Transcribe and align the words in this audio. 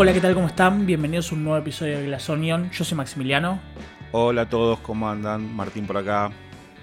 Hola, 0.00 0.12
¿qué 0.12 0.20
tal? 0.20 0.34
¿Cómo 0.34 0.46
están? 0.46 0.86
Bienvenidos 0.86 1.32
a 1.32 1.34
un 1.34 1.42
nuevo 1.42 1.58
episodio 1.58 1.98
de 1.98 2.06
Glass 2.06 2.30
Onion. 2.30 2.70
Yo 2.70 2.84
soy 2.84 2.96
Maximiliano. 2.96 3.58
Hola 4.12 4.42
a 4.42 4.48
todos, 4.48 4.78
¿cómo 4.78 5.10
andan? 5.10 5.52
Martín 5.56 5.88
por 5.88 5.96
acá. 5.96 6.30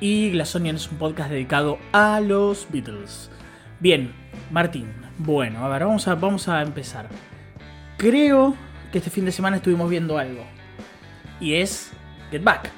Y 0.01 0.31
Glass 0.31 0.53
Onion 0.57 0.75
es 0.75 0.91
un 0.91 0.97
podcast 0.97 1.29
dedicado 1.29 1.79
a 1.93 2.19
los 2.19 2.67
Beatles. 2.69 3.31
Bien, 3.79 4.13
Martín. 4.51 4.91
Bueno, 5.17 5.63
a 5.63 5.69
ver, 5.69 5.85
vamos 5.85 6.05
a, 6.09 6.15
vamos 6.15 6.49
a 6.49 6.61
empezar. 6.61 7.07
Creo 7.95 8.53
que 8.91 8.97
este 8.97 9.09
fin 9.09 9.23
de 9.23 9.31
semana 9.31 9.55
estuvimos 9.55 9.89
viendo 9.89 10.17
algo. 10.17 10.43
Y 11.39 11.53
es 11.53 11.93
Get 12.31 12.43
Back. 12.43 12.69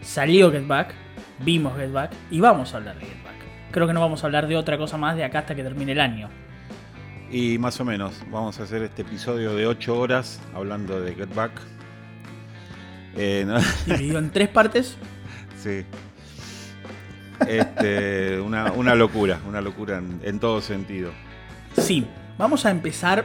Salió 0.00 0.50
Get 0.50 0.66
Back, 0.66 0.94
vimos 1.40 1.76
Get 1.76 1.92
Back 1.92 2.12
y 2.30 2.40
vamos 2.40 2.72
a 2.72 2.78
hablar 2.78 2.94
de 2.94 3.04
Get 3.04 3.22
Back. 3.22 3.36
Creo 3.70 3.86
que 3.86 3.92
no 3.92 4.00
vamos 4.00 4.24
a 4.24 4.28
hablar 4.28 4.46
de 4.46 4.56
otra 4.56 4.78
cosa 4.78 4.96
más 4.96 5.14
de 5.14 5.24
acá 5.24 5.40
hasta 5.40 5.54
que 5.54 5.62
termine 5.62 5.92
el 5.92 6.00
año. 6.00 6.30
Y 7.34 7.58
más 7.58 7.80
o 7.80 7.84
menos, 7.84 8.14
vamos 8.30 8.60
a 8.60 8.62
hacer 8.62 8.84
este 8.84 9.02
episodio 9.02 9.56
de 9.56 9.66
8 9.66 9.98
horas 9.98 10.40
hablando 10.54 11.00
de 11.00 11.16
Get 11.16 11.34
Back. 11.34 11.50
Eh, 13.16 13.44
Dividido 13.86 14.20
en 14.20 14.30
tres 14.30 14.48
partes. 14.50 14.96
Sí. 15.60 15.84
Este, 17.48 18.38
una, 18.38 18.94
locura, 18.94 19.40
una 19.48 19.60
locura 19.60 20.00
en, 20.22 20.38
todo 20.38 20.60
sentido. 20.60 21.10
Sí, 21.76 22.06
vamos 22.38 22.66
a 22.66 22.70
empezar. 22.70 23.24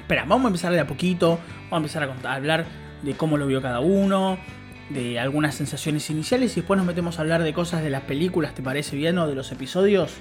Espera, 0.00 0.24
vamos 0.26 0.46
a 0.46 0.48
empezar 0.48 0.72
de 0.72 0.80
a 0.80 0.88
poquito. 0.88 1.38
Vamos 1.70 1.72
a 1.72 1.76
empezar 1.76 2.02
a, 2.02 2.08
contar, 2.08 2.32
a 2.32 2.34
hablar 2.34 2.66
de 3.04 3.14
cómo 3.14 3.36
lo 3.36 3.46
vio 3.46 3.62
cada 3.62 3.78
uno, 3.78 4.40
de 4.88 5.20
algunas 5.20 5.54
sensaciones 5.54 6.10
iniciales 6.10 6.56
y 6.56 6.62
después 6.62 6.78
nos 6.78 6.86
metemos 6.88 7.20
a 7.20 7.22
hablar 7.22 7.44
de 7.44 7.52
cosas 7.52 7.84
de 7.84 7.90
las 7.90 8.02
películas, 8.02 8.56
¿te 8.56 8.62
parece 8.64 8.96
bien? 8.96 9.16
O 9.18 9.28
de 9.28 9.36
los 9.36 9.52
episodios. 9.52 10.16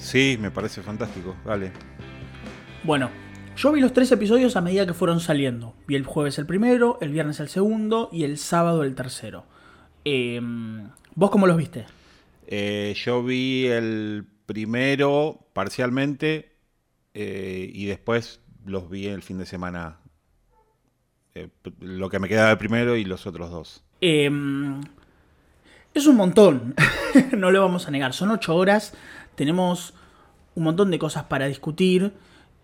Sí, 0.00 0.38
me 0.40 0.50
parece 0.50 0.82
fantástico, 0.82 1.36
vale. 1.44 1.72
Bueno, 2.82 3.10
yo 3.54 3.70
vi 3.70 3.80
los 3.80 3.92
tres 3.92 4.10
episodios 4.10 4.56
a 4.56 4.62
medida 4.62 4.86
que 4.86 4.94
fueron 4.94 5.20
saliendo. 5.20 5.74
Vi 5.86 5.94
el 5.94 6.04
jueves 6.04 6.38
el 6.38 6.46
primero, 6.46 6.98
el 7.02 7.10
viernes 7.10 7.38
el 7.40 7.48
segundo 7.48 8.08
y 8.10 8.24
el 8.24 8.38
sábado 8.38 8.82
el 8.82 8.94
tercero. 8.94 9.44
Em, 10.04 10.88
¿Vos 11.14 11.30
cómo 11.30 11.46
los 11.46 11.58
viste? 11.58 11.84
Eh, 12.46 12.94
yo 13.04 13.22
vi 13.22 13.66
el 13.66 14.24
primero 14.46 15.46
parcialmente 15.52 16.56
eh, 17.12 17.70
y 17.72 17.84
después 17.84 18.40
los 18.64 18.88
vi 18.88 19.06
el 19.06 19.22
fin 19.22 19.36
de 19.38 19.46
semana. 19.46 19.98
Eh, 21.34 21.48
lo 21.80 22.08
que 22.08 22.18
me 22.18 22.28
queda 22.28 22.48
del 22.48 22.58
primero 22.58 22.96
y 22.96 23.04
los 23.04 23.26
otros 23.26 23.50
dos. 23.50 23.84
Em, 24.00 24.80
es 25.92 26.06
un 26.06 26.16
montón, 26.16 26.74
no 27.36 27.50
lo 27.50 27.60
vamos 27.60 27.86
a 27.86 27.90
negar. 27.90 28.14
Son 28.14 28.30
ocho 28.30 28.56
horas 28.56 28.94
tenemos 29.34 29.94
un 30.54 30.64
montón 30.64 30.90
de 30.90 30.98
cosas 30.98 31.24
para 31.24 31.46
discutir. 31.46 32.12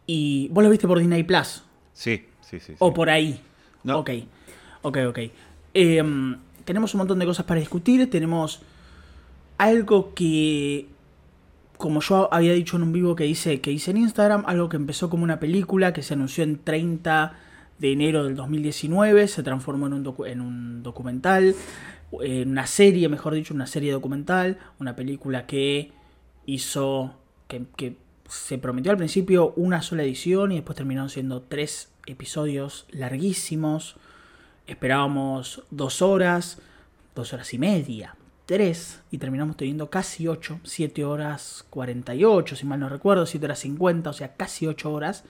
Y 0.06 0.48
vos 0.52 0.62
lo 0.62 0.70
viste 0.70 0.86
por 0.86 0.98
Disney 0.98 1.24
Plus. 1.24 1.62
Sí, 1.92 2.26
sí, 2.40 2.60
sí. 2.60 2.74
O 2.78 2.92
por 2.94 3.10
ahí. 3.10 3.40
No. 3.82 3.98
Ok, 3.98 4.10
ok, 4.82 4.98
ok. 5.08 5.18
Em, 5.74 6.36
tenemos 6.64 6.94
un 6.94 6.98
montón 6.98 7.18
de 7.18 7.26
cosas 7.26 7.46
para 7.46 7.60
discutir. 7.60 8.08
Tenemos 8.10 8.62
algo 9.58 10.14
que, 10.14 10.86
como 11.76 12.00
yo 12.00 12.32
había 12.32 12.52
dicho 12.52 12.76
en 12.76 12.82
un 12.82 12.92
vivo 12.92 13.16
que 13.16 13.26
hice, 13.26 13.60
que 13.60 13.72
hice 13.72 13.90
en 13.90 13.98
Instagram, 13.98 14.44
algo 14.46 14.68
que 14.68 14.76
empezó 14.76 15.10
como 15.10 15.24
una 15.24 15.40
película 15.40 15.92
que 15.92 16.02
se 16.02 16.14
anunció 16.14 16.44
en 16.44 16.58
30 16.58 17.38
de 17.78 17.92
enero 17.92 18.24
del 18.24 18.36
2019, 18.36 19.28
se 19.28 19.42
transformó 19.42 19.86
en 19.86 19.92
un, 19.92 20.14
en 20.26 20.40
un 20.40 20.82
documental, 20.82 21.54
en 22.20 22.50
una 22.50 22.66
serie, 22.66 23.08
mejor 23.08 23.34
dicho, 23.34 23.52
una 23.54 23.66
serie 23.66 23.92
documental, 23.92 24.58
una 24.78 24.96
película 24.96 25.46
que 25.46 25.92
hizo 26.46 27.14
que, 27.48 27.96
se 28.28 28.58
prometió 28.58 28.90
al 28.90 28.96
principio 28.96 29.52
una 29.54 29.82
sola 29.82 30.02
edición 30.02 30.50
y 30.50 30.56
después 30.56 30.74
terminaron 30.74 31.10
siendo 31.10 31.42
tres 31.42 31.92
episodios 32.06 32.86
larguísimos. 32.90 33.94
Esperábamos 34.66 35.62
dos 35.70 36.02
horas, 36.02 36.58
dos 37.14 37.32
horas 37.32 37.54
y 37.54 37.58
media, 37.58 38.16
tres, 38.46 39.00
y 39.12 39.18
terminamos 39.18 39.56
teniendo 39.56 39.90
casi 39.90 40.26
ocho, 40.26 40.58
siete 40.64 41.04
horas 41.04 41.64
cuarenta 41.70 42.16
y 42.16 42.24
ocho, 42.24 42.56
si 42.56 42.66
mal 42.66 42.80
no 42.80 42.88
recuerdo, 42.88 43.26
siete 43.26 43.46
horas 43.46 43.60
cincuenta, 43.60 44.10
o 44.10 44.12
sea, 44.12 44.34
casi 44.34 44.66
ocho 44.66 44.92
horas. 44.92 45.22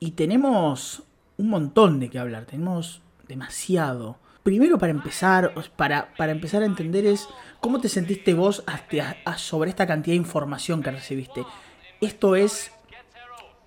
Y 0.00 0.12
tenemos 0.12 1.02
un 1.36 1.50
montón 1.50 2.00
de 2.00 2.08
qué 2.08 2.18
hablar, 2.18 2.46
tenemos 2.46 3.02
demasiado 3.28 4.16
primero 4.46 4.78
para 4.78 4.92
empezar, 4.92 5.52
para, 5.74 6.14
para 6.16 6.30
empezar 6.30 6.62
a 6.62 6.66
entender 6.66 7.04
es 7.04 7.28
cómo 7.58 7.80
te 7.80 7.88
sentiste 7.88 8.32
vos 8.32 8.62
sobre 9.38 9.70
esta 9.70 9.88
cantidad 9.88 10.12
de 10.12 10.18
información 10.18 10.84
que 10.84 10.92
recibiste. 10.92 11.44
¿Esto 12.00 12.36
es 12.36 12.70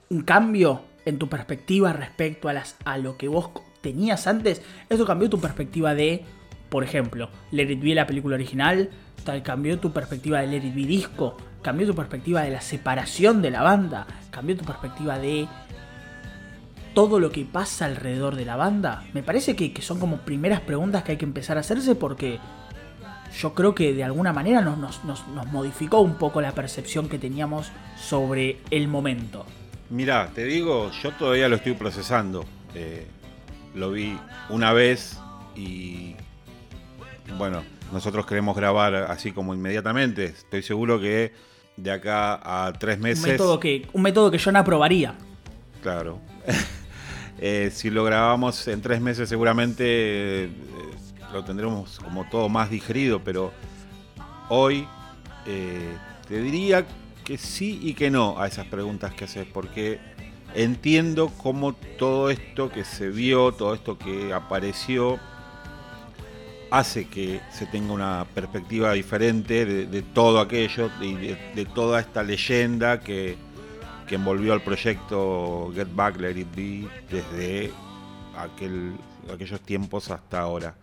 un 0.10 0.22
cambio 0.22 0.86
en 1.04 1.20
tu 1.20 1.28
perspectiva 1.28 1.92
respecto 1.92 2.48
a, 2.48 2.54
las, 2.54 2.78
a 2.86 2.98
lo 2.98 3.18
que 3.18 3.28
vos 3.28 3.50
tenías 3.82 4.26
antes? 4.26 4.62
¿Esto 4.88 5.06
cambió 5.06 5.30
tu 5.30 5.42
perspectiva 5.42 5.94
de, 5.96 6.24
por 6.70 6.86
ejemplo, 6.86 7.30
Let 7.52 7.72
It 7.72 7.84
la 7.84 8.08
película 8.08 8.36
original? 8.36 8.90
¿Cambió 9.44 9.82
tu 9.82 9.92
perspectiva 9.92 10.40
de 10.40 10.48
Let 10.48 10.66
It 10.66 10.74
disco? 10.76 11.36
¿Cambió 11.62 11.88
tu 11.88 11.94
perspectiva 11.94 12.44
de 12.44 12.52
la 12.52 12.62
separación 12.62 13.42
de 13.42 13.52
la 13.52 13.64
banda? 13.64 14.08
¿Cambió 14.32 14.56
tu 14.56 14.64
perspectiva 14.64 15.20
de 15.20 15.46
todo 16.94 17.20
lo 17.20 17.32
que 17.32 17.46
pasa 17.46 17.86
alrededor 17.86 18.36
de 18.36 18.46
la 18.46 18.56
banda? 18.56 19.04
Me 19.14 19.24
parece 19.24 19.56
que, 19.56 19.82
son 19.82 20.00
como 20.00 20.18
primeras 20.18 20.62
preguntas 20.62 21.04
que 21.04 21.14
hay 21.14 21.18
que 21.18 21.26
empezar 21.26 21.58
a 21.58 21.62
hacerse 21.62 21.96
porque 21.96 22.40
yo 23.40 23.54
creo 23.54 23.76
que 23.76 23.94
de 23.94 24.04
alguna 24.04 24.34
manera 24.34 24.62
nos, 24.62 25.02
modificó 25.52 26.00
un 26.00 26.16
poco 26.16 26.42
la 26.42 26.54
percepción 26.54 27.10
que 27.10 27.20
teníamos 27.20 27.72
sobre 27.98 28.58
el 28.72 28.88
momento. 28.88 29.46
Mira, 29.90 30.30
te 30.34 30.46
digo, 30.46 30.92
yo 31.04 31.12
todavía 31.14 31.48
lo 31.50 31.56
estoy 31.56 31.74
procesando. 31.74 32.46
Eh, 32.76 33.08
lo 33.76 33.92
vi 33.92 34.18
una 34.50 34.74
vez 34.74 35.20
y 35.56 36.16
bueno, 37.38 37.64
nosotros 37.92 38.26
queremos 38.26 38.56
grabar 38.56 38.96
así 38.96 39.32
como 39.32 39.54
inmediatamente. 39.54 40.26
Estoy 40.26 40.64
seguro 40.64 41.00
que 41.00 41.34
de 41.78 41.92
acá 41.92 42.40
a 42.44 42.74
tres 42.74 43.00
meses. 43.00 43.24
Un 43.24 43.32
método 43.32 43.60
que, 43.60 43.88
un 43.94 44.02
método 44.02 44.32
que 44.32 44.38
yo 44.38 44.52
no 44.52 44.60
aprobaría. 44.60 45.16
Claro. 45.82 46.20
Eh, 47.42 47.72
si 47.74 47.90
lo 47.90 48.04
grabamos 48.04 48.68
en 48.68 48.82
tres 48.82 49.00
meses 49.00 49.30
seguramente 49.30 49.86
eh, 50.44 50.50
lo 51.32 51.46
tendremos 51.46 51.98
como 52.00 52.28
todo 52.28 52.50
más 52.50 52.70
digerido, 52.70 53.24
pero 53.24 53.54
hoy 54.50 54.86
eh, 55.46 55.96
te 56.28 56.42
diría 56.42 56.86
que 57.24 57.38
sí 57.38 57.80
y 57.82 57.94
que 57.94 58.12
no 58.12 58.38
a 58.42 58.48
esas 58.48 58.66
preguntas 58.68 59.14
que 59.14 59.24
haces, 59.24 59.48
porque 59.54 60.02
entiendo 60.54 61.32
cómo 61.38 61.74
todo 61.98 62.30
esto 62.30 62.70
que 62.70 62.84
se 62.84 63.08
vio, 63.08 63.54
todo 63.54 63.74
esto 63.74 63.98
que 63.98 64.34
apareció, 64.34 65.18
hace 66.72 67.08
que 67.08 67.40
se 67.52 67.66
tenga 67.68 67.94
una 67.94 68.26
perspectiva 68.36 68.92
diferente 68.92 69.66
de, 69.66 70.02
todo 70.02 70.42
aquello 70.42 70.92
y 71.02 71.14
de 71.16 71.66
toda 71.74 72.02
esta 72.02 72.22
leyenda 72.22 73.00
que 73.00 73.38
que 74.10 74.16
envolvió 74.16 74.54
al 74.54 74.62
proyecto 74.62 75.72
Get 75.76 75.88
Back, 75.94 76.20
Let 76.20 76.38
It 76.38 76.48
Be 76.56 76.88
desde 77.12 77.72
aquel, 78.36 78.94
aquellos 79.32 79.62
tiempos 79.62 80.10
hasta 80.10 80.40
ahora. 80.40 80.74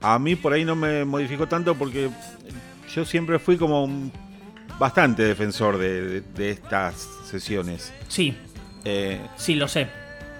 A 0.00 0.18
mí 0.18 0.34
por 0.34 0.52
ahí 0.52 0.64
no 0.64 0.74
me 0.74 1.04
modificó 1.04 1.46
tanto 1.46 1.76
porque 1.76 2.10
yo 2.92 3.04
siempre 3.04 3.38
fui 3.38 3.56
como 3.56 3.84
un 3.84 4.10
bastante 4.78 5.22
defensor 5.22 5.78
de, 5.78 6.24
estas 6.36 7.08
sesiones. 7.24 7.92
Sí. 8.08 8.36
Eh, 8.84 9.20
sí, 9.36 9.54
lo 9.54 9.68
sé. 9.68 9.86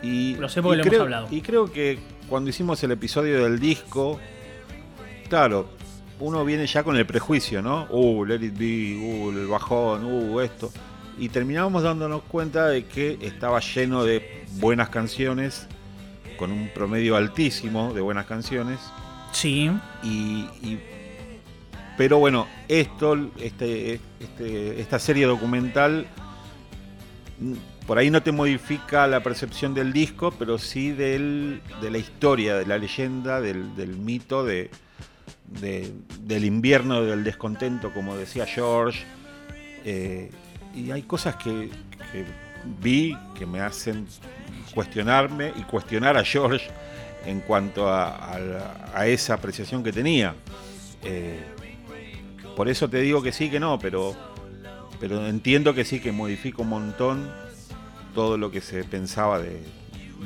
Y, 0.02 0.34
lo 0.34 0.48
sé 0.48 0.60
porque 0.60 0.78
lo 0.78 0.82
hemos 0.82 1.00
hablado. 1.00 1.28
Y 1.30 1.40
creo 1.40 1.70
que 1.70 2.00
cuando 2.28 2.50
hicimos 2.50 2.82
el 2.82 2.90
episodio 2.90 3.44
del 3.44 3.60
disco, 3.60 4.18
claro, 5.28 5.68
uno 6.18 6.44
viene 6.44 6.66
ya 6.66 6.82
con 6.82 6.96
el 6.96 7.06
prejuicio, 7.06 7.62
¿no? 7.62 7.86
Uh, 7.90 8.24
Let 8.24 8.42
It 8.42 8.58
Be, 8.58 8.96
uh, 9.00 9.30
el 9.30 9.46
bajón, 9.46 10.04
uh, 10.04 10.40
esto 10.40 10.72
y 11.22 11.28
terminamos 11.28 11.84
dándonos 11.84 12.22
cuenta 12.22 12.66
de 12.66 12.84
que 12.84 13.16
estaba 13.20 13.60
lleno 13.60 14.02
de 14.02 14.44
buenas 14.54 14.88
canciones, 14.88 15.68
con 16.36 16.50
un 16.50 16.68
promedio 16.74 17.14
altísimo 17.14 17.94
de 17.94 18.00
buenas 18.00 18.26
canciones. 18.26 18.80
Sí. 19.30 19.70
Y, 20.02 20.78
pero 21.96 22.18
bueno, 22.18 22.48
esto, 22.66 23.30
este, 23.38 24.00
este, 24.18 24.80
esta 24.80 24.98
serie 24.98 25.26
documental, 25.26 26.08
por 27.86 27.98
ahí 27.98 28.10
no 28.10 28.20
te 28.24 28.32
modifica 28.32 29.06
la 29.06 29.22
percepción 29.22 29.74
del 29.74 29.92
disco, 29.92 30.32
pero 30.36 30.58
sí 30.58 30.90
del, 30.90 31.62
de 31.80 31.90
la 31.92 31.98
historia, 31.98 32.56
de 32.56 32.66
la 32.66 32.78
leyenda, 32.78 33.40
del, 33.40 33.96
mito 33.96 34.44
de, 34.44 34.70
del 35.46 36.44
invierno 36.44 37.04
del 37.04 37.22
descontento, 37.22 37.94
como 37.94 38.16
decía 38.16 38.44
George. 38.44 39.04
Eh, 39.84 40.32
y 40.74 40.90
hay 40.90 41.02
cosas 41.02 41.36
que, 41.36 41.70
vi 42.80 43.16
que 43.36 43.46
me 43.46 43.60
hacen 43.60 44.06
cuestionarme 44.74 45.52
y 45.56 45.62
cuestionar 45.62 46.16
a 46.16 46.24
George 46.24 46.68
en 47.26 47.40
cuanto 47.40 47.88
a, 47.88 48.38
esa 49.06 49.34
apreciación 49.34 49.82
que 49.82 49.92
tenía. 49.92 50.34
Eh, 51.02 51.40
por 52.56 52.68
eso 52.68 52.88
te 52.88 53.00
digo 53.00 53.22
que 53.22 53.32
sí, 53.32 53.50
que 53.50 53.60
no, 53.60 53.78
pero, 53.78 54.14
pero 55.00 55.26
entiendo 55.26 55.74
que 55.74 55.84
sí, 55.84 56.00
que 56.00 56.12
modifica 56.12 56.62
un 56.62 56.68
montón 56.68 57.30
todo 58.14 58.36
lo 58.36 58.50
que 58.50 58.60
se 58.60 58.84
pensaba 58.84 59.38
de, 59.38 59.60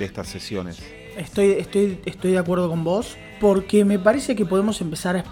estas 0.01 0.29
sesiones. 0.29 0.83
Estoy, 1.17 1.53
estoy, 1.53 2.01
estoy 2.05 2.33
de 2.33 2.39
acuerdo 2.39 2.69
con 2.69 2.85
vos, 2.85 3.17
porque 3.41 3.85
me 3.85 3.99
parece 3.99 4.37
que 4.37 4.45
podemos 4.45 4.81
empezar 4.81 5.25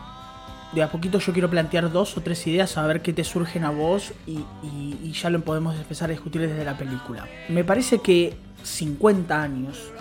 de 0.75 0.83
a 0.83 0.91
poquito 0.91 1.19
yo 1.19 1.33
quiero 1.33 1.49
plantear 1.49 1.91
dos 1.93 2.17
o 2.17 2.21
tres 2.21 2.47
ideas 2.47 2.77
a 2.77 2.87
ver 2.87 3.01
qué 3.01 3.13
te 3.13 3.25
surgen 3.25 3.65
a 3.65 3.71
vos 3.71 4.13
y, 4.27 4.45
y, 4.63 5.13
ya 5.13 5.31
lo 5.31 5.41
podemos 5.41 5.77
empezar 5.77 6.11
a 6.11 6.13
discutir 6.13 6.41
desde 6.43 6.65
la 6.65 6.77
película. 6.77 7.27
Me 7.49 7.63
parece 7.63 8.01
que 8.01 8.35
50 8.63 9.41
años 9.41 9.93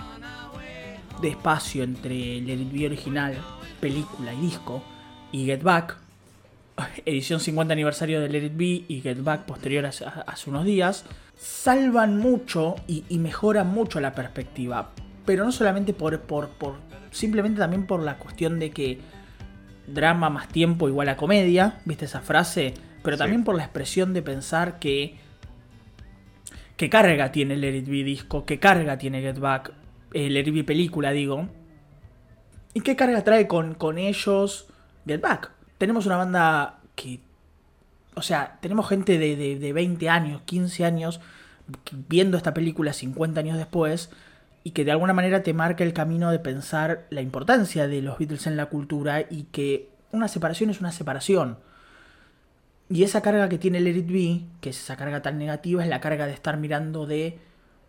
de 1.22 1.30
espacio 1.30 1.84
entre 1.84 2.38
el 2.40 2.66
video 2.66 2.88
original, 2.88 3.36
película 3.80 4.34
y 4.34 4.42
disco, 4.42 4.84
y 5.31 5.46
Get 5.46 5.62
Back, 5.62 5.98
edición 7.06 7.40
50 7.40 7.72
aniversario 7.72 8.20
de 8.20 8.30
Let 8.30 8.46
It 8.46 8.90
y 8.90 9.02
Get 9.02 9.24
Back 9.24 9.46
posterior 9.46 9.86
hace, 9.86 10.06
unos 10.48 10.66
días, 10.66 11.06
salvan 11.38 12.18
mucho 12.18 12.75
y, 12.88 13.04
mejoran 13.20 13.68
mucho 13.68 14.00
la 14.00 14.14
perspectiva. 14.14 14.92
Pero 15.25 15.46
no 15.46 15.52
solamente 15.52 15.94
por, 15.94 16.20
por, 16.22 16.50
por, 16.50 16.75
simplemente 17.12 17.60
también 17.60 17.86
por 17.86 18.02
la 18.02 18.18
cuestión 18.18 18.60
de 18.60 18.72
que 18.72 19.00
drama 19.88 20.30
más 20.30 20.48
tiempo 20.48 20.88
igual 20.88 21.10
a 21.10 21.18
comedia, 21.18 21.80
¿viste 21.86 22.06
esa 22.06 22.22
frase? 22.22 22.74
Pero 23.04 23.18
también 23.18 23.44
por 23.44 23.56
la 23.56 23.64
expresión 23.64 24.14
de 24.14 24.22
pensar 24.22 24.80
que 24.80 25.18
qué 26.78 26.90
carga 26.90 27.32
tiene 27.32 27.56
el 27.56 27.84
Be 27.84 28.04
disco, 28.04 28.46
qué 28.46 28.60
carga 28.60 28.98
tiene 28.98 29.22
Get 29.22 29.40
Back, 29.40 29.74
el 30.14 30.34
Let 30.34 30.48
It 30.48 30.54
Be 30.54 30.64
película 30.64 31.12
digo, 31.12 31.50
y 32.74 32.82
qué 32.82 32.96
carga 32.96 33.24
trae 33.24 33.48
con, 33.48 33.76
con 33.76 33.98
ellos 33.98 34.68
Get 35.06 35.22
Back. 35.22 35.52
Tenemos 35.78 36.06
una 36.06 36.18
banda 36.18 36.80
que, 36.96 37.20
o 38.16 38.22
sea, 38.22 38.58
tenemos 38.62 38.88
gente 38.88 39.18
de, 39.18 39.36
de, 39.36 39.60
de 39.60 39.74
20 39.74 40.10
años, 40.10 40.42
15 40.46 40.86
años 40.86 41.20
viendo 42.10 42.38
esta 42.38 42.54
película 42.54 42.94
50 42.94 43.40
años 43.40 43.58
después 43.58 44.10
y 44.63 44.71
que 44.71 44.86
de 44.86 44.92
alguna 44.92 45.13
manera 45.13 45.44
te 45.44 45.54
marca 45.54 45.83
el 45.83 45.94
camino 45.94 46.31
de 46.31 46.39
pensar 46.39 47.06
la 47.10 47.21
importancia 47.21 47.88
de 47.88 48.01
los 48.01 48.18
Beatles 48.18 48.48
en 48.48 48.57
la 48.57 48.68
cultura 48.68 49.21
y 49.21 49.44
que 49.51 49.89
una 50.12 50.27
separación 50.27 50.69
es 50.69 50.80
una 50.80 50.92
separación. 50.92 51.57
Y 52.89 53.04
esa 53.04 53.21
carga 53.21 53.50
que 53.50 53.57
tiene 53.57 53.80
Let 53.80 53.98
It 53.98 54.62
que 54.62 54.69
es 54.69 54.80
esa 54.80 54.95
carga 54.95 55.21
tan 55.21 55.38
negativa, 55.38 55.83
es 55.83 55.89
la 55.89 56.00
carga 56.00 56.27
de 56.27 56.33
estar 56.33 56.57
mirando 56.57 57.06
de, 57.06 57.39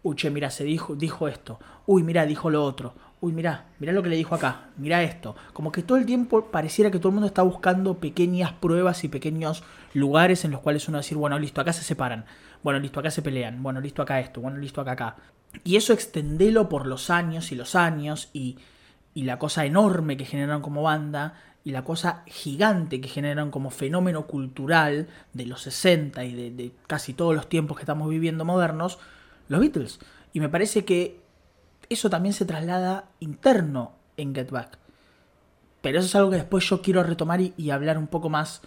uy, 0.02 0.16
che, 0.16 0.30
mira, 0.30 0.50
se 0.50 0.64
dijo, 0.64 0.96
dijo 0.96 1.28
esto, 1.28 1.58
uy, 1.86 2.02
mira, 2.02 2.26
dijo 2.26 2.50
lo 2.50 2.64
otro, 2.64 2.94
uy, 3.20 3.32
mira, 3.32 3.66
mira 3.78 3.92
lo 3.92 4.02
que 4.02 4.08
le 4.08 4.16
dijo 4.16 4.34
acá, 4.34 4.68
mira 4.76 5.02
esto. 5.02 5.36
Como 5.52 5.70
que 5.70 5.82
todo 5.82 5.98
el 5.98 6.06
tiempo 6.06 6.46
pareciera 6.46 6.90
que 6.90 6.98
todo 6.98 7.08
el 7.08 7.14
mundo 7.14 7.26
está 7.26 7.42
buscando 7.42 7.98
pequeñas 7.98 8.52
pruebas 8.52 9.04
y 9.04 9.08
pequeños 9.08 9.62
lugares 9.92 10.44
en 10.44 10.50
los 10.50 10.60
cuales 10.60 10.88
uno 10.88 10.96
va 10.96 11.02
decir, 11.02 11.18
bueno, 11.18 11.38
listo, 11.38 11.60
acá 11.60 11.72
se 11.72 11.84
separan, 11.84 12.24
bueno, 12.62 12.78
listo, 12.80 13.00
acá 13.00 13.10
se 13.10 13.22
pelean, 13.22 13.62
bueno, 13.62 13.80
listo, 13.80 14.02
acá 14.02 14.20
esto, 14.20 14.40
bueno, 14.40 14.58
listo, 14.58 14.80
acá 14.80 14.92
acá. 14.92 15.16
Y 15.62 15.76
eso 15.76 15.92
extendelo 15.92 16.68
por 16.68 16.86
los 16.86 17.10
años 17.10 17.52
y 17.52 17.54
los 17.54 17.74
años 17.74 18.30
y, 18.32 18.58
la 19.14 19.38
cosa 19.38 19.64
enorme 19.64 20.16
que 20.16 20.24
generaron 20.24 20.60
como 20.60 20.82
banda 20.82 21.34
y 21.62 21.70
la 21.70 21.84
cosa 21.84 22.24
gigante 22.26 23.00
que 23.00 23.08
generaron 23.08 23.52
como 23.52 23.70
fenómeno 23.70 24.26
cultural 24.26 25.06
de 25.32 25.46
los 25.46 25.62
60 25.62 26.24
y 26.24 26.50
de, 26.50 26.72
casi 26.88 27.14
todos 27.14 27.34
los 27.34 27.48
tiempos 27.48 27.76
que 27.76 27.84
estamos 27.84 28.10
viviendo 28.10 28.44
modernos, 28.44 28.98
los 29.48 29.60
Beatles. 29.60 30.00
Y 30.32 30.40
me 30.40 30.48
parece 30.48 30.84
que 30.84 31.20
eso 31.88 32.10
también 32.10 32.32
se 32.32 32.44
traslada 32.44 33.08
interno 33.20 33.92
en 34.16 34.34
Get 34.34 34.50
Back. 34.50 34.78
Pero 35.80 35.98
eso 36.00 36.08
es 36.08 36.14
algo 36.16 36.30
que 36.30 36.36
después 36.36 36.68
yo 36.68 36.82
quiero 36.82 37.02
retomar 37.02 37.40
y, 37.40 37.70
hablar 37.70 37.98
un 37.98 38.08
poco 38.08 38.28
más, 38.28 38.62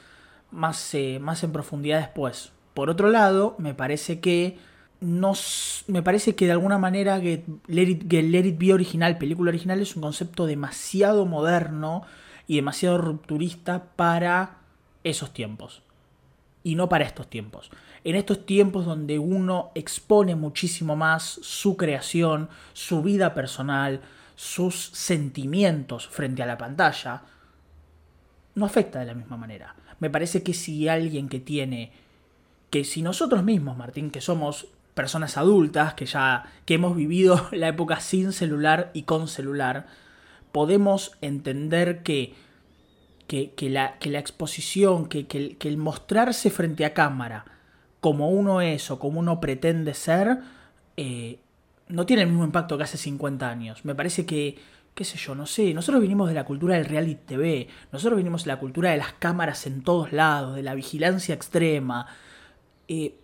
más, 0.49 0.93
eh, 0.93 1.19
más 1.19 1.43
en 1.43 1.51
profundidad 1.51 1.99
después. 1.99 2.53
Por 2.73 2.89
otro 2.89 3.09
lado, 3.09 3.55
me 3.57 3.73
parece 3.73 4.19
que 4.19 4.59
nos, 4.99 5.83
me 5.87 6.01
parece 6.01 6.35
que 6.35 6.45
de 6.45 6.53
alguna 6.53 6.77
manera 6.77 7.21
que 7.21 7.43
Let, 7.67 7.89
It, 7.89 8.11
Let 8.11 8.57
Be 8.57 8.73
original, 8.73 9.17
película 9.17 9.49
original, 9.49 9.79
es 9.79 9.95
un 9.95 10.01
concepto 10.01 10.45
demasiado 10.45 11.25
moderno 11.25 12.03
y 12.47 12.55
demasiado 12.55 12.97
rupturista 12.97 13.85
para 13.95 14.57
esos 15.03 15.33
tiempos. 15.33 15.83
Y 16.63 16.75
no 16.75 16.89
para 16.89 17.05
estos 17.05 17.29
tiempos. 17.29 17.69
En 18.03 18.15
estos 18.15 18.45
tiempos 18.45 18.85
donde 18.85 19.19
uno 19.19 19.71
expone 19.75 20.35
muchísimo 20.35 20.95
más 20.95 21.39
su 21.41 21.77
creación, 21.77 22.49
su 22.73 23.01
vida 23.01 23.33
personal, 23.33 24.01
sus 24.35 24.75
sentimientos 24.75 26.07
frente 26.07 26.43
a 26.43 26.45
la 26.45 26.57
pantalla, 26.57 27.23
no 28.55 28.65
afecta 28.65 28.99
de 28.99 29.05
la 29.05 29.13
misma 29.13 29.37
manera. 29.37 29.75
Me 29.99 30.09
parece 30.09 30.43
que 30.43 30.53
si 30.53 30.87
alguien 30.87 31.29
que 31.29 31.39
tiene 31.39 31.91
que 32.69 32.83
si 32.83 33.01
nosotros 33.01 33.43
mismos, 33.43 33.77
Martín, 33.77 34.11
que 34.11 34.21
somos 34.21 34.67
personas 34.97 35.37
adultas 35.37 35.93
que 35.93 36.05
ya 36.05 36.51
que 36.65 36.73
hemos 36.73 36.97
vivido 36.97 37.47
la 37.53 37.69
época 37.69 38.01
sin 38.01 38.33
celular 38.33 38.91
y 38.93 39.03
con 39.03 39.29
celular, 39.29 39.87
podemos 40.51 41.13
entender 41.21 42.03
que, 42.03 42.33
que, 43.27 43.53
la, 43.69 43.97
que 43.99 44.09
la, 44.09 44.19
exposición, 44.19 45.07
que, 45.07 45.27
que, 45.27 45.55
el 45.61 45.77
mostrarse 45.77 46.49
frente 46.49 46.83
a 46.83 46.93
cámara 46.93 47.45
como 48.01 48.29
uno 48.29 48.61
es 48.61 48.89
o 48.91 48.99
como 48.99 49.19
uno 49.19 49.39
pretende 49.39 49.93
ser, 49.93 50.39
eh, 50.97 51.39
no 51.89 52.05
tiene 52.05 52.23
el 52.23 52.29
mismo 52.29 52.43
impacto 52.43 52.77
que 52.77 52.83
hace 52.83 52.97
50 52.97 53.49
años. 53.49 53.85
Me 53.85 53.95
parece 53.95 54.25
que, 54.25 54.57
qué 54.93 55.03
sé 55.03 55.17
yo, 55.17 55.35
no 55.35 55.45
sé, 55.45 55.73
nosotros 55.73 56.01
vinimos 56.01 56.27
de 56.29 56.35
la 56.35 56.45
cultura 56.45 56.75
del 56.75 56.85
reality 56.85 57.21
TV, 57.25 57.67
nosotros 57.91 58.17
vinimos 58.17 58.43
de 58.43 58.47
la 58.47 58.59
cultura 58.59 58.91
de 58.91 58.97
las 58.97 59.13
cámaras 59.13 59.67
en 59.67 59.83
todos 59.83 60.11
lados, 60.11 60.55
de 60.55 60.63
la 60.63 60.75
vigilancia 60.75 61.35
extrema. 61.35 62.07
Eh, 62.87 63.15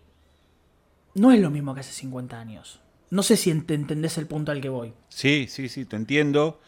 no 1.15 1.31
es 1.31 1.39
lo 1.39 1.50
mismo 1.50 1.74
que 1.74 1.81
hace 1.81 1.94
50 1.94 2.39
años. 2.39 2.80
No 3.10 3.21
sé 3.21 3.38
si 3.38 3.51
entendés 3.51 4.18
el 4.18 4.25
punto 4.25 4.51
al 4.51 4.62
que 4.62 4.69
voy. 4.69 4.94
Sí, 5.10 5.45
sí, 5.48 5.69
sí, 5.69 5.86
te 5.86 5.95
entiendo. 5.95 6.60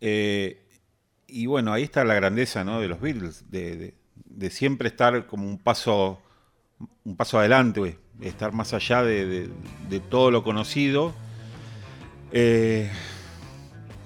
Eh, 0.00 0.62
y 1.26 1.46
bueno, 1.46 1.72
ahí 1.72 1.82
está 1.82 2.04
la 2.04 2.14
grandeza 2.14 2.64
¿no? 2.64 2.80
de 2.80 2.88
los 2.88 3.00
Beatles, 3.00 3.50
de, 3.50 3.94
siempre 4.50 4.88
estar 4.88 5.26
como 5.26 5.46
un 5.46 5.58
paso, 5.58 6.20
un 7.04 7.16
paso 7.16 7.38
adelante, 7.38 7.98
estar 8.22 8.52
más 8.52 8.72
allá 8.72 9.02
de, 9.02 9.50
todo 10.08 10.30
lo 10.30 10.42
conocido. 10.42 11.12
Eh, 12.32 12.90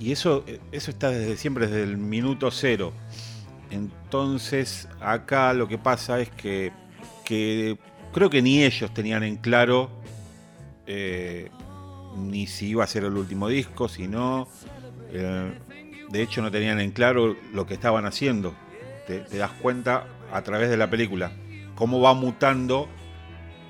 y 0.00 0.10
eso, 0.10 0.44
eso 0.72 0.90
está 0.90 1.10
desde 1.10 1.36
siempre, 1.36 1.68
desde 1.68 1.84
el 1.84 1.96
minuto 1.96 2.50
cero. 2.50 2.92
Entonces, 3.70 4.88
acá 5.00 5.52
lo 5.54 5.68
que 5.68 5.78
pasa 5.78 6.20
es 6.20 6.30
que 6.30 6.72
creo 8.14 8.30
que 8.30 8.40
ni 8.40 8.62
ellos 8.62 8.94
tenían 8.94 9.24
en 9.24 9.36
claro 9.36 9.90
eh, 10.86 11.50
ni 12.16 12.46
si 12.46 12.68
iba 12.68 12.84
a 12.84 12.86
ser 12.86 13.04
el 13.04 13.16
último 13.16 13.48
disco, 13.48 13.88
si 13.88 14.06
no. 14.06 14.46
Eh, 15.12 15.52
de 16.10 16.22
hecho, 16.22 16.40
no 16.40 16.50
tenían 16.50 16.78
en 16.80 16.92
claro 16.92 17.36
lo 17.52 17.66
que 17.66 17.74
estaban 17.74 18.06
haciendo. 18.06 18.54
Te, 19.06 19.24
das 19.36 19.50
cuenta 19.50 20.06
a 20.32 20.42
través 20.42 20.70
de 20.70 20.76
la 20.76 20.88
película 20.88 21.32
cómo 21.74 22.00
va 22.00 22.14
mutando 22.14 22.88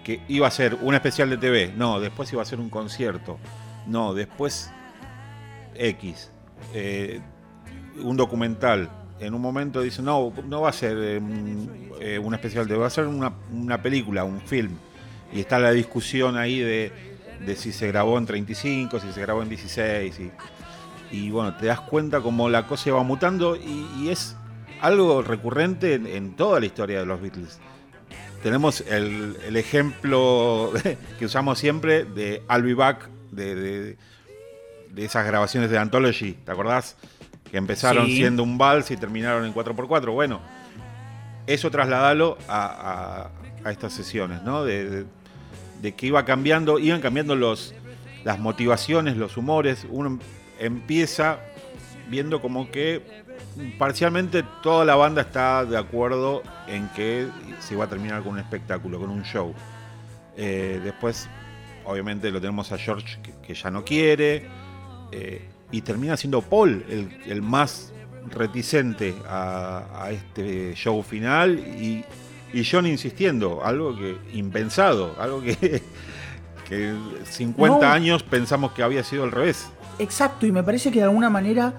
que 0.05 0.21
iba 0.29 0.47
a 0.47 0.51
ser 0.51 0.75
un 0.75 0.95
especial 0.95 1.31
de 1.31 1.39
TV, 1.39 1.73
no, 1.75 1.99
después 1.99 2.31
iba 2.33 2.43
a 2.43 2.45
ser 2.45 2.61
un 2.61 2.69
concierto, 2.69 3.39
no, 3.87 4.13
después 4.13 4.71
X, 5.75 6.31
eh, 6.75 7.21
un 8.03 8.19
documental, 8.19 8.91
en 9.27 9.35
un 9.35 9.41
momento 9.41 9.81
dice, 9.81 10.03
no, 10.03 10.33
no 10.47 10.61
va 10.63 10.71
a 10.71 10.73
ser 10.73 10.97
eh, 10.99 11.21
eh, 12.01 12.19
un 12.19 12.35
especial, 12.35 12.71
va 12.81 12.87
a 12.87 12.91
ser 12.91 13.07
una, 13.07 13.83
película, 13.83 14.25
un 14.25 14.41
film. 14.41 14.77
Y 15.33 15.41
está 15.41 15.59
la 15.59 15.73
discusión 15.73 16.37
ahí 16.37 16.61
de, 16.61 16.93
si 17.57 17.73
se 17.73 17.89
grabó 17.89 18.19
en 18.19 18.27
35, 18.27 19.01
si 19.01 19.13
se 19.13 19.21
grabó 19.21 19.43
en 19.43 19.49
16. 19.49 20.21
Y, 21.11 21.31
bueno, 21.31 21.57
te 21.57 21.67
das 21.67 21.81
cuenta 21.81 22.21
cómo 22.21 22.49
la 22.49 22.67
cosa 22.67 22.93
va 22.93 23.03
mutando 23.03 23.57
y, 23.57 24.09
es 24.09 24.37
algo 24.81 25.23
recurrente 25.23 25.95
en, 25.95 26.35
toda 26.37 26.61
la 26.61 26.67
historia 26.67 27.01
de 27.01 27.07
los 27.07 27.21
Beatles. 27.21 27.59
Tenemos 28.43 28.83
el, 28.83 29.57
ejemplo 29.57 30.73
que 31.19 31.25
usamos 31.25 31.59
siempre 31.59 32.05
de 32.05 32.43
I'll 32.51 32.63
Be 32.63 32.75
Back, 32.75 33.09
de, 33.31 33.55
de, 33.55 33.97
de 34.91 35.05
esas 35.05 35.27
grabaciones 35.27 35.71
de 35.71 35.79
Anthology, 35.79 36.35
¿te 36.45 36.53
acordás? 36.53 36.97
Que 37.55 37.59
empezaron 37.59 38.09
siendo 38.09 38.43
un 38.43 38.59
vals 38.59 38.91
y 38.91 38.97
terminaron 38.97 39.45
en 39.45 39.55
4x4. 39.55 40.13
Bueno, 40.13 40.41
eso 41.47 41.71
trasladalo 41.71 42.37
a, 42.49 43.31
estas 43.71 43.93
sesiones, 43.93 44.43
¿no? 44.43 44.65
De, 44.65 45.07
que 45.97 46.07
iba 46.07 46.25
cambiando, 46.25 46.81
iban 46.81 47.01
cambiando 47.01 47.37
los, 47.37 47.73
las 48.25 48.41
motivaciones, 48.41 49.17
los 49.17 49.37
humores. 49.37 49.87
Uno 49.89 50.19
empieza 50.59 51.39
viendo 52.11 52.43
como 52.43 52.73
que 52.73 53.23
parcialmente 53.79 54.43
toda 54.61 54.85
la 54.85 54.97
banda 54.97 55.23
está 55.23 55.65
de 55.65 55.79
acuerdo 55.79 56.43
en 56.67 56.89
que 56.89 57.29
se 57.61 57.75
iba 57.75 57.85
a 57.85 57.89
terminar 57.89 58.25
con 58.25 58.33
un 58.33 58.41
espectáculo, 58.41 58.99
con 58.99 59.11
un 59.11 59.23
show. 59.23 59.55
Eh, 60.37 60.81
después, 60.83 61.29
obviamente, 61.85 62.33
lo 62.33 62.41
tenemos 62.41 62.73
a 62.73 62.79
George 62.79 63.21
que, 63.47 63.55
ya 63.55 63.71
no 63.71 63.85
quiere. 63.85 64.49
Eh, 65.13 65.54
y 65.75 65.81
termina 65.83 66.17
siendo 66.17 66.41
Paul 66.41 66.85
el, 67.27 67.43
más 67.43 67.93
reticente 68.31 69.13
a, 69.29 70.09
este 70.13 70.73
show 70.77 71.03
final 71.03 71.59
y, 71.59 72.05
John 72.71 72.87
insistiendo, 72.87 73.65
algo 73.65 73.97
que 73.97 74.17
impensado, 74.33 75.17
algo 75.19 75.43
que, 75.43 75.83
que 76.69 76.95
50 77.25 77.93
años 77.93 78.23
pensamos 78.23 78.71
que 78.71 78.85
había 78.85 79.03
sido 79.03 79.25
al 79.25 79.33
revés. 79.33 79.69
Exacto, 79.99 80.47
y 80.47 80.53
me 80.53 80.63
parece 80.63 80.93
que 80.93 81.01
de 81.01 81.07
alguna 81.07 81.29
manera 81.29 81.75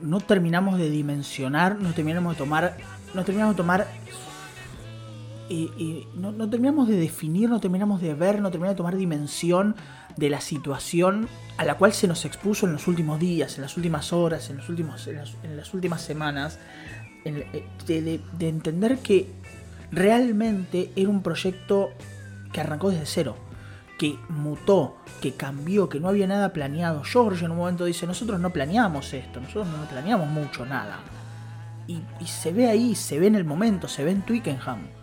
no 0.00 0.18
terminamos 0.18 0.76
de 0.78 0.90
dimensionar, 0.90 1.78
no 1.78 1.92
terminamos 1.92 2.34
de 2.34 2.38
tomar, 2.38 2.76
no 3.14 3.24
terminamos 3.24 3.54
de 3.54 3.56
tomar 3.56 3.86
y, 5.48 6.08
no, 6.16 6.32
no, 6.32 6.50
terminamos 6.50 6.88
de 6.88 6.96
definir, 6.96 7.48
no 7.48 7.60
terminamos 7.60 8.00
de 8.00 8.12
ver, 8.14 8.40
no 8.40 8.50
terminamos 8.50 8.74
de 8.74 8.78
tomar 8.78 8.96
dimensión 8.96 9.76
de 10.16 10.30
la 10.30 10.40
situación 10.40 11.28
a 11.56 11.64
la 11.64 11.76
cual 11.76 11.92
se 11.92 12.08
nos 12.08 12.24
expuso 12.24 12.66
en 12.66 12.72
los 12.72 12.86
últimos 12.88 13.20
días, 13.20 13.56
en 13.56 13.62
las 13.62 13.76
últimas 13.76 14.12
horas, 14.12 14.50
en, 14.50 14.56
los 14.56 14.68
últimos, 14.68 15.06
en, 15.06 15.56
las, 15.56 15.74
últimas 15.74 16.02
semanas, 16.02 16.58
eh, 17.24 17.64
de, 17.86 18.20
de 18.38 18.48
entender 18.48 18.98
que 18.98 19.28
realmente 19.90 20.90
era 20.96 21.08
un 21.08 21.22
proyecto 21.22 21.90
que 22.52 22.60
arrancó 22.60 22.90
desde 22.90 23.06
cero, 23.06 23.36
que 23.98 24.18
mutó, 24.28 24.96
que 25.20 25.34
cambió, 25.34 25.88
que 25.88 26.00
no 26.00 26.08
había 26.08 26.26
nada 26.26 26.52
planeado. 26.52 27.02
George 27.04 27.44
en 27.44 27.50
un 27.50 27.58
momento 27.58 27.84
dice, 27.84 28.06
nosotros 28.06 28.40
no 28.40 28.50
planeamos 28.50 29.12
esto, 29.12 29.40
nosotros 29.40 29.66
no 29.66 29.84
planeamos 29.88 30.28
mucho 30.28 30.64
nada. 30.64 31.00
Y, 31.86 32.00
y 32.20 32.26
se 32.26 32.52
ve 32.52 32.68
ahí, 32.68 32.94
se 32.94 33.18
ve 33.18 33.26
en 33.26 33.34
el 33.34 33.44
momento, 33.44 33.88
se 33.88 34.04
ve 34.04 34.12
en 34.12 34.22
Twickenham 34.22 34.99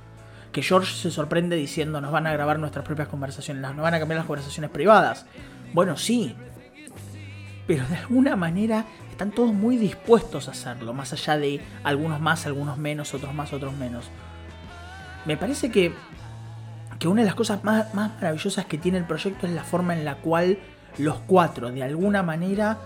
que 0.58 0.64
George 0.64 0.92
se 0.92 1.12
sorprende 1.12 1.56
diciendo 1.56 2.02
nos 2.02 2.12
van 2.12 2.26
a 2.26 2.34
grabar 2.34 2.58
nuestras 2.58 2.84
propias 2.84 3.10
conversaciones, 3.10 3.62
nos 3.62 3.78
van 3.78 3.94
a 3.94 4.00
cambiar 4.00 4.18
las 4.18 4.26
conversaciones 4.26 4.72
privadas. 4.72 5.28
Bueno, 5.72 5.96
sí, 5.98 6.36
pero 7.68 7.86
de 7.86 7.98
alguna 7.98 8.36
manera 8.36 8.84
están 9.12 9.30
todos 9.30 9.54
muy 9.54 9.78
dispuestos 9.78 10.48
a 10.48 10.52
hacerlo, 10.54 10.96
más 10.96 11.14
allá 11.14 11.38
de 11.38 11.62
algunos 11.84 12.20
más, 12.20 12.48
algunos 12.48 12.80
menos, 12.80 13.14
otros 13.14 13.36
más, 13.36 13.54
otros 13.54 13.76
menos. 13.76 14.06
Me 15.26 15.38
parece 15.38 15.70
que, 15.70 15.94
que 16.98 17.08
una 17.08 17.22
de 17.22 17.28
las 17.28 17.36
cosas 17.36 17.64
más, 17.64 17.94
más 17.94 18.16
maravillosas 18.16 18.66
que 18.66 18.80
tiene 18.80 18.98
el 18.98 19.06
proyecto 19.06 19.46
es 19.46 19.54
la 19.54 19.64
forma 19.64 19.94
en 19.94 20.06
la 20.06 20.16
cual 20.16 20.58
los 20.98 21.20
cuatro, 21.28 21.70
de 21.70 21.84
alguna 21.84 22.24
manera, 22.24 22.80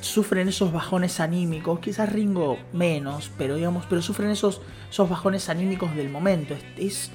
sufren 0.00 0.48
esos 0.48 0.72
bajones 0.72 1.20
anímicos, 1.20 1.80
quizás 1.80 2.10
Ringo 2.10 2.58
menos, 2.72 3.30
pero 3.36 3.56
digamos, 3.56 3.86
pero 3.88 4.02
sufren 4.02 4.30
esos, 4.30 4.60
esos 4.90 5.08
bajones 5.08 5.48
anímicos 5.48 5.94
del 5.94 6.08
momento. 6.08 6.56
Es, 6.76 7.10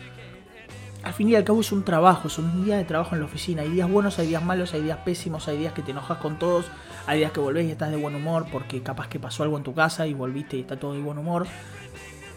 al 1.03 1.13
fin 1.13 1.29
y 1.29 1.35
al 1.35 1.43
cabo 1.43 1.61
es 1.61 1.71
un 1.71 1.83
trabajo, 1.83 2.27
es 2.27 2.37
un 2.37 2.65
día 2.65 2.77
de 2.77 2.85
trabajo 2.85 3.15
en 3.15 3.21
la 3.21 3.27
oficina. 3.27 3.61
Hay 3.61 3.69
días 3.69 3.89
buenos, 3.89 4.17
hay 4.19 4.27
días 4.27 4.43
malos, 4.43 4.73
hay 4.73 4.81
días 4.81 4.99
pésimos, 5.05 5.47
hay 5.47 5.57
días 5.57 5.73
que 5.73 5.81
te 5.81 5.91
enojas 5.91 6.17
con 6.19 6.39
todos, 6.39 6.65
hay 7.05 7.19
días 7.19 7.31
que 7.31 7.39
volvés 7.39 7.67
y 7.67 7.71
estás 7.71 7.91
de 7.91 7.97
buen 7.97 8.15
humor 8.15 8.47
porque 8.51 8.81
capaz 8.81 9.07
que 9.07 9.19
pasó 9.19 9.43
algo 9.43 9.57
en 9.57 9.63
tu 9.63 9.73
casa 9.73 10.07
y 10.07 10.13
volviste 10.13 10.57
y 10.57 10.61
está 10.61 10.79
todo 10.79 10.93
de 10.93 11.01
buen 11.01 11.17
humor. 11.17 11.47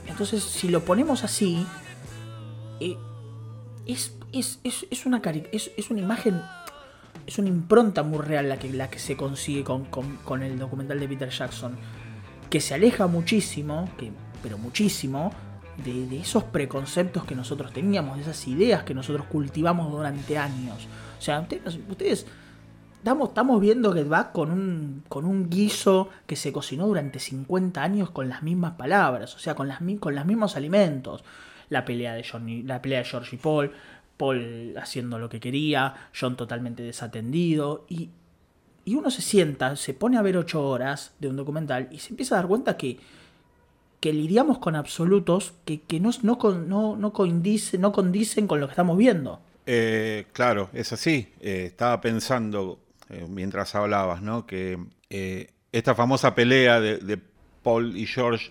Entonces, 0.07 0.43
si 0.43 0.69
lo 0.69 0.81
ponemos 0.85 1.25
así, 1.25 1.67
eh, 2.81 2.97
es, 3.87 4.17
es, 4.33 4.61
es, 4.63 5.07
una 5.07 5.23
es, 5.53 5.71
es 5.77 5.91
una 5.91 6.01
imagen 6.01 6.43
es 7.27 7.39
una 7.39 7.49
impronta 7.49 8.03
muy 8.03 8.19
real 8.19 8.49
la 8.49 8.59
que, 8.59 8.73
la 8.73 8.91
que 8.91 8.99
se 8.99 9.17
consigue 9.17 9.65
con, 9.65 10.43
el 10.43 10.59
documental 10.59 11.01
de 11.01 11.09
Peter 11.09 11.31
Jackson, 11.31 11.77
que 12.51 12.61
se 12.61 12.75
aleja 12.75 13.07
muchísimo, 13.07 13.89
que, 13.99 14.11
pero 14.43 14.59
muchísimo, 14.59 15.31
de, 15.85 16.19
esos 16.19 16.45
preconceptos 16.45 17.25
que 17.25 17.35
nosotros 17.35 17.73
teníamos, 17.73 18.17
de 18.17 18.23
esas 18.23 18.47
ideas 18.49 18.83
que 18.83 18.95
nosotros 18.95 19.27
cultivamos 19.27 19.91
durante 19.91 20.39
años. 20.39 20.87
O 21.19 21.23
sea, 21.23 21.47
ustedes, 21.89 22.27
estamos, 22.99 23.29
estamos, 23.29 23.61
viendo 23.61 23.93
que 23.95 24.05
va 24.05 24.33
con 24.33 24.51
un, 24.51 25.05
con 25.09 25.25
un 25.25 25.49
guiso 25.49 26.09
que 26.27 26.37
se 26.37 26.53
cocinó 26.53 26.87
durante 26.87 27.19
50 27.19 27.83
años 27.83 28.11
con 28.11 28.29
las 28.29 28.43
mismas 28.43 28.73
palabras, 28.73 29.35
o 29.35 29.39
sea, 29.39 29.55
con, 29.55 29.69
las, 29.69 29.81
con 30.01 30.15
los 30.15 30.27
mismos 30.27 30.57
alimentos. 30.57 31.25
La 31.69 31.85
pelea 31.85 32.15
de 32.15 32.25
Johnny, 32.25 32.63
la 32.63 32.81
pelea 32.81 33.01
de 33.01 33.05
George 33.05 33.37
Paul, 33.37 33.73
Paul 34.19 34.75
haciendo 34.77 35.19
lo 35.19 35.31
que 35.31 35.41
quería, 35.41 36.11
John 36.19 36.37
totalmente 36.37 36.83
desatendido 36.83 37.87
y, 37.89 38.11
y 38.85 38.95
uno 38.97 39.11
se 39.11 39.23
sienta, 39.23 39.77
se 39.77 39.95
pone 39.95 40.19
a 40.19 40.23
ver 40.23 40.37
ocho 40.37 40.63
horas 40.69 41.15
de 41.19 41.29
un 41.29 41.37
documental 41.37 41.89
y 41.91 41.99
se 42.01 42.11
empieza 42.11 42.35
a 42.35 42.39
dar 42.39 42.49
cuenta 42.49 42.77
que, 42.77 42.99
que 44.01 44.13
lidiamos 44.13 44.59
con 44.59 44.77
absolutos 44.77 45.55
que, 45.65 45.81
no, 46.01 46.11
no, 46.23 46.97
no, 46.97 47.13
condicen, 47.13 47.81
no 47.81 47.93
condicen 47.93 48.47
con 48.47 48.61
lo 48.61 48.67
que 48.67 48.73
estamos 48.73 48.99
viendo. 48.99 49.41
Eh, 49.67 50.27
claro, 50.33 50.69
es 50.73 50.93
así. 50.93 51.29
Eh, 51.41 51.65
estaba 51.67 52.01
pensando 52.01 52.81
eh, 53.09 53.27
mientras 53.29 53.75
hablabas, 53.75 54.21
¿no? 54.21 54.47
Que 54.47 54.79
esta 55.73 55.95
famosa 55.95 56.35
pelea 56.35 56.81
de, 56.81 56.99
de, 56.99 57.19
Paul 57.63 57.97
y 57.97 58.07
George 58.07 58.51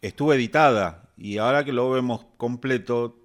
estuvo 0.00 0.32
editada 0.32 1.10
y 1.16 1.38
ahora 1.38 1.64
que 1.64 1.72
lo 1.72 1.90
vemos 1.90 2.24
completo 2.36 3.19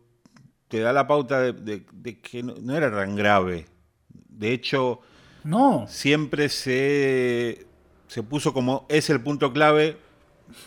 te 0.67 0.79
da 0.79 0.93
la 0.93 1.07
pauta 1.07 1.51
de, 1.51 1.85
que 2.21 2.43
no, 2.43 2.75
era 2.75 2.91
tan 2.91 3.15
grave. 3.15 3.65
De 4.09 4.51
hecho, 4.51 5.01
no. 5.43 5.85
siempre 5.87 6.49
se, 6.49 7.67
se 8.07 8.23
puso 8.23 8.53
como 8.53 8.85
es 8.89 9.09
el 9.09 9.21
punto 9.21 9.53
clave 9.53 9.97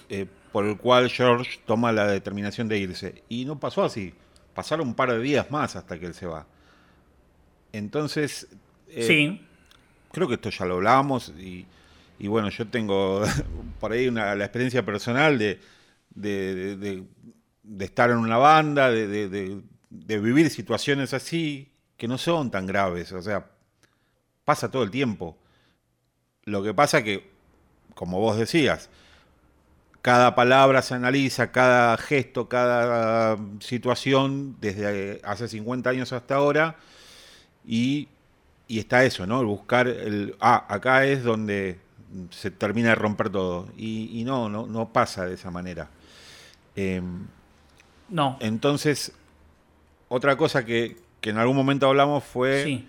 eh, 0.08 0.26
por 0.52 0.64
el 0.64 0.76
cual 0.76 1.08
George 1.08 1.60
toma 1.66 1.92
la 1.92 2.06
determinación 2.06 2.68
de 2.68 2.78
irse. 2.78 3.22
Y 3.28 3.44
no 3.44 3.58
pasó 3.58 3.84
así. 3.84 4.14
Pasaron 4.54 4.88
un 4.88 4.94
par 4.94 5.12
de 5.12 5.20
días 5.20 5.50
más 5.50 5.76
hasta 5.76 5.98
que 5.98 6.06
él 6.06 6.14
se 6.14 6.26
va. 6.26 6.46
Entonces, 7.72 8.48
eh, 8.88 9.02
sí. 9.02 9.46
creo 10.10 10.26
que 10.26 10.34
esto 10.34 10.50
ya 10.50 10.64
lo 10.64 10.76
hablábamos 10.76 11.32
y, 11.38 11.66
bueno, 12.26 12.48
yo 12.48 12.66
tengo 12.66 13.22
por 13.80 13.92
ahí 13.92 14.08
una, 14.08 14.34
la 14.34 14.44
experiencia 14.44 14.84
personal 14.84 15.38
de, 15.38 15.60
de, 16.14 17.04
estar 17.78 18.10
en 18.10 18.16
una 18.16 18.38
banda, 18.38 18.90
de, 18.90 19.62
de 19.90 20.18
vivir 20.18 20.50
situaciones 20.50 21.14
así 21.14 21.72
que 21.96 22.08
no 22.08 22.18
son 22.18 22.50
tan 22.50 22.66
graves, 22.66 23.12
o 23.12 23.22
sea, 23.22 23.46
pasa 24.44 24.70
todo 24.70 24.82
el 24.82 24.90
tiempo. 24.90 25.36
Lo 26.44 26.62
que 26.62 26.72
pasa 26.72 27.02
que, 27.02 27.30
como 27.94 28.20
vos 28.20 28.38
decías, 28.38 28.88
cada 30.00 30.34
palabra 30.34 30.80
se 30.82 30.94
analiza, 30.94 31.50
cada 31.50 31.96
gesto, 31.96 32.48
cada 32.48 33.36
situación, 33.60 34.56
desde 34.60 35.20
hace 35.24 35.48
50 35.48 35.90
años 35.90 36.12
hasta 36.12 36.36
ahora, 36.36 36.76
y, 37.66 38.08
y 38.68 38.78
está 38.78 39.04
eso, 39.04 39.26
¿no? 39.26 39.40
El 39.40 39.46
buscar 39.46 39.88
el, 39.88 40.36
ah, 40.40 40.64
acá 40.68 41.04
es 41.04 41.24
donde 41.24 41.80
se 42.30 42.50
termina 42.50 42.90
de 42.90 42.94
romper 42.94 43.30
todo, 43.30 43.68
y, 43.76 44.22
no, 44.24 44.48
no, 44.48 44.66
no 44.66 44.92
pasa 44.92 45.26
de 45.26 45.34
esa 45.34 45.50
manera. 45.50 45.90
Em, 46.76 47.26
no. 48.08 48.38
Entonces, 48.40 49.12
otra 50.08 50.36
cosa 50.36 50.64
que, 50.64 50.96
en 51.22 51.36
algún 51.36 51.56
momento 51.56 51.86
hablamos 51.86 52.24
fue, 52.24 52.84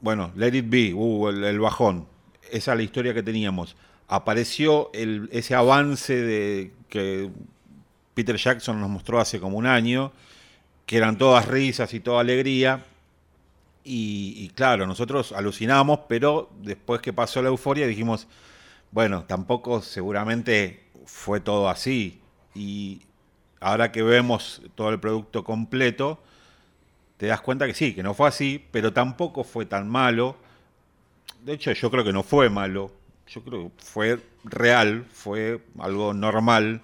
bueno, 0.00 0.32
Let 0.34 0.54
It 0.54 0.68
Be, 0.68 0.94
uh, 0.94 1.28
el, 1.28 1.60
bajón. 1.60 2.06
Esa 2.50 2.72
es 2.72 2.76
la 2.76 2.82
historia 2.82 3.12
que 3.12 3.22
teníamos. 3.22 3.76
Apareció 4.08 4.90
ese 4.92 5.54
avance 5.54 6.14
de 6.14 6.72
que 6.88 7.30
Peter 8.14 8.36
Jackson 8.36 8.80
nos 8.80 8.88
mostró 8.88 9.20
hace 9.20 9.40
como 9.40 9.58
un 9.58 9.66
año, 9.66 10.12
que 10.86 10.96
eran 10.96 11.18
todas 11.18 11.46
risas 11.46 11.92
y 11.94 12.00
toda 12.00 12.20
alegría. 12.20 12.86
Y, 13.86 14.48
claro, 14.54 14.86
nosotros 14.86 15.32
alucinamos, 15.32 16.00
pero 16.08 16.50
después 16.62 17.02
que 17.02 17.12
pasó 17.12 17.42
la 17.42 17.48
euforia 17.48 17.86
dijimos, 17.86 18.26
bueno, 18.92 19.24
tampoco 19.24 19.82
seguramente 19.82 20.84
fue 21.04 21.40
todo 21.40 21.68
así. 21.68 22.20
Y 22.54 23.02
ahora 23.64 23.90
que 23.90 24.02
vemos 24.02 24.60
todo 24.74 24.90
el 24.90 25.00
producto 25.00 25.42
completo, 25.42 26.22
te 27.16 27.26
das 27.26 27.40
cuenta 27.40 27.66
que 27.66 27.72
sí, 27.72 27.94
que 27.94 28.02
no 28.02 28.12
fue 28.12 28.28
así, 28.28 28.62
pero 28.70 28.92
tampoco 28.92 29.42
fue 29.42 29.64
tan 29.64 29.88
malo. 29.88 30.36
De 31.42 31.54
hecho, 31.54 31.72
yo 31.72 31.90
creo 31.90 32.04
que 32.04 32.12
no 32.12 32.22
fue 32.22 32.50
malo. 32.50 32.92
Yo 33.26 33.42
creo 33.42 33.72
que 33.74 33.82
fue 33.82 34.20
real, 34.44 35.06
fue 35.10 35.62
algo 35.78 36.12
normal. 36.12 36.82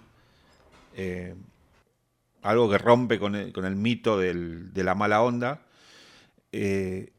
Eh, 0.97 1.35
algo 2.41 2.71
que 2.71 2.79
rompe 2.79 3.19
con 3.19 3.35
el, 3.35 3.77
mito 3.77 4.17
de 4.17 4.83
la 4.83 4.95
mala 4.95 5.21
onda. 5.21 5.61
Eh, 6.51 7.13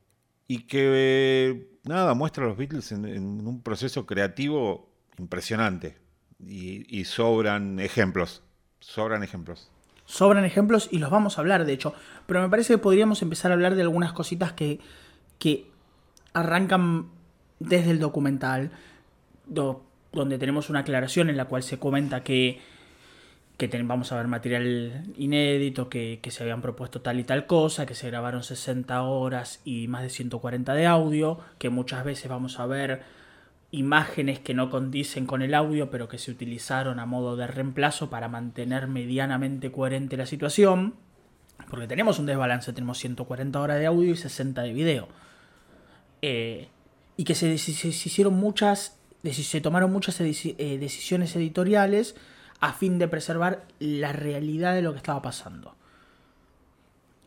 y 0.48 0.63
que, 0.63 1.77
nada, 1.84 2.15
muestra 2.15 2.46
a 2.46 2.48
los 2.48 2.58
Beatles 2.58 2.91
en, 2.94 3.06
un 3.06 3.62
proceso 3.62 4.08
creativo 4.08 4.89
impresionante. 5.20 5.98
y 6.39 7.06
sobran 7.06 7.80
ejemplos 7.80 8.41
Sobran 8.81 9.23
ejemplos. 9.23 9.69
Sobran 10.05 10.43
ejemplos 10.43 10.89
y 10.91 10.97
los 10.97 11.09
vamos 11.09 11.38
a 11.38 11.41
hablar, 11.41 11.65
de 11.65 11.71
hecho. 11.71 11.93
Pero 12.25 12.41
me 12.41 12.50
parece 12.50 12.73
que 12.73 12.77
podríamos 12.79 13.21
empezar 13.21 13.51
a 13.51 13.53
hablar 13.53 13.75
de 13.75 13.83
algunas 13.83 14.11
cositas 14.11 14.51
que, 14.51 14.79
que 15.39 15.71
arrancan 16.33 17.07
desde 17.59 17.91
el 17.91 18.00
documental, 18.00 18.71
donde 19.45 20.38
tenemos 20.38 20.69
una 20.69 20.79
aclaración 20.79 21.29
en 21.29 21.38
la 21.38 21.45
cual 21.45 21.63
se 21.63 21.77
comenta 21.77 22.23
que, 22.23 22.59
que 23.57 23.67
vamos 23.83 24.11
a 24.11 24.17
ver 24.17 24.27
material 24.27 25.03
inédito, 25.15 25.88
que, 25.88 26.19
que, 26.21 26.31
se 26.31 26.43
habían 26.43 26.61
propuesto 26.61 27.01
tal 27.01 27.19
y 27.19 27.23
tal 27.23 27.45
cosa, 27.45 27.85
que 27.85 27.93
se 27.93 28.07
grabaron 28.07 28.43
60 28.43 29.03
horas 29.03 29.61
y 29.63 29.88
más 29.88 30.01
de 30.01 30.09
140 30.09 30.73
de 30.73 30.88
audio, 30.88 31.39
que 31.59 31.69
muchas 31.69 32.03
veces 32.03 32.29
vamos 32.29 32.59
a 32.59 32.65
ver 32.65 33.03
imágenes 33.71 34.39
que 34.39 34.53
no 34.53 34.69
condicen 34.69 35.25
con 35.25 35.41
el 35.41 35.53
audio, 35.53 35.89
pero 35.89 36.09
que 36.09 36.17
se 36.17 36.31
utilizaron 36.31 36.99
a 36.99 37.05
modo 37.05 37.37
de 37.37 37.47
reemplazo 37.47 38.09
para 38.09 38.27
mantener 38.27 38.87
medianamente 38.87 39.71
coherente 39.71 40.17
la 40.17 40.25
situación. 40.25 40.95
Porque 41.69 41.87
tenemos 41.87 42.19
un 42.19 42.25
desbalance, 42.25 42.73
tenemos 42.73 42.97
140 42.97 43.59
horas 43.59 43.79
de 43.79 43.85
audio 43.85 44.11
y 44.11 44.17
60 44.17 44.61
de 44.61 44.73
video. 44.73 45.07
Eh, 46.21 46.67
y 47.15 47.23
que 47.23 47.35
se, 47.35 47.53
hicieron 47.53 48.33
muchas, 48.33 48.97
se 49.23 49.61
tomaron 49.61 49.91
muchas 49.91 50.19
eh, 50.19 50.77
decisiones 50.79 51.35
editoriales 51.35 52.15
a 52.59 52.73
fin 52.73 52.99
de 52.99 53.07
preservar 53.07 53.65
la 53.79 54.11
realidad 54.11 54.73
de 54.73 54.81
lo 54.81 54.91
que 54.91 54.97
estaba 54.97 55.21
pasando. 55.21 55.75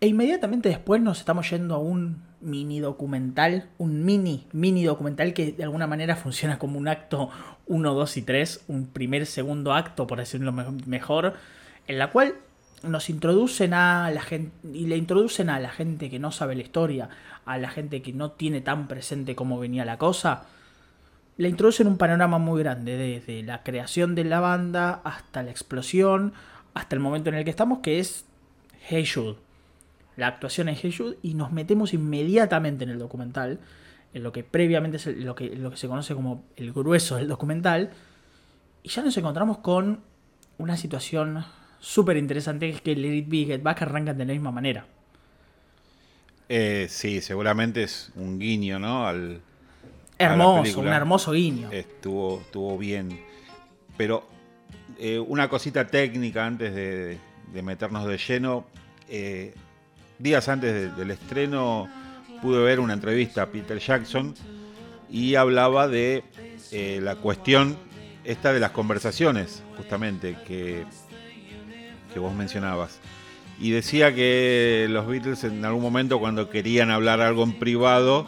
E 0.01 0.09
inmediatamente 0.09 0.69
después 0.69 1.01
nos 1.01 1.19
estamos 1.21 1.49
yendo 1.49 1.75
a 1.75 1.79
un 1.79 2.23
mini 2.45 2.81
documental, 2.81 3.69
un 3.79 4.05
mini, 4.05 4.47
mini 4.53 4.85
documental 4.85 5.35
que 5.35 5.53
de 5.53 5.65
alguna 5.65 5.87
manera 5.87 6.17
funciona 6.17 6.59
como 6.59 6.79
un 6.79 6.89
acto 6.89 7.31
1, 7.67 7.95
2 7.95 8.17
y 8.17 8.23
3, 8.23 8.65
un 8.69 8.87
primer, 8.87 9.27
segundo 9.27 9.73
acto, 9.73 10.07
por 10.07 10.19
decirlo 10.19 10.53
mejor, 10.53 11.35
en 11.87 11.99
la 11.99 12.11
cual 12.11 12.35
nos 12.83 13.09
introducen 13.11 13.75
a 13.75 14.11
la 14.11 14.21
gente, 14.21 14.53
y 14.73 14.87
le 14.87 14.97
introducen 14.97 15.51
a 15.51 15.59
la 15.59 15.71
gente 15.71 16.11
que 16.11 16.19
no 16.19 16.31
sabe 16.31 16.55
la 16.55 16.63
historia, 16.63 17.09
a 17.45 17.59
la 17.59 17.71
gente 17.71 18.03
que 18.03 18.13
no 18.13 18.33
tiene 18.33 18.61
tan 18.61 18.89
presente 18.89 19.35
cómo 19.35 19.59
venía 19.59 19.85
la 19.85 19.99
cosa, 19.99 20.45
le 21.37 21.49
introducen 21.49 21.89
un 21.89 21.97
panorama 21.97 22.39
muy 22.39 22.63
grande, 22.63 22.97
desde 22.97 23.43
la 23.43 23.63
creación 23.63 24.15
de 24.15 24.25
la 24.25 24.41
banda 24.41 25.01
hasta 25.03 25.43
la 25.43 25.51
explosión, 25.51 26.33
hasta 26.75 26.95
el 26.95 27.01
momento 27.01 27.31
en 27.31 27.37
el 27.37 27.45
que 27.45 27.51
estamos, 27.51 27.81
que 27.81 27.99
es 27.99 28.25
Hey 28.89 29.07
Jude. 29.07 29.37
La 30.17 30.29
actuación 30.29 30.69
en 30.69 30.77
Hey 30.81 30.95
Jude, 30.97 31.19
y 31.23 31.35
nos 31.35 31.53
metemos 31.53 31.93
inmediatamente 31.95 32.85
en 32.85 32.91
el 32.91 32.99
documental, 32.99 33.61
en 34.13 34.23
lo 34.23 34.33
que 34.33 34.45
previamente 34.45 34.97
es 34.97 35.07
lo, 35.07 35.35
que, 35.35 35.57
lo 35.57 35.71
que 35.71 35.77
se 35.77 35.89
conoce 35.89 36.15
como 36.15 36.45
el 36.57 36.73
grueso 36.73 37.17
del 37.17 37.29
documental, 37.29 37.91
y 38.83 38.89
ya 38.89 39.03
nos 39.03 39.17
encontramos 39.17 39.59
con 39.59 40.01
una 40.59 40.77
situación 40.77 41.45
súper 41.81 42.17
interesante, 42.17 42.71
que 42.71 42.77
es 42.77 42.81
que 42.83 42.97
Let 42.97 43.15
It 43.15 43.31
Get 43.31 43.63
Back 43.63 43.83
arrancan 43.83 44.17
de 44.17 44.25
la 44.25 44.33
misma 44.33 44.53
manera. 44.53 44.87
Eh, 46.49 46.87
sí, 46.89 47.21
seguramente 47.21 47.83
es 47.83 48.13
un 48.15 48.39
guiño, 48.39 48.79
¿no? 48.79 49.07
Al, 49.07 49.41
Hermoso, 50.19 50.81
un 50.81 50.89
hermoso 50.89 51.33
guiño. 51.33 51.71
Estuvo, 51.73 52.41
estuvo 52.41 52.79
bien. 52.79 53.21
Pero 53.97 54.27
eh, 54.99 55.19
una 55.19 55.49
cosita 55.49 55.87
técnica 55.87 56.47
antes 56.47 56.75
de, 56.75 57.19
meternos 57.63 58.07
de 58.07 58.19
lleno. 58.19 58.67
Eh, 59.09 59.55
días 60.19 60.49
antes 60.49 60.97
del 60.97 61.11
estreno 61.11 61.89
pude 62.43 62.63
ver 62.63 62.81
una 62.81 62.95
entrevista 62.95 63.43
a 63.43 63.47
Peter 63.47 63.79
Jackson 63.79 64.35
y 65.11 65.35
hablaba 65.35 65.89
de 65.89 66.25
eh, 66.73 67.01
la 67.03 67.17
cuestión 67.17 67.77
esta 68.25 68.53
de 68.53 68.61
las 68.61 68.71
conversaciones, 68.71 69.63
justamente, 69.77 70.37
que, 70.47 70.85
que 72.13 72.19
vos 72.19 72.35
mencionabas. 72.35 73.01
Y 73.61 73.71
decía 73.71 74.15
que 74.15 74.87
los 74.91 75.07
Beatles 75.07 75.45
en 75.45 75.65
algún 75.65 75.83
momento 75.83 76.19
cuando 76.19 76.51
querían 76.51 76.91
hablar 76.91 77.21
algo 77.21 77.45
en 77.45 77.59
privado, 77.59 78.27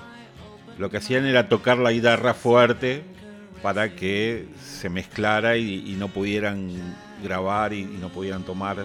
lo 0.79 0.91
que 0.91 0.99
hacían 0.99 1.27
era 1.27 1.49
tocar 1.49 1.79
la 1.79 1.91
guitarra 1.91 2.35
fuerte 2.35 3.03
para 3.63 3.97
que 3.97 4.47
se 4.63 4.89
mezclara 4.89 5.57
y, 5.57 5.97
no 5.99 6.09
pudieran 6.09 6.71
grabar 7.23 7.73
y, 7.73 7.85
no 7.85 8.11
pudieran 8.11 8.45
tomar 8.45 8.77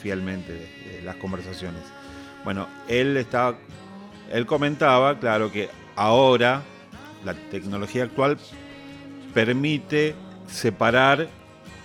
fielmente 0.00 0.52
eh, 0.54 1.02
las 1.04 1.16
conversaciones. 1.16 1.82
Bueno, 2.44 2.66
él 2.88 3.16
estaba, 3.16 3.56
él 4.30 4.46
comentaba, 4.46 5.18
claro, 5.18 5.50
que 5.50 5.68
ahora 5.96 6.62
la 7.24 7.34
tecnología 7.34 8.04
actual 8.04 8.38
permite 9.34 10.14
separar 10.46 11.28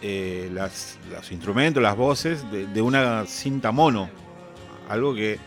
eh, 0.02 0.50
los 0.52 1.32
instrumentos, 1.32 1.82
las 1.82 1.96
voces 1.96 2.46
de, 2.52 2.82
una 2.82 3.26
cinta 3.26 3.72
mono, 3.72 4.10
algo 4.90 5.16
que, 5.16 5.40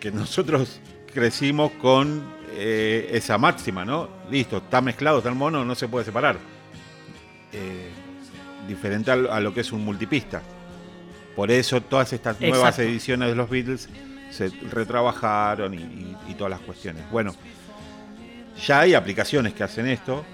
que 0.00 0.10
nosotros 0.10 0.80
crecimos 1.12 1.72
con 1.72 2.22
eh, 2.52 3.08
esa 3.12 3.38
máxima, 3.38 3.84
¿no? 3.84 4.08
Listo, 4.30 4.58
está 4.58 4.80
mezclado, 4.80 5.18
está 5.18 5.30
el 5.30 5.34
mono, 5.34 5.64
no 5.64 5.74
se 5.74 5.88
puede 5.88 6.04
separar. 6.04 6.36
Eh, 7.52 7.90
diferente 8.66 9.10
a, 9.10 9.40
lo 9.40 9.54
que 9.54 9.60
es 9.60 9.72
un 9.72 9.84
multipista. 9.84 10.42
Por 11.36 11.50
eso 11.50 11.82
todas 11.82 12.14
estas 12.14 12.40
nuevas 12.40 12.78
ediciones 12.78 13.28
de 13.28 13.34
los 13.34 13.50
Beatles 13.50 13.90
se 14.30 14.48
retrabajaron 14.48 15.74
y, 15.74 16.34
todas 16.36 16.50
las 16.50 16.60
cuestiones. 16.60 17.02
Bueno, 17.10 17.34
ya 18.66 18.80
hay 18.80 18.94
aplicaciones 18.94 19.52
que 19.52 19.62
hacen 19.62 19.86
esto. 19.86 20.24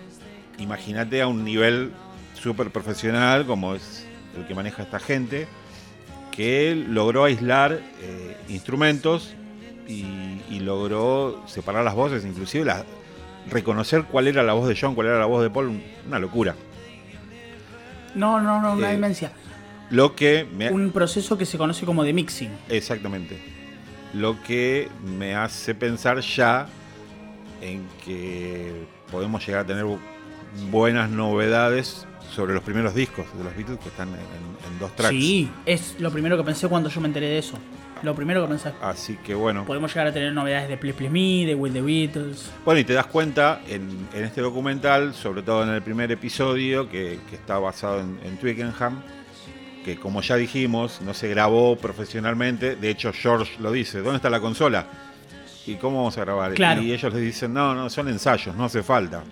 Imagínate 0.58 1.20
a 1.20 1.26
un 1.26 1.44
nivel 1.44 1.92
súper 2.34 2.70
profesional 2.70 3.46
como 3.46 3.74
es 3.74 4.06
el 4.36 4.46
que 4.46 4.54
maneja 4.54 4.84
esta 4.84 5.00
gente, 5.00 5.48
que 6.30 6.74
logró 6.74 7.24
aislar 7.24 7.80
eh, 8.00 8.36
instrumentos 8.48 9.34
y, 9.86 10.60
logró 10.60 11.42
separar 11.48 11.84
las 11.84 11.94
voces, 11.94 12.24
inclusive 12.24 12.64
la, 12.64 12.84
reconocer 13.50 14.04
cuál 14.04 14.28
era 14.28 14.44
la 14.44 14.52
voz 14.52 14.68
de 14.68 14.78
John, 14.80 14.94
cuál 14.94 15.08
era 15.08 15.18
la 15.18 15.26
voz 15.26 15.42
de 15.42 15.50
Paul, 15.50 15.82
una 16.06 16.20
locura. 16.20 16.54
No, 18.14 18.40
no, 18.40 18.62
no, 18.62 18.74
una 18.74 18.90
eh, 18.90 18.92
demencia. 18.92 19.32
Lo 19.92 20.16
que 20.16 20.48
Un 20.72 20.90
proceso 20.90 21.38
que 21.38 21.46
se 21.46 21.56
conoce 21.56 21.86
como 21.86 22.02
de 22.02 22.12
mixing. 22.12 22.50
Exactamente. 22.68 23.38
Lo 24.14 24.42
que 24.42 24.88
me 25.04 25.34
hace 25.34 25.74
pensar 25.74 26.18
ya 26.20 26.66
en 27.60 27.86
que 28.04 28.72
podemos 29.10 29.46
llegar 29.46 29.62
a 29.62 29.66
tener 29.66 29.86
buenas 30.70 31.08
novedades 31.10 32.06
sobre 32.34 32.54
los 32.54 32.62
primeros 32.62 32.94
discos 32.94 33.26
de 33.36 33.44
los 33.44 33.54
Beatles 33.54 33.78
que 33.78 33.88
están 33.88 34.08
en, 34.08 34.14
en 34.14 34.78
dos 34.80 34.96
tracks. 34.96 35.14
Sí, 35.14 35.50
es 35.66 35.96
lo 36.00 36.10
primero 36.10 36.36
que 36.36 36.42
pensé 36.42 36.68
cuando 36.68 36.88
yo 36.88 37.00
me 37.00 37.08
enteré 37.08 37.26
de 37.26 37.38
eso. 37.38 37.58
Lo 38.02 38.16
primero 38.16 38.42
que 38.42 38.48
pensé. 38.48 38.72
Así 38.82 39.16
que 39.24 39.34
bueno. 39.34 39.64
Podemos 39.64 39.92
llegar 39.92 40.08
a 40.08 40.12
tener 40.12 40.32
novedades 40.32 40.68
de 40.68 40.76
Please 40.76 40.96
Please 40.96 41.12
Me, 41.12 41.46
de 41.46 41.54
Will 41.54 41.72
the 41.72 41.82
Beatles. 41.82 42.50
Bueno, 42.64 42.80
y 42.80 42.84
te 42.84 42.94
das 42.94 43.06
cuenta 43.06 43.60
en, 43.68 44.08
este 44.12 44.40
documental, 44.40 45.14
sobre 45.14 45.42
todo 45.42 45.62
en 45.62 45.68
el 45.68 45.82
primer 45.82 46.10
episodio, 46.10 46.88
que, 46.88 47.20
está 47.32 47.58
basado 47.58 48.00
en, 48.00 48.36
Twickenham, 48.38 49.02
que 49.84 49.96
como 49.96 50.20
ya 50.22 50.36
dijimos, 50.36 51.00
no 51.02 51.14
se 51.14 51.28
grabó 51.28 51.76
profesionalmente. 51.76 52.76
De 52.76 52.90
hecho, 52.90 53.12
George 53.12 53.52
lo 53.60 53.72
dice: 53.72 54.00
¿dónde 54.00 54.16
está 54.16 54.30
la 54.30 54.40
consola? 54.40 54.86
¿Y 55.66 55.74
cómo 55.76 55.98
vamos 55.98 56.18
a 56.18 56.22
grabar? 56.22 56.80
Y 56.80 56.92
ellos 56.92 57.12
les 57.12 57.22
dicen: 57.22 57.52
no, 57.52 57.74
no, 57.74 57.90
son 57.90 58.08
ensayos, 58.08 58.54
no 58.56 58.64
hace 58.64 58.82
falta. 58.82 59.24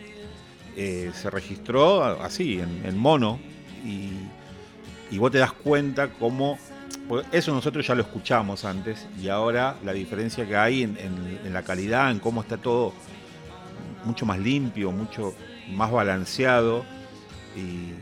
Eh, 0.76 1.10
se 1.14 1.30
registró 1.30 2.04
así, 2.22 2.60
en, 2.60 2.96
mono, 2.98 3.38
y, 3.84 4.10
y 5.14 5.18
vos 5.18 5.30
te 5.30 5.38
das 5.38 5.52
cuenta 5.52 6.08
cómo 6.08 6.58
eso 7.32 7.52
nosotros 7.52 7.86
ya 7.86 7.94
lo 7.94 8.02
escuchamos 8.02 8.64
antes 8.64 9.06
y 9.20 9.28
ahora 9.28 9.76
la 9.84 9.92
diferencia 9.92 10.46
que 10.46 10.56
hay 10.56 10.82
en, 10.82 11.52
la 11.52 11.62
calidad, 11.62 12.10
en 12.10 12.20
cómo 12.20 12.40
está 12.42 12.56
todo 12.56 12.92
mucho 14.04 14.26
más 14.26 14.38
limpio, 14.38 14.92
mucho 14.92 15.34
más 15.72 15.90
balanceado 15.90 16.84
y, 17.56 17.94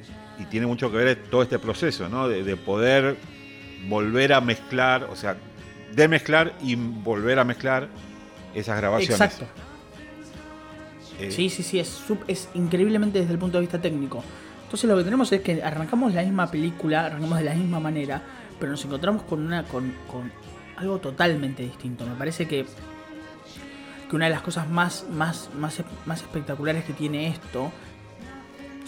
tiene 0.46 0.66
mucho 0.66 0.90
que 0.90 0.96
ver 0.96 1.24
todo 1.30 1.42
este 1.42 1.58
proceso, 1.58 2.08
¿no? 2.08 2.28
De, 2.28 2.56
poder 2.56 3.16
volver 3.88 4.32
a 4.32 4.40
mezclar, 4.40 5.04
o 5.04 5.16
sea, 5.16 5.36
de 5.94 6.08
mezclar 6.08 6.54
y 6.62 6.74
volver 6.76 7.38
a 7.38 7.44
mezclar 7.44 7.88
esas 8.54 8.76
grabaciones. 8.78 9.20
Exacto. 9.20 9.46
Eh, 11.18 11.30
sí, 11.32 11.50
sí, 11.50 11.62
sí, 11.62 11.80
es, 11.80 12.00
es 12.28 12.48
increíblemente 12.54 13.18
desde 13.18 13.32
el 13.32 13.38
punto 13.38 13.58
de 13.58 13.62
vista 13.62 13.80
técnico. 13.80 14.22
Entonces 14.62 14.88
lo 14.88 14.96
que 14.96 15.04
tenemos 15.04 15.32
es 15.32 15.40
que 15.40 15.62
arrancamos 15.62 16.14
la 16.14 16.22
misma 16.22 16.50
película, 16.50 17.06
arrancamos 17.06 17.38
de 17.38 17.44
la 17.44 17.54
misma 17.54 17.80
manera, 17.80 18.22
pero 18.60 18.70
nos 18.70 18.84
encontramos 18.84 19.22
con 19.22 19.44
una 19.44 19.64
con, 19.64 19.92
algo 20.76 20.98
totalmente 20.98 21.62
distinto. 21.62 22.06
Me 22.06 22.14
parece 22.14 22.46
que, 22.46 22.66
que 24.08 24.16
una 24.16 24.26
de 24.26 24.30
las 24.30 24.42
cosas 24.42 24.68
más, 24.68 25.06
más, 25.10 25.50
más, 25.58 25.82
más 26.06 26.20
espectaculares 26.20 26.84
que 26.84 26.92
tiene 26.92 27.28
esto, 27.28 27.72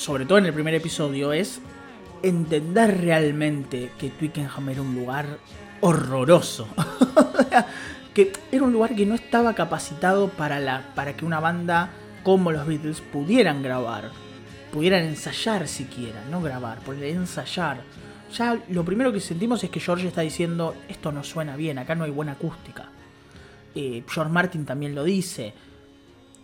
sobre 0.01 0.25
todo 0.25 0.39
en 0.39 0.47
el 0.47 0.55
primer 0.55 0.75
episodio, 0.75 1.33
es 1.33 1.61
entender 2.23 3.03
realmente 3.03 3.91
que 3.99 4.09
Twickenham 4.09 4.71
era 4.71 4.81
un 4.81 4.95
lugar 4.95 5.39
horroroso. 5.83 6.67
que 8.15 8.33
era 8.51 8.65
un 8.65 8.73
lugar 8.73 8.97
que 8.97 9.05
no 9.05 9.15
estaba 9.15 9.55
capacitado 9.55 10.31
para, 10.31 10.59
la, 10.59 10.93
para 10.95 11.17
que 11.17 11.25
una 11.27 11.39
banda 11.39 11.91
como 12.23 12.51
los 12.51 12.67
Beatles 12.67 13.01
pudieran 13.01 13.63
grabar, 13.63 14.11
pudieran 14.73 15.05
ensayar 15.05 15.69
siquiera, 15.69 16.25
no 16.31 16.41
grabar, 16.41 16.79
poder 16.81 17.15
ensayar 17.15 17.83
ya 18.33 18.63
lo 18.69 18.85
primero 18.85 19.13
que 19.13 19.21
sentimos 19.21 19.63
es 19.65 19.71
que 19.71 19.81
George 19.81 20.07
está 20.07 20.21
diciendo, 20.21 20.75
esto 20.89 21.11
no 21.11 21.25
suena 21.25 21.57
bien, 21.57 21.79
acá 21.79 21.95
no 21.95 22.05
hay 22.05 22.11
buena 22.11 22.33
acústica. 22.33 22.89
Eh, 23.75 24.05
George 24.09 24.33
Martin 24.33 24.65
también 24.65 24.95
lo 24.95 25.05
dice. 25.05 25.53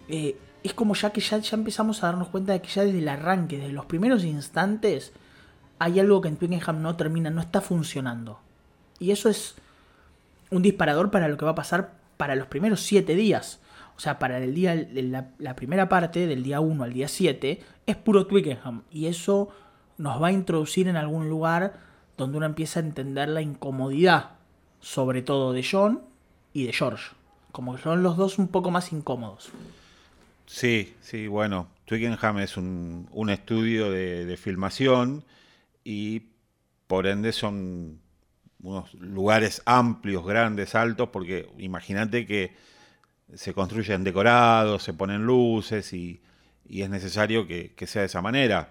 Eh, 0.08 0.36
es 0.66 0.74
como 0.74 0.94
ya 0.94 1.10
que 1.10 1.20
ya, 1.20 1.40
empezamos 1.52 2.02
a 2.02 2.06
darnos 2.06 2.28
cuenta 2.28 2.52
de 2.52 2.60
que 2.60 2.68
ya 2.68 2.84
desde 2.84 2.98
el 2.98 3.08
arranque, 3.08 3.58
desde 3.58 3.72
los 3.72 3.86
primeros 3.86 4.24
instantes, 4.24 5.12
hay 5.78 6.00
algo 6.00 6.20
que 6.20 6.28
en 6.28 6.36
Twickenham 6.36 6.82
no 6.82 6.96
termina, 6.96 7.30
no 7.30 7.40
está 7.40 7.60
funcionando. 7.60 8.40
Y 8.98 9.10
eso 9.10 9.28
es 9.28 9.54
un 10.50 10.62
disparador 10.62 11.10
para 11.10 11.28
lo 11.28 11.36
que 11.36 11.44
va 11.44 11.52
a 11.52 11.56
pasar 11.56 11.94
para 12.16 12.34
los 12.34 12.46
primeros 12.46 12.80
siete 12.80 13.14
días. 13.14 13.60
O 13.96 14.00
sea, 14.00 14.18
para 14.18 14.38
el 14.38 14.54
día, 14.54 14.74
la, 14.74 15.30
la 15.38 15.56
primera 15.56 15.88
parte, 15.88 16.26
del 16.26 16.42
día 16.42 16.60
1 16.60 16.84
al 16.84 16.92
día 16.92 17.08
7, 17.08 17.62
es 17.86 17.96
puro 17.96 18.26
Twickenham. 18.26 18.82
Y 18.90 19.06
eso 19.06 19.48
nos 19.98 20.22
va 20.22 20.28
a 20.28 20.32
introducir 20.32 20.88
en 20.88 20.96
algún 20.96 21.28
lugar 21.28 21.80
donde 22.16 22.38
uno 22.38 22.46
empieza 22.46 22.80
a 22.80 22.82
entender 22.82 23.28
la 23.28 23.42
incomodidad 23.42 24.36
sobre 24.80 25.22
todo 25.22 25.52
de 25.52 25.66
John 25.68 26.02
y 26.52 26.64
de 26.64 26.72
George. 26.72 27.12
Como 27.52 27.74
que 27.74 27.82
son 27.82 28.02
los 28.02 28.16
dos 28.16 28.38
un 28.38 28.48
poco 28.48 28.70
más 28.70 28.92
incómodos. 28.92 29.50
Sí, 30.46 30.94
sí, 31.00 31.26
bueno, 31.26 31.68
Twickenham 31.86 32.38
es 32.38 32.56
un, 32.56 33.28
estudio 33.28 33.90
de, 33.90 34.36
filmación 34.36 35.24
y 35.84 36.22
por 36.86 37.06
ende 37.06 37.32
son 37.32 38.00
unos 38.62 38.94
lugares 38.94 39.62
amplios, 39.66 40.24
grandes, 40.24 40.74
altos, 40.74 41.08
porque 41.12 41.48
imagínate 41.58 42.26
que 42.26 42.54
se 43.34 43.54
construyen 43.54 44.04
decorados, 44.04 44.84
se 44.84 44.94
ponen 44.94 45.26
luces 45.26 45.92
y, 45.92 46.22
es 46.68 46.90
necesario 46.90 47.46
que, 47.46 47.74
sea 47.86 48.02
de 48.02 48.06
esa 48.06 48.22
manera. 48.22 48.70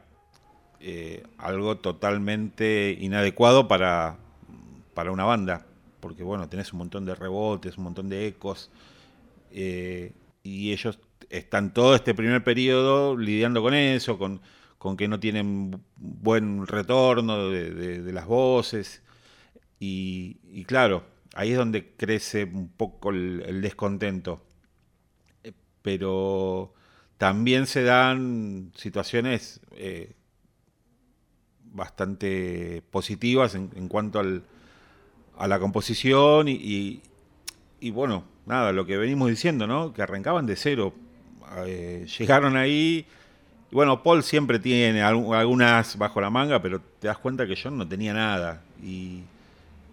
Eh, 0.79 1.23
algo 1.37 1.77
totalmente 1.77 2.97
inadecuado 2.99 3.67
para, 3.67 4.17
para 4.93 5.11
una 5.11 5.23
banda, 5.25 5.65
porque 5.99 6.23
bueno, 6.23 6.47
tenés 6.49 6.73
un 6.73 6.79
montón 6.79 7.05
de 7.05 7.15
rebotes, 7.15 7.77
un 7.77 7.85
montón 7.85 8.09
de 8.09 8.27
ecos, 8.27 8.69
eh, 9.51 10.13
y 10.43 10.73
ellos 10.73 10.99
están 11.29 11.73
todo 11.73 11.95
este 11.95 12.13
primer 12.13 12.43
periodo 12.43 13.17
lidiando 13.17 13.61
con 13.61 13.73
eso, 13.73 14.17
con, 14.17 14.41
que 14.97 15.07
no 15.07 15.19
tienen 15.19 15.81
buen 15.95 16.67
retorno 16.67 17.49
de, 17.49 18.11
las 18.13 18.27
voces. 18.27 19.01
Y, 19.79 20.63
claro, 20.65 21.03
ahí 21.33 21.51
es 21.51 21.57
donde 21.57 21.95
crece 21.95 22.43
un 22.43 22.69
poco 22.69 23.09
el, 23.09 23.61
descontento. 23.61 24.45
Eh, 25.43 25.53
pero 25.81 26.73
también 27.17 27.65
se 27.65 27.83
dan 27.83 28.71
situaciones 28.75 29.59
eh, 29.71 30.13
bastante 31.63 32.83
positivas 32.91 33.55
en, 33.55 33.87
cuanto 33.87 34.19
a 34.19 35.47
la 35.47 35.59
composición 35.59 36.47
y, 36.47 37.01
y, 37.79 37.91
bueno, 37.91 38.23
nada, 38.45 38.71
lo 38.71 38.85
que 38.85 38.97
venimos 38.97 39.29
diciendo, 39.29 39.65
¿no? 39.65 39.93
Que 39.93 40.03
arrancaban 40.03 40.45
de 40.45 40.55
cero 40.55 40.93
eh, 41.65 42.05
llegaron 42.17 42.57
ahí. 42.57 43.05
bueno, 43.71 44.03
Paul 44.03 44.23
siempre 44.23 44.59
tiene 44.59 45.01
algunas 45.01 45.97
bajo 45.97 46.21
la 46.21 46.29
manga, 46.29 46.61
pero 46.61 46.81
te 46.99 47.07
das 47.07 47.17
cuenta 47.17 47.47
que 47.47 47.57
John 47.61 47.77
no 47.77 47.87
tenía 47.87 48.13
nada. 48.13 48.61
Y, 48.83 49.23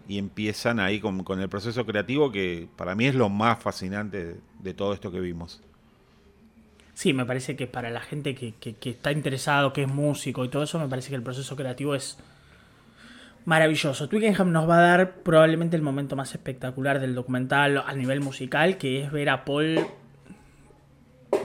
empiezan 0.09 0.79
ahí 0.79 0.99
con, 0.99 1.23
el 1.39 1.49
proceso 1.49 1.85
creativo 1.87 2.31
que 2.31 2.67
para 2.75 2.93
mí 2.93 3.07
es 3.07 3.15
lo 3.15 3.29
más 3.29 3.57
fascinante 3.63 4.35
de, 4.59 4.73
todo 4.75 4.93
esto 4.93 5.11
que 5.11 5.19
vimos. 5.19 5.59
Sí, 6.93 7.13
me 7.13 7.25
parece 7.25 7.55
que 7.55 7.65
para 7.65 7.89
la 7.89 8.01
gente 8.01 8.35
que, 8.35 8.53
está 8.83 9.11
interesado, 9.11 9.73
que 9.73 9.83
es 9.83 9.87
músico 9.87 10.45
y 10.45 10.49
todo 10.49 10.63
eso, 10.63 10.77
me 10.77 10.87
parece 10.87 11.09
que 11.09 11.15
el 11.15 11.23
proceso 11.23 11.55
creativo 11.55 11.95
es 11.95 12.19
maravilloso. 13.45 14.07
Twickenham 14.07 14.51
nos 14.51 14.69
va 14.69 14.77
a 14.77 14.81
dar 14.81 15.15
probablemente 15.23 15.75
el 15.75 15.81
momento 15.81 16.15
más 16.15 16.35
espectacular 16.35 16.99
del 16.99 17.15
documental 17.15 17.83
a 17.83 17.93
nivel 17.93 18.19
musical, 18.19 18.77
que 18.77 19.03
es 19.03 19.11
ver 19.11 19.29
a 19.29 19.45
Paul 19.45 19.79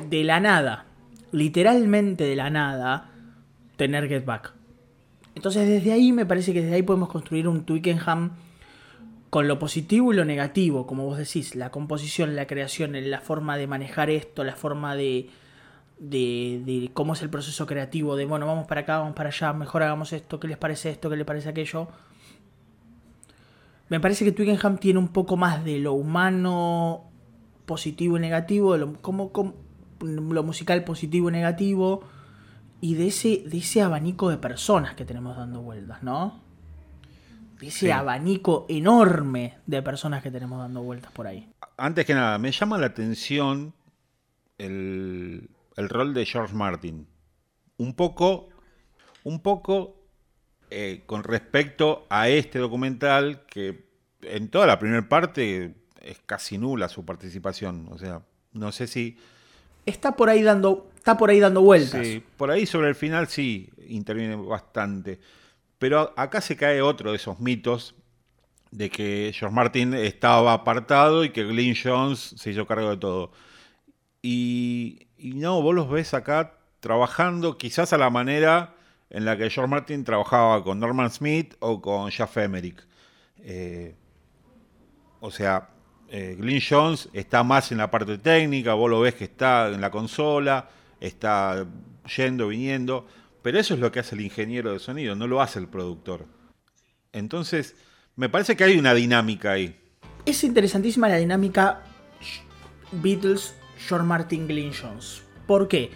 de 0.09 0.25
la 0.25 0.41
nada, 0.41 0.87
literalmente 1.33 2.25
de 2.25 2.37
la 2.37 2.51
nada, 2.51 3.11
tener 3.77 4.09
Get 4.09 4.25
Back. 4.25 4.55
Entonces 5.35 5.69
desde 5.69 5.93
ahí 5.93 6.13
me 6.13 6.27
parece 6.27 6.53
que 6.53 6.63
desde 6.63 6.75
ahí 6.75 6.83
podemos 6.83 7.09
construir 7.09 7.47
un 7.47 7.65
Twickenham 7.65 8.33
con 9.31 9.47
lo 9.47 9.59
positivo 9.59 10.13
y 10.13 10.17
lo 10.17 10.25
negativo, 10.25 10.87
como 10.87 11.05
vos 11.05 11.19
decís, 11.19 11.55
la 11.55 11.71
composición, 11.71 12.35
la 12.35 12.47
creación, 12.47 12.93
la 13.11 13.21
forma 13.21 13.57
de 13.57 13.67
manejar 13.67 14.11
esto, 14.11 14.43
la 14.43 14.57
forma 14.57 14.97
de, 14.97 15.29
de, 15.99 16.63
de, 16.65 16.91
cómo 16.95 17.13
es 17.13 17.23
el 17.23 17.29
proceso 17.29 17.67
creativo, 17.67 18.17
de 18.17 18.25
bueno, 18.25 18.47
vamos 18.47 18.67
para 18.67 18.83
acá, 18.83 18.99
vamos 18.99 19.15
para 19.15 19.29
allá, 19.29 19.53
mejor 19.53 19.83
hagamos 19.83 20.13
esto, 20.13 20.41
qué 20.41 20.49
les 20.49 20.57
parece 20.57 20.91
esto, 20.91 21.11
qué 21.11 21.17
les 21.17 21.27
parece 21.27 21.51
aquello. 21.51 21.89
Me 23.91 24.01
parece 24.01 24.25
que 24.25 24.33
Twickenham 24.33 24.79
tiene 24.79 24.99
un 24.99 25.09
poco 25.09 25.37
más 25.37 25.65
de 25.65 25.79
lo 25.79 25.93
humano, 25.93 27.05
positivo 27.67 28.17
y 28.17 28.21
negativo, 28.21 28.73
de 28.73 28.79
lo, 28.79 28.95
cómo, 29.01 29.31
lo 30.01 30.43
musical 30.43 30.85
positivo 30.85 31.29
y 31.29 31.33
negativo 31.33 32.05
y 32.81 32.95
de 32.95 33.09
ese, 33.09 33.45
de 33.47 33.59
ese 33.59 33.83
abanico 33.83 34.31
de 34.31 34.39
personas 34.39 34.95
que 34.95 35.05
tenemos 35.05 35.37
dando 35.37 35.63
vueltas, 35.63 36.03
¿no? 36.03 36.41
De 37.61 37.69
ese 37.69 37.93
abanico 37.93 38.67
enorme 38.69 39.59
de 39.67 39.83
personas 39.83 40.23
que 40.23 40.31
tenemos 40.31 40.59
dando 40.59 40.83
vueltas 40.83 41.11
por 41.11 41.27
ahí. 41.27 41.51
Antes 41.77 42.07
que 42.07 42.15
nada, 42.15 42.39
me 42.39 42.53
llama 42.53 42.79
la 42.79 42.87
atención 42.87 43.75
el, 44.59 45.51
el 45.77 45.89
rol 45.89 46.15
de 46.15 46.25
George 46.25 46.55
Martin. 46.55 47.09
Un 47.79 47.95
poco, 47.95 48.49
un 49.25 49.41
poco 49.41 49.99
eh, 50.71 51.03
con 51.07 51.25
respecto 51.25 52.07
a 52.11 52.29
este 52.29 52.59
documental 52.59 53.47
que 53.47 53.89
en 54.23 54.51
toda 54.51 54.67
la 54.67 54.79
primera 54.79 55.09
parte 55.09 55.75
es 56.03 56.19
casi 56.27 56.59
nula 56.59 56.89
su 56.89 57.05
participación. 57.05 57.89
O 57.91 57.99
sea, 57.99 58.23
no 58.53 58.71
sé 58.73 58.87
si 58.87 59.17
está 59.89 60.17
por 60.17 60.29
ahí 60.29 60.43
dando, 60.43 60.91
está 60.97 61.17
por 61.17 61.31
ahí 61.31 61.41
dando 61.41 61.63
vueltas. 61.63 62.07
Sí, 62.07 62.23
por 62.37 62.51
ahí 62.51 62.67
sobre 62.67 62.89
el 62.89 62.95
final 62.95 63.29
sí 63.29 63.71
interviene 63.89 64.37
bastante. 64.37 65.21
Pero 65.79 66.13
acá 66.17 66.41
se 66.41 66.57
cae 66.57 66.83
otro 66.83 67.11
de 67.11 67.17
esos 67.17 67.41
mitos 67.41 67.95
de 68.71 68.91
que 68.91 69.33
George 69.35 69.55
Martin 69.55 69.95
estaba 69.95 70.53
apartado 70.53 71.25
y 71.25 71.31
que 71.31 71.45
Glyn 71.45 71.75
Jones 71.81 72.35
se 72.37 72.51
hizo 72.51 72.67
cargo 72.67 72.91
de 72.91 72.97
todo. 72.97 73.33
Y, 74.21 75.07
no, 75.19 75.63
vos 75.63 75.75
los 75.75 75.89
ves 75.89 76.15
acá 76.15 76.59
trabajando 76.81 77.57
quizás 77.59 77.93
a 77.93 77.99
la 77.99 78.11
manera 78.11 78.75
en 79.11 79.25
la 79.25 79.37
que 79.37 79.49
George 79.51 79.71
Martin 79.71 80.05
trabajaba 80.05 80.63
con 80.63 80.81
Norman 80.81 81.11
Smith 81.11 81.55
o 81.61 81.81
con 81.81 82.11
Jeff 82.11 82.37
Emerick. 82.37 82.87
Eh, 83.39 83.95
o 85.21 85.31
sea, 85.31 85.71
eh, 86.11 86.37
Glyn 86.39 86.63
Jones 86.67 87.09
está 87.13 87.43
más 87.43 87.71
en 87.71 87.79
la 87.79 87.91
parte 87.91 88.17
técnica, 88.19 88.75
vos 88.75 88.91
lo 88.91 89.01
ves 89.01 89.15
que 89.15 89.25
está 89.25 89.69
en 89.69 89.81
la 89.81 89.91
consola, 89.91 90.71
está 91.01 91.67
yendo, 92.17 92.49
viniendo, 92.49 93.07
pero 93.43 93.59
eso 93.59 93.75
es 93.75 93.81
lo 93.81 93.93
que 93.93 94.01
hace 94.01 94.15
el 94.15 94.23
ingeniero 94.23 94.73
de 94.73 94.79
sonido, 94.79 95.15
no 95.15 95.27
lo 95.27 95.43
hace 95.43 95.59
el 95.59 95.69
productor. 95.69 96.27
Entonces, 97.13 97.77
me 98.17 98.29
parece 98.29 98.57
que 98.57 98.65
hay 98.65 98.79
una 98.79 98.95
dinámica 98.95 99.53
ahí. 99.53 99.79
Es 100.25 100.45
interesantísima 100.45 101.09
la 101.09 101.17
dinámica 101.17 101.83
Beatles, 102.93 103.55
George 103.87 104.07
Martin, 104.07 104.49
Glyn 104.49 104.73
Jones. 104.73 105.23
¿Por 105.47 105.69
qué? 105.69 105.91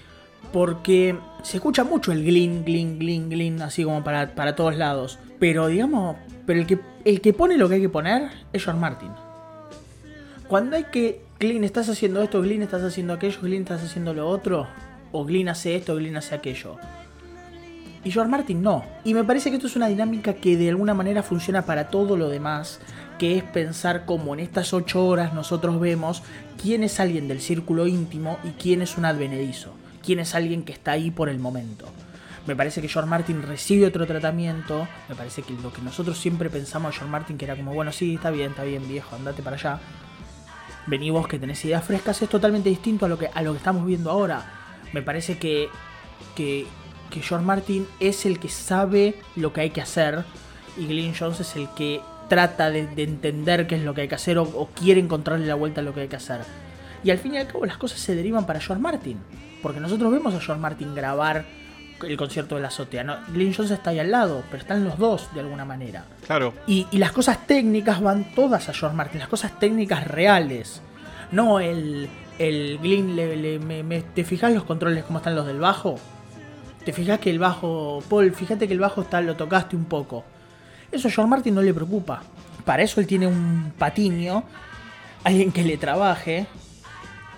Porque 0.53 1.19
se 1.43 1.57
escucha 1.57 1.85
mucho 1.85 2.13
el 2.13 2.23
glin, 2.23 2.65
glin, 2.65 2.99
glin, 2.99 3.31
glin, 3.31 3.63
así 3.63 3.85
como 3.85 4.05
para, 4.05 4.35
para 4.35 4.55
todos 4.55 4.77
lados. 4.77 5.19
Pero 5.39 5.69
digamos, 5.69 6.17
pero 6.47 6.61
el 6.61 6.67
que, 6.67 6.79
el 7.05 7.21
que 7.21 7.33
pone 7.33 7.57
lo 7.57 7.69
que 7.69 7.77
hay 7.77 7.81
que 7.81 7.89
poner 7.89 8.31
es 8.53 8.63
George 8.63 8.81
Martin 8.81 9.11
cuando 10.53 10.77
hay 10.77 10.85
que, 10.85 11.23
Glyn, 11.41 11.65
estás 11.65 11.89
haciendo 11.89 12.21
esto, 12.21 12.43
Glyn, 12.43 12.61
estás 12.61 12.83
haciendo 12.83 13.15
aquello, 13.15 13.41
Glyn, 13.41 13.63
estás 13.63 13.85
haciendo 13.85 14.13
lo 14.13 14.29
otro, 14.29 14.69
o 15.11 15.25
Glyn 15.25 15.49
hace 15.49 15.77
esto, 15.77 15.97
Glyn 15.97 16.15
hace 16.19 16.35
aquello. 16.35 16.77
Y 18.05 18.11
George 18.11 18.31
Martin 18.31 18.63
no. 18.63 18.85
Y 19.03 19.15
me 19.15 19.25
parece 19.25 19.49
que 19.49 19.57
esto 19.57 19.67
es 19.67 19.77
una 19.77 19.87
dinámica 19.87 20.35
que 20.35 20.59
de 20.59 20.69
alguna 20.69 20.93
manera 20.93 21.23
funciona 21.23 21.63
para 21.63 21.89
todo 21.89 22.19
lo 22.19 22.29
demás, 22.29 22.81
que 23.19 23.39
es 23.39 23.45
pensar 23.45 24.05
cómo 24.05 24.35
en 24.35 24.41
estas 24.41 24.75
ocho 24.75 25.07
horas 25.07 25.33
nosotros 25.33 25.81
vemos 25.81 26.23
quién 26.61 26.85
es 26.85 27.01
alguien 27.01 27.29
del 27.29 27.41
círculo 27.41 27.87
íntimo 27.87 28.39
y 28.45 28.51
quién 28.51 28.83
es 28.83 28.99
un 28.99 29.07
advenedizo, 29.07 29.73
quién 30.05 30.19
es 30.19 30.35
alguien 30.35 30.65
que 30.65 30.75
está 30.75 30.93
ahí 30.93 31.11
por 31.11 31.31
el 31.31 31.39
momento. 31.39 31.87
Me 32.47 32.55
parece 32.55 32.83
que 32.83 32.89
George 32.89 33.09
Martin 33.09 33.41
recibe 33.41 33.87
otro 33.87 34.07
tratamiento. 34.07 34.87
Me 35.09 35.15
parece 35.15 35.41
que 35.41 35.55
lo 35.55 35.73
que 35.73 35.81
nosotros 35.81 36.19
siempre 36.19 36.51
pensamos 36.51 36.91
a 36.91 36.93
George 36.99 37.11
Martin, 37.11 37.39
que 37.39 37.47
era 37.47 37.57
como, 37.57 37.73
bueno, 37.73 37.91
sí, 37.91 38.17
está 38.17 38.31
bien, 38.31 38.51
está 38.51 38.65
bien, 38.65 38.87
viejo, 38.87 39.17
andate 39.17 39.43
para 39.43 39.57
allá 39.57 39.81
vení 40.87 41.11
vos 41.11 41.29
que 41.29 41.39
tenés 41.39 41.65
ideas 41.65 41.85
frescas, 41.85 42.23
es 42.23 42.29
totalmente 42.29 42.69
distinto 42.69 43.07
a 43.07 43.09
lo 43.09 43.19
que, 43.19 43.29
a 43.33 43.43
lo 43.43 43.53
que 43.53 43.59
estamos 43.59 43.87
viendo 43.87 44.11
ahora. 44.11 44.45
Me 44.93 45.03
parece 45.03 45.39
que, 45.39 45.69
que, 46.35 46.67
que 47.11 47.21
George 47.21 47.45
Martin 47.45 47.87
es 48.01 48.27
el 48.27 48.39
que 48.39 48.49
sabe 48.49 49.15
lo 49.37 49.53
que 49.53 49.63
hay 49.63 49.71
que 49.71 49.81
hacer 49.81 50.25
y 50.77 50.87
Glenn 50.87 51.15
Jones 51.19 51.41
es 51.41 51.57
el 51.57 51.69
que 51.71 52.01
trata 52.29 52.71
de, 52.71 52.89
entender 52.97 53.67
qué 53.67 53.77
es 53.77 53.83
lo 53.83 53.95
que 53.95 54.03
hay 54.03 54.09
que 54.09 54.15
hacer 54.15 54.39
o, 54.39 54.69
quiere 54.75 55.01
encontrarle 55.01 55.47
la 55.47 55.55
vuelta 55.55 55.81
a 55.81 55.85
lo 55.85 55.95
que 55.95 56.01
hay 56.01 56.09
que 56.09 56.17
hacer. 56.17 56.41
Y 57.05 57.11
al 57.11 57.19
fin 57.19 57.35
y 57.35 57.37
al 57.37 57.47
cabo 57.47 57.67
las 57.67 57.77
cosas 57.77 58.01
se 58.01 58.15
derivan 58.15 58.47
para 58.47 58.61
George 58.61 58.81
Martin. 58.81 59.19
Porque 59.61 59.81
nosotros 59.81 60.11
vemos 60.11 60.35
a 60.35 60.41
George 60.41 60.61
Martin 60.61 60.95
grabar 60.95 61.45
el 62.03 62.17
concierto 62.17 62.57
de 62.57 62.63
la 62.63 62.69
azotea. 62.69 63.05
¿no? 63.05 63.17
Glenn 63.29 63.55
Jones 63.55 63.71
está 63.71 63.91
ahí 63.91 63.99
al 63.99 64.11
lado, 64.11 64.43
pero 64.51 64.63
están 64.63 64.85
los 64.85 64.99
dos 64.99 65.29
de 65.35 65.41
alguna 65.41 65.65
manera. 65.65 66.05
Claro. 66.27 66.55
Y, 66.67 66.87
las 66.93 67.13
cosas 67.13 67.47
técnicas 67.47 68.01
van 68.01 68.35
todas 68.35 68.69
a 68.69 68.73
George 68.73 68.97
Martin, 68.97 69.21
las 69.21 69.29
cosas 69.29 69.59
técnicas 69.59 70.07
reales. 70.07 70.83
No 71.31 71.61
el, 71.61 72.09
el 72.39 72.79
Glyn, 72.79 73.17
le, 73.17 74.03
¿te 74.15 74.25
fijas 74.25 74.53
los 74.53 74.65
controles 74.65 75.05
cómo 75.05 75.19
están 75.19 75.35
los 75.35 75.47
del 75.47 75.59
bajo? 75.59 75.99
¿Te 76.85 76.93
fijas 76.93 77.21
que 77.21 77.31
el 77.31 77.39
bajo, 77.39 78.03
Paul, 78.09 78.33
fíjate 78.33 78.67
que 78.67 78.75
el 78.75 78.81
bajo 78.81 79.03
está, 79.03 79.21
lo 79.21 79.37
tocaste 79.37 79.77
un 79.77 79.85
poco? 79.85 80.25
Eso 80.91 81.09
a 81.09 81.11
George 81.11 81.31
Martin 81.31 81.55
no 81.55 81.63
le 81.63 81.73
preocupa. 81.73 82.23
Para 82.65 82.83
eso 82.83 83.01
él 83.01 83.07
tiene 83.07 83.27
un 83.27 83.73
patiño, 83.79 84.45
alguien 85.25 85.53
que 85.53 85.63
le 85.63 85.77
trabaje, 85.77 86.47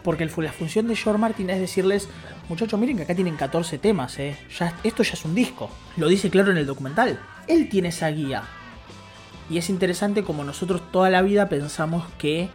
porque 0.04 0.26
la 0.36 0.52
función 0.52 0.86
de 0.86 0.94
George 0.94 1.18
Martin 1.18 1.48
es 1.50 1.58
decirles, 1.58 2.08
muchachos, 2.50 2.78
miren 2.78 2.98
que 2.98 3.04
acá 3.04 3.14
tienen 3.14 3.36
14 3.36 3.78
temas, 3.78 4.18
¿eh? 4.18 4.36
Esto 4.84 5.02
ya 5.02 5.14
es 5.14 5.24
un 5.24 5.34
disco. 5.34 5.70
Lo 5.96 6.08
dice 6.08 6.28
claro 6.28 6.52
en 6.52 6.58
el 6.58 6.66
documental. 6.66 7.18
Él 7.48 7.70
tiene 7.70 7.88
esa 7.88 8.08
guía. 8.08 8.42
Y 9.48 9.56
es 9.56 9.70
interesante 9.70 10.22
como 10.22 10.44
nosotros 10.44 10.92
toda 10.92 11.08
la 11.08 11.22
vida 11.22 11.48
pensamos 11.48 12.04
que 12.18 12.50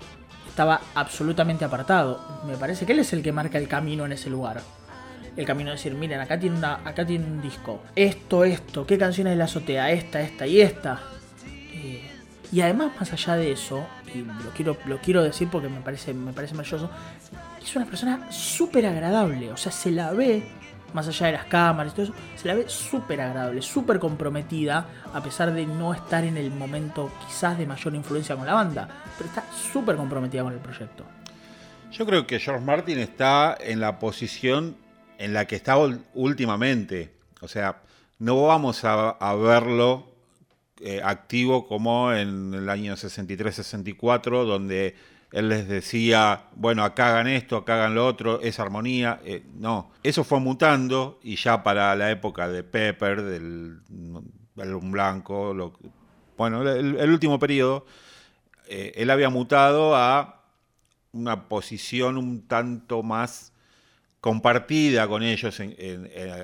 estaba 0.48 0.80
absolutamente 0.94 1.66
apartado. 1.66 2.24
Me 2.46 2.56
parece 2.56 2.86
que 2.86 2.94
él 2.94 3.00
es 3.00 3.14
el 3.14 3.24
que 3.24 3.32
marca 3.32 3.58
el 3.58 3.68
camino 3.68 4.06
en 4.06 4.12
ese 4.12 4.30
lugar. 4.30 4.62
El 5.36 5.46
camino 5.46 5.72
de 5.72 5.78
decir, 5.78 5.96
miren, 5.96 6.20
acá 6.20 6.40
tiene, 6.40 6.64
acá 6.64 7.04
tiene 7.06 7.26
un 7.26 7.42
disco. 7.42 7.82
Esto, 7.96 8.44
esto, 8.44 8.86
qué 8.86 9.00
canciones 9.00 9.32
de 9.32 9.38
la 9.38 9.46
azotea, 9.46 9.90
esta, 9.92 10.22
esta 10.22 10.46
y 10.46 10.62
esta. 10.62 11.02
Y 12.52 12.62
además, 12.62 12.92
más 13.00 13.14
allá 13.14 13.36
de 13.36 13.52
eso, 13.52 13.86
y 14.14 14.20
lo 14.20 14.50
quiero, 14.56 14.78
lo 14.86 14.98
quiero 15.00 15.24
decir 15.24 15.48
porque 15.52 15.70
me 15.70 15.82
parece, 15.82 16.14
me 16.14 16.34
parece 16.34 16.56
maravilloso, 16.56 16.90
es 17.62 17.76
una 17.76 17.86
persona 17.86 18.32
súper 18.32 18.86
agradable. 18.88 19.52
O 19.52 19.58
sea, 19.58 19.72
se 19.72 19.92
la 19.92 20.12
ve 20.14 20.44
más 20.94 21.08
allá 21.08 21.28
de 21.28 21.34
las 21.34 21.46
cámaras 21.46 21.94
y 21.94 21.96
todo 21.96 22.06
eso, 22.06 22.14
se 22.36 22.48
la 22.48 22.56
ve 22.56 22.66
súper 22.68 23.22
agradable, 23.22 23.62
súper 23.62 24.00
comprometida, 24.00 24.88
a 25.14 25.22
pesar 25.22 25.54
de 25.54 25.66
no 25.66 25.94
estar 25.94 26.24
en 26.24 26.38
el 26.38 26.52
momento 26.52 27.12
quizás 27.28 27.58
de 27.58 27.66
mayor 27.66 27.96
influencia 27.96 28.36
con 28.36 28.46
la 28.46 28.54
banda, 28.54 28.88
pero 29.18 29.30
está 29.30 29.44
súper 29.52 29.96
comprometida 29.96 30.44
con 30.44 30.54
el 30.54 30.60
proyecto. 30.60 31.06
Yo 31.92 32.06
creo 32.06 32.28
que 32.28 32.40
George 32.40 32.64
Martin 32.64 33.00
está 33.00 33.58
en 33.60 33.80
la 33.80 34.00
posición 34.00 34.78
en 35.18 35.34
la 35.34 35.46
que 35.46 35.56
estaba 35.56 35.90
últimamente, 36.14 37.14
o 37.42 37.48
sea, 37.48 37.82
no 38.20 38.44
vamos 38.44 38.84
a, 38.84 39.16
verlo 39.36 40.09
eh, 40.82 41.02
activo 41.04 41.68
como 41.68 42.14
en 42.14 42.54
el 42.54 42.70
año 42.70 42.96
63-64, 42.96 44.46
donde 44.46 44.96
él 45.34 45.50
les 45.50 45.68
decía, 45.68 46.44
bueno, 46.56 46.86
acá 46.86 47.10
hagan 47.10 47.28
esto, 47.28 47.58
acá 47.58 47.76
hagan 47.76 47.96
lo 47.96 48.08
otro, 48.08 48.40
esa 48.42 48.64
armonía. 48.64 49.20
Eh, 49.26 49.44
no, 49.56 49.92
eso 50.04 50.24
fue 50.24 50.40
mutando 50.40 51.20
y 51.22 51.36
ya 51.36 51.64
para 51.64 51.94
la 51.98 52.12
época 52.12 52.48
de 52.48 52.64
Pepper, 52.64 53.22
del 53.24 53.82
álbum 54.58 54.92
blanco, 54.92 55.74
bueno, 56.38 56.62
el, 56.62 57.10
último 57.10 57.40
periodo, 57.40 57.86
eh, 58.70 58.94
él 58.96 59.10
había 59.10 59.30
mutado 59.30 59.98
a 59.98 60.46
una 61.12 61.50
posición 61.50 62.18
un 62.18 62.48
tanto 62.48 63.04
más 63.04 63.52
compartida 64.22 65.10
con 65.10 65.24
ellos 65.24 65.62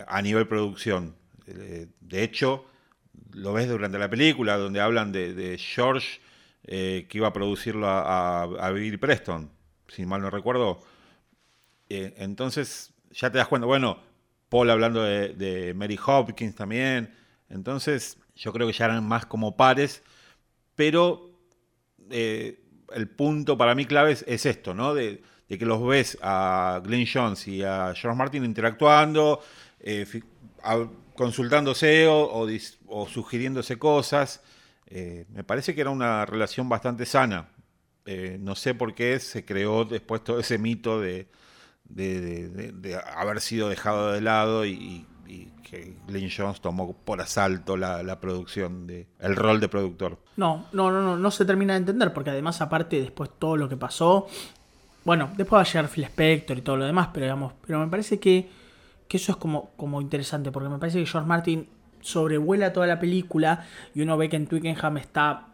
a 0.08 0.22
nivel 0.22 0.48
producción. 0.48 1.16
De 1.46 2.24
hecho, 2.24 2.66
lo 3.36 3.54
ves 3.54 3.70
durante 3.70 4.00
la 4.00 4.10
película, 4.10 4.58
donde 4.58 4.82
hablan 4.82 5.12
de 5.12 5.58
George 5.60 6.20
eh, 6.68 7.06
que 7.08 7.20
iba 7.20 7.28
a 7.28 7.34
producirlo 7.34 7.88
a, 7.88 8.72
Bill 8.74 8.98
Preston, 8.98 9.52
si 9.88 10.06
mal 10.06 10.22
no 10.22 10.32
recuerdo. 10.32 10.80
Eh, 11.90 12.16
entonces 12.18 12.92
ya 13.12 13.32
te 13.32 13.38
das 13.38 13.48
cuenta, 13.48 13.68
bueno, 13.68 14.00
Paul 14.50 14.72
hablando 14.72 15.04
de, 15.04 15.74
Mary 15.76 16.00
Hopkins 16.04 16.56
también. 16.56 17.14
Entonces 17.50 18.18
yo 18.36 18.52
creo 18.52 18.66
que 18.66 18.74
ya 18.74 18.86
eran 18.86 19.08
más 19.08 19.28
como 19.28 19.56
pares, 19.56 20.02
pero 20.76 21.30
eh, 22.10 22.64
el 22.96 23.10
punto 23.10 23.58
para 23.60 23.76
mí 23.76 23.86
clave 23.86 24.18
es, 24.26 24.46
esto, 24.48 24.74
¿no? 24.74 24.96
De, 24.96 25.22
que 25.48 25.66
los 25.68 25.86
ves 25.86 26.18
a 26.24 26.82
Glenn 26.84 27.06
Jones 27.12 27.48
y 27.48 27.62
a 27.62 27.94
George 27.96 28.18
Martin 28.18 28.44
interactuando, 28.44 29.40
consultándose 31.16 32.08
o 32.08 33.08
sugiriéndose 33.08 33.78
cosas. 33.78 34.42
Eh, 34.88 35.26
me 35.30 35.44
parece 35.44 35.74
que 35.74 35.82
era 35.82 35.90
una 35.90 36.26
relación 36.26 36.70
bastante 36.70 37.06
sana. 37.06 37.50
Eh, 38.06 38.38
no 38.40 38.56
sé 38.56 38.76
por 38.76 38.94
qué 38.94 39.20
se 39.20 39.46
creó 39.46 39.84
después 39.84 40.24
todo 40.24 40.40
ese 40.40 40.58
mito 40.58 41.02
de, 41.02 41.28
haber 43.16 43.42
sido 43.42 43.70
dejado 43.70 44.12
de 44.12 44.22
lado 44.22 44.66
y, 44.66 45.08
que 45.64 45.98
Glenn 46.06 46.30
Jones 46.30 46.62
tomó 46.62 46.94
por 46.94 47.20
asalto 47.20 47.76
la, 47.76 48.20
producción, 48.20 48.86
de, 48.86 49.08
el 49.20 49.36
rol 49.36 49.60
de 49.60 49.68
productor. 49.68 50.20
No, 50.38 50.68
no, 50.72 50.92
no, 50.92 51.02
no, 51.02 51.18
no 51.18 51.32
se 51.32 51.44
termina 51.44 51.74
de 51.74 51.80
entender, 51.80 52.14
porque 52.14 52.30
además, 52.30 52.62
aparte, 52.62 53.02
después 53.02 53.32
todo 53.40 53.58
lo 53.58 53.68
que 53.68 53.76
pasó. 53.76 54.28
Bueno, 55.04 55.32
después 55.36 55.58
va 55.58 55.62
a 55.62 55.66
llegar 55.66 55.90
Phil 55.90 56.04
Spector 56.04 56.60
y 56.60 56.62
todo 56.62 56.78
lo 56.78 56.86
demás, 56.86 57.10
pero 57.12 57.26
digamos, 57.26 57.54
pero 57.66 57.80
me 57.80 57.88
parece 57.88 58.20
que, 58.20 58.48
que 59.08 59.18
eso 59.18 59.32
es 59.32 59.38
como, 59.38 59.72
como 59.78 60.02
interesante, 60.02 60.52
porque 60.52 60.70
me 60.70 60.78
parece 60.78 61.00
que 61.00 61.06
George 61.06 61.28
Martin 61.28 61.68
sobrevuela 62.02 62.74
toda 62.74 62.88
la 62.88 63.00
película 63.00 63.66
y 63.94 64.02
uno 64.02 64.18
ve 64.18 64.30
que 64.30 64.36
en 64.36 64.48
Twickenham 64.48 64.98
está 64.98 65.48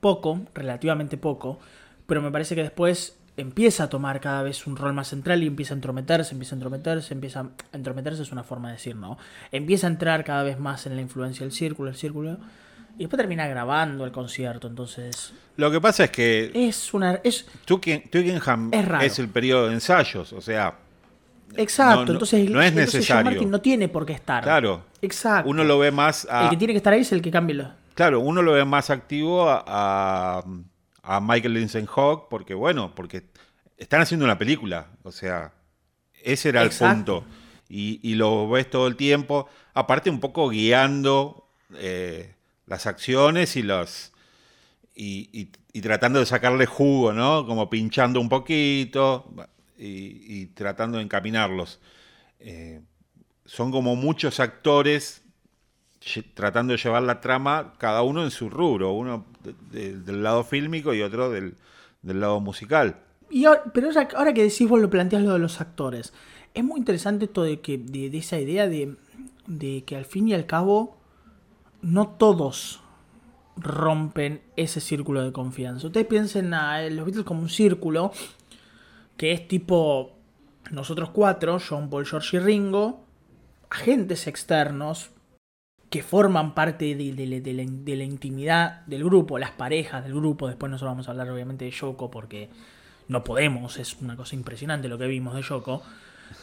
poco, 0.00 0.42
relativamente 0.54 1.16
poco, 1.16 1.58
pero 2.06 2.22
me 2.22 2.30
parece 2.30 2.54
que 2.54 2.62
después 2.62 3.18
empieza 3.36 3.84
a 3.84 3.88
tomar 3.88 4.20
cada 4.20 4.42
vez 4.42 4.66
un 4.66 4.76
rol 4.76 4.92
más 4.92 5.08
central 5.08 5.42
y 5.42 5.46
empieza 5.46 5.74
a 5.74 5.76
entrometerse, 5.76 6.32
empieza 6.32 6.54
a 6.54 6.56
entrometerse, 6.56 7.14
empieza 7.14 7.40
a 7.40 7.76
entrometerse 7.76 8.22
es 8.22 8.32
una 8.32 8.44
forma 8.44 8.68
de 8.68 8.74
decir, 8.74 8.96
¿no? 8.96 9.18
Empieza 9.52 9.86
a 9.86 9.90
entrar 9.90 10.24
cada 10.24 10.42
vez 10.42 10.58
más 10.58 10.86
en 10.86 10.96
la 10.96 11.02
influencia 11.02 11.44
del 11.44 11.52
círculo, 11.52 11.90
el 11.90 11.96
círculo 11.96 12.38
y 12.96 13.00
después 13.00 13.18
termina 13.18 13.46
grabando 13.46 14.06
el 14.06 14.12
concierto, 14.12 14.68
entonces 14.68 15.34
lo 15.56 15.70
que 15.70 15.80
pasa 15.80 16.04
es 16.04 16.10
que 16.10 16.50
es 16.54 16.94
una 16.94 17.20
es 17.22 17.46
Twickenham 17.66 18.70
es 19.02 19.18
el 19.18 19.28
periodo 19.28 19.68
de 19.68 19.74
ensayos, 19.74 20.32
o 20.32 20.40
sea, 20.40 20.74
Exacto, 21.56 22.12
entonces 22.12 22.50
no 22.50 22.60
es 22.62 22.72
necesario. 22.72 23.46
no 23.46 23.60
tiene 23.60 23.88
por 23.88 24.06
qué 24.06 24.12
estar. 24.12 24.42
Claro. 24.42 24.84
Exacto. 25.02 25.48
Uno 25.48 25.64
lo 25.64 25.78
ve 25.78 25.90
más 25.90 26.26
El 26.30 26.50
que 26.50 26.56
tiene 26.56 26.72
que 26.72 26.78
estar 26.78 26.92
ahí 26.92 27.00
es 27.00 27.12
el 27.12 27.22
que 27.22 27.30
cambia. 27.30 27.76
Claro, 27.94 28.20
uno 28.20 28.42
lo 28.42 28.52
ve 28.52 28.64
más 28.64 28.90
activo 28.90 29.48
a, 29.48 30.44
a, 31.02 31.20
Michael 31.20 31.54
Lindsay 31.54 31.86
Hawk 31.86 32.28
porque, 32.28 32.54
bueno, 32.54 32.94
porque 32.94 33.22
están 33.78 34.02
haciendo 34.02 34.24
una 34.24 34.38
película. 34.38 34.88
O 35.02 35.12
sea, 35.12 35.52
ese 36.22 36.50
era 36.50 36.62
el 36.62 36.70
punto. 36.70 37.24
Y, 37.68 38.14
lo 38.14 38.48
ves 38.48 38.68
todo 38.68 38.86
el 38.86 38.96
tiempo. 38.96 39.48
Aparte, 39.72 40.10
un 40.10 40.20
poco 40.20 40.48
guiando 40.48 41.48
eh, 41.74 42.34
las 42.66 42.86
acciones 42.86 43.56
y 43.56 43.62
los. 43.62 44.12
Y, 44.94 45.50
y, 45.72 45.80
tratando 45.80 46.18
de 46.18 46.26
sacarle 46.26 46.66
jugo, 46.66 47.12
¿no? 47.12 47.46
Como 47.46 47.68
pinchando 47.68 48.20
un 48.20 48.28
poquito 48.28 49.30
y, 49.78 50.46
tratando 50.46 50.98
de 50.98 51.04
encaminarlos. 51.04 51.80
Eh, 52.40 52.80
son 53.44 53.70
como 53.70 53.96
muchos 53.96 54.40
actores 54.40 55.22
tratando 56.34 56.72
de 56.72 56.78
llevar 56.78 57.02
la 57.02 57.20
trama, 57.20 57.74
cada 57.78 58.02
uno 58.02 58.22
en 58.22 58.30
su 58.30 58.48
rubro, 58.48 58.92
uno 58.92 59.26
del 59.70 60.22
lado 60.22 60.44
fílmico 60.44 60.94
y 60.94 61.02
otro 61.02 61.30
del, 61.30 61.56
lado 62.02 62.40
musical. 62.40 63.00
Y 63.28 63.44
pero 63.74 63.90
ahora 64.16 64.32
que 64.32 64.44
decís 64.44 64.68
vos 64.68 64.80
lo 64.80 64.88
planteas 64.88 65.22
lo 65.22 65.32
de 65.32 65.38
los 65.40 65.60
actores, 65.60 66.12
es 66.54 66.64
muy 66.64 66.78
interesante 66.78 67.24
esto 67.24 67.42
de, 67.42 67.60
que, 67.60 67.76
de, 67.76 68.16
esa 68.16 68.38
idea 68.38 68.68
de, 68.68 68.96
de, 69.46 69.82
que 69.84 69.96
al 69.96 70.04
fin 70.04 70.28
y 70.28 70.34
al 70.34 70.46
cabo 70.46 70.96
no 71.82 72.08
todos 72.08 72.80
rompen 73.56 74.42
ese 74.56 74.80
círculo 74.80 75.22
de 75.22 75.32
confianza. 75.32 75.88
Ustedes 75.88 76.06
piensen 76.06 76.54
a 76.54 76.82
los 76.88 77.04
Beatles 77.04 77.24
como 77.24 77.40
un 77.40 77.48
círculo 77.48 78.12
que 79.16 79.32
es 79.32 79.48
tipo 79.48 80.16
nosotros 80.70 81.10
cuatro, 81.10 81.58
John 81.66 81.88
Paul, 81.90 82.06
George 82.06 82.36
y 82.36 82.40
Ringo, 82.40 83.04
agentes 83.70 84.26
externos 84.26 85.10
que 85.90 86.02
forman 86.02 86.54
parte 86.54 86.94
de, 86.94 87.96
la, 87.96 88.02
intimidad 88.02 88.84
del 88.86 89.04
grupo, 89.04 89.38
las 89.38 89.52
parejas 89.52 90.04
del 90.04 90.14
grupo. 90.14 90.48
Después 90.48 90.70
nosotros 90.70 90.92
vamos 90.92 91.08
a 91.08 91.12
hablar 91.12 91.30
obviamente 91.30 91.64
de 91.64 91.70
Yoko 91.70 92.10
porque 92.10 92.50
no 93.08 93.22
podemos, 93.22 93.78
es 93.78 93.96
una 94.00 94.16
cosa 94.16 94.34
impresionante 94.34 94.88
lo 94.88 94.98
que 94.98 95.06
vimos 95.06 95.34
de 95.34 95.42
Yoko. 95.42 95.82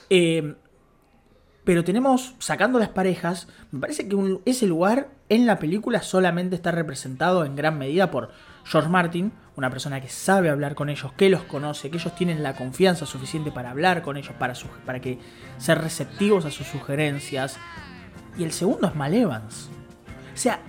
Eh, 0.10 0.56
pero 1.66 1.84
tenemos, 1.84 2.36
sacando 2.40 2.80
las 2.80 2.90
parejas, 2.90 3.48
me 3.72 3.80
parece 3.80 4.08
que 4.08 4.40
ese 4.46 4.66
lugar 4.68 5.10
en 5.30 5.46
la 5.46 5.60
película 5.60 6.02
solamente 6.02 6.56
está 6.56 6.72
representado 6.72 7.46
en 7.46 7.56
gran 7.56 7.78
medida 7.78 8.12
por 8.12 8.32
George 8.66 8.90
Martin, 8.90 9.32
una 9.56 9.70
persona 9.70 10.02
que 10.02 10.10
sabe 10.10 10.50
hablar 10.50 10.76
con 10.76 10.90
ellos, 10.90 11.12
que 11.14 11.30
los 11.30 11.44
conoce, 11.44 11.90
que 11.90 11.98
ellos 11.98 12.16
tienen 12.16 12.44
la 12.44 12.56
confianza 12.56 13.06
suficiente 13.06 13.52
para 13.52 13.72
hablar 13.72 14.02
con 14.02 14.18
ellos, 14.18 14.34
para, 14.38 14.54
para 14.86 15.00
que 15.00 15.20
ser 15.58 15.80
receptivos 15.80 16.46
a 16.46 16.52
sus 16.52 16.68
sugerencias. 16.68 17.58
Y 18.38 18.44
el 18.44 18.52
segundo 18.52 18.88
es 18.88 18.96
Mal 18.96 19.14
Evans. 19.14 19.70
O 20.34 20.38
sea, 20.38 20.60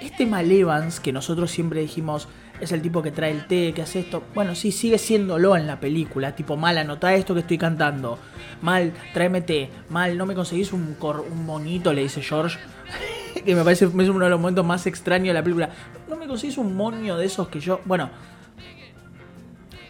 este 0.00 0.26
Mal 0.26 0.50
Evans 0.50 1.00
que 1.00 1.12
nosotros 1.12 1.50
siempre 1.50 1.80
dijimos 1.80 2.28
es 2.60 2.72
el 2.72 2.82
tipo 2.82 3.02
que 3.02 3.12
trae 3.12 3.30
el 3.30 3.46
té, 3.46 3.72
que 3.72 3.82
hace 3.82 4.00
esto. 4.00 4.24
Bueno, 4.34 4.54
sí, 4.54 4.72
sigue 4.72 4.98
siéndolo 4.98 5.56
en 5.56 5.66
la 5.66 5.78
película. 5.78 6.34
Tipo, 6.34 6.56
mal, 6.56 6.76
anota 6.76 7.14
esto 7.14 7.34
que 7.34 7.40
estoy 7.40 7.58
cantando. 7.58 8.18
Mal, 8.62 8.92
tráeme 9.14 9.42
té. 9.42 9.70
Mal, 9.90 10.18
no 10.18 10.26
me 10.26 10.34
conseguís 10.34 10.72
un, 10.72 10.96
un 11.00 11.46
monito, 11.46 11.92
le 11.92 12.02
dice 12.02 12.20
George. 12.20 12.58
que 13.44 13.54
me 13.54 13.62
parece 13.62 13.86
uno 13.86 14.24
de 14.24 14.30
los 14.30 14.40
momentos 14.40 14.64
más 14.64 14.86
extraños 14.86 15.28
de 15.28 15.34
la 15.34 15.42
película. 15.42 15.70
Me 16.18 16.26
conseguís 16.26 16.58
un 16.58 16.74
monio 16.74 17.16
de 17.16 17.26
esos 17.26 17.48
que 17.48 17.60
yo. 17.60 17.80
Bueno. 17.84 18.10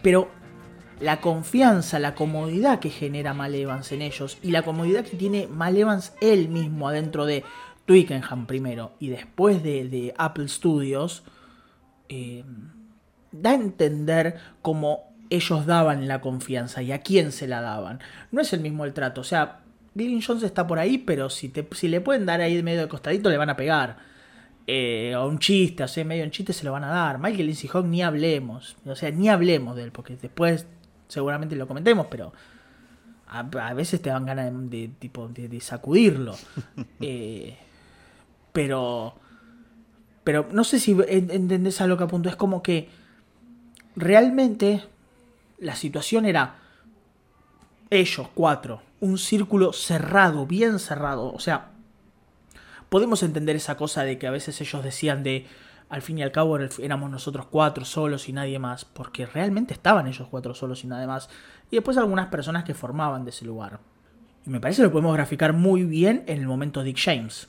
Pero 0.01 0.29
la 0.99 1.21
confianza, 1.21 1.99
la 1.99 2.15
comodidad 2.15 2.79
que 2.79 2.89
genera 2.89 3.33
Mal 3.33 3.55
Evans 3.55 3.91
en 3.91 4.01
ellos 4.01 4.37
y 4.41 4.51
la 4.51 4.63
comodidad 4.63 5.05
que 5.05 5.17
tiene 5.17 5.47
Mal 5.47 5.77
Evans 5.77 6.13
él 6.21 6.49
mismo 6.49 6.87
adentro 6.87 7.25
de 7.25 7.43
Twickenham 7.85 8.45
primero 8.45 8.93
y 8.99 9.09
después 9.09 9.63
de, 9.63 10.13
Apple 10.17 10.47
Studios, 10.47 11.23
eh, 12.07 12.43
da 13.31 13.51
a 13.51 13.55
entender 13.55 14.37
cómo 14.61 15.13
ellos 15.29 15.65
daban 15.65 16.07
la 16.07 16.21
confianza 16.21 16.81
y 16.81 16.91
a 16.91 16.99
quién 16.99 17.31
se 17.31 17.47
la 17.47 17.61
daban. 17.61 17.99
No 18.31 18.41
es 18.41 18.53
el 18.53 18.61
mismo 18.61 18.85
el 18.85 18.93
trato, 18.93 19.21
o 19.21 19.23
sea, 19.23 19.61
Glenn 19.95 20.21
Jones 20.21 20.43
está 20.43 20.67
por 20.67 20.79
ahí, 20.79 20.97
pero 20.97 21.29
si, 21.29 21.49
te, 21.49 21.67
si 21.71 21.87
le 21.87 22.01
pueden 22.01 22.25
dar 22.25 22.41
ahí 22.41 22.55
de 22.55 22.63
medio 22.63 22.81
de 22.81 22.87
costadito, 22.87 23.29
le 23.29 23.37
van 23.37 23.49
a 23.49 23.55
pegar. 23.55 23.97
Eh, 24.71 25.15
o 25.15 25.27
un 25.27 25.39
chiste, 25.39 25.81
o 25.81 25.87
sea, 25.87 26.05
medio 26.05 26.23
un 26.23 26.29
chiste 26.29 26.53
se 26.53 26.63
lo 26.63 26.71
van 26.71 26.83
a 26.83 26.89
dar. 26.89 27.17
Michael 27.17 27.47
Lindsay 27.47 27.67
Hawk 27.73 27.87
ni 27.87 28.03
hablemos, 28.03 28.77
o 28.85 28.95
sea, 28.95 29.09
ni 29.09 29.27
hablemos 29.27 29.75
de 29.75 29.81
él, 29.81 29.91
porque 29.91 30.15
después 30.15 30.67
seguramente 31.07 31.55
lo 31.55 31.67
comentemos, 31.67 32.05
pero 32.11 32.33
a, 33.29 33.73
veces 33.73 33.99
te 33.99 34.11
dan 34.11 34.27
ganas 34.27 34.51
de, 34.69 34.91
tipo, 34.99 35.27
de, 35.27 35.59
sacudirlo. 35.59 36.35
Eh, 37.01 37.57
pero, 38.53 39.15
pero 40.23 40.47
no 40.51 40.63
sé 40.63 40.79
si 40.79 40.95
entendés 41.07 41.81
a 41.81 41.87
lo 41.87 41.97
que 41.97 42.03
apunto, 42.03 42.29
es 42.29 42.35
como 42.35 42.61
que 42.61 42.89
realmente 43.95 44.83
la 45.57 45.75
situación 45.75 46.25
era 46.25 46.57
ellos 47.89 48.27
cuatro, 48.35 48.83
un 48.99 49.17
círculo 49.17 49.73
cerrado, 49.73 50.45
bien 50.45 50.77
cerrado, 50.77 51.33
o 51.33 51.39
sea, 51.39 51.71
podemos 52.89 53.23
entender 53.23 53.55
esa 53.55 53.77
cosa 53.77 54.03
de 54.03 54.17
que 54.17 54.27
a 54.27 54.31
veces 54.31 54.59
ellos 54.61 54.83
decían 54.83 55.23
de 55.23 55.45
al 55.89 56.01
fin 56.03 56.19
y 56.19 56.23
al 56.23 56.31
cabo 56.31 56.57
éramos 56.57 57.09
nosotros 57.09 57.47
cuatro 57.49 57.83
solos 57.83 58.29
y 58.29 58.33
nadie 58.33 58.59
más, 58.59 58.85
porque 58.85 59.25
realmente 59.25 59.73
estaban 59.73 60.07
ellos 60.07 60.27
cuatro 60.29 60.53
solos 60.53 60.83
y 60.83 60.87
nadie 60.87 61.07
más, 61.07 61.29
y 61.71 61.77
después 61.77 61.97
algunas 61.97 62.27
personas 62.27 62.63
que 62.63 62.75
formaban 62.75 63.23
de 63.25 63.31
ese 63.31 63.45
lugar. 63.45 63.79
Y 64.45 64.49
me 64.51 64.59
parece 64.59 64.81
que 64.81 64.87
lo 64.87 64.91
podemos 64.91 65.15
graficar 65.15 65.53
muy 65.53 65.83
bien 65.83 66.23
en 66.27 66.39
el 66.39 66.47
momento 66.47 66.83
Dick 66.83 66.99
James, 66.99 67.47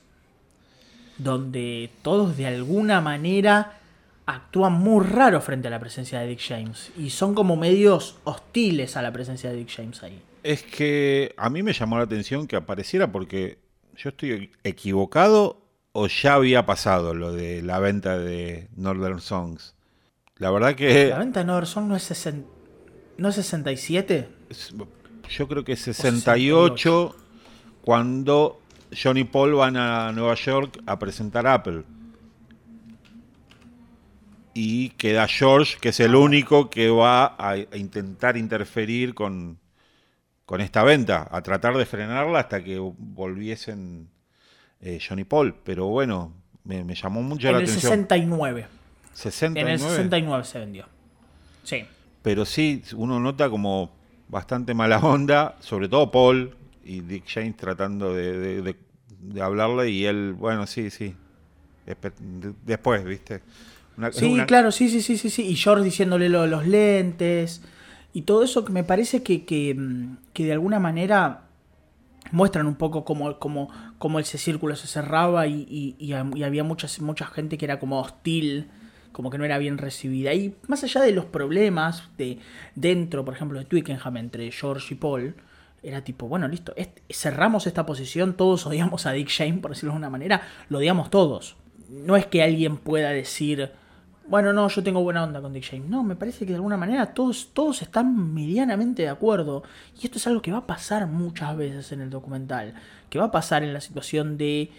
donde 1.19 1.91
todos 2.03 2.37
de 2.37 2.47
alguna 2.47 3.03
manera 3.03 3.79
actúan 4.25 4.73
muy 4.73 5.05
raro 5.05 5.41
frente 5.43 5.69
a 5.69 5.71
la 5.71 5.81
presencia 5.81 6.21
de 6.21 6.29
Dick 6.29 6.41
James, 6.41 6.93
y 6.97 7.11
son 7.11 7.35
como 7.35 7.57
medios 7.57 8.17
hostiles 8.25 8.97
a 8.97 9.03
la 9.03 9.13
presencia 9.13 9.51
de 9.51 9.57
Dick 9.57 9.71
James 9.71 10.03
ahí. 10.03 10.23
Es 10.43 10.63
que 10.63 11.35
a 11.37 11.51
mí 11.51 11.63
me 11.63 11.75
llamó 11.75 11.99
la 11.99 12.05
atención 12.05 12.47
que 12.47 12.57
apareciera 12.57 13.13
porque 13.13 13.59
yo 14.03 14.09
estoy 14.09 14.51
equivocado 14.65 15.61
o 15.93 16.07
ya 16.07 16.35
había 16.35 16.65
pasado 16.65 17.13
lo 17.13 17.33
de 17.33 17.61
la 17.63 17.79
venta 17.81 18.19
de 18.19 18.69
Northern 18.77 19.21
Songs. 19.21 19.75
La 20.37 20.51
verdad 20.51 20.75
que... 20.75 21.09
La 21.09 21.19
venta 21.19 21.41
de 21.41 21.47
Northern 21.47 21.67
Songs 21.67 21.89
no 21.89 21.97
es, 21.97 22.35
¿no 23.19 23.29
es 23.29 23.35
67. 23.35 24.29
Yo 25.29 25.49
creo 25.49 25.65
que 25.65 25.73
es 25.73 25.81
68, 25.81 27.15
cuando 27.83 28.63
Johnny 28.91 29.25
Paul 29.25 29.55
van 29.55 29.77
a 29.77 30.13
Nueva 30.13 30.35
York 30.35 30.81
a 30.87 30.99
presentar 30.99 31.47
Apple. 31.47 31.83
Y 34.55 34.91
queda 34.91 35.29
George, 35.29 35.77
que 35.79 35.91
es 35.91 36.01
el 36.01 36.15
único 36.15 36.71
que 36.71 36.89
va 36.89 37.37
a 37.39 37.57
intentar 37.77 38.37
interferir 38.37 39.15
con, 39.15 39.59
con 40.51 40.61
esta 40.61 40.83
venta, 40.83 41.29
a 41.31 41.43
tratar 41.43 41.77
de 41.77 41.87
frenarla 41.87 42.41
hasta 42.41 42.65
que 42.65 42.77
volviesen 42.77 44.09
eh, 44.81 44.99
Johnny 45.01 45.23
Paul. 45.23 45.55
Pero 45.63 45.87
bueno, 45.87 46.33
me, 46.65 46.83
llamó 46.93 47.23
mucho 47.23 47.53
la 47.53 47.59
atención. 47.59 47.93
En 47.93 48.01
el 48.01 48.09
69. 48.09 48.67
69. 49.13 49.61
En 49.61 49.73
el 49.73 49.79
69 49.79 50.45
se 50.45 50.59
vendió. 50.59 50.87
Sí. 51.63 51.85
Pero 52.23 52.45
sí, 52.45 52.83
uno 52.97 53.21
nota 53.21 53.49
como 53.49 53.93
bastante 54.27 54.75
mala 54.75 54.99
onda, 54.99 55.55
sobre 55.61 55.89
todo 55.89 56.11
Paul 56.11 56.57
y 56.83 57.03
Dick 57.03 57.27
James 57.29 57.57
tratando 57.57 58.13
de, 58.13 58.75
hablarle 59.41 59.89
y 59.91 60.05
él, 60.05 60.33
bueno, 60.33 60.67
sí, 60.67 60.91
sí. 60.91 61.15
Después, 62.67 63.05
¿viste? 63.05 63.41
sí, 64.11 64.37
claro, 64.49 64.73
sí, 64.73 64.89
sí, 64.89 65.01
sí, 65.01 65.17
sí, 65.17 65.31
sí. 65.31 65.47
Y 65.47 65.55
George 65.55 65.85
diciéndole 65.85 66.29
lo 66.29 66.43
de 66.43 66.49
los 66.49 66.67
lentes 66.67 67.63
y 68.13 68.23
todo 68.23 68.43
eso 68.43 68.65
que 68.65 68.73
me 68.73 68.85
parece 68.85 69.23
que, 69.23 69.45
que, 69.45 69.75
mm, 69.75 70.17
de 70.35 70.53
alguna 70.53 70.81
manera 70.81 71.43
muestran 72.33 72.67
un 72.67 72.75
poco 72.75 73.05
cómo, 73.05 73.39
cómo, 73.39 74.21
ese 74.21 74.39
círculo 74.39 74.77
se 74.77 74.87
cerraba 74.87 75.47
y, 75.47 75.97
y, 75.99 76.13
había 76.13 76.65
mucha, 76.65 76.89
mucha 77.01 77.27
gente 77.27 77.59
que 77.59 77.65
era 77.65 77.79
como 77.79 78.01
hostil, 78.01 78.69
como 79.13 79.31
que 79.31 79.39
no 79.39 79.45
era 79.45 79.59
bien 79.59 79.79
recibida. 79.79 80.33
Y 80.35 80.55
más 80.67 80.85
allá 80.85 81.01
de 81.03 81.13
los 81.13 81.25
problemas 81.25 82.09
de 82.17 82.39
dentro, 82.75 83.25
por 83.25 83.35
ejemplo, 83.35 83.59
de 83.59 83.65
Twickenham 83.65 84.17
entre 84.17 84.51
George 84.51 84.95
y 84.95 84.97
Paul, 84.97 85.35
era 85.83 86.03
tipo, 86.03 86.29
bueno, 86.29 86.47
listo, 86.47 86.75
cerramos 87.09 87.67
esta 87.67 87.87
posición, 87.87 88.35
todos 88.35 88.67
odiamos 88.67 89.07
a 89.07 89.13
Dick 89.13 89.29
Shane, 89.29 89.59
por 89.59 89.71
decirlo 89.71 89.93
de 89.93 89.99
una 89.99 90.11
manera, 90.11 90.43
lo 90.69 90.79
odiamos 90.79 91.11
todos. 91.11 91.57
No 91.89 92.17
es 92.17 92.27
que 92.27 92.43
alguien 92.43 92.77
pueda 92.77 93.11
decir, 93.11 93.73
bueno, 94.29 94.53
no, 94.53 94.69
yo 94.69 94.83
tengo 94.83 95.03
buena 95.03 95.25
onda 95.25 95.41
con 95.41 95.53
Dick 95.53 95.69
James. 95.71 95.89
No, 95.89 96.03
me 96.05 96.17
parece 96.17 96.41
que 96.47 96.53
de 96.53 96.57
alguna 96.57 96.77
manera 96.77 97.15
todos, 97.15 97.51
todos 97.53 97.83
están 97.83 98.33
medianamente 98.35 99.03
de 99.03 99.09
acuerdo. 99.09 99.63
Y 100.01 100.07
esto 100.07 100.19
es 100.19 100.27
algo 100.27 100.43
que 100.43 100.53
va 100.53 100.59
a 100.59 100.67
pasar 100.67 101.07
muchas 101.07 101.57
veces 101.57 101.91
en 101.93 102.01
el 102.01 102.11
documental. 102.11 102.75
Que 103.09 103.19
va 103.19 103.27
a 103.27 103.31
pasar 103.33 103.63
en 103.63 103.73
la 103.73 103.81
situación 103.81 104.39
de 104.39 104.71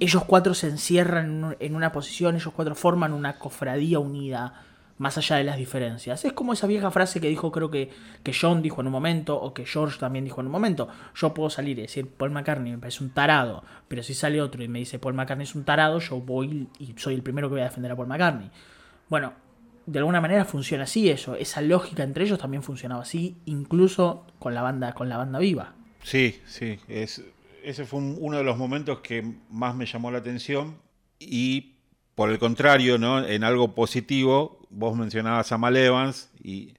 ellos 0.00 0.24
cuatro 0.24 0.54
se 0.54 0.68
encierran 0.68 1.56
en 1.60 1.76
una 1.76 1.92
posición, 1.92 2.34
ellos 2.34 2.52
cuatro 2.54 2.74
forman 2.74 3.12
una 3.12 3.38
cofradía 3.38 3.98
unida, 3.98 4.64
más 4.98 5.18
allá 5.18 5.36
de 5.36 5.44
las 5.44 5.56
diferencias. 5.56 6.24
Es 6.24 6.32
como 6.32 6.52
esa 6.52 6.66
vieja 6.66 6.90
frase 6.90 7.20
que 7.20 7.28
dijo, 7.28 7.50
creo 7.52 7.70
que, 7.70 7.90
que 8.22 8.32
John 8.38 8.62
dijo 8.62 8.80
en 8.80 8.88
un 8.88 8.92
momento, 8.92 9.40
o 9.40 9.54
que 9.54 9.66
George 9.66 9.98
también 9.98 10.24
dijo 10.24 10.40
en 10.40 10.46
un 10.46 10.52
momento. 10.52 10.88
Yo 11.14 11.34
puedo 11.34 11.50
salir 11.50 11.78
y 11.78 11.82
decir 11.82 12.08
Paul 12.08 12.30
McCartney 12.30 12.72
me 12.72 12.78
parece 12.78 13.02
un 13.02 13.10
tarado, 13.10 13.64
pero 13.88 14.02
si 14.02 14.14
sale 14.14 14.40
otro 14.40 14.62
y 14.62 14.68
me 14.68 14.78
dice 14.80 14.98
Paul 14.98 15.14
McCartney 15.14 15.44
es 15.44 15.54
un 15.54 15.64
tarado, 15.64 15.98
yo 15.98 16.20
voy 16.20 16.68
y 16.78 16.94
soy 16.96 17.14
el 17.14 17.22
primero 17.22 17.48
que 17.48 17.54
voy 17.54 17.62
a 17.62 17.64
defender 17.64 17.92
a 17.92 17.96
Paul 17.96 18.08
McCartney. 18.08 18.50
Bueno, 19.08 19.32
de 19.86 19.98
alguna 19.98 20.20
manera 20.20 20.44
funciona 20.44 20.84
así 20.84 21.08
eso. 21.10 21.36
Esa 21.36 21.60
lógica 21.60 22.02
entre 22.02 22.24
ellos 22.24 22.38
también 22.38 22.62
funcionaba 22.62 23.02
así, 23.02 23.36
incluso 23.44 24.26
con 24.38 24.54
la 24.54 24.62
banda, 24.62 24.92
con 24.94 25.08
la 25.08 25.16
banda 25.16 25.38
viva. 25.38 25.74
Sí, 26.02 26.40
sí. 26.46 26.78
ese 26.88 27.84
fue 27.84 28.00
uno 28.00 28.38
de 28.38 28.44
los 28.44 28.56
momentos 28.56 29.00
que 29.00 29.34
más 29.50 29.74
me 29.74 29.86
llamó 29.86 30.10
la 30.10 30.18
atención. 30.18 30.78
Y 31.18 31.74
por 32.14 32.30
el 32.30 32.38
contrario, 32.38 32.98
¿no? 32.98 33.24
En 33.24 33.44
algo 33.44 33.74
positivo, 33.74 34.66
vos 34.70 34.96
mencionabas 34.96 35.50
a 35.52 35.58
Mal 35.58 35.76
Evans 35.76 36.30
y 36.42 36.74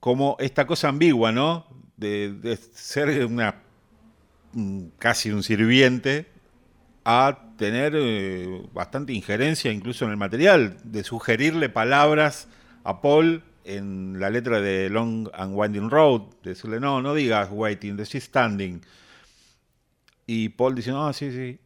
como 0.00 0.36
esta 0.40 0.66
cosa 0.66 0.88
ambigua, 0.88 1.32
¿no? 1.32 1.66
De, 1.96 2.32
de 2.32 2.56
ser 2.56 3.24
una 3.26 3.62
casi 4.98 5.30
un 5.30 5.42
sirviente 5.42 6.26
a 7.04 7.51
tener 7.62 7.92
eh, 7.94 8.60
bastante 8.72 9.12
injerencia 9.12 9.70
incluso 9.70 10.04
en 10.04 10.10
el 10.10 10.16
material, 10.16 10.78
de 10.82 11.04
sugerirle 11.04 11.68
palabras 11.68 12.48
a 12.82 13.00
Paul 13.00 13.44
en 13.62 14.18
la 14.18 14.30
letra 14.30 14.60
de 14.60 14.90
Long 14.90 15.28
and 15.32 15.52
Winding 15.54 15.88
Road, 15.88 16.22
decirle, 16.42 16.80
no, 16.80 17.00
no 17.00 17.14
digas 17.14 17.50
waiting, 17.52 17.96
decís 17.96 18.24
standing. 18.24 18.80
Y 20.26 20.48
Paul 20.48 20.74
dice, 20.74 20.90
no, 20.90 21.12
sí, 21.12 21.30
sí. 21.30 21.60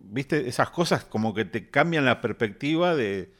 Viste, 0.00 0.48
esas 0.48 0.70
cosas 0.70 1.04
como 1.04 1.32
que 1.32 1.44
te 1.44 1.70
cambian 1.70 2.04
la 2.04 2.20
perspectiva 2.20 2.96
de, 2.96 3.32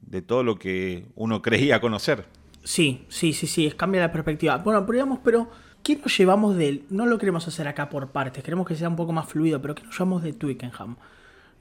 de 0.00 0.22
todo 0.22 0.42
lo 0.42 0.58
que 0.58 1.04
uno 1.16 1.42
creía 1.42 1.82
conocer. 1.82 2.24
Sí, 2.64 3.04
sí, 3.10 3.34
sí, 3.34 3.46
sí, 3.46 3.70
cambia 3.76 4.00
la 4.00 4.12
perspectiva. 4.12 4.56
Bueno, 4.56 4.86
pero 4.86 4.94
digamos, 4.94 5.18
pero 5.22 5.50
¿Qué 5.86 5.94
nos 5.94 6.18
llevamos 6.18 6.56
del.? 6.56 6.84
No 6.90 7.06
lo 7.06 7.16
queremos 7.16 7.46
hacer 7.46 7.68
acá 7.68 7.88
por 7.88 8.10
partes, 8.10 8.42
queremos 8.42 8.66
que 8.66 8.74
sea 8.74 8.88
un 8.88 8.96
poco 8.96 9.12
más 9.12 9.28
fluido, 9.28 9.62
pero 9.62 9.76
¿qué 9.76 9.84
nos 9.84 9.94
llevamos 9.96 10.20
de 10.24 10.32
Twickenham? 10.32 10.96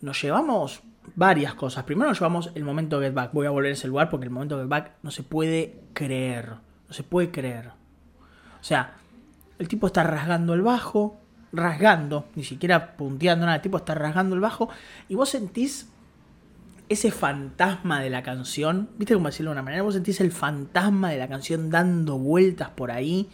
Nos 0.01 0.21
llevamos 0.21 0.81
varias 1.15 1.53
cosas. 1.53 1.83
Primero 1.83 2.09
nos 2.09 2.19
llevamos 2.19 2.51
el 2.55 2.63
momento 2.63 2.99
Get 2.99 3.13
Back. 3.13 3.33
Voy 3.33 3.47
a 3.47 3.51
volver 3.51 3.71
a 3.71 3.73
ese 3.73 3.87
lugar 3.87 4.09
porque 4.09 4.25
el 4.25 4.31
momento 4.31 4.57
Get 4.57 4.67
Back 4.67 4.91
no 5.03 5.11
se 5.11 5.23
puede 5.23 5.81
creer. 5.93 6.55
No 6.87 6.93
se 6.93 7.03
puede 7.03 7.31
creer. 7.31 7.69
O 8.59 8.63
sea, 8.63 8.95
el 9.59 9.67
tipo 9.67 9.87
está 9.87 10.03
rasgando 10.03 10.53
el 10.53 10.61
bajo, 10.61 11.19
rasgando, 11.53 12.25
ni 12.35 12.43
siquiera 12.43 12.97
punteando 12.97 13.45
nada, 13.45 13.57
el 13.57 13.61
tipo 13.61 13.77
está 13.77 13.95
rasgando 13.95 14.35
el 14.35 14.41
bajo 14.41 14.69
y 15.07 15.15
vos 15.15 15.29
sentís 15.29 15.89
ese 16.89 17.11
fantasma 17.11 18.01
de 18.01 18.09
la 18.09 18.21
canción, 18.21 18.89
¿viste 18.97 19.13
cómo 19.15 19.27
decirlo 19.27 19.51
de 19.51 19.53
una 19.53 19.63
manera? 19.63 19.81
Vos 19.83 19.95
sentís 19.95 20.21
el 20.21 20.31
fantasma 20.31 21.09
de 21.09 21.17
la 21.17 21.27
canción 21.27 21.71
dando 21.71 22.19
vueltas 22.19 22.69
por 22.69 22.91
ahí 22.91 23.29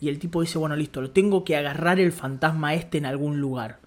y 0.00 0.08
el 0.08 0.18
tipo 0.18 0.40
dice, 0.40 0.58
bueno, 0.58 0.76
listo, 0.76 1.00
lo 1.00 1.10
tengo 1.10 1.44
que 1.44 1.56
agarrar 1.56 2.00
el 2.00 2.12
fantasma 2.12 2.74
este 2.74 2.98
en 2.98 3.06
algún 3.06 3.40
lugar. 3.40 3.79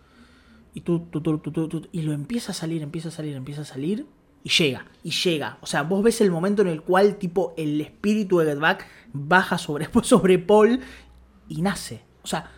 Y 0.73 0.81
tú, 0.81 1.07
tú, 1.11 1.21
tú, 1.21 1.37
tú, 1.39 1.87
y 1.91 2.01
lo 2.01 2.13
empieza 2.13 2.51
a 2.51 2.55
salir, 2.55 2.81
empieza 2.81 3.09
a 3.09 3.11
salir, 3.11 3.35
empieza 3.35 3.61
a 3.61 3.65
salir, 3.65 4.07
y 4.43 4.49
llega, 4.49 4.85
y 5.03 5.11
llega. 5.11 5.57
O 5.61 5.65
sea, 5.65 5.83
vos 5.83 6.03
ves 6.03 6.19
el 6.21 6.31
momento 6.31 6.61
en 6.61 6.67
el 6.67 6.81
cual, 6.81 7.15
tipo, 7.15 7.53
el 7.57 7.79
espíritu 7.79 8.39
de 8.39 8.47
Get 8.47 8.59
Back 8.59 8.87
baja 9.13 9.57
sobre, 9.57 9.87
sobre 10.03 10.39
Paul 10.39 10.79
y 11.47 11.61
nace. 11.61 12.03
O 12.23 12.27
sea, 12.27 12.51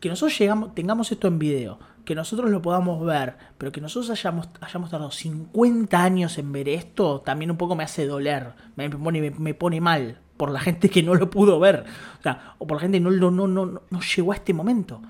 que 0.00 0.08
nosotros 0.08 0.38
llegamos, 0.38 0.74
tengamos 0.74 1.10
esto 1.10 1.26
en 1.26 1.38
video, 1.38 1.78
que 2.04 2.14
nosotros 2.14 2.50
lo 2.50 2.62
podamos 2.62 3.04
ver, 3.04 3.36
pero 3.58 3.72
que 3.72 3.80
nosotros 3.80 4.10
hayamos, 4.10 4.48
hayamos 4.60 4.90
tardado 4.90 5.10
50 5.10 6.02
años 6.02 6.38
en 6.38 6.52
ver 6.52 6.68
esto, 6.68 7.20
también 7.20 7.50
un 7.50 7.56
poco 7.56 7.74
me 7.74 7.84
hace 7.84 8.06
doler, 8.06 8.54
me 8.76 8.88
pone, 8.88 9.30
me 9.30 9.54
pone 9.54 9.80
mal 9.80 10.20
por 10.36 10.50
la 10.50 10.60
gente 10.60 10.88
que 10.88 11.02
no 11.02 11.14
lo 11.14 11.30
pudo 11.30 11.58
ver, 11.58 11.84
o, 12.18 12.22
sea, 12.22 12.54
o 12.58 12.66
por 12.66 12.76
la 12.76 12.82
gente 12.82 12.98
que 12.98 13.04
no, 13.04 13.10
no, 13.10 13.30
no, 13.30 13.48
no, 13.48 13.82
no 13.90 14.00
llegó 14.00 14.32
a 14.32 14.36
este 14.36 14.54
momento. 14.54 15.02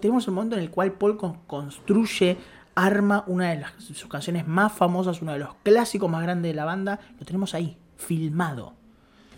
Tenemos 0.00 0.26
el 0.26 0.34
momento 0.34 0.56
en 0.56 0.62
el 0.62 0.70
cual 0.70 0.92
Paul 0.92 1.18
construye, 1.46 2.36
arma 2.74 3.24
una 3.26 3.50
de 3.50 3.60
las, 3.60 3.72
sus 3.78 4.06
canciones 4.06 4.46
más 4.46 4.72
famosas, 4.72 5.22
uno 5.22 5.32
de 5.32 5.38
los 5.40 5.54
clásicos 5.62 6.10
más 6.10 6.22
grandes 6.22 6.52
de 6.52 6.56
la 6.56 6.64
banda, 6.64 7.00
lo 7.18 7.24
tenemos 7.24 7.54
ahí, 7.54 7.76
filmado. 7.96 8.74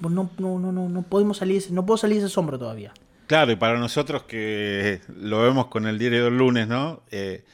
No, 0.01 0.09
no, 0.11 0.30
no, 0.38 0.72
no, 0.72 0.88
no 0.88 1.03
podemos 1.03 1.38
salir, 1.38 1.62
no 1.70 1.86
puedo 1.86 1.99
salir 1.99 2.16
de 2.16 2.24
ese 2.24 2.32
asombro 2.32 2.59
todavía. 2.59 2.92
Claro, 3.26 3.53
y 3.53 3.57
para 3.57 3.78
nosotros 3.78 4.22
que 4.22 5.01
lo 5.09 5.42
vemos 5.42 5.66
con 5.66 5.86
el 5.86 5.99
diario 5.99 6.24
del 6.24 6.38
lunes, 6.38 6.66
¿no? 6.66 7.03
Eh, 7.11 7.44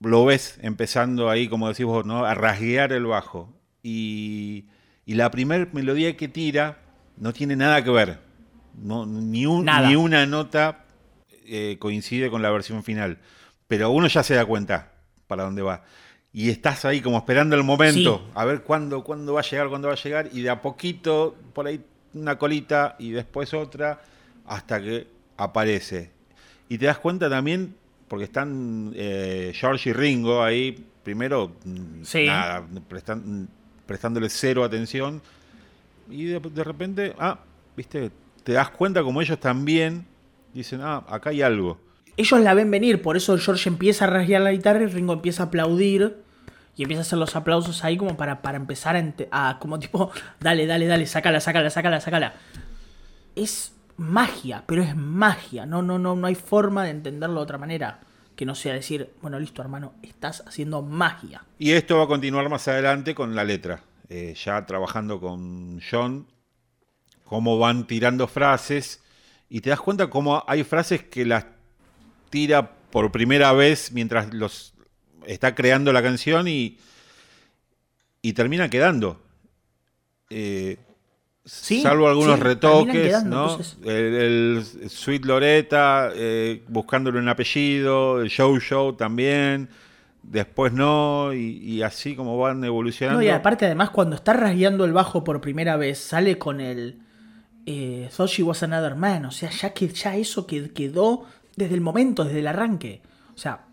lo 0.00 0.24
ves 0.24 0.58
empezando 0.62 1.28
ahí, 1.28 1.48
como 1.48 1.68
decís 1.68 1.84
vos, 1.84 2.06
¿no? 2.06 2.24
a 2.24 2.34
rasguear 2.34 2.92
el 2.92 3.06
bajo. 3.06 3.52
Y, 3.82 4.66
la 5.06 5.30
primera 5.32 5.68
melodía 5.72 6.16
que 6.16 6.28
tira 6.28 6.78
no 7.16 7.32
tiene 7.32 7.56
nada 7.56 7.82
que 7.82 7.90
ver. 7.90 8.20
No, 8.80 9.04
ni, 9.06 9.40
ni 9.40 9.46
una 9.96 10.26
nota 10.26 10.79
eh, 11.50 11.76
coincide 11.78 12.30
con 12.30 12.42
la 12.42 12.50
versión 12.50 12.82
final. 12.84 13.18
Pero 13.66 13.90
uno 13.90 14.06
ya 14.06 14.22
se 14.22 14.34
da 14.34 14.44
cuenta 14.44 14.92
para 15.26 15.44
dónde 15.44 15.62
va. 15.62 15.82
Y 16.32 16.50
estás 16.50 16.84
ahí 16.84 17.00
como 17.00 17.18
esperando 17.18 17.56
el 17.56 17.64
momento, 17.64 18.30
a 18.34 18.44
ver 18.44 18.62
cuándo, 18.62 19.02
cuándo 19.02 19.34
va 19.34 19.40
a 19.40 19.42
llegar, 19.42 19.68
cuándo 19.68 19.88
va 19.88 19.94
a 19.94 19.96
llegar, 19.96 20.28
y 20.32 20.42
de 20.42 20.50
a 20.50 20.62
poquito, 20.62 21.36
por 21.52 21.66
ahí 21.66 21.84
una 22.14 22.38
colita 22.38 22.94
y 23.00 23.10
después 23.10 23.52
otra, 23.52 24.00
hasta 24.46 24.80
que 24.80 25.08
aparece. 25.36 26.10
Y 26.68 26.78
te 26.78 26.86
das 26.86 26.98
cuenta 26.98 27.28
también, 27.28 27.74
porque 28.06 28.24
están 28.26 28.92
eh, 28.94 29.52
George 29.54 29.90
y 29.90 29.92
Ringo 29.92 30.42
ahí, 30.42 30.86
primero, 31.02 31.56
mm, 31.64 32.26
nada, 32.26 32.64
prestándole 33.86 34.28
cero 34.30 34.62
atención, 34.62 35.20
y 36.08 36.26
de, 36.26 36.64
repente, 36.64 37.14
ah, 37.18 37.40
viste, 37.76 38.10
te 38.44 38.52
das 38.52 38.70
cuenta 38.70 39.02
como 39.02 39.20
ellos 39.20 39.38
también 39.40 40.06
dicen, 40.54 40.80
ah, 40.82 41.04
acá 41.08 41.30
hay 41.30 41.42
algo. 41.42 41.80
Ellos 42.16 42.40
la 42.40 42.54
ven 42.54 42.70
venir, 42.70 43.02
por 43.02 43.16
eso 43.16 43.36
George 43.38 43.68
empieza 43.68 44.04
a 44.04 44.08
rasguear 44.08 44.42
la 44.42 44.52
guitarra 44.52 44.82
y 44.82 44.86
Ringo 44.86 45.12
empieza 45.12 45.44
a 45.44 45.46
aplaudir 45.46 46.16
y 46.76 46.82
empieza 46.82 47.00
a 47.00 47.02
hacer 47.02 47.18
los 47.18 47.36
aplausos 47.36 47.84
ahí 47.84 47.96
como 47.96 48.16
para, 48.16 48.42
para 48.42 48.56
empezar 48.56 48.96
a, 48.96 49.48
a, 49.48 49.58
como 49.58 49.78
tipo, 49.78 50.10
dale, 50.40 50.66
dale, 50.66 50.86
dale, 50.86 51.06
sácala, 51.06 51.40
sácala, 51.40 51.70
sácala, 51.70 52.00
sácala. 52.00 52.34
Es 53.36 53.72
magia, 53.96 54.64
pero 54.66 54.82
es 54.82 54.96
magia. 54.96 55.66
No, 55.66 55.82
no, 55.82 55.98
no, 55.98 56.16
no 56.16 56.26
hay 56.26 56.34
forma 56.34 56.84
de 56.84 56.90
entenderlo 56.90 57.36
de 57.36 57.42
otra 57.42 57.58
manera 57.58 58.00
que 58.34 58.46
no 58.46 58.54
sea 58.54 58.72
decir, 58.72 59.10
bueno, 59.20 59.38
listo, 59.38 59.60
hermano, 59.60 59.92
estás 60.02 60.42
haciendo 60.46 60.80
magia. 60.80 61.44
Y 61.58 61.72
esto 61.72 61.98
va 61.98 62.04
a 62.04 62.06
continuar 62.06 62.48
más 62.48 62.66
adelante 62.68 63.14
con 63.14 63.36
la 63.36 63.44
letra. 63.44 63.82
Eh, 64.08 64.34
ya 64.34 64.64
trabajando 64.64 65.20
con 65.20 65.80
John, 65.88 66.26
cómo 67.24 67.58
van 67.58 67.86
tirando 67.86 68.26
frases 68.26 69.02
y 69.50 69.60
te 69.60 69.70
das 69.70 69.80
cuenta 69.80 70.08
cómo 70.08 70.42
hay 70.46 70.62
frases 70.62 71.02
que 71.02 71.26
las 71.26 71.44
tira 72.30 72.70
por 72.90 73.10
primera 73.10 73.52
vez 73.52 73.90
mientras 73.92 74.32
los 74.32 74.72
está 75.26 75.54
creando 75.54 75.92
la 75.92 76.02
canción 76.02 76.46
y, 76.48 76.78
y 78.22 78.32
termina 78.32 78.70
quedando. 78.70 79.20
Eh, 80.30 80.78
salvo 81.44 82.08
algunos 82.08 82.38
retoques, 82.38 83.24
¿no? 83.24 83.58
El, 83.84 84.64
Sweet 84.88 85.24
Loretta, 85.24 86.10
eh, 86.14 86.62
buscándole 86.68 87.18
un 87.18 87.28
apellido, 87.28 88.20
el 88.20 88.30
Show 88.30 88.58
Show 88.60 88.92
también, 88.92 89.68
después 90.22 90.72
no, 90.72 91.32
y, 91.34 91.82
así 91.82 92.14
como 92.14 92.38
van 92.38 92.62
evolucionando. 92.62 93.20
No, 93.20 93.26
y 93.26 93.30
aparte 93.30 93.66
además 93.66 93.90
cuando 93.90 94.14
está 94.14 94.32
rasgueando 94.32 94.84
el 94.84 94.92
bajo 94.92 95.24
por 95.24 95.40
primera 95.40 95.76
vez, 95.76 95.98
sale 95.98 96.38
con 96.38 96.60
el 96.60 97.00
eh, 97.66 98.10
Thought 98.14 98.38
Was 98.40 98.62
Another 98.62 98.94
Man, 98.94 99.24
o 99.26 99.30
sea, 99.30 99.50
ya 99.50 99.72
que 99.72 99.88
ya 99.88 100.16
eso 100.16 100.46
quedó 100.46 101.26
desde 101.56 101.74
el 101.74 101.80
momento, 101.80 102.24
desde 102.24 102.40
el 102.40 102.46
arranque. 102.46 103.02
O 103.34 103.38
sea, 103.38 103.66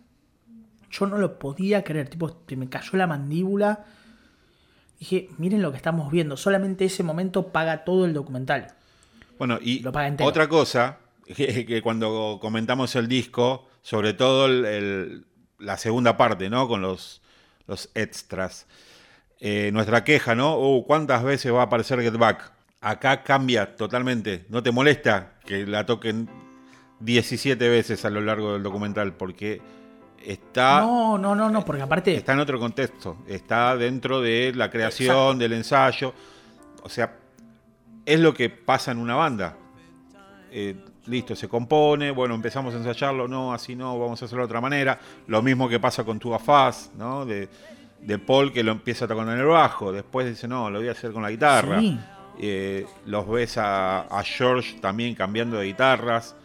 yo 0.89 1.05
no 1.05 1.17
lo 1.17 1.39
podía 1.39 1.83
creer, 1.83 2.09
tipo, 2.09 2.43
me 2.55 2.69
cayó 2.69 2.97
la 2.97 3.07
mandíbula 3.07 3.85
Dije, 4.99 5.29
miren 5.37 5.61
lo 5.61 5.71
que 5.71 5.77
estamos 5.77 6.11
viendo, 6.11 6.37
solamente 6.37 6.85
ese 6.85 7.03
momento 7.03 7.49
paga 7.49 7.83
todo 7.83 8.05
el 8.05 8.13
documental. 8.13 8.73
Bueno, 9.37 9.59
y 9.61 9.85
otra 9.85 10.49
cosa, 10.49 10.97
que, 11.35 11.81
cuando 11.83 12.39
comentamos 12.41 12.95
el 12.95 13.07
disco, 13.07 13.67
sobre 13.83 14.13
todo 14.13 14.47
la 14.47 15.77
segunda 15.77 16.17
parte, 16.17 16.49
¿no? 16.49 16.67
Con 16.67 16.81
los, 16.81 17.21
los 17.67 17.91
extras. 17.93 18.65
Eh, 19.39 19.69
nuestra 19.71 20.03
queja, 20.03 20.33
¿no? 20.33 20.57
Uh, 20.57 20.83
¿Cuántas 20.83 21.23
veces 21.23 21.53
va 21.53 21.59
a 21.59 21.65
aparecer 21.65 22.01
Get 22.01 22.17
Back? 22.17 22.51
Acá 22.81 23.23
cambia 23.23 23.75
totalmente. 23.75 24.45
¿No 24.49 24.61
te 24.61 24.71
molesta 24.71 25.33
que 25.45 25.65
la 25.65 25.85
toquen 25.85 26.29
17 26.99 27.69
veces 27.69 28.05
a 28.05 28.09
lo 28.09 28.21
largo 28.21 28.53
del 28.53 28.63
documental? 28.63 29.13
Porque 29.13 29.61
está. 30.23 30.81
No, 30.81 31.17
no, 31.17 31.35
no, 31.35 31.49
no, 31.49 31.65
porque 31.65 31.81
aparte. 31.81 32.15
Está 32.15 32.33
en 32.33 32.39
otro 32.39 32.59
contexto. 32.59 33.17
Está 33.27 33.75
dentro 33.75 34.21
de 34.21 34.53
la 34.55 34.69
creación, 34.69 35.39
del 35.39 35.53
ensayo. 35.53 36.13
O 36.83 36.89
sea, 36.89 37.15
es 38.05 38.19
lo 38.19 38.33
que 38.33 38.49
pasa 38.49 38.91
en 38.91 38.99
una 38.99 39.15
banda. 39.15 39.57
Eh, 40.51 40.75
listo, 41.07 41.35
se 41.35 41.47
compone, 41.47 42.11
bueno, 42.11 42.35
empezamos 42.35 42.73
a 42.73 42.77
ensayarlo, 42.77 43.27
no, 43.27 43.53
así 43.53 43.75
no, 43.75 43.97
vamos 43.97 44.21
a 44.21 44.25
hacerlo 44.25 44.43
de 44.43 44.45
otra 44.45 44.61
manera. 44.61 44.99
Lo 45.27 45.41
mismo 45.41 45.67
que 45.67 45.79
pasa 45.79 46.03
con 46.03 46.19
Tu 46.19 46.37
Faz, 46.39 46.91
¿no? 46.95 47.25
De, 47.25 47.49
Paul 48.25 48.53
que 48.53 48.63
lo 48.63 48.71
empieza 48.71 49.05
a 49.05 49.07
tocar 49.07 49.27
en 49.27 49.39
el 49.39 49.45
bajo, 49.45 49.91
después 49.91 50.27
dice, 50.27 50.47
no, 50.47 50.69
lo 50.69 50.79
voy 50.79 50.87
a 50.87 50.91
hacer 50.91 51.11
con 51.11 51.23
la 51.23 51.31
guitarra. 51.31 51.81
Eh, 52.39 52.85
los 53.05 53.27
ves 53.27 53.57
a, 53.57 54.01
a 54.01 54.23
George 54.23 54.79
también 54.79 55.15
cambiando 55.15 55.57
de 55.57 55.65
guitarras 55.65 56.35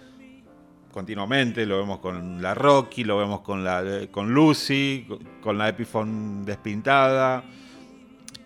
continuamente, 0.92 1.66
lo 1.66 1.78
vemos 1.78 1.98
con 1.98 2.40
la 2.40 2.54
Rocky, 2.54 3.02
lo 3.02 3.18
vemos 3.18 3.40
con 3.40 3.64
la 3.64 3.82
con 4.10 4.32
Lucy, 4.32 5.06
con 5.40 5.58
la 5.58 5.70
Epiphone 5.70 6.44
despintada, 6.44 7.42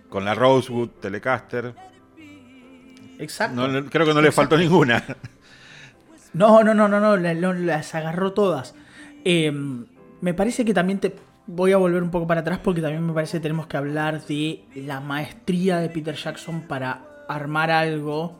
con 0.09 0.25
la 0.25 0.35
Rosewood 0.35 0.91
Telecaster. 1.01 1.75
Exacto. 3.19 3.63
creo 3.91 4.07
que 4.07 4.15
no 4.15 4.23
le 4.23 4.33
faltó 4.33 4.57
ninguna. 4.57 5.03
No, 6.33 6.63
no, 6.63 6.75
no, 6.75 6.87
no, 6.87 7.01
no, 7.01 7.17
las 7.55 7.95
agarró 7.95 8.35
todas. 8.35 8.75
Eh, 9.25 9.51
me 10.21 10.35
parece 10.35 10.67
que 10.67 10.75
también 10.75 11.01
te 11.01 11.15
voy 11.47 11.73
a 11.73 11.79
volver 11.79 12.03
un 12.03 12.11
poco 12.11 12.27
para 12.27 12.43
atrás 12.43 12.61
porque 12.63 12.83
también 12.83 13.07
me 13.07 13.15
parece 13.15 13.39
que 13.39 13.43
tenemos 13.43 13.67
que 13.67 13.79
hablar 13.79 14.23
de 14.27 14.63
la 14.75 15.01
maestría 15.01 15.79
de 15.79 15.89
Peter 15.89 16.15
Jackson 16.15 16.61
para 16.69 17.16
armar 17.29 17.71
algo 17.71 18.37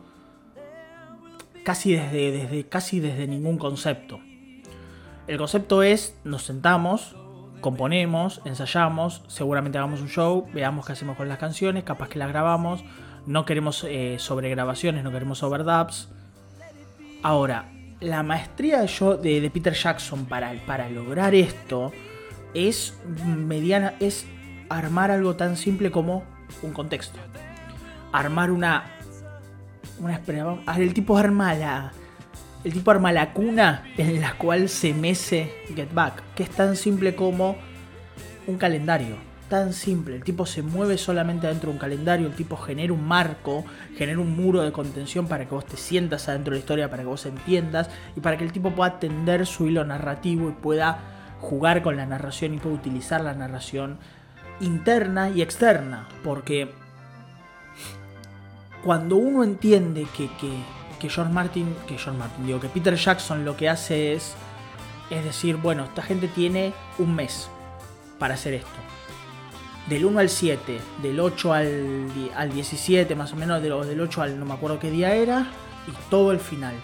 casi 1.63 1.93
desde, 1.93 2.31
desde, 2.31 2.67
casi 2.67 2.99
desde 2.99 3.27
ningún 3.27 3.57
concepto. 3.57 4.19
El 5.27 5.37
concepto 5.37 5.83
es, 5.83 6.17
nos 6.23 6.43
sentamos, 6.43 7.15
componemos, 7.59 8.41
ensayamos, 8.45 9.23
seguramente 9.27 9.77
hagamos 9.77 9.99
un 9.99 10.07
show, 10.07 10.47
veamos 10.53 10.85
qué 10.85 10.93
hacemos 10.93 11.17
con 11.17 11.27
las 11.27 11.37
canciones, 11.37 11.83
capaz 11.83 12.07
que 12.07 12.19
las 12.19 12.29
grabamos, 12.29 12.83
no 13.25 13.45
queremos 13.45 13.83
eh, 13.83 14.15
sobregrabaciones, 14.19 15.03
no 15.03 15.11
queremos 15.11 15.43
overdubs. 15.43 16.09
Ahora, 17.23 17.69
la 17.99 18.23
maestría 18.23 18.81
de, 18.81 19.17
de, 19.21 19.41
de 19.41 19.49
Peter 19.49 19.73
Jackson 19.73 20.25
para, 20.25 20.53
para 20.65 20.89
lograr 20.89 21.35
esto 21.35 21.91
es 22.53 22.97
mediana, 23.25 23.95
es 23.99 24.25
armar 24.69 25.11
algo 25.11 25.35
tan 25.35 25.57
simple 25.57 25.91
como 25.91 26.23
un 26.61 26.71
contexto. 26.71 27.19
Armar 28.11 28.51
una 28.51 28.97
una 29.99 30.21
El 30.77 30.93
tipo 30.93 31.17
arma 31.17 31.53
la. 31.53 31.91
El 32.63 32.73
tipo 32.73 32.91
arma 32.91 33.11
la 33.11 33.33
cuna 33.33 33.83
en 33.97 34.19
la 34.19 34.33
cual 34.33 34.69
se 34.69 34.93
mece 34.93 35.51
Get 35.73 35.93
Back. 35.93 36.21
Que 36.35 36.43
es 36.43 36.49
tan 36.49 36.75
simple 36.75 37.15
como 37.15 37.55
un 38.45 38.57
calendario. 38.57 39.15
Tan 39.49 39.73
simple. 39.73 40.15
El 40.15 40.23
tipo 40.23 40.45
se 40.45 40.61
mueve 40.61 40.97
solamente 40.97 41.47
dentro 41.47 41.69
de 41.69 41.75
un 41.75 41.79
calendario. 41.79 42.27
El 42.27 42.33
tipo 42.33 42.57
genera 42.57 42.93
un 42.93 43.07
marco. 43.07 43.63
Genera 43.95 44.19
un 44.19 44.35
muro 44.35 44.61
de 44.61 44.71
contención 44.71 45.27
para 45.27 45.45
que 45.45 45.55
vos 45.55 45.65
te 45.65 45.77
sientas 45.77 46.27
adentro 46.27 46.51
de 46.51 46.57
la 46.57 46.59
historia. 46.59 46.89
Para 46.89 47.03
que 47.03 47.09
vos 47.09 47.25
entiendas. 47.25 47.89
Y 48.15 48.19
para 48.19 48.37
que 48.37 48.43
el 48.43 48.51
tipo 48.51 48.71
pueda 48.71 48.91
atender 48.91 49.45
su 49.45 49.67
hilo 49.67 49.85
narrativo. 49.85 50.49
Y 50.49 50.51
pueda 50.51 50.99
jugar 51.39 51.81
con 51.81 51.95
la 51.95 52.05
narración. 52.05 52.53
Y 52.53 52.57
pueda 52.57 52.75
utilizar 52.75 53.21
la 53.21 53.33
narración 53.33 53.97
interna 54.59 55.29
y 55.29 55.41
externa. 55.41 56.09
Porque 56.23 56.69
cuando 58.87 59.17
uno 59.17 59.43
entiende 59.43 60.07
que, 60.15 60.29
que, 60.37 60.49
que 60.97 61.09
John 61.13 61.33
Martin, 61.33 61.75
que 61.89 61.97
John 61.97 62.17
Martin, 62.17 62.45
digo, 62.45 62.61
que 62.61 62.69
Peter 62.69 62.95
Jackson 62.95 63.43
lo 63.43 63.57
que 63.57 63.67
hace 63.67 64.13
es, 64.13 64.33
es 65.09 65.25
decir, 65.25 65.57
bueno, 65.57 65.83
esta 65.83 66.01
gente 66.01 66.29
tiene 66.29 66.71
un 66.97 67.13
mes 67.13 67.49
para 68.17 68.35
hacer 68.35 68.53
esto. 68.53 68.69
Del 69.89 70.05
1 70.05 70.19
al 70.19 70.29
7, 70.29 70.79
del 71.01 71.19
8 71.19 71.53
al, 71.53 72.07
al 72.33 72.53
17 72.53 73.13
más 73.13 73.33
o 73.33 73.35
menos, 73.35 73.61
del 73.61 73.73
8 73.99 74.21
al 74.21 74.39
no 74.39 74.45
me 74.45 74.53
acuerdo 74.53 74.79
qué 74.79 74.89
día 74.89 75.13
era, 75.15 75.47
y 75.85 76.09
todo 76.09 76.31
el 76.31 76.39
final. 76.39 76.75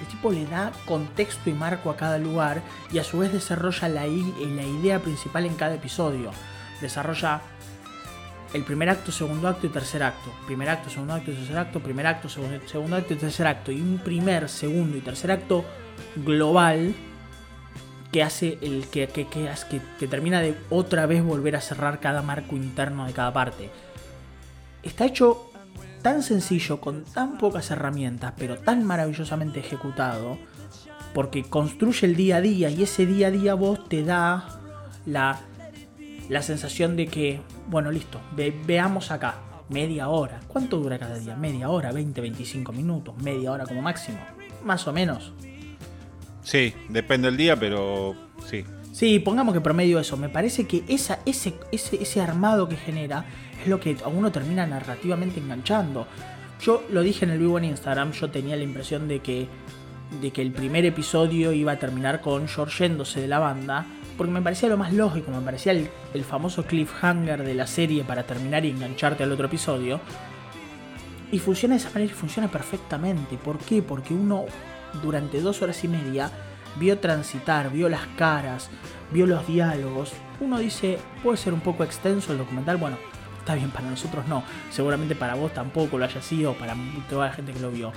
El 0.00 0.06
tipo 0.08 0.32
le 0.32 0.46
da 0.46 0.72
contexto 0.84 1.48
y 1.48 1.52
marco 1.52 1.90
a 1.90 1.96
cada 1.96 2.18
lugar 2.18 2.60
y 2.90 2.98
a 2.98 3.04
su 3.04 3.20
vez 3.20 3.32
desarrolla 3.32 3.88
la, 3.88 4.00
la 4.00 4.64
idea 4.64 4.98
principal 4.98 5.46
en 5.46 5.54
cada 5.54 5.76
episodio. 5.76 6.32
Desarrolla 6.80 7.40
el 8.56 8.64
primer 8.64 8.88
acto, 8.88 9.12
segundo 9.12 9.48
acto 9.48 9.66
y 9.66 9.70
tercer 9.70 10.02
acto. 10.02 10.30
Primer 10.46 10.68
acto, 10.68 10.90
segundo 10.90 11.14
acto 11.14 11.30
y 11.30 11.34
tercer 11.34 11.58
acto, 11.58 11.80
primer 11.80 12.06
acto, 12.06 12.28
segundo, 12.28 12.96
acto 12.96 13.14
y 13.14 13.16
tercer 13.16 13.46
acto. 13.46 13.70
Y 13.70 13.80
un 13.80 13.98
primer, 13.98 14.48
segundo 14.48 14.96
y 14.96 15.00
tercer 15.00 15.30
acto 15.30 15.64
global 16.16 16.94
que 18.10 18.22
hace 18.22 18.58
el 18.62 18.86
que, 18.88 19.08
que, 19.08 19.26
que, 19.28 19.50
que, 19.98 20.08
termina 20.08 20.40
de 20.40 20.56
otra 20.70 21.06
vez 21.06 21.22
volver 21.22 21.54
a 21.56 21.60
cerrar 21.60 22.00
cada 22.00 22.22
marco 22.22 22.56
interno 22.56 23.06
de 23.06 23.12
cada 23.12 23.32
parte. 23.32 23.70
Está 24.82 25.04
hecho 25.04 25.50
tan 26.02 26.22
sencillo, 26.22 26.80
con 26.80 27.04
tan 27.04 27.36
pocas 27.36 27.70
herramientas, 27.70 28.32
pero 28.38 28.58
tan 28.58 28.84
maravillosamente 28.84 29.60
ejecutado, 29.60 30.38
porque 31.12 31.44
construye 31.44 32.06
el 32.06 32.16
día 32.16 32.36
a 32.36 32.40
día 32.40 32.70
y 32.70 32.84
ese 32.84 33.06
día 33.06 33.26
a 33.26 33.30
día 33.30 33.54
vos 33.54 33.88
te 33.88 34.04
da 34.04 34.60
la, 35.04 35.40
la 36.28 36.42
sensación 36.42 36.96
de 36.96 37.06
que, 37.06 37.40
bueno, 37.68 37.90
listo, 37.90 38.20
veamos 38.66 39.10
acá, 39.10 39.36
media 39.68 40.08
hora. 40.08 40.40
¿Cuánto 40.48 40.78
dura 40.78 40.98
cada 40.98 41.18
día? 41.18 41.36
Media 41.36 41.68
hora, 41.68 41.92
20, 41.92 42.20
25 42.20 42.72
minutos, 42.72 43.16
media 43.18 43.52
hora 43.52 43.64
como 43.64 43.82
máximo. 43.82 44.18
Más 44.64 44.86
o 44.88 44.92
menos. 44.92 45.32
Sí, 46.42 46.74
depende 46.88 47.28
del 47.28 47.36
día, 47.36 47.56
pero 47.56 48.14
sí. 48.48 48.64
Sí, 48.92 49.18
pongamos 49.18 49.52
que 49.52 49.60
promedio 49.60 50.00
eso. 50.00 50.16
Me 50.16 50.28
parece 50.28 50.66
que 50.66 50.82
esa, 50.88 51.18
ese, 51.26 51.54
ese, 51.70 52.02
ese 52.02 52.20
armado 52.20 52.68
que 52.68 52.76
genera 52.76 53.26
es 53.60 53.68
lo 53.68 53.78
que 53.78 53.96
a 54.04 54.08
uno 54.08 54.32
termina 54.32 54.66
narrativamente 54.66 55.40
enganchando. 55.40 56.06
Yo 56.62 56.82
lo 56.90 57.02
dije 57.02 57.24
en 57.24 57.32
el 57.32 57.38
vivo 57.38 57.58
en 57.58 57.64
Instagram, 57.64 58.12
yo 58.12 58.30
tenía 58.30 58.56
la 58.56 58.62
impresión 58.62 59.08
de 59.08 59.20
que, 59.20 59.48
de 60.22 60.30
que 60.30 60.40
el 60.40 60.52
primer 60.52 60.86
episodio 60.86 61.52
iba 61.52 61.72
a 61.72 61.78
terminar 61.78 62.20
con 62.20 62.48
George 62.48 62.84
yéndose 62.84 63.20
de 63.20 63.28
la 63.28 63.38
banda, 63.38 63.84
porque 64.16 64.32
me 64.32 64.42
parecía 64.42 64.68
lo 64.68 64.76
más 64.76 64.92
lógico, 64.92 65.30
me 65.30 65.40
parecía 65.40 65.72
el, 65.72 66.24
famoso 66.24 66.64
cliffhanger 66.64 67.42
de 67.42 67.54
la 67.54 67.66
serie 67.66 68.04
para 68.04 68.24
terminar 68.24 68.64
y 68.64 68.70
engancharte 68.70 69.22
al 69.22 69.32
otro 69.32 69.46
episodio. 69.46 70.00
Y 71.30 71.38
funciona 71.38 71.74
de 71.74 71.80
esa 71.80 71.90
manera 71.90 72.12
y 72.12 72.14
funciona 72.14 72.48
perfectamente. 72.48 73.36
¿Por 73.36 73.58
qué? 73.58 73.82
Porque 73.82 74.14
uno 74.14 74.44
durante 75.02 75.40
dos 75.40 75.60
horas 75.60 75.82
y 75.84 75.88
media 75.88 76.30
vio 76.78 76.98
transitar, 76.98 77.70
vio 77.70 77.88
las 77.88 78.06
caras, 78.16 78.70
vio 79.12 79.26
los 79.26 79.46
diálogos. 79.46 80.12
Uno 80.40 80.58
dice, 80.58 80.98
puede 81.22 81.36
ser 81.36 81.52
un 81.52 81.60
poco 81.60 81.84
extenso 81.84 82.32
el 82.32 82.38
documental, 82.38 82.76
bueno, 82.76 82.96
está 83.38 83.54
bien, 83.54 83.70
para 83.70 83.88
nosotros 83.88 84.26
no, 84.28 84.42
seguramente 84.70 85.14
para 85.14 85.34
vos 85.34 85.52
tampoco 85.52 85.98
lo 85.98 86.04
haya 86.04 86.22
sido, 86.22 86.54
para 86.54 86.74
toda 87.08 87.26
la 87.28 87.32
gente 87.32 87.52
que 87.52 87.60
lo 87.60 87.70
vio. 87.70 87.92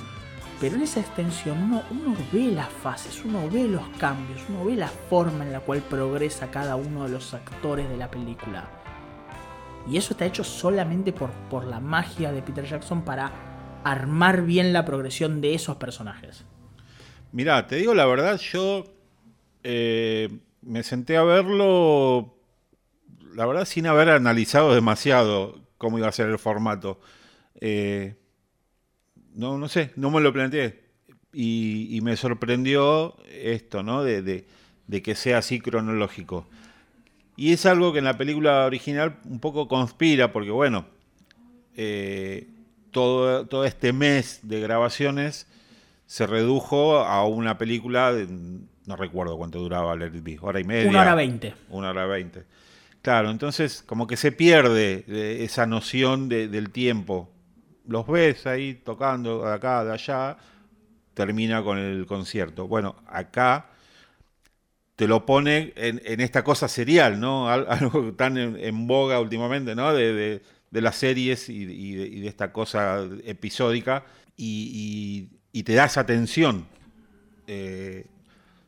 Pero 0.60 0.76
en 0.76 0.82
esa 0.82 1.00
extensión 1.00 1.64
uno, 1.64 2.16
ve 2.34 2.52
las 2.52 2.70
fases, 2.70 3.24
uno 3.24 3.50
ve 3.50 3.68
los 3.68 3.88
cambios, 3.98 4.42
uno 4.50 4.66
ve 4.66 4.76
la 4.76 4.90
forma 4.90 5.46
en 5.46 5.54
la 5.54 5.62
cual 5.62 5.82
progresa 5.82 6.52
cada 6.52 6.76
uno 6.76 7.06
de 7.06 7.12
los 7.12 7.34
actores 7.34 7.88
de 7.90 7.96
la 7.96 8.12
película. 8.12 8.70
Y 9.90 9.96
eso 9.96 10.14
está 10.14 10.26
hecho 10.26 10.44
solamente 10.44 11.14
por, 11.14 11.32
por 11.50 11.66
la 11.66 11.80
magia 11.80 12.34
de 12.34 12.42
Peter 12.42 12.66
Jackson 12.66 13.04
para 13.04 13.32
armar 13.86 14.42
bien 14.42 14.74
la 14.74 14.84
progresión 14.84 15.40
de 15.40 15.54
esos 15.54 15.78
personajes. 15.78 16.44
Mirá, 17.32 17.66
te 17.66 17.78
digo 17.78 17.94
la 17.94 18.06
verdad, 18.06 18.38
yo 18.38 18.84
eh, 19.64 20.30
me 20.62 20.84
senté 20.84 21.16
a 21.16 21.24
verlo, 21.24 22.36
la 23.34 23.46
verdad, 23.46 23.66
sin 23.66 23.88
haber 23.88 24.10
analizado 24.10 24.74
demasiado 24.74 25.62
cómo 25.78 25.98
iba 25.98 26.08
a 26.08 26.12
ser 26.12 26.28
el 26.28 26.40
formato. 26.40 27.00
Eh, 27.62 28.16
no, 29.40 29.58
no 29.58 29.70
sé, 29.70 29.92
no 29.96 30.12
me 30.12 30.20
lo 30.20 30.34
planteé. 30.34 30.82
Y, 31.32 32.00
me 32.04 32.18
sorprendió 32.18 33.16
esto, 33.30 33.84
¿no? 33.84 34.04
De, 34.04 34.46
que 35.02 35.16
sea 35.16 35.38
así 35.38 35.62
cronológico. 35.62 36.46
Y 37.38 37.54
es 37.54 37.66
algo 37.66 37.94
que 37.94 38.00
en 38.00 38.06
la 38.06 38.18
película 38.18 38.66
original 38.66 39.16
un 39.24 39.40
poco 39.40 39.70
conspira, 39.70 40.34
porque 40.34 40.52
bueno, 40.52 40.86
eh, 41.78 42.50
todo, 42.92 43.46
todo 43.46 43.64
este 43.64 43.94
mes 43.94 44.42
de 44.44 44.60
grabaciones 44.60 45.48
se 46.06 46.28
redujo 46.28 46.98
a 46.98 47.26
una 47.26 47.58
película, 47.58 48.14
no 48.88 48.96
recuerdo 48.98 49.38
cuánto 49.38 49.60
duraba 49.60 49.96
Let 49.96 50.18
It 50.18 50.40
hora 50.42 50.60
y 50.60 50.66
media. 50.66 50.90
Una 50.90 51.02
hora 51.02 51.16
veinte. 51.16 51.54
Una 51.70 51.92
hora 51.92 52.06
veinte. 52.08 52.44
Claro, 53.02 53.30
entonces 53.32 53.84
como 53.86 54.06
que 54.06 54.18
se 54.18 54.34
pierde 54.34 55.06
esa 55.46 55.66
noción 55.66 56.28
del 56.28 56.72
tiempo. 56.72 57.30
Los 57.90 58.08
ves 58.08 58.48
ahí 58.48 58.76
tocando 58.76 59.44
de 59.44 59.54
acá, 59.54 59.84
de 59.84 59.92
allá, 59.92 60.38
termina 61.14 61.64
con 61.64 61.78
el 61.78 62.06
concierto. 62.06 62.68
Bueno, 62.68 62.96
acá 63.08 63.72
te 64.96 65.08
lo 65.08 65.26
pone 65.26 65.74
en, 65.76 66.22
esta 66.22 66.44
cosa 66.44 66.68
serial, 66.68 67.20
¿no? 67.20 67.50
Algo 67.50 68.14
tan 68.14 68.38
en, 68.38 68.88
boga 68.88 69.20
últimamente, 69.20 69.76
¿no? 69.76 69.94
De, 69.94 70.42
las 70.72 70.96
series 70.96 71.50
y, 71.50 71.66
de, 71.96 72.28
esta 72.28 72.54
cosa 72.54 73.06
episódica. 73.26 74.06
y, 74.38 75.28
te 75.64 75.74
das 75.74 75.98
atención. 75.98 76.66
Eh, 77.48 78.06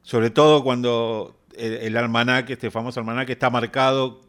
sobre 0.02 0.32
todo 0.32 0.64
cuando 0.64 1.38
el, 1.56 1.96
almanaque, 1.96 2.54
este 2.54 2.72
famoso 2.72 3.00
almanaque, 3.00 3.34
está 3.34 3.52
marcado 3.52 4.22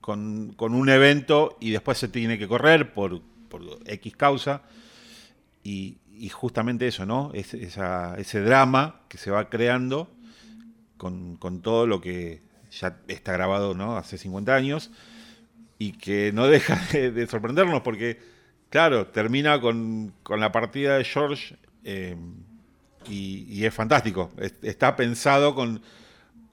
con, 0.00 0.54
un 0.58 0.88
evento 0.88 1.56
y 1.60 1.70
después 1.70 1.98
se 1.98 2.08
tiene 2.08 2.36
que 2.36 2.48
correr 2.48 2.92
por, 2.92 3.20
X 3.86 4.16
causa. 4.16 4.62
Y, 5.62 5.98
justamente 6.30 6.86
eso, 6.86 7.06
¿no? 7.06 7.30
Es, 7.34 7.54
ese 7.54 8.40
drama 8.40 9.00
que 9.08 9.18
se 9.18 9.30
va 9.30 9.48
creando 9.48 10.10
con, 10.96 11.60
todo 11.62 11.86
lo 11.86 12.00
que 12.00 12.42
ya 12.70 12.98
está 13.08 13.32
grabado 13.32 13.74
¿no? 13.74 13.96
hace 13.96 14.18
50 14.18 14.54
años 14.54 14.90
y 15.78 15.92
que 15.92 16.32
no 16.32 16.46
deja 16.48 16.76
de, 16.92 17.26
sorprendernos 17.26 17.82
porque, 17.82 18.20
claro, 18.70 19.08
termina 19.08 19.60
con, 19.60 20.12
con, 20.22 20.40
la 20.40 20.52
partida 20.52 20.98
de 20.98 21.04
George 21.04 21.56
eh, 21.84 22.16
y, 23.08 23.64
es 23.64 23.74
fantástico. 23.74 24.30
está 24.62 24.96
pensado 24.96 25.54
con, 25.54 25.82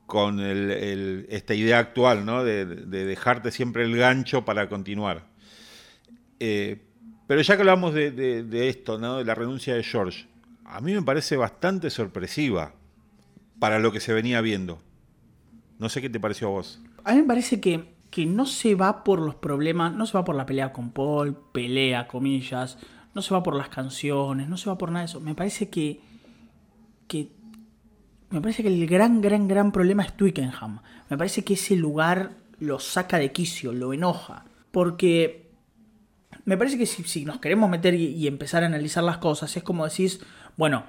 con 0.06 0.39
esta 0.41 1.54
idea 1.54 1.80
actual, 1.80 2.26
¿no? 2.26 2.43
De, 2.43 2.66
dejarte 2.66 3.52
siempre 3.52 3.84
el 3.84 3.95
gancho 3.95 4.43
para 4.43 4.68
continuar. 4.68 5.26
Eh, 6.39 6.82
pero 7.32 7.44
ya 7.44 7.56
que 7.56 7.62
hablamos 7.62 7.94
de, 7.94 8.68
esto, 8.68 8.98
¿no? 8.98 9.20
De 9.20 9.24
la 9.24 9.34
renuncia 9.34 9.74
de 9.74 9.84
George, 9.84 10.28
a 10.66 10.82
mí 10.82 10.94
me 10.94 11.02
parece 11.02 11.38
bastante 11.38 11.90
sorpresiva 11.90 12.74
para 13.58 13.80
lo 13.80 13.94
que 13.94 14.02
se 14.02 14.12
venía 14.12 14.42
viendo. 14.42 14.82
No 15.80 15.88
sé 15.88 16.02
qué 16.02 16.10
te 16.10 16.20
pareció 16.20 16.50
a 16.50 16.52
vos. 16.52 16.82
A 17.06 17.14
mí 17.14 17.22
me 17.22 17.28
parece 17.28 17.62
que, 17.62 17.96
que 18.10 18.26
no 18.26 18.46
se 18.46 18.76
va 18.76 19.06
por 19.06 19.22
los 19.22 19.36
problemas, 19.36 19.94
no 19.94 20.06
se 20.08 20.18
va 20.18 20.26
por 20.26 20.36
la 20.36 20.46
pelea 20.46 20.74
con 20.74 20.92
Paul, 20.92 21.38
pelea, 21.54 22.06
comillas, 22.06 22.78
no 23.16 23.22
se 23.22 23.34
va 23.34 23.42
por 23.42 23.56
las 23.56 23.70
canciones, 23.70 24.50
no 24.50 24.58
se 24.58 24.70
va 24.70 24.78
por 24.78 24.92
nada 24.92 25.06
de 25.06 25.12
eso. 25.12 25.22
Me 25.22 25.34
parece 25.34 25.70
que, 25.70 26.02
que 27.08 27.30
me 28.30 28.42
parece 28.42 28.62
que 28.62 28.68
el 28.68 28.86
gran, 28.88 29.22
gran, 29.22 29.48
gran 29.48 29.72
problema 29.72 30.04
es 30.04 30.18
Twickenham. 30.18 30.82
Me 31.10 31.18
parece 31.18 31.46
que 31.46 31.54
ese 31.54 31.78
lugar 31.78 32.32
lo 32.60 32.78
saca 32.80 33.20
de 33.20 33.32
quicio, 33.32 33.72
lo 33.72 33.94
enoja. 33.94 34.44
Porque 34.70 35.51
me 36.46 36.58
parece 36.58 36.78
que 36.78 36.86
si, 36.86 37.26
nos 37.26 37.39
queremos 37.39 37.70
meter 37.70 37.94
y, 37.94 38.28
empezar 38.28 38.64
a 38.64 38.68
analizar 38.68 39.04
las 39.04 39.18
cosas, 39.18 39.56
es 39.56 39.64
como 39.64 39.88
decís, 39.88 40.20
bueno, 40.58 40.84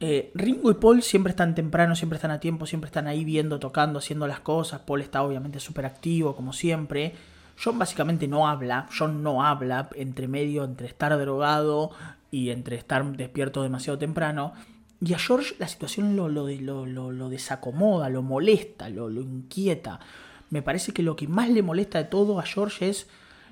eh, 0.00 0.30
Ringo 0.34 0.70
y 0.70 0.74
Paul 0.74 1.02
siempre 1.02 1.30
están 1.30 1.54
temprano, 1.54 1.94
siempre 1.94 2.16
están 2.16 2.30
a 2.30 2.40
tiempo, 2.40 2.66
siempre 2.66 2.88
están 2.88 3.06
ahí 3.06 3.24
viendo, 3.24 3.58
tocando, 3.58 3.98
haciendo 3.98 4.26
las 4.26 4.40
cosas. 4.40 4.80
Paul 4.80 5.02
está 5.02 5.22
obviamente 5.22 5.60
súper 5.60 5.86
activo, 5.86 6.34
como 6.34 6.52
siempre. 6.52 7.14
John 7.62 7.78
básicamente 7.78 8.26
no 8.26 8.48
habla, 8.48 8.88
John 8.96 9.22
no 9.22 9.44
habla 9.44 9.90
entre 9.94 10.28
medio, 10.28 10.64
entre 10.64 10.86
estar 10.86 11.16
drogado 11.18 11.90
y 12.30 12.50
entre 12.50 12.76
estar 12.76 13.04
despierto 13.12 13.62
demasiado 13.62 13.98
temprano. 13.98 14.54
Y 15.02 15.14
a 15.14 15.18
George 15.18 15.54
la 15.58 15.68
situación 15.68 16.16
lo, 16.16 16.28
lo, 16.28 16.46
lo, 16.86 17.28
desacomoda, 17.28 18.08
lo 18.08 18.22
molesta, 18.22 18.88
lo, 18.88 19.10
inquieta. 19.10 20.00
Me 20.48 20.62
parece 20.62 20.92
que 20.92 21.02
lo 21.02 21.16
que 21.16 21.28
más 21.28 21.48
le 21.50 21.62
molesta 21.62 21.98
de 21.98 22.04
todo 22.04 22.38
a 22.38 22.44
George 22.44 22.88
es 22.88 23.08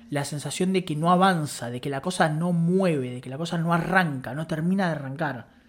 la 0.09 0.25
sensación 0.25 0.73
de 0.73 0.85
que 0.85 0.95
no 0.95 1.11
avanza, 1.11 1.69
de 1.69 1.81
que 1.81 1.89
la 1.89 2.01
cosa 2.01 2.29
no 2.29 2.51
mueve, 2.51 3.11
de 3.11 3.21
que 3.21 3.29
la 3.29 3.37
cosa 3.37 3.57
no 3.57 3.73
arranca, 3.73 4.33
no 4.33 4.47
termina 4.47 4.87
de 4.87 4.91
arrancar 4.93 5.59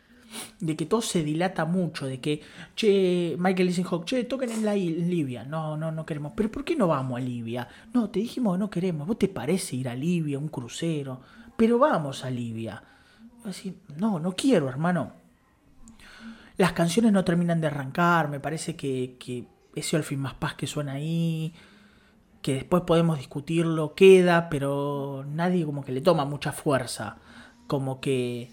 de 0.61 0.77
que 0.77 0.87
todo 0.87 1.03
se 1.03 1.25
dilata 1.25 1.65
mucho, 1.65 2.07
de 2.07 2.21
que, 2.21 2.41
che, 2.77 3.37
Michael 3.39 3.69
Lisenhock, 3.69 4.05
che, 4.05 4.25
toquen 4.25 4.51
en, 4.51 4.65
la, 4.65 4.75
Libia. 4.75 5.45
No, 5.45 5.77
no, 5.77 5.91
no 5.91 6.07
queremos. 6.07 6.33
Pero 6.37 6.51
¿por 6.51 6.65
qué 6.65 6.77
no 6.77 6.87
vamos 6.87 7.19
a 7.19 7.21
Libia? 7.21 7.69
No, 7.93 8.11
te 8.11 8.21
dijimos 8.21 8.59
no 8.59 8.71
queremos. 8.71 9.07
¿Vos 9.07 9.19
te 9.19 9.29
parece 9.29 9.77
ir 9.77 9.89
a 9.89 9.95
Libia, 9.95 10.39
un 10.39 10.49
crucero? 10.49 11.21
Pero 11.57 11.79
vamos 11.79 12.25
a 12.25 12.31
Libia. 12.31 12.83
Así, 13.45 13.77
no, 13.97 14.19
no 14.19 14.33
quiero, 14.33 14.69
hermano. 14.69 15.13
Las 16.57 16.73
canciones 16.73 17.13
no 17.13 17.25
terminan 17.25 17.61
de 17.61 17.69
arrancar, 17.69 18.29
me 18.29 18.39
parece 18.39 18.77
que, 18.77 19.17
que 19.19 19.47
ese 19.75 19.97
al 19.97 20.05
fin 20.05 20.21
más 20.21 20.35
paz 20.35 20.55
que 20.55 20.67
suena 20.67 20.93
ahí, 20.93 21.55
que 22.43 22.55
después 22.55 22.85
podemos 22.85 23.19
discutirlo, 23.19 23.95
queda, 23.95 24.49
pero 24.49 25.25
nadie 25.29 25.65
como 25.65 25.85
que 25.85 25.93
le 25.93 26.01
toma 26.01 26.25
mucha 26.25 26.53
fuerza, 26.53 27.19
como 27.67 28.01
que 28.01 28.51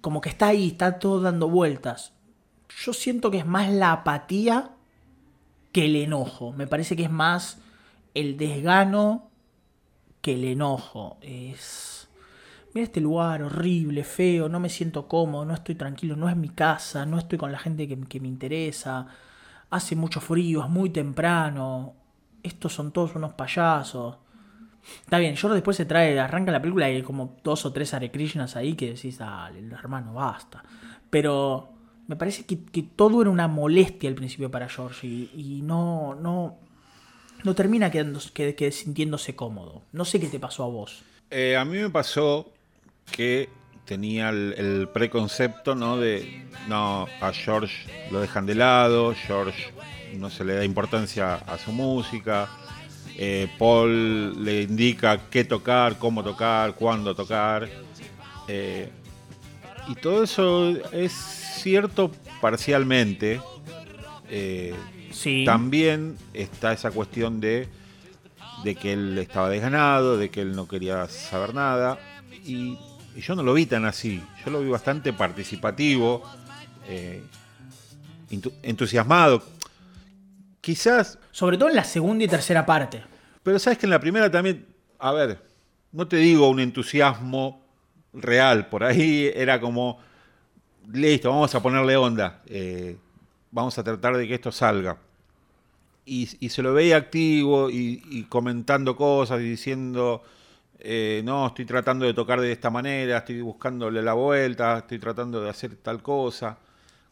como 0.00 0.20
que 0.20 0.30
está 0.30 0.48
ahí, 0.48 0.68
está 0.68 0.98
todo 0.98 1.20
dando 1.20 1.48
vueltas. 1.48 2.12
Yo 2.82 2.92
siento 2.92 3.30
que 3.30 3.38
es 3.38 3.46
más 3.46 3.70
la 3.70 3.92
apatía 3.92 4.70
que 5.72 5.86
el 5.86 5.96
enojo. 5.96 6.52
Me 6.52 6.66
parece 6.66 6.96
que 6.96 7.04
es 7.04 7.10
más 7.10 7.58
el 8.14 8.36
desgano 8.36 9.30
que 10.22 10.34
el 10.34 10.44
enojo. 10.44 11.18
Es. 11.20 12.08
Mira 12.72 12.84
este 12.84 13.00
lugar 13.00 13.42
horrible, 13.42 14.04
feo, 14.04 14.48
no 14.48 14.60
me 14.60 14.68
siento 14.68 15.08
cómodo, 15.08 15.44
no 15.44 15.54
estoy 15.54 15.74
tranquilo, 15.74 16.14
no 16.14 16.28
es 16.28 16.36
mi 16.36 16.50
casa, 16.50 17.04
no 17.04 17.18
estoy 17.18 17.36
con 17.36 17.50
la 17.50 17.58
gente 17.58 17.88
que, 17.88 17.98
que 18.00 18.20
me 18.20 18.28
interesa. 18.28 19.06
Hace 19.70 19.96
mucho 19.96 20.20
frío, 20.20 20.62
es 20.64 20.70
muy 20.70 20.90
temprano. 20.90 21.94
Estos 22.42 22.72
son 22.72 22.92
todos 22.92 23.14
unos 23.14 23.34
payasos. 23.34 24.16
Está 25.02 25.18
bien, 25.18 25.34
yo 25.34 25.48
después 25.50 25.76
se 25.76 25.84
trae, 25.84 26.18
arranca 26.18 26.50
la 26.52 26.60
película 26.60 26.90
y 26.90 26.96
hay 26.96 27.02
como 27.02 27.36
dos 27.44 27.66
o 27.66 27.72
tres 27.72 27.92
Hare 27.92 28.10
Krishnas 28.10 28.56
ahí 28.56 28.74
que 28.74 28.94
decís, 28.94 29.18
dale, 29.18 29.60
hermano, 29.72 30.14
basta. 30.14 30.62
Pero 31.10 31.70
me 32.06 32.16
parece 32.16 32.44
que, 32.44 32.56
todo 32.96 33.20
era 33.20 33.30
una 33.30 33.46
molestia 33.46 34.08
al 34.08 34.16
principio 34.16 34.50
para 34.50 34.68
George 34.68 35.06
y, 35.06 35.60
no, 35.62 36.14
no, 36.14 36.58
no 37.44 37.54
termina 37.54 37.90
quedando, 37.90 38.20
que, 38.34 38.72
sintiéndose 38.72 39.36
cómodo. 39.36 39.82
No 39.92 40.04
sé 40.04 40.18
qué 40.18 40.26
te 40.26 40.40
pasó 40.40 40.64
a 40.64 40.68
vos. 40.68 41.02
Eh, 41.30 41.56
a 41.56 41.64
mí 41.64 41.78
me 41.78 41.90
pasó 41.90 42.52
que 43.12 43.48
tenía 43.84 44.30
el, 44.30 44.88
preconcepto, 44.92 45.74
¿no? 45.74 45.98
De, 45.98 46.46
no, 46.68 47.06
a 47.20 47.32
George 47.32 47.88
lo 48.10 48.20
dejan 48.20 48.46
de 48.46 48.54
lado, 48.54 49.14
George 49.14 49.72
no 50.16 50.30
se 50.30 50.44
le 50.44 50.54
da 50.54 50.64
importancia 50.64 51.34
a 51.34 51.58
su 51.58 51.72
música, 51.72 52.48
eh, 53.16 53.48
Paul 53.58 54.44
le 54.44 54.62
indica 54.62 55.28
qué 55.30 55.44
tocar, 55.44 55.98
cómo 55.98 56.22
tocar, 56.22 56.74
cuándo 56.74 57.14
tocar. 57.14 57.68
Eh, 58.48 58.90
y 59.88 59.94
todo 59.96 60.24
eso 60.24 60.70
es 60.92 61.12
cierto 61.12 62.10
parcialmente. 62.40 63.40
Eh, 64.28 64.74
sí. 65.10 65.44
También 65.44 66.16
está 66.32 66.72
esa 66.72 66.90
cuestión 66.90 67.40
de, 67.40 67.68
de 68.64 68.74
que 68.74 68.92
él 68.92 69.18
estaba 69.18 69.48
desganado, 69.48 70.16
de 70.16 70.30
que 70.30 70.40
él 70.40 70.56
no 70.56 70.68
quería 70.68 71.06
saber 71.08 71.54
nada. 71.54 71.98
Y 72.44 72.78
y 73.14 73.22
yo 73.22 73.34
no 73.34 73.42
lo 73.42 73.54
vi 73.54 73.66
tan 73.66 73.84
así. 73.84 74.22
Yo 74.44 74.50
lo 74.50 74.60
vi 74.60 74.68
bastante 74.68 75.12
participativo, 75.12 76.22
entusiasmado. 78.62 79.42
Quizás. 80.60 81.18
Sobre 81.30 81.56
todo 81.56 81.68
en 81.68 81.76
la 81.76 81.84
segunda 81.84 82.24
y 82.24 82.28
tercera 82.28 82.66
parte. 82.66 83.02
Pero 83.42 83.58
sabes 83.58 83.78
que 83.78 83.86
en 83.86 83.90
la 83.90 84.00
primera 84.00 84.30
también. 84.30 84.66
A 84.98 85.12
ver, 85.12 85.42
no 85.92 86.06
te 86.06 86.16
digo 86.16 86.48
un 86.48 86.60
entusiasmo 86.60 87.64
real. 88.12 88.68
Por 88.68 88.84
ahí 88.84 89.30
era 89.34 89.60
como. 89.60 89.98
Listo, 90.92 91.30
vamos 91.30 91.54
a 91.54 91.62
ponerle 91.62 91.96
onda. 91.96 92.42
Eh, 92.46 92.96
vamos 93.50 93.78
a 93.78 93.84
tratar 93.84 94.16
de 94.16 94.26
que 94.26 94.34
esto 94.34 94.52
salga. 94.52 94.98
Y, 96.04 96.26
se 96.26 96.62
lo 96.62 96.74
veía 96.74 96.96
activo 96.96 97.70
y 97.70 98.26
comentando 98.28 98.96
cosas 98.96 99.40
y 99.40 99.44
diciendo 99.44 100.24
eh, 100.82 101.20
no, 101.24 101.48
estoy 101.48 101.66
tratando 101.66 102.06
de 102.06 102.14
tocar 102.14 102.40
de 102.40 102.52
esta 102.52 102.70
manera, 102.70 103.18
estoy 103.18 103.42
buscándole 103.42 104.02
la 104.02 104.14
vuelta, 104.14 104.78
estoy 104.78 104.98
tratando 104.98 105.42
de 105.42 105.50
hacer 105.50 105.76
tal 105.76 106.02
cosa. 106.02 106.58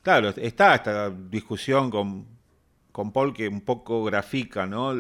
Claro, 0.02 0.30
está 0.30 0.74
esta 0.74 1.10
discusión 1.10 1.90
con, 1.90 2.26
con 2.98 3.12
Paul 3.12 3.32
que 3.32 3.46
un 3.46 3.60
poco 3.60 4.02
grafica, 4.02 4.66
¿no? 4.66 4.92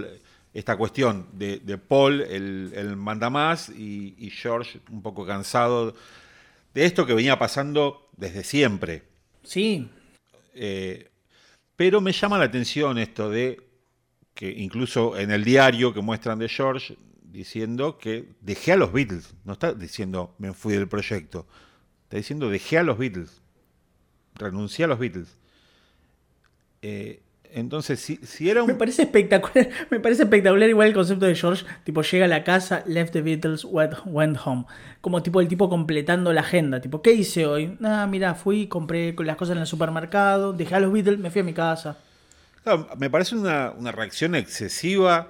Esta 0.54 0.76
cuestión 0.76 1.26
de, 1.32 1.58
Paul, 1.78 2.20
el, 2.20 2.70
el 2.72 2.94
mandamás, 2.94 3.70
y, 3.70 4.14
y 4.16 4.30
George 4.30 4.78
un 4.92 5.02
poco 5.02 5.26
cansado 5.26 5.96
de 6.74 6.84
esto 6.84 7.04
que 7.04 7.12
venía 7.12 7.40
pasando 7.40 8.08
desde 8.16 8.44
siempre. 8.44 9.02
Sí. 9.42 9.90
Eh, 10.54 11.10
pero 11.74 12.00
me 12.00 12.12
llama 12.12 12.38
la 12.38 12.44
atención 12.44 12.98
esto 12.98 13.30
de 13.30 13.66
que 14.32 14.48
incluso 14.48 15.18
en 15.18 15.32
el 15.32 15.42
diario 15.42 15.92
que 15.92 16.00
muestran 16.00 16.38
de 16.38 16.48
George 16.48 16.96
diciendo 17.24 17.98
que 17.98 18.28
dejé 18.40 18.74
a 18.74 18.76
los 18.76 18.92
Beatles. 18.92 19.34
No 19.44 19.54
está 19.54 19.74
diciendo 19.74 20.36
me 20.38 20.52
fui 20.52 20.74
del 20.74 20.86
proyecto. 20.86 21.48
Está 22.04 22.18
diciendo 22.18 22.48
dejé 22.48 22.78
a 22.78 22.84
los 22.84 22.96
Beatles. 22.96 23.42
Renuncié 24.36 24.84
a 24.84 24.88
los 24.88 25.00
Beatles. 25.00 25.36
Eh, 26.80 27.22
entonces, 27.52 28.00
si, 28.00 28.16
si, 28.16 28.50
era 28.50 28.62
un... 28.62 28.68
Me 28.68 28.74
parece 28.74 29.02
espectacular, 29.02 29.68
me 29.90 30.00
parece 30.00 30.22
espectacular 30.24 30.68
igual 30.68 30.88
el 30.88 30.94
concepto 30.94 31.26
de 31.26 31.34
George, 31.34 31.64
tipo 31.84 32.02
llega 32.02 32.24
a 32.24 32.28
la 32.28 32.44
casa, 32.44 32.82
left 32.86 33.12
the 33.12 33.22
Beatles, 33.22 33.64
went, 33.64 34.38
home. 34.44 34.64
Como 35.00 35.22
tipo 35.22 35.40
el 35.40 35.48
tipo 35.48 35.68
completando 35.68 36.32
la 36.32 36.40
agenda, 36.40 36.80
tipo, 36.80 37.02
¿qué 37.02 37.12
hice 37.12 37.46
hoy? 37.46 37.76
Ah, 37.82 38.06
mira, 38.08 38.34
fui, 38.34 38.66
compré 38.66 39.14
las 39.18 39.36
cosas 39.36 39.56
en 39.56 39.62
el 39.62 39.66
supermercado, 39.66 40.52
dejé 40.52 40.74
a 40.74 40.80
los 40.80 40.92
Beatles, 40.92 41.18
me 41.18 41.30
fui 41.30 41.40
a 41.40 41.44
mi 41.44 41.54
casa. 41.54 41.96
me 42.96 43.10
parece 43.10 43.36
una, 43.36 43.72
una 43.76 43.92
reacción 43.92 44.34
excesiva 44.34 45.28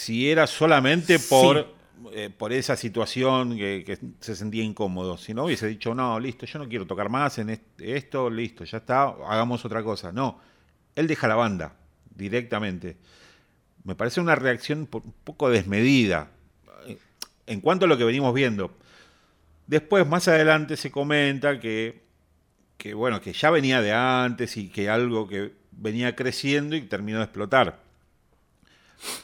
si 0.00 0.30
era 0.30 0.46
solamente 0.46 1.18
por, 1.18 1.74
eh, 2.12 2.30
por 2.36 2.52
esa 2.52 2.76
situación 2.76 3.56
que, 3.56 3.98
se 4.20 4.34
sentía 4.34 4.64
incómodo. 4.64 5.16
Si 5.16 5.34
no 5.34 5.44
hubiese 5.44 5.66
dicho, 5.66 5.94
no, 5.94 6.18
listo, 6.18 6.46
yo 6.46 6.58
no 6.58 6.68
quiero 6.68 6.86
tocar 6.86 7.08
más 7.08 7.38
en 7.38 7.60
esto, 7.78 8.30
listo, 8.30 8.64
ya 8.64 8.78
está, 8.78 9.14
hagamos 9.28 9.64
otra 9.64 9.82
cosa. 9.82 10.10
No, 10.10 10.40
él 10.96 11.06
deja 11.06 11.28
la 11.28 11.36
banda 11.36 11.74
directamente. 12.14 12.96
Me 13.84 13.94
parece 13.94 14.20
una 14.20 14.34
reacción 14.34 14.88
un 14.92 15.14
poco 15.24 15.50
desmedida 15.50 16.30
en 17.46 17.60
cuanto 17.60 17.86
a 17.86 17.88
lo 17.88 17.98
que 17.98 18.04
venimos 18.04 18.34
viendo. 18.34 18.76
Después, 19.66 20.06
más 20.06 20.28
adelante, 20.28 20.76
se 20.76 20.90
comenta 20.90 21.60
que, 21.60 22.02
que, 22.76 22.94
bueno, 22.94 23.20
que 23.20 23.32
ya 23.32 23.50
venía 23.50 23.80
de 23.80 23.92
antes 23.92 24.56
y 24.56 24.68
que 24.68 24.88
algo 24.90 25.28
que 25.28 25.52
venía 25.72 26.14
creciendo 26.14 26.76
y 26.76 26.82
terminó 26.82 27.18
de 27.18 27.24
explotar 27.24 27.90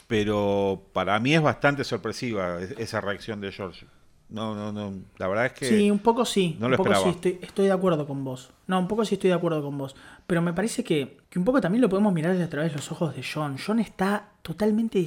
pero 0.07 0.89
para 0.93 1.19
mí 1.19 1.35
es 1.35 1.43
bastante 1.43 1.85
sorpresiva 1.85 2.61
esa 2.79 3.01
reacción 3.01 3.41
de 3.41 3.53
George. 3.53 3.87
No, 4.29 4.55
no, 4.55 4.72
no. 4.72 4.93
La 5.18 5.29
verdad 5.29 5.47
es 5.47 5.53
que. 5.53 5.66
Sí, 5.66 5.91
un 5.91 6.01
poco 6.01 6.24
sí. 6.24 6.57
No 6.59 6.66
un 6.66 6.77
poco 6.77 6.95
sí, 6.95 7.11
estoy, 7.11 7.39
estoy, 7.43 7.66
de 7.66 7.72
acuerdo 7.72 8.07
con 8.07 8.24
vos. 8.24 8.51
No, 8.66 8.79
un 8.79 8.89
poco 8.89 9.05
sí 9.05 9.14
estoy 9.14 9.29
de 9.29 9.37
acuerdo 9.37 9.62
con 9.62 9.79
vos. 9.79 9.95
Pero 10.27 10.43
me 10.43 10.53
parece 10.53 10.83
que, 10.83 11.18
que 11.31 11.39
un 11.39 11.45
poco 11.45 11.61
también 11.61 11.83
lo 11.83 11.89
podemos 11.89 12.12
mirar 12.12 12.33
desde 12.33 12.45
a 12.45 12.51
través 12.51 12.72
de 12.72 12.77
los 12.77 12.91
ojos 12.91 13.14
de 13.14 13.22
John. 13.22 13.57
John 13.64 13.79
está 13.79 14.31
totalmente 14.43 15.05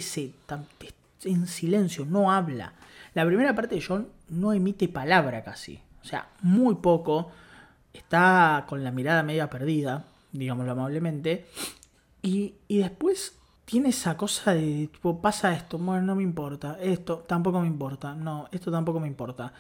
en 1.26 1.48
silencio, 1.48 2.06
no 2.06 2.32
habla. 2.32 2.74
La 3.14 3.26
primera 3.26 3.54
parte 3.54 3.76
de 3.76 3.84
John 3.86 4.08
no 4.30 4.54
emite 4.54 4.88
palabra 4.88 5.44
casi. 5.44 5.82
O 6.02 6.06
sea, 6.06 6.30
muy 6.42 6.76
poco. 6.76 7.32
Está 7.92 8.66
con 8.70 8.84
la 8.84 8.92
mirada 8.92 9.24
media 9.24 9.50
perdida, 9.50 10.06
digámoslo 10.32 10.72
amablemente. 10.72 11.46
Y, 12.22 12.56
y 12.68 12.78
después 12.78 13.39
tiene 13.70 13.90
esa 13.90 14.18
cosa 14.18 14.56
de 14.56 14.90
pasa 15.22 15.54
esto, 15.54 15.78
bueno, 15.78 16.02
no 16.02 16.16
me 16.16 16.24
importa, 16.24 16.80
esto 16.82 17.18
tampoco 17.28 17.62
me 17.62 17.68
importa, 17.68 18.16
no, 18.16 18.50
esto 18.52 18.72
tampoco 18.72 19.00
me 19.00 19.08
importa. 19.08 19.54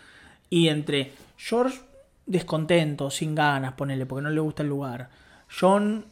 Y 0.49 0.68
entre 0.70 1.14
George 1.38 1.80
descontento, 2.26 3.12
sin 3.12 3.36
ganas, 3.36 3.74
ponele, 3.74 4.07
porque 4.07 4.24
no 4.24 4.32
le 4.32 4.39
gusta 4.39 4.64
el 4.64 4.70
lugar. 4.70 5.12
John 5.60 6.05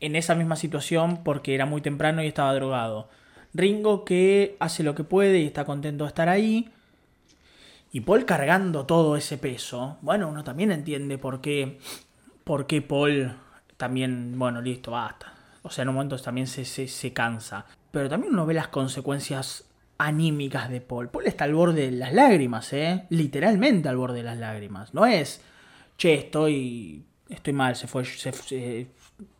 en 0.00 0.16
esa 0.16 0.34
misma 0.34 0.54
situación 0.54 1.24
porque 1.24 1.54
era 1.54 1.64
muy 1.64 1.80
temprano 1.80 2.22
y 2.22 2.26
estaba 2.26 2.52
drogado. 2.52 3.08
Ringo 3.54 4.04
que 4.04 4.58
hace 4.60 4.82
lo 4.82 4.94
que 4.94 5.04
puede 5.04 5.38
y 5.38 5.46
está 5.46 5.64
contento 5.64 6.04
de 6.04 6.08
estar 6.08 6.28
ahí. 6.28 6.68
Y 7.90 8.02
Paul 8.02 8.26
cargando 8.26 8.84
todo 8.84 9.16
ese 9.16 9.38
peso. 9.38 9.96
Bueno, 10.02 10.28
uno 10.28 10.44
también 10.44 10.72
entiende 10.72 11.16
por 11.16 11.40
qué, 11.40 11.78
por 12.44 12.66
qué 12.66 12.82
Paul 12.82 13.34
también, 13.78 14.38
bueno, 14.38 14.60
listo, 14.60 14.90
basta 14.90 15.39
o 15.62 15.70
sea, 15.70 15.82
en 15.82 15.88
un 15.88 15.94
momento 15.96 16.18
también 16.18 16.46
se, 16.46 16.64
se, 16.64 17.12
cansa. 17.12 17.66
Pero 17.90 18.08
también 18.08 18.32
uno 18.32 18.46
ve 18.46 18.54
las 18.54 18.68
consecuencias 18.68 19.64
anímicas 19.98 20.70
de 20.70 20.80
Paul. 20.80 21.08
Paul 21.08 21.26
está 21.26 21.44
al 21.44 21.54
borde 21.54 21.90
de 21.90 21.96
las 21.96 22.12
lágrimas, 22.12 22.72
¿eh? 22.72 23.06
Literalmente 23.10 23.88
al 23.88 23.96
borde 23.96 24.18
de 24.18 24.22
las 24.22 24.38
lágrimas. 24.38 24.94
No 24.94 25.06
es, 25.06 25.42
che, 25.98 26.14
estoy, 26.14 27.04
estoy 27.28 27.52
mal, 27.52 27.76
se 27.76 27.86
fue... 27.86 28.04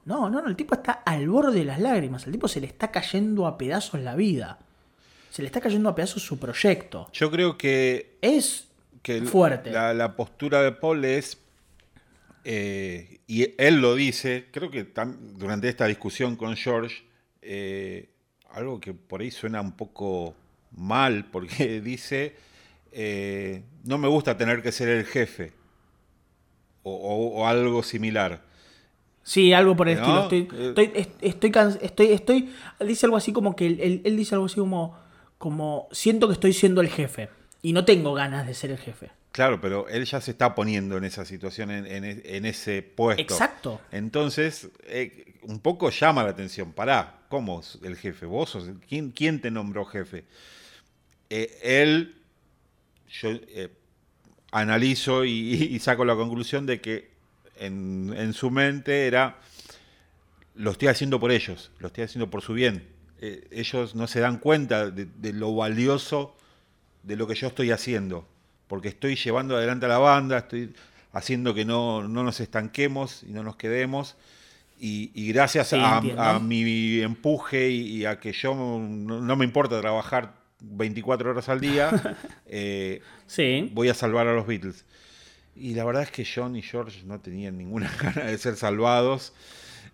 No, 0.04 0.28
no, 0.28 0.42
no, 0.42 0.48
el 0.48 0.56
tipo 0.56 0.74
está 0.74 0.92
al 0.92 1.28
borde 1.28 1.60
de 1.60 1.64
las 1.64 1.80
lágrimas. 1.80 2.26
El 2.26 2.32
tipo 2.32 2.48
se 2.48 2.60
le 2.60 2.66
está 2.66 2.90
cayendo 2.90 3.46
a 3.46 3.56
pedazos 3.56 4.00
la 4.00 4.14
vida. 4.14 4.58
Se 5.30 5.42
le 5.42 5.46
está 5.46 5.60
cayendo 5.60 5.88
a 5.88 5.94
pedazos 5.94 6.22
su 6.22 6.38
proyecto. 6.38 7.08
Yo 7.12 7.30
creo 7.30 7.56
que... 7.56 8.18
Es 8.20 8.68
que 9.02 9.22
fuerte. 9.22 9.70
La, 9.70 9.94
la 9.94 10.16
postura 10.16 10.60
de 10.62 10.72
Paul 10.72 11.04
es 11.04 11.38
eh, 12.44 13.20
y 13.26 13.54
él 13.58 13.80
lo 13.80 13.94
dice, 13.94 14.46
creo 14.50 14.70
que 14.70 14.86
durante 15.36 15.68
esta 15.68 15.86
discusión 15.86 16.36
con 16.36 16.56
George, 16.56 17.02
eh, 17.42 18.08
algo 18.50 18.80
que 18.80 18.94
por 18.94 19.20
ahí 19.20 19.30
suena 19.30 19.60
un 19.60 19.72
poco 19.72 20.34
mal, 20.72 21.26
porque 21.30 21.80
dice, 21.84 22.34
eh, 22.92 23.62
no 23.84 23.98
me 23.98 24.08
gusta 24.08 24.36
tener 24.36 24.62
que 24.62 24.72
ser 24.72 24.88
el 24.88 25.04
jefe, 25.04 25.52
o, 26.82 27.46
algo 27.46 27.82
similar. 27.82 28.42
Sí, 29.22 29.52
algo 29.52 29.76
por 29.76 29.88
el 29.88 29.98
estilo. 29.98 30.22
Estoy, 30.22 30.48
estoy, 31.20 31.52
estoy, 31.82 32.06
estoy, 32.12 32.52
dice 32.80 33.06
algo 33.06 33.18
así 33.18 33.32
como 33.32 33.54
que 33.54 33.66
él, 33.66 34.00
él, 34.02 34.16
dice 34.16 34.34
algo 34.34 34.46
así 34.46 34.56
como, 34.56 34.96
como, 35.36 35.88
siento 35.92 36.26
que 36.26 36.32
estoy 36.32 36.54
siendo 36.54 36.80
el 36.80 36.88
jefe 36.88 37.28
y 37.60 37.74
no 37.74 37.84
tengo 37.84 38.14
ganas 38.14 38.46
de 38.46 38.54
ser 38.54 38.70
el 38.70 38.78
jefe. 38.78 39.10
Claro, 39.32 39.60
pero 39.60 39.88
él 39.88 40.04
ya 40.04 40.20
se 40.20 40.32
está 40.32 40.54
poniendo 40.54 40.96
en 40.96 41.04
esa 41.04 41.24
situación, 41.24 41.70
en, 41.70 42.44
ese 42.44 42.82
puesto. 42.82 43.22
Exacto. 43.22 43.80
Entonces, 43.92 44.68
eh, 44.86 45.34
un 45.42 45.60
poco 45.60 45.90
llama 45.90 46.24
la 46.24 46.30
atención. 46.30 46.72
Pará, 46.72 47.20
¿cómo 47.28 47.62
el 47.82 47.96
jefe? 47.96 48.26
¿Vos 48.26 48.50
sos? 48.50 48.70
¿Quién, 48.88 49.12
quién 49.12 49.40
te 49.40 49.52
nombró 49.52 49.84
jefe? 49.84 50.24
Eh, 51.28 51.58
él, 51.62 52.16
yo 53.08 53.30
eh, 53.30 53.68
analizo 54.50 55.24
y, 55.24 55.78
saco 55.78 56.04
la 56.04 56.16
conclusión 56.16 56.66
de 56.66 56.80
que 56.80 57.10
en, 57.56 58.32
su 58.32 58.50
mente 58.50 59.06
era, 59.06 59.38
lo 60.56 60.72
estoy 60.72 60.88
haciendo 60.88 61.20
por 61.20 61.30
ellos, 61.30 61.70
lo 61.78 61.86
estoy 61.86 62.02
haciendo 62.02 62.30
por 62.30 62.42
su 62.42 62.52
bien. 62.52 62.88
ellos 63.20 63.94
no 63.94 64.08
se 64.08 64.18
dan 64.18 64.38
cuenta 64.38 64.90
de 64.90 65.32
lo 65.32 65.54
valioso 65.54 66.34
de 67.04 67.14
lo 67.14 67.28
que 67.28 67.36
yo 67.36 67.46
estoy 67.46 67.70
haciendo 67.70 68.26
porque 68.70 68.86
estoy 68.86 69.16
llevando 69.16 69.56
adelante 69.56 69.86
a 69.86 69.88
la 69.88 69.98
banda, 69.98 70.38
estoy 70.38 70.72
haciendo 71.12 71.54
que 71.54 71.64
no, 71.64 72.06
nos 72.06 72.38
estanquemos 72.38 73.24
y 73.24 73.32
no 73.32 73.42
nos 73.42 73.56
quedemos. 73.56 74.16
Y, 74.78 75.32
gracias 75.32 75.72
a, 75.72 76.00
mi 76.38 77.00
empuje 77.00 77.68
y, 77.68 78.04
a 78.04 78.20
que 78.20 78.32
yo 78.32 78.54
no, 78.54 79.36
me 79.36 79.44
importa 79.44 79.80
trabajar 79.80 80.34
24 80.60 81.32
horas 81.32 81.48
al 81.48 81.60
día, 81.60 82.16
eh, 82.46 83.02
voy 83.72 83.88
a 83.88 83.94
salvar 83.94 84.28
a 84.28 84.34
los 84.34 84.46
Beatles. 84.46 84.84
Y 85.56 85.74
la 85.74 85.84
verdad 85.84 86.04
es 86.04 86.12
que 86.12 86.24
John 86.24 86.54
y 86.54 86.62
George 86.62 87.02
no 87.04 87.18
tenían 87.18 87.58
ninguna 87.58 87.90
gana 88.00 88.26
de 88.26 88.38
ser 88.38 88.54
salvados, 88.54 89.32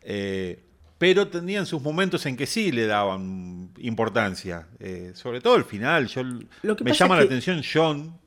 eh, 0.03 0.61
pero 0.99 1.29
tenían 1.29 1.65
sus 1.65 1.81
momentos 1.81 2.27
en 2.27 2.37
que 2.37 2.47
sí 2.47 2.73
le 2.73 2.87
daban 2.87 3.71
importancia. 3.79 4.67
Eh, 4.81 5.13
sobre 5.15 5.41
todo 5.41 5.57
el 5.57 5.65
final. 5.65 6.09
Yo, 6.09 6.23
me 6.25 6.93
llama 6.93 7.17
la 7.17 7.23
atención 7.23 7.63
John, 7.65 8.19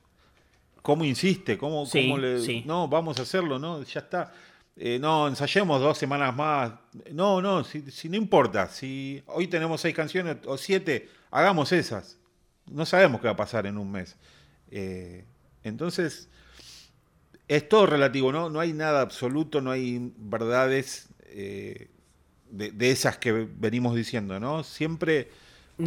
cómo 0.81 1.05
insiste, 1.05 1.57
cómo, 1.57 1.85
le... 1.93 2.63
No, 2.65 2.87
vamos 2.87 3.19
a 3.19 3.23
hacerlo, 3.23 3.59
¿no? 3.59 3.83
Ya 3.83 3.99
está. 4.01 4.33
Eh, 4.75 4.97
no, 4.99 5.27
ensayemos 5.27 5.81
dos 5.81 5.97
semanas 5.97 6.35
más. 6.35 6.71
No, 7.11 7.41
no, 7.41 7.63
si, 7.63 8.09
no 8.09 8.15
importa. 8.15 8.67
Si 8.69 9.21
hoy 9.27 9.47
tenemos 9.47 9.81
seis 9.81 9.93
canciones 9.93 10.37
o 10.45 10.57
siete, 10.57 11.09
hagamos 11.31 11.71
esas. 11.71 12.17
No 12.71 12.85
sabemos 12.85 13.19
qué 13.19 13.27
va 13.27 13.33
a 13.33 13.37
pasar 13.37 13.65
en 13.65 13.77
un 13.77 13.91
mes. 13.91 14.15
Eh, 14.71 15.25
entonces, 15.63 16.29
es 17.49 17.67
todo 17.67 17.87
relativo, 17.87 18.31
¿no? 18.31 18.49
No 18.49 18.59
hay 18.59 18.73
nada 18.73 19.01
absoluto, 19.01 19.59
no 19.59 19.71
hay 19.71 20.13
verdades 20.17 21.09
eh, 21.25 21.89
de, 22.51 22.91
esas 22.91 23.17
que 23.17 23.31
venimos 23.31 23.95
diciendo, 23.95 24.39
¿no? 24.39 24.63
Siempre 24.63 25.29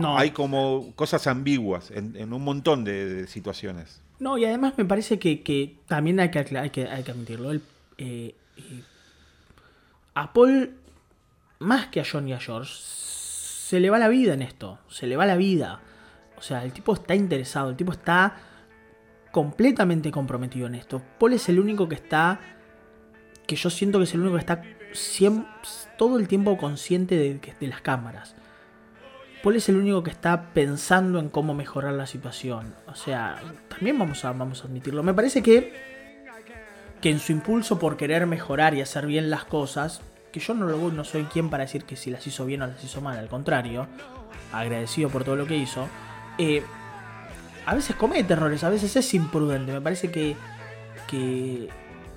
hay 0.02 0.30
como 0.30 0.92
cosas 0.96 1.26
ambiguas 1.26 1.90
en, 1.90 2.32
un 2.32 2.42
montón 2.42 2.84
de, 2.84 3.26
situaciones. 3.26 4.00
No, 4.22 4.38
y 4.38 4.44
además 4.44 4.74
me 4.76 4.84
parece 4.84 5.18
que, 5.18 5.78
también 5.88 6.20
hay 6.20 6.30
que, 6.30 6.38
hay 6.56 6.70
que, 6.70 6.86
hay 6.86 7.02
que 7.02 7.10
admitirlo. 7.10 7.50
El, 7.50 8.34
a 10.14 10.32
Paul, 10.32 10.74
más 11.58 11.88
que 11.88 11.98
a 12.00 12.04
John 12.08 12.28
y 12.28 12.32
a 12.32 12.38
George, 12.38 12.72
se 12.72 13.80
le 13.80 13.90
va 13.90 13.98
la 13.98 14.06
vida 14.06 14.34
en 14.34 14.42
esto. 14.42 14.78
Se 14.88 15.08
le 15.08 15.16
va 15.16 15.26
la 15.26 15.34
vida. 15.34 15.80
O 16.38 16.42
sea, 16.42 16.62
el 16.62 16.72
tipo 16.72 16.94
está 16.94 17.16
interesado, 17.16 17.70
el 17.70 17.76
tipo 17.76 17.90
está 17.90 18.36
completamente 19.32 20.12
comprometido 20.12 20.68
en 20.68 20.76
esto. 20.76 21.02
Paul 21.18 21.32
es 21.32 21.48
el 21.48 21.58
único 21.58 21.88
que 21.88 21.96
está. 21.96 22.38
Que 23.44 23.56
yo 23.56 23.70
siento 23.70 23.98
que 23.98 24.04
es 24.04 24.14
el 24.14 24.20
único 24.20 24.36
que 24.36 24.40
está 24.40 24.62
todo 25.98 26.16
el 26.20 26.28
tiempo 26.28 26.56
consciente 26.56 27.16
de, 27.16 27.40
de 27.58 27.66
las 27.66 27.80
cámaras. 27.80 28.36
Paul 29.42 29.56
es 29.56 29.68
el 29.68 29.76
único 29.76 30.02
que 30.02 30.10
está 30.10 30.50
pensando 30.52 31.18
en 31.18 31.28
cómo 31.28 31.54
mejorar 31.54 31.94
la 31.94 32.06
situación. 32.06 32.74
O 32.86 32.94
sea, 32.94 33.40
también 33.68 33.98
vamos 33.98 34.24
a, 34.24 34.32
vamos 34.32 34.62
a 34.62 34.68
admitirlo. 34.68 35.02
Me 35.02 35.14
parece 35.14 35.42
que 35.42 35.92
que 37.02 37.10
en 37.10 37.18
su 37.18 37.32
impulso 37.32 37.78
por 37.78 37.98
querer 37.98 38.26
mejorar 38.26 38.74
y 38.74 38.80
hacer 38.80 39.06
bien 39.06 39.28
las 39.28 39.44
cosas, 39.44 40.00
que 40.30 40.40
yo 40.40 40.54
no, 40.54 40.66
lo, 40.66 40.90
no 40.92 41.04
soy 41.04 41.24
quien 41.24 41.50
para 41.50 41.64
decir 41.64 41.84
que 41.84 41.96
si 41.96 42.10
las 42.10 42.26
hizo 42.26 42.46
bien 42.46 42.62
o 42.62 42.66
las 42.68 42.82
hizo 42.82 43.02
mal, 43.02 43.18
al 43.18 43.28
contrario, 43.28 43.88
agradecido 44.52 45.10
por 45.10 45.24
todo 45.24 45.34
lo 45.34 45.46
que 45.46 45.56
hizo, 45.56 45.88
eh, 46.38 46.62
a 47.66 47.74
veces 47.74 47.96
comete 47.96 48.32
errores, 48.32 48.62
a 48.62 48.70
veces 48.70 48.94
es 48.94 49.14
imprudente. 49.14 49.72
Me 49.72 49.80
parece 49.80 50.12
que, 50.12 50.36
que, 51.08 51.68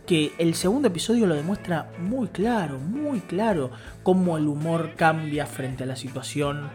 que 0.05 0.33
el 0.37 0.53
segundo 0.53 0.89
episodio 0.89 1.25
lo 1.25 1.33
demuestra 1.33 1.89
muy 1.97 2.27
claro, 2.27 2.77
muy 2.77 3.21
claro, 3.21 3.71
cómo 4.03 4.37
el 4.37 4.47
humor 4.47 4.91
cambia 4.95 5.47
frente 5.47 5.83
a 5.83 5.87
la 5.87 5.95
situación 5.95 6.69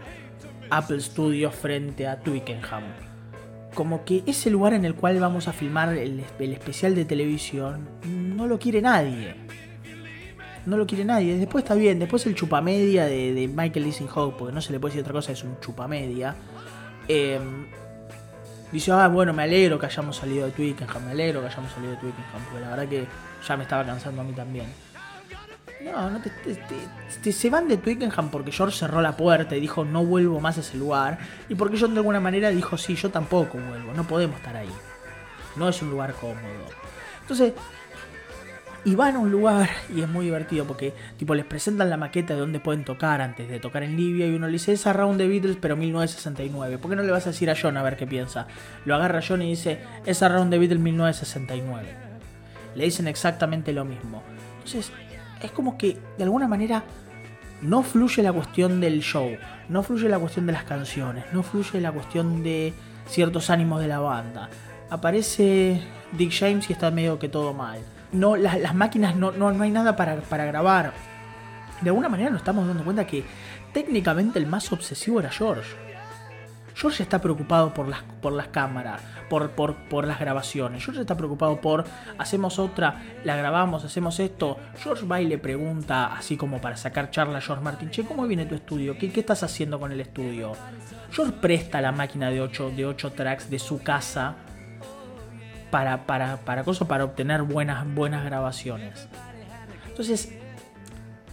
Apple 0.71 1.01
Studios 1.01 1.55
frente 1.55 2.07
a 2.07 2.19
Twickenham 2.21 2.85
como 3.75 4.05
que 4.05 4.23
ese 4.27 4.51
lugar 4.51 4.75
en 4.75 4.85
el 4.85 4.95
cual 4.95 5.19
vamos 5.21 5.49
a 5.49 5.53
filmar 5.53 5.95
el, 5.97 6.25
especial 6.39 6.95
de 6.95 7.05
televisión 7.05 7.89
no 8.05 8.47
lo 8.47 8.59
quiere 8.59 8.83
nadie. 8.83 9.35
No 10.67 10.77
lo 10.77 10.87
quiere 10.87 11.05
nadie. 11.05 11.37
Después 11.39 11.65
está 11.65 11.75
bien. 11.75 11.99
Después 11.99 12.27
el 12.27 12.35
chupamedia 12.35 13.07
de, 13.07 13.33
de 13.33 13.49
Michael 13.49 13.93
Hawk, 14.15 14.37
porque 14.37 14.55
no 14.55 14.61
se 14.61 14.73
le 14.73 14.81
puede 14.81 14.93
decir 14.93 15.03
otra 15.03 15.13
cosa, 15.13 15.33
es 15.33 15.43
un 15.45 15.59
chupamedia. 15.61 16.35
Eh, 17.09 17.41
dice, 18.71 18.93
ah, 18.93 19.09
bueno, 19.09 19.33
me 19.33 19.45
alegro 19.45 19.79
que 19.79 19.87
hayamos 19.87 20.17
salido 20.17 20.47
de 20.47 20.53
Twickenham, 20.53 21.05
me 21.07 21.13
alegro 21.13 21.41
que 21.41 21.47
hayamos 21.47 21.73
salido 21.73 21.93
de 21.93 21.99
Twickenham, 21.99 22.45
porque 22.45 22.61
la 22.61 22.71
verdad 22.71 22.89
que 22.89 23.07
ya 23.47 23.57
me 23.57 23.63
estaba 23.63 23.85
cansando 23.85 24.21
a 24.21 24.25
mí 24.25 24.33
también. 24.33 24.67
No, 25.85 26.11
no 26.11 26.21
te, 26.21 27.33
se 27.33 27.51
van 27.51 27.67
de 27.67 27.79
Twickenham 27.79 28.31
porque 28.31 28.53
George 28.53 28.77
cerró 28.77 29.01
la 29.01 29.17
puerta 29.17 29.57
y 29.57 29.61
dijo 29.61 29.85
no 29.85 30.05
vuelvo 30.05 30.41
más 30.41 30.59
a 30.59 30.61
ese 30.61 30.77
lugar. 30.77 31.19
Y 31.49 31.55
porque 31.55 31.79
John 31.81 31.95
de 31.95 32.01
alguna 32.01 32.21
manera 32.21 32.51
dijo 32.51 32.77
sí, 32.77 32.95
yo 32.95 33.11
tampoco 33.11 33.59
vuelvo, 33.59 33.93
no 33.95 34.05
podemos 34.05 34.37
estar 34.37 34.57
ahí. 34.57 34.71
No 35.57 35.69
es 35.69 35.81
un 35.83 35.91
lugar 35.91 36.15
cómodo. 36.15 36.67
Entonces, 37.23 37.55
y 38.85 38.95
van 38.95 39.17
a 39.17 39.19
un 39.19 39.31
lugar 39.31 39.69
y 39.95 40.01
es 40.01 40.09
muy 40.09 40.27
divertido 40.27 40.65
porque 40.65 40.95
tipo 41.19 41.35
les 41.35 41.45
presentan 41.45 41.91
la 41.91 41.97
maqueta 41.97 42.35
de 42.35 42.41
dónde 42.41 42.61
pueden 42.61 42.85
tocar 42.85 43.21
antes 43.21 43.49
de 43.49 43.61
tocar 43.61 43.83
en 43.83 43.97
Libia 43.97 44.27
y 44.27 44.35
uno 44.35 44.47
le 44.47 44.55
dice 44.55 44.73
esa 44.73 44.93
round 44.93 45.19
de 45.19 45.29
Beatles 45.29 45.59
pero 45.61 45.77
1969. 45.77 46.79
¿Por 46.79 46.91
qué 46.91 46.97
no 46.97 47.03
le 47.03 47.13
vas 47.13 47.27
a 47.27 47.31
decir 47.31 47.51
a 47.51 47.57
John 47.61 47.77
a 47.77 47.83
ver 47.83 47.97
qué 47.97 48.07
piensa? 48.07 48.47
Lo 48.85 48.95
agarra 48.95 49.21
John 49.27 49.43
y 49.43 49.51
dice 49.51 49.81
esa 50.07 50.29
round 50.29 50.51
de 50.51 50.59
Beatles 50.59 50.81
1969. 50.81 51.89
Le 52.75 52.85
dicen 52.85 53.09
exactamente 53.09 53.73
lo 53.73 53.85
mismo. 53.85 54.23
Entonces, 54.59 54.93
es 55.43 55.51
como 55.53 55.77
que 55.77 55.99
de 56.17 56.25
alguna 56.25 56.49
manera 56.49 56.85
no 57.63 57.83
fluye 57.83 58.23
la 58.23 58.33
cuestión 58.33 58.81
del 58.81 59.01
show, 59.01 59.37
no 59.69 59.83
fluye 59.83 60.09
la 60.09 60.19
cuestión 60.19 60.47
de 60.47 60.53
las 60.53 60.65
canciones, 60.65 61.25
no 61.33 61.43
fluye 61.43 61.81
la 61.81 61.93
cuestión 61.93 62.43
de 62.43 62.73
ciertos 63.07 63.51
ánimos 63.51 63.81
de 63.81 63.89
la 63.89 63.99
banda. 63.99 64.49
Aparece 64.89 65.83
Dick 66.13 66.33
James 66.33 66.69
y 66.71 66.73
está 66.73 66.91
medio 66.91 67.19
que 67.19 67.29
todo 67.29 67.53
mal. 67.53 67.81
No, 68.13 68.37
las, 68.37 68.75
máquinas 68.75 69.15
no, 69.15 69.31
no, 69.31 69.49
hay 69.63 69.71
nada 69.71 69.95
para, 69.95 70.17
para 70.23 70.45
grabar. 70.47 70.93
De 71.81 71.91
alguna 71.91 72.09
manera 72.09 72.31
nos 72.31 72.41
estamos 72.41 72.67
dando 72.67 72.85
cuenta 72.85 73.07
que 73.07 73.25
técnicamente 73.73 74.39
el 74.39 74.47
más 74.47 74.73
obsesivo 74.73 75.21
era 75.21 75.31
George. 75.31 75.77
George 76.75 77.03
está 77.03 77.21
preocupado 77.21 77.75
por 77.75 77.89
las, 77.89 78.03
por 78.21 78.33
las 78.33 78.49
cámaras, 78.49 79.03
por, 79.31 79.53
por, 79.53 80.07
las 80.07 80.19
grabaciones. 80.19 80.85
George 80.85 81.01
está 81.01 81.17
preocupado 81.17 81.61
por 81.61 81.85
hacemos 82.19 82.59
otra, 82.59 83.01
la 83.25 83.37
grabamos, 83.37 83.85
hacemos 83.85 84.19
esto. 84.21 84.59
George 84.83 85.07
va 85.07 85.21
y 85.21 85.27
le 85.27 85.39
pregunta, 85.39 86.15
así 86.15 86.37
como 86.37 86.61
para 86.61 86.77
sacar 86.77 87.11
charla 87.11 87.39
a 87.39 87.41
George 87.41 87.65
Martin, 87.65 87.91
che, 87.91 88.05
¿cómo 88.05 88.27
viene 88.27 88.45
tu 88.45 88.57
estudio? 88.57 88.99
¿Qué, 88.99 89.13
estás 89.15 89.43
haciendo 89.43 89.79
con 89.79 89.93
el 89.93 90.01
estudio? 90.01 90.53
George 91.13 91.33
presta 91.41 91.81
la 91.81 91.93
máquina 91.93 92.29
de 92.29 92.41
8, 92.41 92.73
de 92.77 92.87
8 92.87 93.13
tracks 93.13 93.49
de 93.49 93.59
su 93.59 93.83
casa 93.83 94.35
para, 95.71 97.05
obtener 97.05 97.43
buenas, 97.43 97.87
buenas 97.95 98.25
grabaciones. 98.25 99.09
Entonces, 99.89 100.35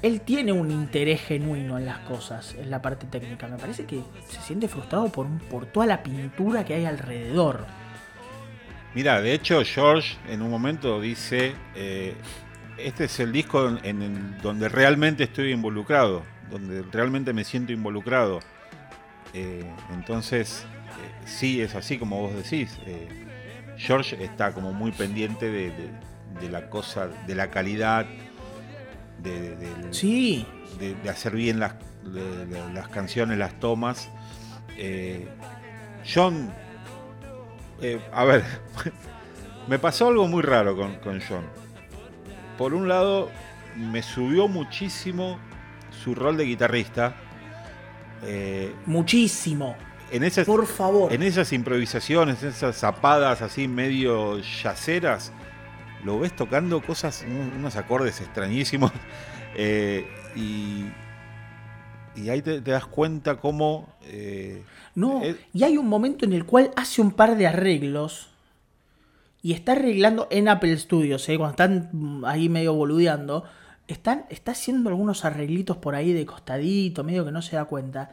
él 0.04 0.22
tiene 0.22 0.52
un 0.52 0.70
interés 0.70 1.22
genuino 1.22 1.80
en 1.80 1.86
las 1.86 2.00
cosas, 2.00 2.54
en 2.54 2.70
la 2.70 2.82
parte 2.82 3.08
técnica. 3.08 3.48
Me 3.48 3.58
parece 3.58 3.86
que 3.86 4.04
se 4.30 4.42
siente 4.42 4.68
frustrado 4.68 5.10
por, 5.10 5.28
por 5.50 5.66
toda 5.66 5.88
la 5.88 6.04
pintura 6.04 6.64
que 6.64 6.76
hay 6.76 6.86
alrededor. 6.86 7.66
Mira, 8.98 9.22
de 9.22 9.32
hecho 9.32 9.62
George 9.64 10.18
en 10.28 10.42
un 10.42 10.50
momento 10.50 11.00
dice, 11.00 11.54
eh, 11.76 12.16
este 12.80 13.04
es 13.04 13.20
el 13.20 13.32
disco 13.32 13.78
en, 13.84 14.40
donde 14.42 14.70
realmente 14.70 15.26
estoy 15.26 15.52
involucrado, 15.52 16.24
donde 16.50 16.82
realmente 16.82 17.32
me 17.32 17.44
siento 17.44 17.72
involucrado. 17.72 18.40
Eh, 19.36 19.72
entonces, 19.94 20.66
eh, 20.66 21.28
sí, 21.28 21.62
es 21.62 21.76
así 21.76 22.00
como 22.00 22.22
vos 22.22 22.34
decís. 22.34 22.76
George 23.78 24.18
está 24.24 24.52
como 24.52 24.74
muy 24.74 24.92
pendiente 24.92 25.52
de, 25.52 25.72
de 26.42 26.50
la 26.50 26.68
cosa, 26.68 27.08
de 27.28 27.36
la 27.36 27.52
calidad 27.52 28.08
de, 29.20 29.56
sí. 29.92 30.44
de, 30.80 31.08
hacer 31.08 31.36
bien 31.36 31.60
las, 31.60 31.76
las 32.74 32.88
canciones, 32.88 33.38
las 33.38 33.60
tomas. 33.60 34.10
John, 36.04 36.52
eh, 37.82 38.00
a 38.12 38.24
ver, 38.26 38.44
me 39.68 39.80
pasó 39.80 40.08
algo 40.08 40.28
muy 40.28 40.42
raro 40.42 40.76
con, 40.76 41.22
John. 41.28 41.46
Por 42.58 42.74
un 42.74 42.88
lado, 42.88 43.30
me 43.76 44.02
subió 44.02 44.48
muchísimo 44.48 45.40
su 46.04 46.16
rol 46.16 46.38
de 46.38 46.46
guitarrista. 46.46 47.16
Eh, 48.24 48.74
muchísimo. 48.86 49.76
En 50.12 50.24
esas, 50.24 50.46
Por 50.46 50.66
favor. 50.66 51.14
En 51.14 51.22
esas 51.22 51.52
improvisaciones, 51.52 52.42
en 52.42 52.50
esas 52.50 52.78
zapadas 52.78 53.42
así 53.42 53.68
medio 53.68 54.40
yaceras, 54.40 55.34
lo 56.04 56.20
ves 56.20 56.36
tocando 56.36 56.82
cosas, 56.82 57.26
unos 57.28 57.76
acordes 57.76 58.22
extrañísimos. 58.22 58.92
Eh, 59.60 60.06
y, 60.36 60.86
y 62.16 62.30
ahí 62.30 62.44
te, 62.44 62.62
das 62.62 62.86
cuenta 62.86 63.38
cómo... 63.38 63.92
Eh, 64.04 64.62
no, 64.98 65.22
y 65.54 65.64
hay 65.64 65.78
un 65.78 65.88
momento 65.88 66.26
en 66.26 66.34
el 66.34 66.44
cual 66.44 66.72
hace 66.76 67.02
un 67.02 67.12
par 67.12 67.38
de 67.38 67.46
arreglos 67.46 68.30
y 69.44 69.54
está 69.54 69.74
arreglando 69.74 70.28
en 70.32 70.48
Apple 70.48 70.76
Studios, 70.76 71.30
¿eh? 71.30 71.38
cuando 71.38 71.52
están 71.52 72.24
ahí 72.26 72.50
medio 72.50 72.74
boludeando, 72.74 73.44
están, 73.88 74.26
está 74.32 74.54
haciendo 74.54 74.90
algunos 74.90 75.24
arreglitos 75.24 75.78
por 75.78 75.94
ahí 75.94 76.14
de 76.14 76.26
costadito, 76.26 77.04
medio 77.04 77.24
que 77.24 77.32
no 77.32 77.44
se 77.44 77.58
da 77.58 77.66
cuenta. 77.66 78.10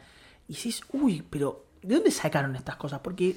Y 0.47 0.53
dices, 0.53 0.83
uy, 0.93 1.23
pero 1.27 1.65
¿de 1.81 1.95
dónde 1.95 2.11
sacaron 2.11 2.55
estas 2.55 2.75
cosas? 2.75 2.99
Porque 2.99 3.35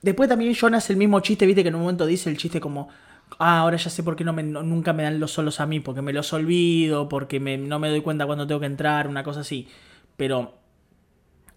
después 0.00 0.26
también 0.26 0.54
Jonas 0.54 0.88
el 0.88 0.96
mismo 0.96 1.20
chiste, 1.20 1.44
viste 1.44 1.62
que 1.62 1.68
en 1.68 1.74
un 1.74 1.82
momento 1.82 2.06
dice 2.06 2.30
el 2.30 2.38
chiste 2.38 2.62
como, 2.62 2.88
ah, 3.40 3.58
ahora 3.58 3.76
ya 3.76 3.90
sé 3.90 4.02
por 4.02 4.16
qué 4.16 4.24
no 4.24 4.32
me, 4.32 4.42
nunca 4.42 4.94
me 4.94 5.02
dan 5.02 5.20
los 5.20 5.32
solos 5.32 5.60
a 5.60 5.66
mí, 5.66 5.80
porque 5.80 6.00
me 6.00 6.14
los 6.14 6.32
olvido, 6.32 7.10
porque 7.10 7.38
no 7.38 7.78
me 7.78 7.90
doy 7.90 8.00
cuenta 8.00 8.24
cuando 8.24 8.46
tengo 8.46 8.60
que 8.60 8.66
entrar, 8.66 9.06
una 9.06 9.22
cosa 9.22 9.40
así. 9.40 9.68
Pero 10.16 10.61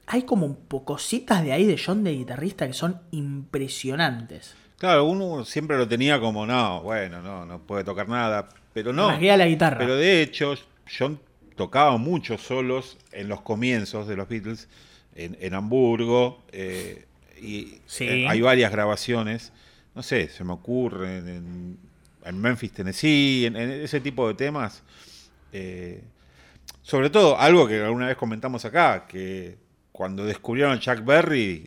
hay 0.08 0.24
como 0.24 0.46
un 0.46 0.56
cositas 0.86 1.44
de 1.44 1.52
ahí 1.52 1.66
de 1.66 1.82
John 1.84 2.04
de 2.04 2.12
guitarrista 2.12 2.68
que 2.68 2.74
son 2.74 3.02
impresionantes. 3.12 4.56
Claro, 4.78 5.06
uno 5.06 5.46
siempre 5.46 5.78
lo 5.78 5.88
tenía 5.88 6.20
como, 6.20 6.46
no, 6.46 6.82
bueno, 6.82 7.22
no, 7.22 7.46
no 7.46 7.60
puede 7.60 7.84
tocar 7.84 8.10
nada, 8.10 8.50
pero 8.74 8.92
no. 8.94 9.18
la 9.20 9.48
guitarra. 9.48 9.78
Pero 9.78 9.96
de 9.96 10.22
hecho, 10.22 10.54
John 10.98 11.20
tocaba 11.56 11.98
muchos 11.98 12.42
solos 12.42 12.98
en 13.12 13.30
los 13.30 13.42
comienzos 13.42 14.08
de 14.08 14.16
los 14.16 14.28
Beatles, 14.28 14.68
en, 15.16 15.54
Hamburgo, 15.54 16.44
eh, 16.52 17.06
y 17.42 17.80
eh, 18.02 18.28
hay 18.28 18.42
varias 18.42 18.70
grabaciones, 18.70 19.54
no 19.96 20.04
sé, 20.04 20.28
se 20.28 20.44
me 20.44 20.52
ocurre, 20.52 21.20
en, 21.20 21.78
Memphis, 22.34 22.74
Tennessee, 22.74 23.46
en, 23.46 23.56
ese 23.56 24.02
tipo 24.02 24.28
de 24.28 24.34
temas. 24.34 24.84
Eh, 25.54 26.04
sobre 26.82 27.10
todo, 27.10 27.40
algo 27.40 27.66
que 27.66 27.82
alguna 27.82 28.08
vez 28.08 28.18
comentamos 28.18 28.66
acá, 28.66 29.08
que 29.08 29.65
cuando 29.96 30.26
descubrieron 30.26 30.78
Chuck 30.78 31.06
Berry, 31.06 31.66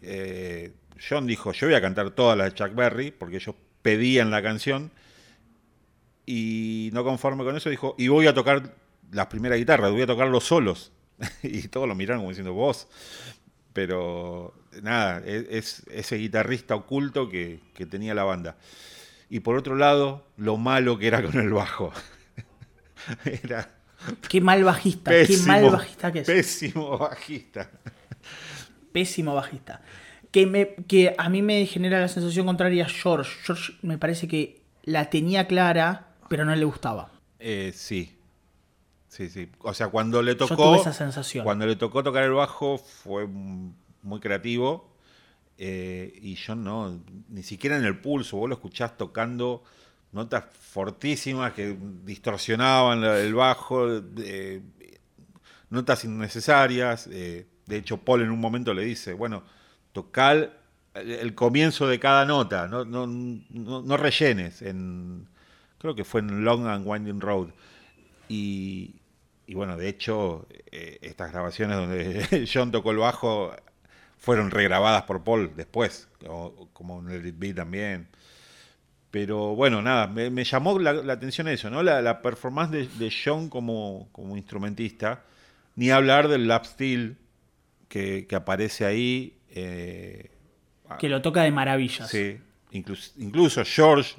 John 1.09 1.27
dijo, 1.27 1.53
yo 1.53 1.67
voy 1.67 1.75
a 1.75 1.81
cantar 1.81 2.11
todas 2.11 2.37
las 2.37 2.53
de 2.53 2.55
Chuck 2.59 2.75
Berry, 2.75 3.11
porque 3.11 3.37
ellos 3.37 3.55
pedían 3.81 4.31
la 4.31 4.43
canción, 4.43 4.91
y 6.27 6.91
no 6.93 7.05
conforme 7.05 7.43
con 7.43 7.57
eso 7.57 7.71
dijo, 7.71 7.95
y 7.97 8.09
voy 8.09 8.27
a 8.27 8.35
tocar 8.35 8.75
las 9.13 9.29
primeras 9.29 9.57
guitarras, 9.57 9.93
voy 9.93 10.03
a 10.03 10.07
tocar 10.07 10.29
los 10.29 10.45
solos. 10.45 10.93
y 11.43 11.69
todos 11.69 11.89
lo 11.89 11.95
miraron 11.95 12.21
como 12.21 12.29
diciendo, 12.29 12.53
vos. 12.53 12.87
Pero 13.73 14.53
nada, 14.83 15.23
e-, 15.25 15.47
es, 15.51 15.85
ese 15.91 16.17
guitarrista 16.17 16.75
oculto 16.75 17.31
que, 17.31 17.61
tenía 17.91 18.15
la 18.15 18.25
banda. 18.25 18.59
Y 19.31 19.41
por 19.41 19.57
otro 19.57 19.75
lado, 19.75 20.27
lo 20.37 20.59
malo 20.59 20.99
que 20.99 21.07
era 21.07 21.23
con 21.23 21.41
el 21.41 21.51
bajo. 21.51 21.95
era 23.25 23.71
Qué 24.29 24.43
mal 24.43 24.63
bajista, 24.65 25.11
qué 25.11 25.39
mal 25.47 25.71
bajista 25.71 26.13
que 26.13 26.21
es. 26.21 26.27
Pésimo 26.27 26.99
bajista. 26.99 27.71
Pésimo 28.93 29.35
bajista. 29.35 29.83
Que, 30.31 30.47
me, 30.47 30.75
que 30.87 31.15
a 31.17 31.29
mí 31.29 31.43
me 31.43 31.65
genera 31.67 32.01
la 32.01 32.09
sensación 32.09 32.47
contraria 32.47 32.85
a 32.85 32.89
George. 32.89 33.31
George 33.45 33.73
me 33.83 33.99
parece 33.99 34.29
que 34.29 34.61
la 34.85 35.11
tenía 35.11 35.47
clara, 35.47 36.09
pero 36.29 36.45
no 36.45 36.55
le 36.55 36.65
gustaba. 36.65 37.11
Eh, 37.39 37.73
sí, 37.75 38.19
Sí, 39.09 39.31
sí. 39.31 39.49
O 39.61 39.75
sea, 39.75 39.89
cuando 39.89 40.23
le 40.23 40.35
tocó. 40.35 40.77
esa 40.77 40.93
sensación. 40.93 41.43
Cuando 41.43 41.67
le 41.67 41.77
tocó 41.77 42.05
tocar 42.05 42.25
el 42.25 42.33
bajo 42.33 42.79
fue 42.79 43.27
muy 43.27 44.21
creativo. 44.21 44.93
Eh, 45.57 46.17
y 46.23 46.37
yo 46.37 46.55
no, 46.55 47.01
ni 47.29 47.43
siquiera 47.43 47.77
en 47.77 47.85
el 47.85 47.99
pulso. 47.99 48.37
Vos 48.37 48.49
lo 48.49 48.55
escuchás 48.55 48.97
tocando 48.97 49.65
notas 50.13 50.45
fortísimas 50.61 51.53
que 51.53 51.77
distorsionaban 52.05 53.03
el 53.03 53.35
bajo, 53.35 54.03
notas 55.71 56.05
innecesarias. 56.05 57.09
Eh, 57.11 57.47
de 57.69 57.77
hecho, 57.77 57.99
Paul 57.99 58.23
en 58.23 58.31
un 58.31 58.41
momento 58.41 58.73
le 58.75 58.83
dice: 58.83 59.13
Bueno, 59.13 59.43
tocar 59.93 60.59
el 60.95 61.35
comienzo 61.35 61.87
de 61.87 62.01
cada 62.01 62.25
nota, 62.25 62.67
no, 62.69 63.97
rellenes. 63.97 64.63
En, 64.63 65.29
creo 65.79 65.95
que 65.95 66.05
fue 66.05 66.21
en 66.21 66.45
Long 66.45 66.67
and 66.67 66.87
Winding 66.87 67.21
Road. 67.21 67.49
Y, 68.29 68.95
bueno, 69.49 69.77
de 69.77 69.89
hecho, 69.89 70.47
eh, 70.71 70.99
estas 71.03 71.33
grabaciones 71.33 71.77
donde 71.77 72.49
John 72.53 72.71
tocó 72.73 72.91
el 72.91 72.99
bajo 72.99 73.53
fueron 74.19 74.51
regrabadas 74.51 75.05
por 75.05 75.23
Paul 75.23 75.53
después, 75.57 76.09
como, 76.73 77.01
en 77.01 77.11
el 77.11 77.33
Beat 77.33 77.57
también. 77.57 78.09
Pero 79.11 79.55
bueno, 79.55 79.81
nada, 79.81 80.07
me, 80.07 80.45
llamó 80.45 80.79
la, 80.79 81.13
atención 81.13 81.49
eso, 81.49 81.71
¿no? 81.71 81.83
La, 81.83 82.23
performance 82.23 82.71
de, 82.99 83.13
John 83.25 83.49
como, 83.49 84.09
como, 84.13 84.37
instrumentista, 84.37 85.23
ni 85.77 85.91
hablar 85.91 86.29
del 86.29 86.47
lap 86.49 86.67
steel 86.67 87.17
que, 87.89 88.27
aparece 88.35 88.85
ahí. 88.85 89.39
Eh, 89.51 90.31
que 90.99 91.09
lo 91.09 91.23
toca 91.23 91.43
de 91.43 91.51
maravillas. 91.51 92.09
Sí, 92.09 92.39
incluso, 92.71 93.13
incluso 93.19 93.63
George 93.65 94.17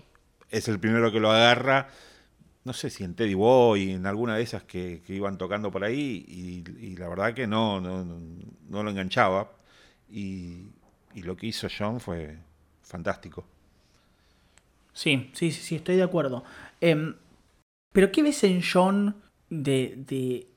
es 0.49 0.67
el 0.67 0.79
primero 0.79 1.11
que 1.11 1.19
lo 1.19 1.31
agarra 1.31 1.89
no 2.69 2.73
sé 2.73 2.91
si 2.91 3.03
en 3.03 3.15
Teddy 3.15 3.33
Boy, 3.33 3.93
en 3.93 4.05
alguna 4.05 4.35
de 4.35 4.43
esas 4.43 4.63
que, 4.63 5.01
iban 5.07 5.39
tocando 5.39 5.71
por 5.71 5.83
ahí, 5.83 6.23
y, 6.27 6.95
la 6.97 7.07
verdad 7.07 7.33
que 7.33 7.47
no, 7.47 7.81
no, 7.81 8.83
lo 8.83 8.89
enganchaba. 8.89 9.51
Y, 10.07 10.67
lo 11.15 11.35
que 11.35 11.47
hizo 11.47 11.67
John 11.75 11.99
fue 11.99 12.37
fantástico. 12.83 13.43
Sí, 14.93 15.31
sí, 15.33 15.51
sí, 15.51 15.61
sí 15.63 15.75
estoy 15.77 15.95
de 15.95 16.03
acuerdo. 16.03 16.43
Em, 16.79 17.15
pero 17.91 18.11
¿qué 18.11 18.21
ves 18.21 18.43
en 18.43 18.61
John 18.61 19.15
de, 19.49 19.95
de, 20.07 20.47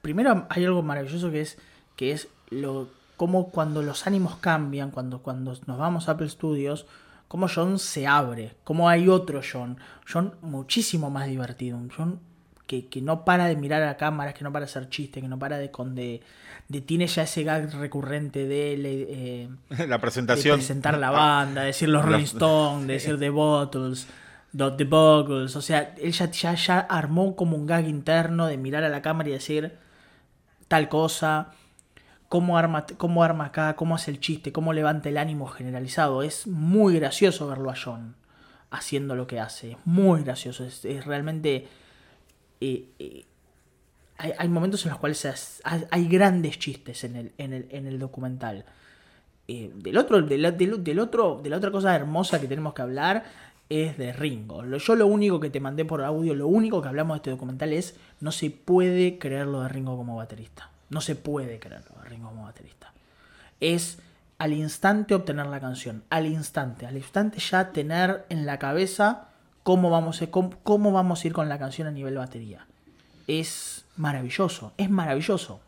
Primero 0.00 0.46
hay 0.48 0.64
algo 0.64 0.82
maravilloso 0.82 1.30
que 1.32 1.40
es, 1.40 1.58
que 1.96 2.12
es 2.12 2.28
lo, 2.50 2.88
como 3.16 3.50
cuando 3.50 3.82
los 3.82 4.06
ánimos 4.06 4.36
cambian, 4.36 4.90
cuando, 4.90 5.20
cuando 5.20 5.54
nos 5.66 5.78
vamos 5.78 6.08
a 6.08 6.12
Apple 6.12 6.28
Studios, 6.28 6.86
cómo 7.28 7.48
John 7.52 7.78
se 7.78 8.06
abre, 8.06 8.54
cómo 8.64 8.88
hay 8.88 9.08
otro 9.08 9.40
John. 9.40 9.78
John 10.10 10.34
muchísimo 10.42 11.10
más 11.10 11.26
divertido, 11.26 11.76
un 11.76 11.90
John 11.90 12.20
que, 12.66 12.88
no 13.00 13.24
para 13.24 13.46
de 13.46 13.56
mirar 13.56 13.82
a 13.84 13.96
cámaras, 13.96 14.34
que 14.34 14.42
no 14.42 14.52
para 14.52 14.66
de 14.66 14.70
hacer 14.70 14.88
chistes, 14.88 15.22
que 15.22 15.28
no 15.28 15.38
para 15.38 15.56
de, 15.58 15.70
de, 15.70 16.20
de 16.68 16.80
tiene 16.80 17.06
ya 17.06 17.22
ese 17.22 17.44
gag 17.44 17.72
recurrente 17.74 18.46
de 18.46 18.74
eh, 18.84 19.48
la 19.86 20.00
presentación, 20.00 20.56
de 20.56 20.58
presentar 20.58 20.98
la 20.98 21.10
banda, 21.10 21.62
decir 21.62 21.88
los 21.88 22.04
Rolling 22.04 22.24
Stones, 22.24 22.86
decir 22.86 23.18
The 23.18 23.30
Bottles. 23.30 24.06
The 24.56 24.84
Buggles, 24.84 25.54
o 25.54 25.60
sea, 25.60 25.94
él 26.00 26.12
ya, 26.12 26.30
ya, 26.30 26.54
ya 26.54 26.78
armó 26.78 27.36
como 27.36 27.58
un 27.58 27.66
gag 27.66 27.86
interno 27.86 28.46
de 28.46 28.56
mirar 28.56 28.84
a 28.84 28.88
la 28.88 29.02
cámara 29.02 29.28
y 29.28 29.32
decir 29.32 29.76
tal 30.66 30.88
cosa 30.88 31.52
cómo 32.28 32.58
arma, 32.58 32.86
cómo 32.96 33.22
arma 33.22 33.46
acá, 33.46 33.76
cómo 33.76 33.94
hace 33.94 34.10
el 34.10 34.20
chiste, 34.20 34.52
cómo 34.52 34.72
levanta 34.72 35.08
el 35.08 35.18
ánimo 35.18 35.46
generalizado. 35.46 36.22
Es 36.22 36.46
muy 36.46 36.94
gracioso 36.94 37.46
verlo 37.46 37.70
a 37.70 37.74
John 37.82 38.14
haciendo 38.70 39.14
lo 39.14 39.26
que 39.26 39.40
hace. 39.40 39.72
Es 39.72 39.78
muy 39.84 40.22
gracioso. 40.22 40.64
Es, 40.64 41.04
realmente. 41.04 41.68
Eh, 42.60 42.88
eh, 42.98 43.24
hay, 44.18 44.48
momentos 44.48 44.84
en 44.86 44.90
los 44.90 44.98
cuales 44.98 45.60
hay, 45.62 46.08
grandes 46.08 46.58
chistes 46.58 47.04
en 47.04 47.16
el, 47.16 47.32
en 47.36 47.52
el, 47.52 47.66
en 47.70 47.86
el 47.86 47.98
documental. 47.98 48.64
Eh, 49.48 49.70
del 49.74 49.96
otro, 49.98 50.20
del, 50.22 50.56
del, 50.56 50.98
otro, 50.98 51.40
de 51.42 51.50
la 51.50 51.58
otra 51.58 51.70
cosa 51.70 51.94
hermosa 51.94 52.40
que 52.40 52.48
tenemos 52.48 52.74
que 52.74 52.82
hablar 52.82 53.24
es 53.68 53.98
de 53.98 54.12
Ringo. 54.12 54.64
Yo 54.64 54.94
lo 54.94 55.06
único 55.06 55.38
que 55.38 55.50
te 55.50 55.60
mandé 55.60 55.84
por 55.84 56.02
audio, 56.02 56.34
lo 56.34 56.48
único 56.48 56.80
que 56.80 56.88
hablamos 56.88 57.14
de 57.14 57.18
este 57.18 57.30
documental 57.30 57.72
es 57.72 57.96
no 58.20 58.32
se 58.32 58.50
puede 58.50 59.18
creer 59.18 59.46
lo 59.46 59.60
de 59.62 59.68
Ringo 59.68 59.96
como 59.96 60.16
baterista. 60.16 60.70
No 60.90 61.00
se 61.00 61.16
puede 61.16 61.58
creerlo 61.58 62.02
Ringo 62.04 62.28
como 62.28 62.44
baterista. 62.44 62.92
Es 63.60 63.98
al 64.38 64.52
instante 64.52 65.14
obtener 65.14 65.46
la 65.46 65.60
canción, 65.60 66.02
al 66.10 66.26
instante, 66.26 66.86
al 66.86 66.96
instante 66.96 67.38
ya 67.38 67.72
tener 67.72 68.26
en 68.28 68.46
la 68.46 68.58
cabeza 68.58 69.28
cómo 69.62 69.90
vamos 69.90 70.22
a, 70.22 70.30
cómo, 70.30 70.92
vamos 70.92 71.24
a 71.24 71.26
ir 71.26 71.32
con 71.32 71.48
la 71.48 71.58
canción 71.58 71.88
a 71.88 71.90
nivel 71.90 72.16
batería. 72.16 72.66
Es 73.26 73.84
maravilloso, 73.96 74.72
es 74.76 74.90
maravilloso. 74.90 75.60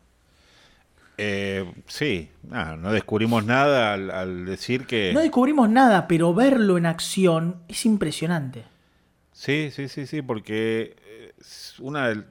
Eh, 1.17 1.69
sí, 1.87 2.29
no 2.43 2.93
descubrimos 2.93 3.43
nada 3.43 3.93
al, 3.93 4.45
decir 4.45 4.85
que... 4.85 5.11
No 5.13 5.19
descubrimos 5.19 5.69
nada, 5.69 6.07
pero 6.07 6.33
verlo 6.33 6.77
en 6.77 6.85
acción 6.85 7.57
es 7.67 7.85
impresionante. 7.85 8.63
Sí, 9.33 9.69
sí, 9.71 9.89
sí, 9.89 10.07
sí, 10.07 10.21
porque 10.21 11.33
es 11.37 11.77
una 11.79 12.07
de, 12.07 12.23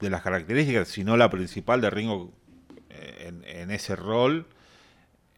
de 0.00 0.10
las 0.10 0.22
características, 0.22 0.88
si 0.88 1.04
no 1.04 1.16
la 1.16 1.30
principal 1.30 1.80
de 1.80 1.90
Ringo 1.90 2.32
en, 2.90 3.70
ese 3.70 3.96
rol 3.96 4.46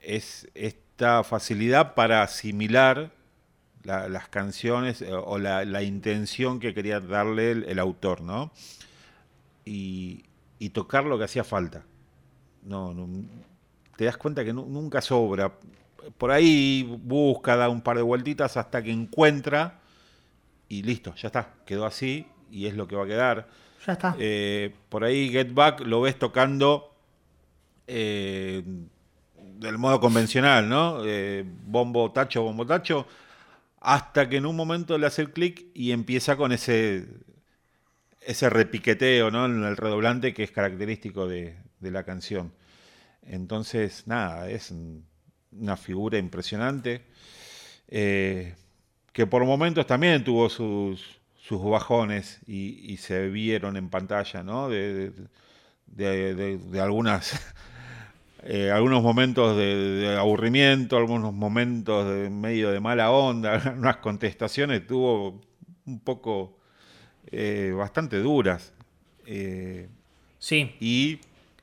es 0.00 0.48
esta 0.54 1.24
facilidad 1.24 1.94
para 1.94 2.22
asimilar 2.22 3.12
las 3.84 4.28
canciones 4.28 5.02
eh, 5.02 5.12
o 5.12 5.38
la, 5.38 5.82
intención 5.82 6.60
que 6.60 6.72
quería 6.72 7.00
darle 7.00 7.50
el, 7.50 7.78
autor, 7.78 8.20
¿no? 8.20 8.52
Y, 9.64 10.24
tocar 10.72 11.04
lo 11.04 11.18
que 11.18 11.24
hacía 11.24 11.42
falta. 11.42 11.84
No, 12.62 12.94
te 13.96 14.04
das 14.04 14.16
cuenta 14.16 14.44
que 14.44 14.52
nunca 14.52 15.00
sobra. 15.00 15.52
Por 16.16 16.30
ahí 16.30 16.84
busca, 17.02 17.56
da 17.56 17.68
un 17.68 17.82
par 17.82 17.96
de 17.96 18.02
vueltitas 18.02 18.56
hasta 18.56 18.82
que 18.82 18.92
encuentra 18.92 19.80
y 20.68 20.82
listo, 20.84 21.14
ya 21.16 21.26
está, 21.26 21.54
quedó 21.66 21.84
así 21.84 22.26
y 22.50 22.66
es 22.66 22.74
lo 22.74 22.86
que 22.86 22.96
va 22.96 23.04
a 23.04 23.06
quedar. 23.06 23.48
Eh, 24.18 24.74
por 24.88 25.04
ahí 25.04 25.30
Get 25.30 25.52
Back 25.52 25.80
lo 25.80 26.00
ves 26.02 26.18
tocando 26.18 26.94
eh, 27.86 28.62
del 29.58 29.78
modo 29.78 30.00
convencional, 30.00 30.68
¿no? 30.68 31.04
Eh, 31.04 31.44
bombo, 31.44 32.12
tacho, 32.12 32.42
bombo, 32.42 32.66
tacho, 32.66 33.06
hasta 33.80 34.28
que 34.28 34.36
en 34.36 34.46
un 34.46 34.56
momento 34.56 34.98
le 34.98 35.06
hace 35.06 35.22
el 35.22 35.32
clic 35.32 35.66
y 35.74 35.92
empieza 35.92 36.36
con 36.36 36.52
ese, 36.52 37.06
ese 38.20 38.50
repiqueteo, 38.50 39.30
¿no? 39.30 39.46
En 39.46 39.64
el 39.64 39.76
redoblante 39.76 40.32
que 40.32 40.44
es 40.44 40.52
característico 40.52 41.26
de, 41.26 41.56
la 41.80 42.04
canción. 42.04 42.52
Entonces, 43.26 44.06
nada, 44.06 44.48
es 44.48 44.72
una 45.52 45.76
figura 45.76 46.18
impresionante. 46.18 47.02
Que 47.88 49.26
por 49.28 49.44
momentos 49.44 49.86
también 49.86 50.24
tuvo 50.24 50.48
sus, 50.48 51.21
sus 51.42 51.62
bajones 51.62 52.40
y, 52.46 52.96
se 52.98 53.28
vieron 53.28 53.76
en 53.76 53.88
pantalla, 53.88 54.44
¿no? 54.44 54.68
De, 54.68 55.12
de, 55.86 56.80
algunas, 56.80 57.34
eh, 58.44 58.70
algunos 58.70 59.02
momentos 59.02 59.56
de, 59.56 60.16
aburrimiento, 60.16 60.96
algunos 60.96 61.34
momentos 61.34 62.08
de 62.08 62.30
medio 62.30 62.70
de 62.70 62.78
mala 62.78 63.10
onda, 63.10 63.74
unas 63.76 63.96
contestaciones 63.96 64.86
tuvo 64.86 65.40
un 65.84 65.98
poco 65.98 66.58
eh, 67.26 67.74
bastante 67.76 68.18
duras. 68.18 68.72
Eh, 69.26 69.88
sí. 70.38 70.76
Y 70.80 71.18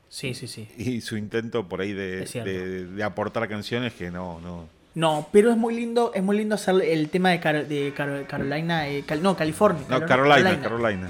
Sí, 0.10 0.34
sí, 0.34 0.48
sí. 0.48 0.68
Y 0.76 1.02
su 1.02 1.18
intento 1.18 1.70
por 1.70 1.82
ahí 1.82 1.94
de, 1.94 2.26
de, 2.26 3.04
aportar 3.04 3.48
canciones 3.48 3.94
que 3.94 4.10
no, 4.10 4.42
no. 4.42 4.68
No, 4.96 5.28
pero 5.32 5.52
es 5.52 5.58
muy 5.58 5.76
lindo, 5.76 6.12
es 6.14 6.24
muy 6.24 6.38
lindo 6.38 6.56
hacer 6.56 6.82
el 6.82 7.10
tema 7.10 7.30
de, 7.30 7.38
de 7.38 7.94
Carolina, 8.28 8.88
eh, 8.88 9.04
no, 9.22 9.36
California. 9.36 9.84
No, 9.88 10.06
Carolina, 10.06 10.60
Carolina, 10.60 11.10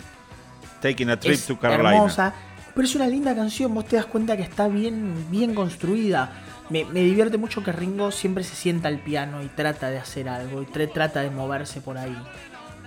Taking 0.82 1.10
a 1.10 1.20
trip 1.20 1.40
to 1.40 1.58
Carolina. 1.58 1.96
Hermosa, 1.96 2.34
pero 2.76 2.88
es 2.88 2.96
una 2.96 3.08
linda 3.08 3.36
canción, 3.36 3.74
vos 3.74 3.86
te 3.86 3.96
das 3.96 4.06
cuenta 4.06 4.36
que 4.38 4.44
está 4.44 4.68
bien, 4.68 5.30
bien 5.32 5.54
construida. 5.56 6.32
Me, 6.70 6.84
divierte 6.84 7.38
mucho 7.38 7.64
que 7.64 7.72
Ringo 7.72 8.12
siempre 8.12 8.44
se 8.44 8.56
sienta 8.56 8.90
al 8.90 9.00
piano 9.00 9.42
y 9.42 9.48
trata 9.48 9.90
de 9.90 9.98
hacer 9.98 10.30
algo, 10.30 10.62
y 10.62 10.66
trata 10.66 11.22
de 11.22 11.32
moverse 11.32 11.82
por 11.82 11.98
ahí. 11.98 12.16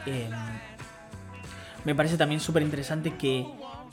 Em, 0.07 0.31
me 1.85 1.95
parece 1.95 2.17
también 2.17 2.41
súper 2.41 2.63
interesante 2.63 3.15
que 3.17 3.47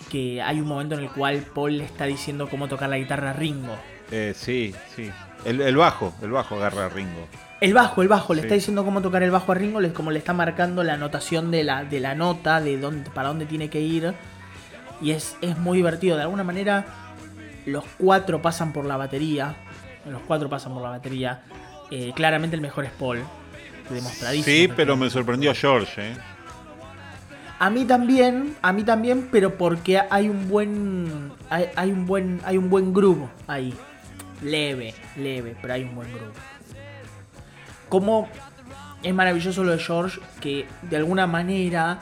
que 0.10 0.42
hay 0.42 0.60
un 0.60 0.68
momento 0.68 0.96
en 0.96 1.02
el 1.02 1.10
cual 1.10 1.46
Paul 1.54 1.78
le 1.78 1.84
está 1.84 2.06
diciendo 2.06 2.50
cómo 2.50 2.68
tocar 2.68 2.90
la 2.90 2.98
guitarra 2.98 3.32
a 3.32 3.34
Ringo. 3.34 3.76
Eh, 4.12 4.34
sí, 4.36 4.74
sí. 4.96 5.12
El, 5.46 5.78
bajo, 5.78 6.14
el 6.22 6.32
bajo 6.32 6.56
agarra 6.56 6.86
a 6.86 6.90
Ringo. 6.90 7.28
El 7.62 7.74
bajo, 7.74 8.02
el 8.02 8.08
bajo, 8.08 8.34
le 8.34 8.42
está 8.42 8.54
diciendo 8.54 8.86
cómo 8.86 9.02
tocar 9.02 9.24
el 9.24 9.32
bajo 9.32 9.52
a 9.52 9.56
Ringo, 9.56 9.80
como 9.94 10.12
le 10.12 10.20
está 10.20 10.34
marcando 10.34 10.84
la 10.84 10.94
anotación 10.94 11.52
de 11.52 11.64
la, 11.64 11.84
de 11.84 12.00
la 12.00 12.16
nota, 12.16 12.62
de 12.62 12.78
dónde, 12.78 13.10
para 13.10 13.30
dónde 13.30 13.46
tiene 13.46 13.70
que 13.70 13.82
ir. 13.82 14.14
Y 15.02 15.12
es, 15.12 15.38
es 15.42 15.58
muy 15.58 15.78
divertido. 15.78 16.18
De 16.18 16.24
alguna 16.24 16.44
manera, 16.44 16.86
los 17.66 17.86
cuatro 17.98 18.42
pasan 18.42 18.74
por 18.74 18.86
la 18.86 18.98
batería. 18.98 19.56
Los 20.10 20.22
cuatro 20.24 20.50
pasan 20.50 20.74
por 20.74 20.82
la 20.82 20.90
batería. 20.90 21.42
Eh, 21.92 22.12
claramente 22.16 22.56
el 22.56 22.62
mejor 22.62 22.86
es 22.86 22.92
Paul. 22.92 23.24
Demostradísimo. 23.90 24.56
Sí, 24.56 24.70
pero 24.76 24.96
me 24.96 25.10
sorprendió 25.10 25.54
George, 25.56 26.12
¿eh? 26.12 26.14
A 27.60 27.70
mí 27.70 27.84
también, 27.84 28.56
a 28.62 28.72
mí 28.72 28.84
también, 28.84 29.28
pero 29.32 29.58
porque 29.58 30.00
hay 30.10 30.30
un 30.30 30.48
buen 30.48 31.34
hay, 31.50 31.92
un 31.92 32.06
buen 32.06 32.40
hay 32.46 32.58
un 32.58 32.70
buen 32.70 32.94
grupo 32.94 33.30
ahí. 33.48 33.74
Leve, 34.42 34.94
leve, 35.18 35.56
pero 35.62 35.74
hay 35.74 35.84
un 35.84 35.96
buen 35.96 36.12
grupo. 36.12 36.40
Como 37.90 38.30
es 39.04 39.14
maravilloso 39.14 39.64
lo 39.64 39.72
de 39.72 39.80
George 39.80 40.20
que 40.42 40.66
de 40.84 40.98
alguna 40.98 41.28
manera 41.28 42.00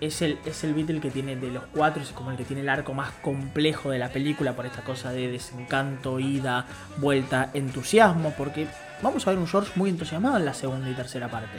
es 0.00 0.22
el, 0.22 0.38
es 0.44 0.64
el 0.64 0.74
Beatle 0.74 1.00
que 1.00 1.10
tiene 1.10 1.36
de 1.36 1.50
los 1.50 1.64
cuatro, 1.66 2.02
es 2.02 2.10
como 2.10 2.30
el 2.30 2.36
que 2.36 2.44
tiene 2.44 2.62
el 2.62 2.68
arco 2.68 2.94
más 2.94 3.10
complejo 3.22 3.90
de 3.90 3.98
la 3.98 4.10
película 4.10 4.54
por 4.54 4.66
esta 4.66 4.82
cosa 4.82 5.12
de 5.12 5.28
desencanto, 5.28 6.20
ida, 6.20 6.66
vuelta, 6.98 7.50
entusiasmo, 7.54 8.34
porque 8.36 8.66
vamos 9.02 9.26
a 9.26 9.30
ver 9.30 9.38
un 9.38 9.46
George 9.46 9.72
muy 9.76 9.90
entusiasmado 9.90 10.36
en 10.36 10.44
la 10.44 10.54
segunda 10.54 10.90
y 10.90 10.94
tercera 10.94 11.28
parte 11.28 11.58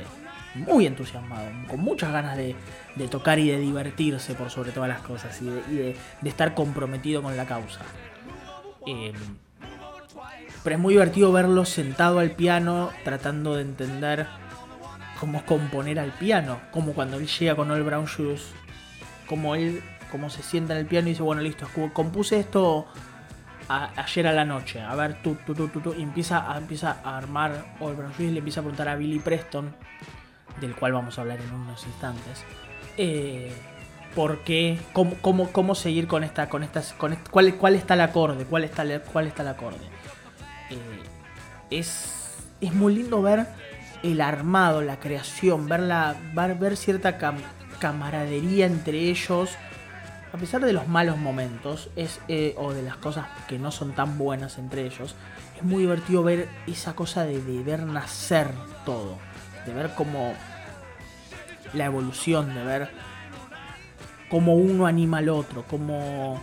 muy 0.55 0.85
entusiasmado, 0.85 1.49
con 1.67 1.81
muchas 1.81 2.11
ganas 2.11 2.37
de, 2.37 2.55
tocar 3.09 3.39
y 3.39 3.49
de 3.49 3.59
divertirse 3.59 4.35
por 4.35 4.49
sobre 4.49 4.71
todas 4.71 4.89
las 4.89 5.01
cosas 5.01 5.39
y 5.41 5.45
de, 5.45 5.95
estar 6.23 6.53
comprometido 6.53 7.21
con 7.21 7.35
la 7.35 7.45
causa. 7.45 7.81
Em, 8.85 9.13
pero 10.65 10.77
es 10.77 10.81
muy 10.81 10.95
divertido 10.95 11.31
verlo 11.31 11.63
sentado 11.63 12.17
al 12.17 12.31
piano 12.31 12.89
tratando 13.03 13.53
de 13.53 13.61
entender 13.61 14.25
cómo 15.19 15.45
componer 15.45 15.99
al 15.99 16.09
piano, 16.09 16.59
como 16.71 16.93
cuando 16.93 17.17
él 17.17 17.27
llega 17.27 17.55
con 17.55 17.69
All 17.69 17.83
Brown 17.83 18.05
Shoes, 18.05 18.51
como 19.27 19.53
él 19.53 19.83
como 20.09 20.31
se 20.31 20.41
sienta 20.41 20.73
en 20.73 20.79
el 20.79 20.87
piano 20.87 21.07
y 21.07 21.11
dice, 21.11 21.21
bueno, 21.21 21.43
listo, 21.43 21.67
compuse 21.93 22.39
esto 22.39 22.87
ayer 23.67 24.25
a 24.25 24.31
la 24.31 24.43
noche, 24.43 24.81
a 24.81 24.95
ver, 24.95 25.21
tú, 25.21 25.37
tú, 25.45 25.53
tú, 25.53 25.67
tú, 25.67 25.93
y 25.95 26.01
empieza 26.01 26.51
a, 26.51 26.57
empieza 26.57 26.97
a 27.03 27.15
armar 27.15 27.75
All 27.79 27.95
Brown 27.95 28.13
Shoes 28.13 28.29
y 28.29 28.31
le 28.31 28.39
empieza 28.39 28.61
a 28.61 28.63
preguntar 28.63 28.87
a 28.87 28.95
Billy 28.95 29.19
Preston, 29.19 29.71
del 30.59 30.75
cual 30.75 30.93
vamos 30.93 31.19
a 31.19 31.21
hablar 31.21 31.41
en 31.41 31.51
unos 31.53 31.85
instantes. 31.85 32.43
Eh, 32.97 33.53
¿Por 34.15 34.39
qué? 34.39 34.79
Cómo, 34.93 35.15
cómo, 35.21 35.75
seguir 35.75 36.07
con 36.07 36.23
esta, 36.23 36.49
con 36.49 36.63
estas, 36.63 36.93
con 36.93 37.15
cuál, 37.29 37.53
cuál 37.53 37.75
está 37.75 37.93
el 37.93 38.01
acorde? 38.01 38.45
¿Cuál 38.45 38.63
está, 38.63 38.83
cuál 39.11 39.27
está 39.27 39.43
el 39.43 39.49
acorde? 39.49 39.94
Es, 41.69 42.35
es 42.61 42.73
muy 42.73 42.95
lindo 42.95 43.21
ver 43.21 43.47
el 44.03 44.21
armado, 44.21 44.81
la 44.81 44.99
creación, 44.99 45.67
ver, 45.67 45.81
ver, 46.59 46.77
cierta 46.77 47.17
camaradería 47.79 48.65
entre 48.65 49.09
ellos, 49.09 49.51
a 50.31 50.37
pesar 50.37 50.61
de 50.61 50.73
los 50.73 50.87
malos 50.87 51.17
momentos, 51.17 51.89
es, 51.95 52.19
eh, 52.27 52.53
o 52.57 52.73
de 52.73 52.83
las 52.83 52.97
cosas 52.97 53.27
que 53.47 53.57
no 53.57 53.71
son 53.71 53.93
tan 53.93 54.17
buenas 54.17 54.57
entre 54.57 54.85
ellos, 54.85 55.15
es 55.57 55.63
muy 55.63 55.81
divertido 55.81 56.23
ver 56.23 56.49
esa 56.67 56.93
cosa 56.93 57.23
de, 57.23 57.41
de 57.41 57.63
ver 57.63 57.83
nacer 57.83 58.49
todo 58.85 59.17
de 59.65 59.73
ver 59.73 59.93
cómo 59.95 60.33
la 61.73 61.85
evolución, 61.85 62.53
de 62.53 62.63
ver 62.63 62.89
cómo 64.29 64.55
uno 64.55 64.85
anima 64.85 65.17
al 65.17 65.29
otro, 65.29 65.65
cómo, 65.69 66.41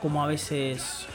cómo 0.00 0.24
a 0.24 0.26
veces 0.26 1.06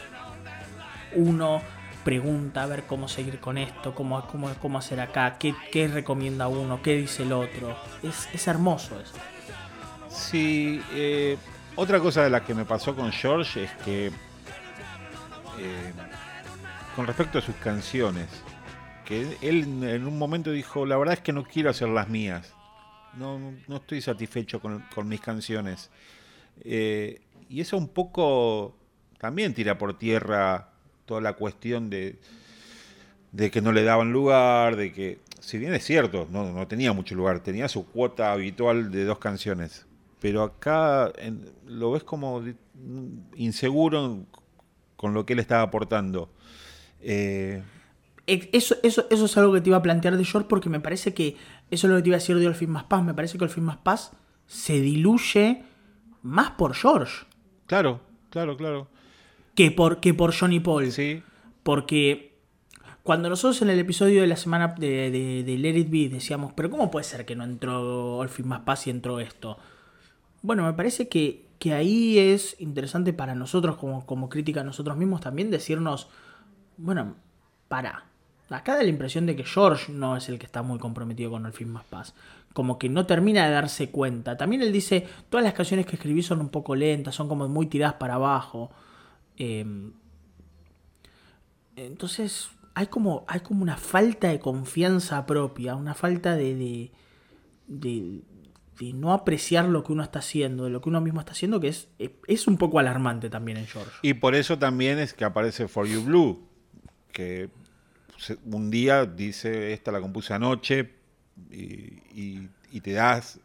uno 1.16 1.62
pregunta 2.08 2.64
a 2.64 2.68
ver 2.68 2.84
cómo 2.84 3.10
seguir 3.10 3.42
con 3.42 3.58
esto, 3.58 3.94
cómo, 3.94 4.26
cómo, 4.28 4.50
cómo 4.62 4.78
hacer 4.78 5.02
acá, 5.02 5.38
qué, 5.38 5.54
qué, 5.74 5.90
recomienda 5.90 6.48
uno, 6.48 6.82
qué 6.82 6.96
dice 6.96 7.24
el 7.24 7.34
otro. 7.34 7.76
Es, 8.02 8.30
es 8.34 8.48
hermoso 8.48 8.98
eso. 8.98 9.14
Sí, 10.08 10.82
eh, 10.94 11.38
otra 11.76 12.00
cosa 12.00 12.24
de 12.24 12.30
la 12.30 12.46
que 12.46 12.54
me 12.54 12.64
pasó 12.64 12.96
con 12.96 13.12
George 13.12 13.66
es 13.66 13.72
que, 13.84 14.06
eh, 14.06 15.94
con 16.96 17.06
respecto 17.08 17.40
a 17.40 17.42
sus 17.42 17.56
canciones, 17.58 18.30
que 19.04 19.38
él 19.42 19.84
en 19.84 20.08
un 20.08 20.18
momento 20.18 20.52
dijo, 20.52 20.86
la 20.86 20.96
verdad 20.96 21.16
es 21.16 21.20
que 21.20 21.34
no 21.34 21.44
quiero 21.44 21.72
hacer 21.72 21.90
las 21.90 22.08
mías, 22.08 22.54
no, 23.18 23.38
no 23.68 23.76
estoy 23.76 24.00
satisfecho 24.00 24.62
con, 24.62 24.82
mis 25.10 25.20
canciones. 25.20 25.92
Eh, 26.62 27.20
y 27.50 27.60
eso 27.60 27.76
un 27.76 27.90
poco 27.90 28.78
también 29.18 29.54
tira 29.54 29.78
por 29.78 29.98
tierra 29.98 30.70
toda 31.08 31.22
la 31.22 31.34
cuestión 31.34 31.90
de, 31.90 32.20
de 33.32 33.50
que 33.50 33.62
no 33.62 33.72
le 33.72 33.84
daban 33.84 34.12
lugar, 34.12 34.76
de 34.76 34.94
que, 34.94 35.20
si 35.40 35.58
bien 35.58 35.74
es 35.74 35.84
cierto, 35.84 36.28
no, 36.30 36.52
no 36.52 36.68
tenía 36.68 36.94
mucho 36.94 37.16
lugar, 37.16 37.40
tenía 37.40 37.68
su 37.68 37.88
cuota 37.88 38.32
habitual 38.32 38.92
de 38.92 39.06
dos 39.06 39.18
canciones, 39.18 39.88
pero 40.20 40.44
acá 40.44 41.12
lo 41.66 41.92
ves 41.92 42.04
como 42.04 42.44
inseguro 43.36 44.26
con 44.96 45.14
lo 45.14 45.26
que 45.26 45.34
él 45.34 45.40
estaba 45.40 45.64
aportando. 45.64 46.30
Eh, 47.00 47.64
eso, 48.28 48.76
eso, 48.84 49.06
eso 49.10 49.26
es 49.26 49.38
algo 49.38 49.54
que 49.54 49.62
te 49.62 49.70
iba 49.70 49.78
a 49.78 49.82
plantear 49.82 50.18
de 50.18 50.26
George 50.26 50.50
porque 50.50 50.70
me 50.70 50.82
parece 50.82 51.14
que 51.14 51.38
eso 51.72 51.88
es 51.88 51.92
lo 51.92 51.98
que 51.98 52.04
te 52.04 52.10
iba 52.10 52.18
a 52.18 52.20
decir 52.20 52.38
de 52.38 52.48
Olfin 52.48 52.70
más 52.70 52.84
paz. 52.84 53.04
Me 53.04 53.14
parece 53.14 53.38
que 53.38 53.46
Olfin 53.46 53.64
más 53.64 53.78
paz 53.78 54.12
se 54.48 54.82
diluye 54.82 55.64
más 56.24 56.52
por 56.52 56.74
George. 56.74 57.26
Claro, 57.68 58.02
claro, 58.30 58.58
claro. 58.58 58.90
Que 59.58 59.72
por, 59.72 60.00
que 60.00 60.14
por 60.14 60.34
Johnny 60.34 60.62
Paul. 60.62 60.92
Sí. 60.92 61.22
Porque 61.64 62.38
cuando 63.04 63.28
nosotros 63.30 63.62
en 63.62 63.70
el 63.70 63.80
episodio 63.80 64.22
de 64.22 64.28
la 64.28 64.38
semana 64.38 64.76
de, 64.78 65.44
de, 65.46 65.58
Let 65.58 65.78
It 65.78 65.90
Be 65.90 66.10
decíamos, 66.10 66.54
pero 66.54 66.70
¿cómo 66.70 66.90
puede 66.90 67.04
ser 67.04 67.26
que 67.26 67.36
no 67.36 67.44
entró 67.44 68.18
Olfin 68.18 68.48
más 68.48 68.62
paz 68.62 68.88
y 68.88 68.92
entró 68.92 69.20
esto? 69.20 69.58
Bueno, 70.42 70.64
me 70.64 70.74
parece 70.74 71.10
que, 71.10 71.48
que 71.60 71.74
ahí 71.74 72.20
es 72.20 72.56
interesante 72.60 73.12
para 73.14 73.36
nosotros 73.36 73.78
como, 73.78 74.06
como 74.06 74.30
crítica 74.30 74.62
a 74.62 74.64
nosotros 74.64 74.96
mismos 74.96 75.22
también 75.22 75.50
decirnos, 75.50 76.08
bueno, 76.78 77.16
para, 77.68 78.06
Acá 78.50 78.76
da 78.76 78.84
la 78.84 78.90
impresión 78.90 79.26
de 79.26 79.36
que 79.36 79.44
George 79.44 79.92
no 79.92 80.16
es 80.16 80.30
el 80.30 80.40
que 80.40 80.46
está 80.46 80.62
muy 80.62 80.80
comprometido 80.80 81.32
con 81.32 81.46
el 81.46 81.52
fin 81.52 81.70
más 81.70 81.84
paz. 81.84 82.14
Como 82.54 82.80
que 82.80 82.88
no 82.88 83.06
termina 83.06 83.46
de 83.46 83.52
darse 83.52 83.90
cuenta. 83.90 84.38
También 84.38 84.62
él 84.62 84.72
dice, 84.72 85.06
todas 85.30 85.44
las 85.44 85.54
canciones 85.54 85.86
que 85.86 85.98
escribí 85.98 86.24
son 86.24 86.40
un 86.40 86.50
poco 86.50 86.74
lentas, 86.76 87.14
son 87.14 87.28
como 87.28 87.48
muy 87.50 87.66
tiradas 87.66 87.96
para 87.96 88.16
abajo. 88.16 88.72
Em, 89.38 89.94
entonces 91.76 92.50
hay 92.74 92.88
como, 92.88 93.26
hay 93.28 93.40
como 93.42 93.64
una 93.64 93.78
falta 93.78 94.30
de 94.30 94.40
confianza 94.40 95.26
propia, 95.26 95.76
una 95.76 95.94
falta 95.94 96.36
de, 96.36 96.56
de, 96.56 96.92
de, 97.68 98.94
no 98.94 99.14
apreciar 99.14 99.66
lo 99.66 99.84
que 99.84 99.94
uno 99.94 100.04
está 100.04 100.20
haciendo, 100.20 100.66
de 100.66 100.70
lo 100.70 100.82
que 100.82 100.90
uno 100.90 101.02
mismo 101.02 101.20
está 101.20 101.32
haciendo, 101.32 101.60
que 101.60 101.70
es, 101.70 101.88
es 102.28 102.48
un 102.48 102.58
poco 102.58 102.80
alarmante 102.80 103.30
también 103.30 103.58
en 103.58 103.68
George. 103.68 103.92
Y 104.02 104.16
por 104.16 104.36
eso 104.36 104.60
también 104.60 105.00
es 105.00 105.14
que 105.14 105.26
aparece 105.26 105.68
For 105.68 105.88
You 105.88 106.04
Blue, 106.04 106.48
que 107.12 107.50
un 108.46 108.70
día 108.70 109.06
dice, 109.06 109.74
esta 109.74 109.92
la 109.92 110.02
compuse 110.02 110.34
anoche, 110.34 110.94
y, 111.52 112.50
te 112.82 112.92
das 112.94 113.40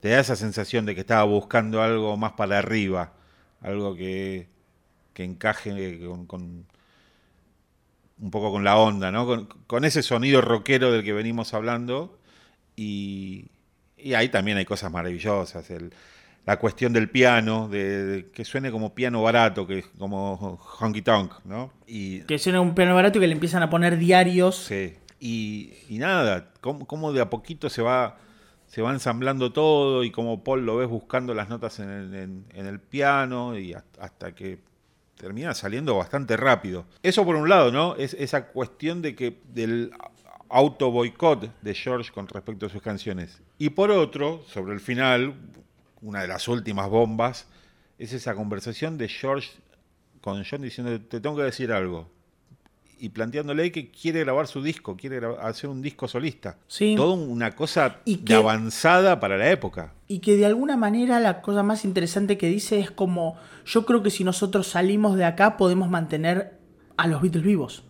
te 0.00 0.10
da 0.10 0.20
esa 0.20 0.36
sensación 0.36 0.86
de 0.86 0.94
que 0.94 1.00
estaba 1.00 1.24
buscando 1.24 1.82
algo 1.82 2.16
más 2.16 2.32
para 2.32 2.58
arriba, 2.58 3.12
algo 3.60 3.96
que, 3.96 4.46
que 5.18 5.24
encaje 5.24 5.98
con, 6.28 6.64
un 8.20 8.30
poco 8.30 8.52
con 8.52 8.62
la 8.62 8.76
onda, 8.76 9.10
¿no? 9.10 9.48
Con, 9.66 9.84
ese 9.84 10.04
sonido 10.04 10.40
rockero 10.40 10.92
del 10.92 11.02
que 11.02 11.12
venimos 11.12 11.54
hablando. 11.54 12.20
Y, 12.76 13.46
y 13.96 14.14
ahí 14.14 14.28
también 14.28 14.58
hay 14.58 14.64
cosas 14.64 14.92
maravillosas. 14.92 15.68
El, 15.70 15.92
la 16.46 16.60
cuestión 16.60 16.92
del 16.92 17.10
piano, 17.10 17.68
de, 17.68 18.28
que 18.32 18.44
suene 18.44 18.70
como 18.70 18.94
piano 18.94 19.20
barato, 19.20 19.66
que 19.66 19.82
como 19.98 20.60
honky 20.78 21.02
tonk, 21.02 21.32
¿no? 21.44 21.72
Y, 21.88 22.20
que 22.20 22.38
suene 22.38 22.60
un 22.60 22.76
piano 22.76 22.94
barato 22.94 23.18
y 23.18 23.22
que 23.22 23.26
le 23.26 23.32
empiezan 23.32 23.64
a 23.64 23.70
poner 23.70 23.98
diarios. 23.98 24.54
Sí. 24.54 24.98
Y, 25.18 25.98
nada, 25.98 26.52
cómo, 26.60 27.12
de 27.12 27.22
a 27.22 27.28
poquito 27.28 27.68
se 27.70 27.82
va, 27.82 28.18
se 28.68 28.82
va 28.82 28.92
ensamblando 28.92 29.52
todo 29.52 30.04
y 30.04 30.12
como 30.12 30.44
Paul 30.44 30.64
lo 30.64 30.76
ves 30.76 30.88
buscando 30.88 31.34
las 31.34 31.48
notas 31.48 31.80
en 31.80 31.90
el, 31.90 32.14
en 32.54 32.66
el 32.66 32.78
piano 32.78 33.58
y 33.58 33.74
hasta 33.74 34.36
que 34.36 34.67
termina 35.18 35.52
saliendo 35.52 35.96
bastante 35.96 36.36
rápido. 36.36 36.86
Eso 37.02 37.24
por 37.24 37.36
un 37.36 37.48
lado, 37.48 37.70
¿no? 37.70 37.96
Es 37.96 38.14
esa 38.14 38.46
cuestión 38.46 39.02
de 39.02 39.14
que 39.14 39.40
del 39.52 39.92
auto 40.48 40.90
boicot 40.90 41.60
de 41.60 41.74
George 41.74 42.10
con 42.10 42.26
respecto 42.28 42.66
a 42.66 42.68
sus 42.70 42.80
canciones. 42.80 43.42
Y 43.58 43.70
por 43.70 43.90
otro, 43.90 44.42
sobre 44.48 44.72
el 44.72 44.80
final, 44.80 45.34
una 46.00 46.22
de 46.22 46.28
las 46.28 46.48
últimas 46.48 46.88
bombas, 46.88 47.48
es 47.98 48.12
esa 48.12 48.34
conversación 48.34 48.96
de 48.96 49.08
George 49.08 49.50
con 50.20 50.42
John 50.44 50.62
diciendo, 50.62 50.98
te 51.00 51.20
tengo 51.20 51.36
que 51.36 51.42
decir 51.42 51.72
algo. 51.72 52.10
Y 52.98 53.10
planteándole 53.10 53.70
que 53.70 53.90
quiere 53.90 54.20
grabar 54.20 54.46
su 54.46 54.62
disco, 54.62 54.96
quiere 54.96 55.20
hacer 55.40 55.70
un 55.70 55.82
disco 55.82 56.08
solista. 56.08 56.58
Sí. 56.66 56.94
Todo 56.96 57.14
una 57.14 57.54
cosa 57.54 57.98
de 58.04 58.34
avanzada 58.34 59.20
para 59.20 59.36
la 59.36 59.50
época. 59.50 59.94
Y 60.08 60.18
que 60.18 60.36
de 60.36 60.46
alguna 60.46 60.76
manera 60.76 61.20
la 61.20 61.40
cosa 61.40 61.62
más 61.62 61.84
interesante 61.84 62.38
que 62.38 62.48
dice 62.48 62.80
es 62.80 62.90
como, 62.90 63.36
yo 63.64 63.86
creo 63.86 64.02
que 64.02 64.10
si 64.10 64.24
nosotros 64.24 64.66
salimos 64.66 65.16
de 65.16 65.24
acá 65.24 65.56
podemos 65.56 65.88
mantener 65.88 66.58
a 66.96 67.06
los 67.06 67.22
Beatles 67.22 67.44
vivos. 67.44 67.84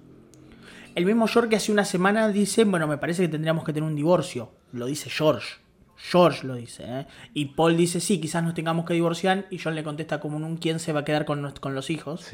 El 0.95 1.07
mismo 1.07 1.27
George 1.29 1.51
que 1.51 1.57
hace 1.57 1.73
una 1.73 1.85
semana 1.85 2.29
dice, 2.29 2.65
bueno, 2.65 2.87
me 2.87 2.99
parece 2.99 3.23
que 3.23 3.29
tendríamos 3.29 3.65
que 3.65 3.73
tener 3.73 3.89
un 3.89 3.97
divorcio. 3.97 4.51
Lo 4.73 4.87
dice 4.87 5.09
George. 5.09 5.57
George 5.97 6.47
lo 6.47 6.55
dice. 6.55 6.85
¿eh? 6.87 7.07
Y 7.35 7.47
Paul 7.47 7.77
dice, 7.77 8.01
sí, 8.01 8.21
quizás 8.21 8.43
nos 8.43 8.55
tengamos 8.55 8.85
que 8.85 8.95
divorciar. 8.95 9.47
Y 9.51 9.59
John 9.59 9.75
le 9.75 9.83
contesta 9.83 10.21
como 10.21 10.37
un 10.37 10.57
quién 10.57 10.79
se 10.79 10.93
va 10.93 11.01
a 11.01 11.05
quedar 11.05 11.25
con, 11.25 11.53
con 11.61 11.75
los 11.75 11.91
hijos. 11.91 12.27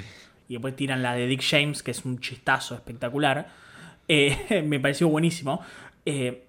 Y 0.48 0.54
después 0.54 0.76
tiran 0.76 1.02
la 1.02 1.14
de 1.14 1.26
Dick 1.26 1.42
James, 1.42 1.82
que 1.82 1.90
es 1.90 2.04
un 2.04 2.20
chistazo 2.20 2.74
espectacular. 2.74 3.48
Eh, 4.08 4.62
me 4.66 4.80
pareció 4.80 5.08
buenísimo. 5.08 5.60
Eh, 6.04 6.44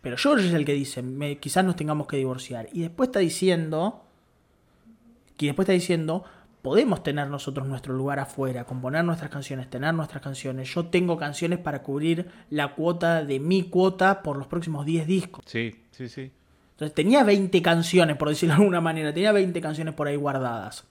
pero 0.00 0.16
George 0.16 0.48
es 0.48 0.54
el 0.54 0.64
que 0.64 0.72
dice, 0.72 1.02
quizás 1.40 1.64
nos 1.64 1.76
tengamos 1.76 2.06
que 2.06 2.16
divorciar. 2.16 2.68
Y 2.72 2.82
después 2.82 3.08
está 3.08 3.20
diciendo, 3.20 4.04
y 5.38 5.46
después 5.46 5.64
está 5.64 5.72
diciendo, 5.72 6.24
podemos 6.62 7.02
tener 7.02 7.28
nosotros 7.28 7.66
nuestro 7.66 7.94
lugar 7.94 8.18
afuera, 8.18 8.64
componer 8.64 9.04
nuestras 9.04 9.30
canciones, 9.30 9.68
tener 9.68 9.94
nuestras 9.94 10.22
canciones. 10.22 10.72
Yo 10.72 10.86
tengo 10.86 11.16
canciones 11.16 11.58
para 11.58 11.82
cubrir 11.82 12.28
la 12.50 12.74
cuota 12.74 13.24
de 13.24 13.40
mi 13.40 13.64
cuota 13.64 14.22
por 14.22 14.36
los 14.36 14.46
próximos 14.46 14.86
10 14.86 15.06
discos. 15.06 15.44
Sí, 15.46 15.74
sí, 15.90 16.08
sí. 16.08 16.30
Entonces 16.72 16.94
tenía 16.94 17.24
20 17.24 17.62
canciones, 17.62 18.16
por 18.16 18.28
decirlo 18.28 18.54
de 18.54 18.60
alguna 18.60 18.80
manera, 18.80 19.14
tenía 19.14 19.32
20 19.32 19.60
canciones 19.60 19.94
por 19.94 20.08
ahí 20.08 20.16
guardadas. 20.16 20.84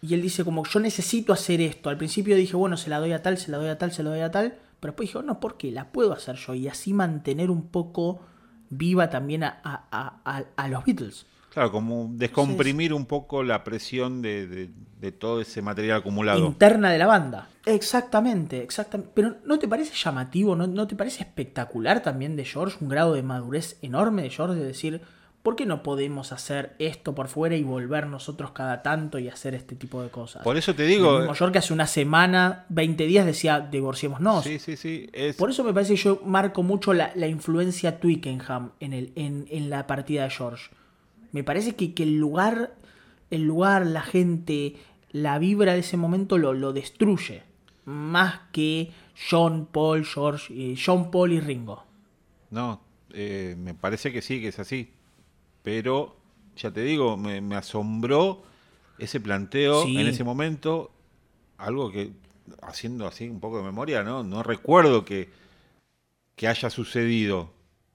Y 0.00 0.14
él 0.14 0.22
dice 0.22 0.44
como, 0.44 0.64
yo 0.64 0.80
necesito 0.80 1.32
hacer 1.32 1.60
esto. 1.60 1.90
Al 1.90 1.98
principio 1.98 2.36
dije, 2.36 2.56
bueno, 2.56 2.76
se 2.76 2.90
la 2.90 3.00
doy 3.00 3.12
a 3.12 3.22
tal, 3.22 3.38
se 3.38 3.50
la 3.50 3.58
doy 3.58 3.68
a 3.68 3.78
tal, 3.78 3.92
se 3.92 4.02
la 4.02 4.10
doy 4.10 4.20
a 4.20 4.30
tal. 4.30 4.58
Pero 4.80 4.92
después 4.92 5.08
dije, 5.08 5.24
no, 5.24 5.40
¿por 5.40 5.56
qué? 5.56 5.72
La 5.72 5.90
puedo 5.90 6.12
hacer 6.12 6.36
yo. 6.36 6.54
Y 6.54 6.68
así 6.68 6.92
mantener 6.92 7.50
un 7.50 7.68
poco 7.68 8.20
viva 8.70 9.10
también 9.10 9.44
a, 9.44 9.54
a 9.62 10.68
los 10.68 10.84
Beatles. 10.84 11.26
Claro, 11.52 11.72
como 11.72 12.10
descomprimir 12.12 12.92
un 12.92 13.06
poco 13.06 13.42
la 13.42 13.64
presión 13.64 14.20
de, 14.20 14.70
todo 15.18 15.40
ese 15.40 15.62
material 15.62 15.98
acumulado. 15.98 16.46
Interna 16.46 16.90
de 16.90 16.98
la 16.98 17.06
banda. 17.06 17.48
Exactamente, 17.64 18.62
exactamente. 18.62 19.12
Pero 19.14 19.36
¿no 19.44 19.58
te 19.58 19.66
parece 19.66 19.94
llamativo, 19.94 20.54
no, 20.54 20.66
no 20.66 20.86
te 20.86 20.94
parece 20.94 21.22
espectacular 21.22 22.02
también 22.02 22.36
de 22.36 22.44
George, 22.44 22.76
un 22.80 22.88
grado 22.88 23.14
de 23.14 23.22
madurez 23.22 23.78
enorme 23.82 24.22
de 24.22 24.30
George 24.30 24.56
de 24.56 24.66
decir, 24.66 25.00
¿por 25.42 25.56
qué 25.56 25.66
no 25.66 25.82
podemos 25.82 26.32
hacer 26.32 26.74
esto 26.78 27.14
por 27.14 27.28
fuera 27.28 27.56
y 27.56 27.62
volver 27.62 28.06
nosotros 28.06 28.52
cada 28.52 28.82
tanto 28.82 29.18
y 29.18 29.28
hacer 29.28 29.54
este 29.54 29.76
tipo 29.76 30.02
de 30.02 30.10
cosas? 30.10 30.42
Por 30.42 30.56
eso 30.56 30.74
te 30.74 30.84
digo... 30.84 31.20
George 31.34 31.52
que 31.52 31.58
hace 31.58 31.72
una 31.72 31.86
semana, 31.86 32.66
20 32.68 33.06
días 33.06 33.26
decía, 33.26 33.60
divorciémonos. 33.60 34.44
Sí, 34.44 34.58
sí, 34.58 34.76
sí. 34.76 35.10
Por 35.36 35.50
eso 35.50 35.64
me 35.64 35.72
parece 35.72 35.94
que 35.94 36.00
yo 36.00 36.20
marco 36.24 36.62
mucho 36.62 36.92
la, 36.92 37.12
influencia 37.26 38.00
Twickenham 38.00 38.72
en, 38.80 38.92
el, 38.92 39.12
en, 39.14 39.46
en 39.50 39.70
la 39.70 39.86
partida 39.86 40.24
de 40.24 40.30
George 40.30 40.70
me 41.32 41.44
parece 41.44 41.76
que, 41.76 41.92
el 42.02 42.18
lugar, 42.18 42.74
el 43.30 43.42
lugar, 43.42 43.86
la 43.86 44.02
gente, 44.02 44.76
la 45.10 45.38
vibra 45.38 45.74
de 45.74 45.80
ese 45.80 45.96
momento 45.96 46.38
lo, 46.38 46.54
lo 46.54 46.72
destruye. 46.72 47.42
Más 47.84 48.40
que 48.52 48.92
John, 49.30 49.68
Paul, 49.70 50.04
George, 50.04 50.52
eh, 50.54 50.76
John, 50.82 51.10
Paul 51.10 51.32
y 51.32 51.40
Ringo. 51.40 51.84
No, 52.50 52.80
eh, 53.12 53.56
me 53.58 53.74
parece 53.74 54.12
que 54.12 54.22
sí, 54.22 54.40
que 54.40 54.48
es 54.48 54.58
así. 54.58 54.92
Pero, 55.70 56.16
ya 56.56 56.70
te 56.70 56.80
digo, 56.80 57.18
me, 57.18 57.54
asombró 57.54 58.42
ese 58.98 59.20
planteo 59.20 59.84
en 59.86 60.06
ese 60.06 60.24
momento. 60.24 60.90
Algo 61.58 61.92
que, 61.92 62.12
haciendo 62.62 63.06
así 63.06 63.28
un 63.28 63.38
poco 63.38 63.58
de 63.58 63.64
memoria, 63.64 64.02
no, 64.02 64.24
no 64.24 64.42
recuerdo 64.42 65.04
que, 65.04 65.28
que 66.36 66.48
haya 66.48 66.70
sucedido. 66.70 67.50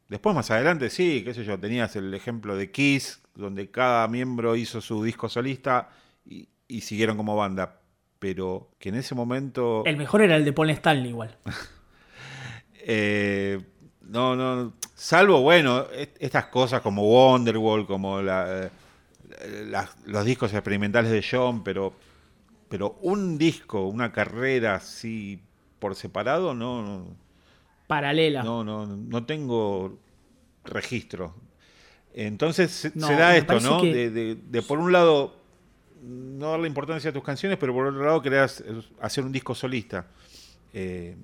Después, 0.07 0.35
más 0.35 0.51
adelante, 0.51 0.91
sí, 0.91 1.23
qué 1.25 1.33
sé 1.33 1.43
yo, 1.45 1.59
tenías 1.59 1.95
el 1.95 2.13
ejemplo 2.13 2.55
de 2.55 2.69
Kiss, 2.69 3.23
donde 3.33 3.71
cada 3.71 4.07
miembro 4.07 4.55
hizo 4.55 4.79
su 4.79 5.03
disco 5.03 5.27
solista 5.27 5.89
y, 6.27 6.47
siguieron 6.81 7.17
como 7.17 7.35
banda. 7.35 7.81
Pero 8.19 8.69
que 8.77 8.89
en 8.89 8.95
ese 8.95 9.15
momento. 9.15 9.81
El 9.87 9.97
mejor 9.97 10.21
era 10.21 10.35
el 10.35 10.45
de 10.45 10.53
Paul 10.53 10.69
Stanley, 10.69 11.09
igual. 11.09 11.39
Eh, 12.85 13.61
no, 14.01 14.35
no. 14.35 14.73
Salvo, 14.95 15.41
bueno, 15.41 15.85
estas 16.19 16.47
cosas 16.47 16.81
como 16.81 17.03
Wonderwall, 17.03 17.85
como 17.85 18.21
la, 18.21 18.69
los 20.05 20.25
discos 20.25 20.53
experimentales 20.53 21.11
de 21.11 21.25
John, 21.29 21.63
pero, 21.63 21.93
pero 22.69 22.97
un 23.01 23.37
disco, 23.37 23.87
una 23.87 24.11
carrera 24.11 24.75
así 24.75 25.41
por 25.79 25.95
separado, 25.95 26.53
no. 26.53 27.07
Paralela. 27.87 28.43
No, 28.43 28.63
no, 28.63 28.85
no 28.85 29.25
tengo 29.25 29.97
registro 30.63 31.33
entonces 32.13 32.71
se 32.71 32.91
da 32.95 33.35
esto, 33.35 33.59
¿no? 33.59 33.81
De, 33.81 34.63
por 34.67 34.79
un 34.79 34.91
lado 34.91 35.35
no 36.01 36.51
darle 36.51 36.67
importancia 36.67 37.09
a 37.09 37.13
tus 37.13 37.23
canciones, 37.23 37.57
pero 37.57 37.73
por 37.73 37.87
otro 37.87 38.03
lado 38.05 38.21
querías 38.21 38.63
hacer 39.01 39.23
un 39.23 39.31
disco 39.31 39.55
solista. 39.55 40.05
Eh, 40.73 41.15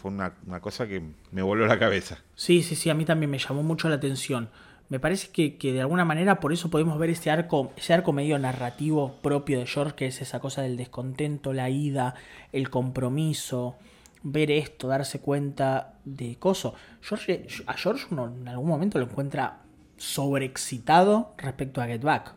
fue 0.00 0.10
una, 0.10 0.32
cosa 0.60 0.86
que 0.86 1.02
me 1.30 1.42
voló 1.42 1.66
la 1.66 1.78
cabeza. 1.78 2.18
Sí, 2.34 2.62
sí, 2.62 2.74
sí, 2.74 2.88
a 2.88 2.94
mí 2.94 3.04
también 3.04 3.30
me 3.30 3.38
llamó 3.38 3.62
mucho 3.62 3.88
la 3.88 3.96
atención. 3.96 4.48
Me 4.88 4.98
parece 4.98 5.28
que, 5.30 5.72
de 5.72 5.80
alguna 5.80 6.04
manera 6.04 6.40
por 6.40 6.52
eso 6.52 6.70
podemos 6.70 6.98
ver 6.98 7.10
este 7.10 7.30
arco, 7.30 7.72
ese 7.76 7.92
arco 7.92 8.12
medio 8.12 8.38
narrativo 8.38 9.18
propio 9.22 9.58
de 9.58 9.66
George, 9.66 9.94
que 9.94 10.06
es 10.06 10.22
esa 10.22 10.40
cosa 10.40 10.62
del 10.62 10.76
descontento, 10.76 11.52
la 11.52 11.68
ida, 11.68 12.14
el 12.52 12.70
compromiso, 12.70 13.76
ver 14.22 14.50
esto, 14.50 14.88
darse 14.88 15.20
cuenta 15.20 15.98
de 16.04 16.36
coso. 16.38 16.74
George, 17.02 17.46
a 17.66 17.74
George 17.74 18.06
uno 18.10 18.34
en 18.34 18.48
algún 18.48 18.68
momento 18.68 18.98
lo 18.98 19.04
encuentra 19.04 19.60
sobreexcitado 19.98 21.34
respecto 21.36 21.82
a 21.82 21.86
Get 21.86 22.02
Back. 22.02 22.34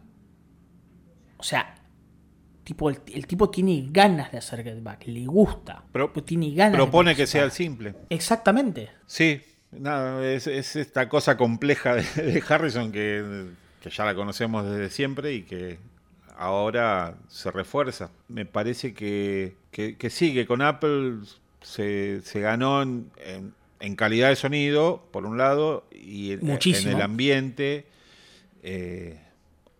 O 1.37 1.43
sea, 1.43 1.75
tipo, 2.63 2.89
el, 2.89 3.27
tipo 3.27 3.49
tiene 3.49 3.87
ganas 3.89 4.31
de 4.31 4.37
hacer 4.37 4.63
Get 4.63 4.81
Back, 4.81 5.07
le 5.07 5.25
gusta. 5.25 5.83
Pero, 5.91 6.11
tiene 6.11 6.51
ganas 6.51 6.75
propone 6.75 7.15
que 7.15 7.27
sea 7.27 7.43
el 7.43 7.51
simple. 7.51 7.95
Exactamente. 8.09 8.89
Sí, 9.05 9.41
nada, 9.71 10.25
es, 10.27 10.47
esta 10.47 11.09
cosa 11.09 11.37
compleja 11.37 11.95
de, 11.95 12.43
Harrison 12.47 12.91
que, 12.91 13.45
ya 13.89 14.05
la 14.05 14.15
conocemos 14.15 14.65
desde 14.65 14.89
siempre 14.89 15.33
y 15.33 15.43
que 15.43 15.79
ahora 16.37 17.17
se 17.27 17.51
refuerza. 17.51 18.11
Me 18.27 18.45
parece 18.45 18.93
que, 18.93 19.55
que, 19.71 20.09
sí, 20.09 20.33
que 20.33 20.45
con 20.45 20.61
Apple 20.61 21.19
se, 21.61 22.21
ganó 22.33 22.81
en 22.81 23.11
en 23.83 23.97
calidad 23.97 24.29
de 24.29 24.37
sonido, 24.37 25.09
por 25.11 25.25
un 25.25 25.37
lado, 25.37 25.85
y 25.91 26.31
en, 26.31 26.49
el 26.87 27.01
ambiente. 27.01 27.85
Eh, 28.63 29.19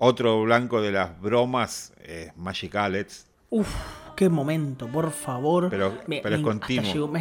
otro 0.03 0.41
blanco 0.43 0.81
de 0.81 0.91
las 0.91 1.19
bromas 1.21 1.93
es 2.03 2.35
Magic 2.35 2.75
Alex. 2.75 3.25
Uf, 3.49 3.73
qué 4.15 4.29
momento, 4.29 4.87
por 4.87 5.11
favor. 5.11 5.69
Pero, 5.69 5.93
pero 6.07 6.35
es 6.35 6.41
continuo. 6.41 7.13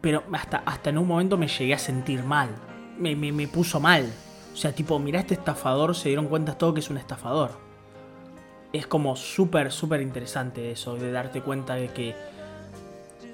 pero 0.00 0.22
hasta, 0.32 0.58
hasta 0.58 0.90
en 0.90 0.98
un 0.98 1.06
momento 1.08 1.38
me 1.38 1.48
llegué 1.48 1.74
a 1.74 1.78
sentir 1.78 2.22
mal. 2.22 2.50
Me, 2.98 3.16
me, 3.16 3.48
puso 3.48 3.80
mal. 3.80 4.12
O 4.52 4.56
sea, 4.56 4.72
tipo, 4.72 4.98
mirá 4.98 5.20
este 5.20 5.34
estafador, 5.34 5.94
se 5.94 6.08
dieron 6.08 6.26
cuenta 6.26 6.58
todo 6.58 6.74
que 6.74 6.80
es 6.80 6.90
un 6.90 6.98
estafador. 6.98 7.52
Es 8.72 8.86
como 8.86 9.16
súper, 9.16 9.72
súper 9.72 10.02
interesante 10.02 10.70
eso, 10.70 10.96
de 10.96 11.10
darte 11.10 11.40
cuenta 11.40 11.76
de 11.76 11.88
que 11.88 12.14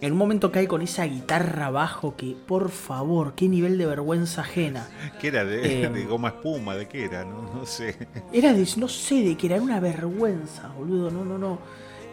en 0.07 0.13
un 0.13 0.19
momento 0.19 0.53
cae 0.53 0.69
con 0.69 0.83
esa 0.83 1.05
guitarra 1.05 1.67
abajo 1.67 2.15
que, 2.17 2.37
por 2.47 2.71
favor, 2.71 3.35
qué 3.35 3.49
nivel 3.49 3.79
de 3.79 3.87
vergüenza 3.87 4.43
ajena. 4.43 4.87
¿Qué 5.21 5.29
era? 5.29 5.45
De, 5.45 5.85
em, 5.85 6.09
goma 6.09 6.29
espuma? 6.29 6.75
¿De 6.75 6.87
qué 6.87 7.07
era? 7.07 7.25
No, 7.25 7.65
sé. 7.65 7.97
Era 8.33 8.53
de, 8.53 8.69
no 8.77 8.89
sé 8.89 9.23
de 9.23 9.37
qué 9.37 9.47
era, 9.47 9.63
una 9.63 9.81
vergüenza, 9.81 10.69
boludo, 10.69 11.11
no, 11.11 11.25
no, 11.25 11.39
no. 11.39 11.59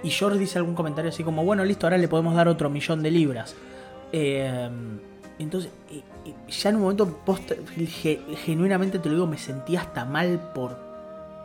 Y 0.03 0.09
George 0.09 0.39
dice 0.39 0.57
algún 0.57 0.73
comentario 0.73 1.09
así 1.09 1.23
como, 1.23 1.43
bueno, 1.43 1.65
listo, 1.65 1.85
ahora 1.85 1.97
le 1.97 2.07
podemos 2.07 2.34
dar 2.34 2.47
otro 2.47 2.69
millón 2.69 3.03
de 3.03 3.11
libras. 3.11 3.55
Em, 4.11 4.99
entonces, 5.38 5.72
ya 6.47 6.69
en 6.69 6.76
un 6.77 6.81
momento, 6.84 7.19
genuinamente 8.45 8.99
te 8.99 9.09
lo 9.09 9.15
digo, 9.15 9.27
me 9.27 9.38
sentí 9.38 9.76
hasta 9.76 10.05
mal 10.05 10.51
por, 10.53 10.77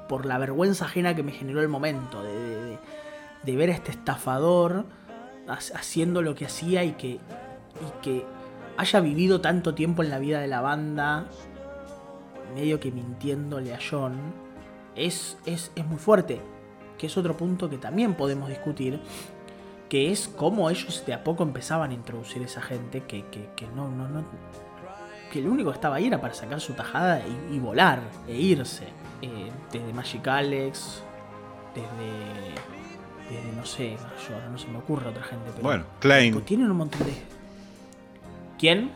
por 0.08 0.26
la 0.26 0.38
vergüenza 0.38 0.84
ajena 0.84 1.16
que 1.16 1.22
me 1.22 1.32
generó 1.32 1.60
el 1.60 1.68
momento 1.68 2.22
de, 2.22 2.78
de, 3.42 3.56
ver 3.56 3.70
a 3.70 3.74
este 3.74 3.90
estafador 3.90 4.84
haciendo 5.48 6.22
lo 6.22 6.34
que 6.34 6.46
hacía 6.46 6.84
y 6.84 6.92
que, 6.92 7.18
que 8.02 8.24
haya 8.76 9.00
vivido 9.00 9.40
tanto 9.40 9.74
tiempo 9.74 10.02
en 10.02 10.10
la 10.10 10.18
vida 10.18 10.40
de 10.40 10.48
la 10.48 10.60
banda, 10.60 11.26
medio 12.54 12.80
que 12.80 12.90
mintiéndole 12.90 13.74
a 13.74 13.78
John, 13.78 14.16
es, 14.94 15.36
es, 15.46 15.72
es 15.74 15.86
muy 15.86 15.98
fuerte. 15.98 16.40
Que 16.98 17.08
es 17.08 17.16
otro 17.18 17.36
punto 17.36 17.68
que 17.68 17.76
también 17.76 18.14
podemos 18.14 18.48
discutir 18.48 19.00
que 19.88 20.10
es 20.10 20.28
cómo 20.28 20.68
ellos 20.70 21.04
de 21.06 21.14
a 21.14 21.22
poco 21.22 21.42
empezaban 21.42 21.90
a 21.90 21.94
introducir 21.94 22.42
esa 22.42 22.60
gente 22.60 23.02
que, 23.04 23.24
que, 23.24 23.66
no, 23.74 23.88
no, 23.88 24.08
no, 24.08 24.24
que 25.32 25.40
lo 25.40 25.50
único 25.50 25.70
que 25.70 25.76
estaba 25.76 25.96
ahí 25.96 26.06
era 26.06 26.20
para 26.20 26.34
sacar 26.34 26.60
su 26.60 26.72
tajada 26.72 27.22
y, 27.50 27.58
volar 27.58 28.00
e 28.26 28.36
irse. 28.36 28.88
Eh, 29.22 29.50
desde 29.72 29.92
Magic 29.92 30.26
Alex, 30.28 31.02
desde, 31.74 32.75
no 33.56 33.64
sé, 33.64 33.96
yo, 34.28 34.50
no 34.50 34.58
se 34.58 34.68
me 34.68 34.78
ocurre 34.78 35.08
otra 35.08 35.22
gente. 35.22 35.44
Pero, 35.52 35.62
bueno, 35.62 35.84
Klein. 36.00 36.40
tienen 36.42 36.70
un 36.70 36.76
montón 36.76 37.06
de... 37.06 37.14
¿Quién? 38.58 38.90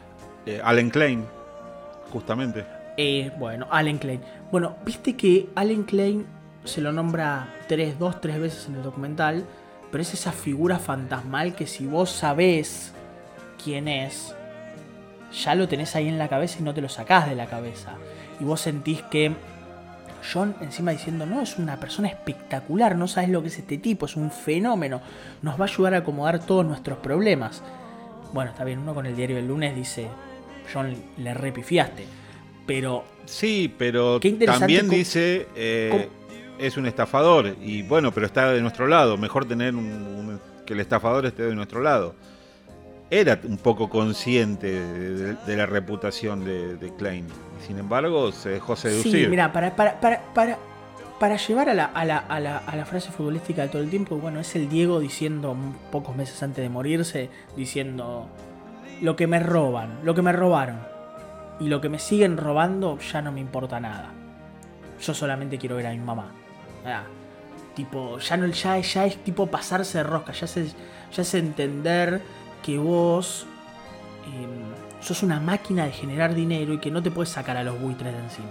Eh, 0.46 0.60
Allen 0.64 0.90
Klein, 0.90 1.24
justamente. 2.10 2.64
Eh, 2.96 3.30
bueno, 3.38 3.66
Allen 3.70 3.98
Klein. 3.98 4.20
Bueno, 4.50 4.76
viste 4.84 5.16
que 5.16 5.48
Allen 5.54 5.84
Klein 5.84 6.26
se 6.64 6.80
lo 6.80 6.92
nombra 6.92 7.54
tres, 7.68 7.98
dos, 7.98 8.20
tres 8.20 8.40
veces 8.40 8.66
en 8.68 8.76
el 8.76 8.82
documental 8.82 9.44
pero 9.90 10.02
es 10.02 10.14
esa 10.14 10.32
figura 10.32 10.78
fantasmal 10.78 11.54
que 11.54 11.66
si 11.66 11.86
vos 11.86 12.10
sabés 12.10 12.92
quién 13.62 13.88
es, 13.88 14.34
ya 15.32 15.54
lo 15.54 15.68
tenés 15.68 15.96
ahí 15.96 16.08
en 16.08 16.18
la 16.18 16.28
cabeza 16.28 16.58
y 16.60 16.62
no 16.62 16.74
te 16.74 16.80
lo 16.80 16.88
sacás 16.88 17.28
de 17.28 17.34
la 17.34 17.46
cabeza. 17.46 17.94
Y 18.38 18.44
vos 18.44 18.60
sentís 18.60 19.02
que 19.02 19.34
John 20.32 20.56
encima 20.60 20.92
diciendo, 20.92 21.26
no, 21.26 21.42
es 21.42 21.56
una 21.58 21.78
persona 21.78 22.08
espectacular, 22.08 22.96
no 22.96 23.08
sabes 23.08 23.30
lo 23.30 23.42
que 23.42 23.48
es 23.48 23.58
este 23.58 23.78
tipo, 23.78 24.06
es 24.06 24.16
un 24.16 24.30
fenómeno, 24.30 25.00
nos 25.42 25.60
va 25.60 25.64
a 25.64 25.68
ayudar 25.68 25.94
a 25.94 25.98
acomodar 25.98 26.44
todos 26.44 26.64
nuestros 26.64 26.98
problemas. 26.98 27.62
Bueno, 28.32 28.50
está 28.50 28.64
bien, 28.64 28.78
uno 28.78 28.94
con 28.94 29.06
el 29.06 29.16
diario 29.16 29.36
del 29.36 29.48
lunes 29.48 29.74
dice, 29.74 30.08
John, 30.72 30.94
le 31.18 31.34
repifiaste. 31.34 32.04
Pero... 32.66 33.04
Sí, 33.24 33.72
pero 33.76 34.20
también 34.20 34.88
dice... 34.88 35.48
Eh, 35.54 36.08
es 36.60 36.76
un 36.76 36.86
estafador 36.86 37.56
y 37.60 37.82
bueno, 37.82 38.12
pero 38.12 38.26
está 38.26 38.52
de 38.52 38.60
nuestro 38.60 38.86
lado. 38.86 39.16
Mejor 39.16 39.46
tener 39.46 39.74
un, 39.74 40.38
que 40.66 40.74
el 40.74 40.80
estafador 40.80 41.26
esté 41.26 41.44
de 41.44 41.54
nuestro 41.54 41.80
lado. 41.80 42.14
Era 43.10 43.40
un 43.42 43.56
poco 43.56 43.88
consciente 43.88 44.70
de, 44.70 45.56
la 45.56 45.66
reputación 45.66 46.44
de, 46.44 46.92
Klein. 46.96 47.26
Sin 47.70 47.78
embargo, 47.78 48.32
se 48.32 48.48
dejó 48.48 48.74
seducir. 48.74 49.12
Sí, 49.12 49.26
mira, 49.28 49.52
para, 49.52 49.76
para, 49.76 50.00
para, 50.00 50.22
para, 50.34 50.58
para 51.20 51.36
llevar 51.36 51.68
a 51.68 51.74
la, 51.74 51.84
a, 51.84 52.04
la, 52.04 52.18
a, 52.18 52.40
la, 52.40 52.58
a 52.58 52.74
la 52.74 52.84
frase 52.84 53.12
futbolística 53.12 53.62
de 53.62 53.68
todo 53.68 53.80
el 53.80 53.88
tiempo, 53.90 54.16
bueno, 54.16 54.40
es 54.40 54.56
el 54.56 54.68
Diego 54.68 54.98
diciendo 54.98 55.56
pocos 55.92 56.16
meses 56.16 56.42
antes 56.42 56.64
de 56.64 56.68
morirse, 56.68 57.30
diciendo, 57.56 58.26
lo 59.00 59.14
que 59.14 59.28
me 59.28 59.38
roban, 59.38 60.00
lo 60.02 60.16
que 60.16 60.22
me 60.22 60.32
robaron 60.32 60.80
y 61.60 61.68
lo 61.68 61.80
que 61.80 61.88
me 61.88 62.00
siguen 62.00 62.36
robando 62.38 62.98
ya 62.98 63.22
no 63.22 63.30
me 63.30 63.38
importa 63.38 63.78
nada. 63.78 64.10
Yo 65.00 65.14
solamente 65.14 65.56
quiero 65.56 65.76
ver 65.76 65.86
a 65.86 65.90
mi 65.90 65.98
mamá. 65.98 66.32
Ah, 66.84 67.04
tipo, 67.76 68.18
ya 68.18 68.36
no 68.36 68.48
ya, 68.48 68.78
ya 68.80 69.06
es 69.06 69.16
tipo 69.18 69.46
pasarse 69.46 69.98
de 69.98 70.04
rosca, 70.04 70.32
ya 70.32 70.46
es, 70.46 70.74
ya 71.12 71.22
es 71.22 71.34
entender 71.34 72.20
que 72.64 72.78
vos 72.78 73.46
em, 74.26 74.79
sos 75.00 75.22
una 75.22 75.40
máquina 75.40 75.84
de 75.84 75.92
generar 75.92 76.34
dinero 76.34 76.74
y 76.74 76.78
que 76.78 76.90
no 76.90 77.02
te 77.02 77.10
puedes 77.10 77.30
sacar 77.30 77.56
a 77.56 77.64
los 77.64 77.80
buitres 77.80 78.12
de 78.12 78.18
encima. 78.18 78.48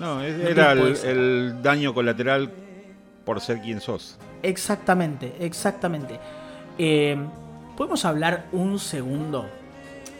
No, 0.00 0.20
era 0.20 0.72
el, 0.72 1.62
daño 1.62 1.94
colateral 1.94 2.50
por 3.24 3.40
ser 3.40 3.60
quien 3.60 3.80
sos. 3.80 4.18
Exactamente, 4.42 5.34
exactamente. 5.40 6.18
Em, 6.78 7.28
podemos 7.76 8.04
hablar 8.04 8.46
un 8.52 8.78
segundo, 8.78 9.46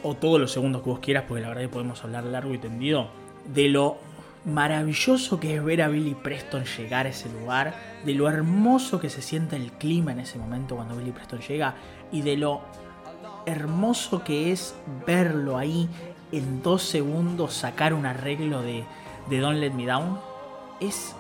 o 0.03 0.15
todos 0.15 0.41
los 0.41 0.53
segundos 0.53 0.83
que 0.83 0.91
vos 0.91 1.01
quieras, 1.01 1.25
porque 1.27 1.43
la 1.43 1.49
verdad 1.49 1.63
que 1.63 1.69
podemos 1.69 2.03
hablar 2.05 2.25
largo 2.25 2.55
y 2.55 2.59
tendido, 2.59 3.09
de 3.53 3.69
lo 3.69 3.99
maravilloso 4.45 5.41
que 5.41 5.57
es 5.57 5.65
ver 5.65 5.83
a 5.83 5.89
Billy 5.89 6.15
Preston 6.15 6.65
llegar 6.65 7.07
a 7.07 7.11
ese 7.11 7.29
lugar, 7.31 7.75
de 8.05 8.15
lo 8.15 8.29
hermoso 8.29 9.01
que 9.01 9.11
se 9.11 9.23
siente 9.23 9.57
el 9.57 9.73
clima 9.73 10.13
en 10.13 10.21
ese 10.21 10.39
momento 10.39 10.77
cuando 10.77 10.97
Billy 10.97 11.13
Preston 11.13 11.41
llega 11.41 11.75
y 12.13 12.23
de 12.23 12.37
lo 12.37 12.63
hermoso 13.47 14.25
que 14.25 14.53
es 14.53 14.75
verlo 15.07 15.57
ahí 15.59 15.89
en 16.33 16.63
dos 16.63 16.83
segundos 16.83 17.55
sacar 17.55 17.95
un 17.95 18.07
arreglo 18.07 18.63
de, 18.63 18.85
de 19.29 19.39
Don't 19.39 19.59
Let 19.59 19.73
Me 19.73 19.87
Down. 19.87 20.19
Es 20.81 21.15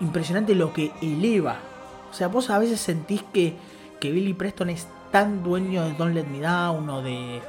impresionante 0.00 0.54
lo 0.54 0.72
que 0.72 0.92
eleva. 1.02 1.58
O 2.10 2.14
sea, 2.14 2.28
vos 2.28 2.50
a 2.50 2.58
veces 2.58 2.80
sentís 2.80 3.22
que, 3.32 3.54
que 4.00 4.10
Billy 4.10 4.34
Preston 4.34 4.70
es 4.70 4.86
tan 5.10 5.42
dueño 5.42 5.84
de 5.84 5.94
Don't 5.94 6.14
Let 6.14 6.26
Me 6.26 6.40
Down 6.40 6.88
o 6.88 7.02
de, 7.02 7.40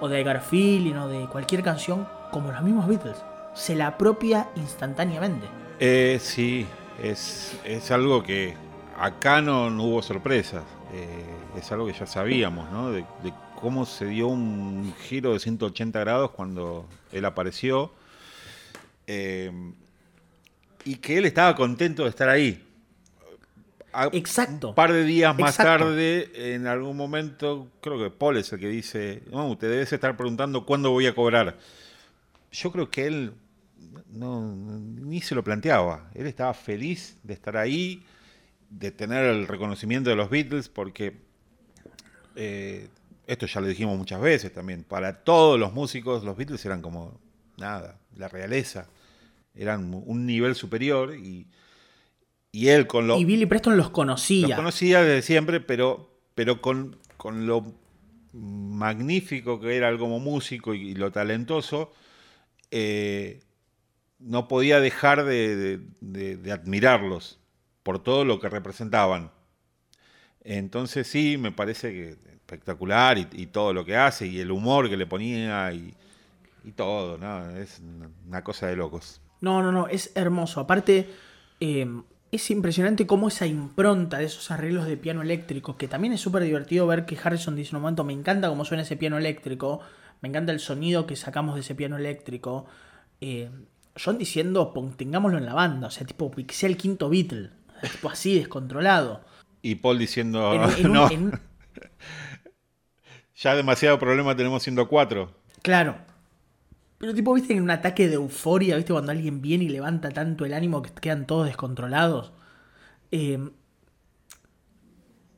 o 0.00 0.08
de 0.08 0.22
Garfield 0.22 0.96
o 0.96 1.08
de 1.08 1.26
cualquier 1.26 1.62
canción 1.62 2.06
como 2.30 2.52
los 2.52 2.62
mismos 2.62 2.86
Beatles 2.86 3.16
se 3.54 3.74
la 3.74 3.88
apropia 3.88 4.48
instantáneamente. 4.56 5.46
Eh, 5.78 6.18
sí, 6.20 6.66
es, 7.02 7.58
es, 7.64 7.90
algo 7.90 8.22
que 8.22 8.54
acá 8.98 9.40
no, 9.40 9.66
hubo 9.82 10.02
sorpresas. 10.02 10.62
Eh, 10.92 11.58
es 11.58 11.70
algo 11.72 11.86
que 11.86 11.92
ya 11.92 12.06
sabíamos, 12.06 12.70
¿no? 12.70 12.90
De, 12.90 13.04
cómo 13.60 13.86
se 13.86 14.06
dio 14.06 14.28
un 14.28 14.94
giro 15.08 15.32
de 15.32 15.38
180 15.38 15.98
grados 16.00 16.30
cuando 16.30 16.88
él 17.12 17.24
apareció. 17.24 17.92
Eh, 19.06 19.52
y 20.84 20.96
que 20.96 21.18
él 21.18 21.26
estaba 21.26 21.54
contento 21.54 22.04
de 22.04 22.10
estar 22.10 22.28
ahí. 22.28 22.66
Exacto. 24.12 24.68
Un 24.68 24.74
par 24.74 24.92
de 24.92 25.04
días 25.04 25.36
más 25.36 25.56
tarde, 25.56 26.54
en 26.54 26.66
algún 26.66 26.96
momento, 26.96 27.68
creo 27.80 27.98
que 27.98 28.10
Paul 28.10 28.36
es 28.36 28.52
el 28.52 28.60
que 28.60 28.68
dice, 28.68 29.22
no, 29.30 29.48
usted 29.48 29.68
debe 29.68 29.82
estar 29.82 30.16
preguntando 30.16 30.64
cuándo 30.64 30.90
voy 30.90 31.06
a 31.06 31.14
cobrar 31.14 31.56
yo 32.52 32.72
creo 32.72 32.90
que 32.90 33.06
él 33.06 33.32
no, 34.10 34.52
ni 34.52 35.20
se 35.20 35.34
lo 35.34 35.44
planteaba. 35.44 36.10
Él 36.14 36.26
estaba 36.26 36.54
feliz 36.54 37.16
de 37.22 37.34
estar 37.34 37.56
ahí, 37.56 38.02
de 38.68 38.90
tener 38.90 39.24
el 39.26 39.46
reconocimiento 39.46 40.10
de 40.10 40.16
los 40.16 40.30
Beatles, 40.30 40.68
porque 40.68 41.16
eh, 42.36 42.88
esto 43.30 43.46
ya 43.46 43.60
lo 43.60 43.68
dijimos 43.68 43.96
muchas 43.96 44.20
veces 44.20 44.52
también. 44.52 44.82
Para 44.82 45.22
todos 45.22 45.58
los 45.58 45.72
músicos, 45.72 46.24
los 46.24 46.36
Beatles 46.36 46.64
eran 46.64 46.82
como 46.82 47.20
nada, 47.56 47.98
la 48.16 48.28
realeza. 48.28 48.88
Eran 49.54 49.92
un 49.94 50.26
nivel 50.26 50.54
superior 50.56 51.14
y, 51.14 51.46
y 52.50 52.68
él 52.68 52.86
con 52.86 53.06
lo. 53.06 53.18
Y 53.18 53.24
Billy 53.24 53.46
Preston 53.46 53.76
los 53.76 53.90
conocía. 53.90 54.48
Los 54.48 54.56
conocía 54.56 55.02
desde 55.02 55.22
siempre, 55.22 55.60
pero, 55.60 56.10
pero 56.34 56.60
con, 56.60 56.96
con 57.16 57.46
lo 57.46 57.72
magnífico 58.32 59.60
que 59.60 59.76
era 59.76 59.88
él 59.88 59.98
como 59.98 60.18
músico 60.20 60.74
y 60.74 60.94
lo 60.94 61.10
talentoso 61.10 61.92
eh, 62.70 63.40
no 64.18 64.48
podía 64.48 64.80
dejar 64.80 65.24
de, 65.24 65.80
admirarlos 66.52 67.38
por 67.82 68.02
todo 68.02 68.24
lo 68.24 68.40
que 68.40 68.48
representaban. 68.48 69.30
Entonces 70.42 71.06
sí, 71.06 71.36
me 71.38 71.52
parece 71.52 71.92
que 71.92 72.29
espectacular 72.50 73.16
y, 73.18 73.46
todo 73.46 73.72
lo 73.72 73.84
que 73.84 73.96
hace 73.96 74.26
y 74.26 74.40
el 74.40 74.50
humor 74.50 74.88
que 74.88 74.96
le 74.96 75.06
ponía 75.06 75.72
y, 75.72 75.94
todo, 76.76 77.16
¿no? 77.16 77.56
Es 77.56 77.80
una 78.26 78.44
cosa 78.44 78.66
de 78.66 78.76
locos. 78.76 79.20
No, 79.40 79.62
no, 79.62 79.72
no, 79.72 79.88
es 79.88 80.12
hermoso. 80.14 80.60
Aparte, 80.60 81.08
eh, 81.58 81.86
es 82.30 82.50
impresionante 82.50 83.06
cómo 83.06 83.28
esa 83.28 83.46
impronta 83.46 84.18
de 84.18 84.24
esos 84.24 84.50
arreglos 84.50 84.86
de 84.86 84.96
piano 84.96 85.22
eléctrico, 85.22 85.76
que 85.76 85.88
también 85.88 86.12
es 86.12 86.20
súper 86.20 86.42
divertido 86.44 86.86
ver 86.86 87.06
que 87.06 87.18
Harrison 87.22 87.56
dice 87.56 87.70
en 87.70 87.76
un 87.76 87.82
momento, 87.82 88.04
me 88.04 88.12
encanta 88.12 88.48
cómo 88.48 88.64
suena 88.64 88.82
ese 88.82 88.96
piano 88.96 89.16
eléctrico, 89.18 89.80
me 90.20 90.28
encanta 90.28 90.52
el 90.52 90.60
sonido 90.60 91.06
que 91.06 91.16
sacamos 91.16 91.54
de 91.54 91.62
ese 91.62 91.74
piano 91.74 91.96
eléctrico. 91.96 92.66
Eh, 93.20 93.50
John 94.02 94.18
diciendo, 94.18 94.72
tengámoslo 94.96 95.38
en 95.38 95.46
la 95.46 95.54
banda, 95.54 95.88
o 95.88 95.90
sea, 95.90 96.06
tipo, 96.06 96.30
que 96.30 96.54
sea 96.54 96.68
el 96.68 96.76
quinto 96.76 97.08
Beatle, 97.08 97.50
tipo 97.90 98.10
así, 98.10 98.38
descontrolado. 98.38 99.22
Y 99.62 99.76
Paul 99.76 99.98
diciendo, 99.98 100.54
no, 100.88 101.08
ya 103.40 103.56
demasiado 103.56 103.98
problema 103.98 104.36
tenemos 104.36 104.62
siendo 104.62 104.86
cuatro. 104.88 105.32
Claro. 105.62 105.96
Pero 106.98 107.14
tipo, 107.14 107.32
viste 107.32 107.54
en 107.54 107.62
un 107.62 107.70
ataque 107.70 108.08
de 108.08 108.14
euforia, 108.14 108.76
viste 108.76 108.92
cuando 108.92 109.12
alguien 109.12 109.40
viene 109.40 109.64
y 109.64 109.68
levanta 109.68 110.10
tanto 110.10 110.44
el 110.44 110.52
ánimo 110.52 110.82
que 110.82 110.90
quedan 110.92 111.26
todos 111.26 111.46
descontrolados. 111.46 112.32
Eh, 113.10 113.38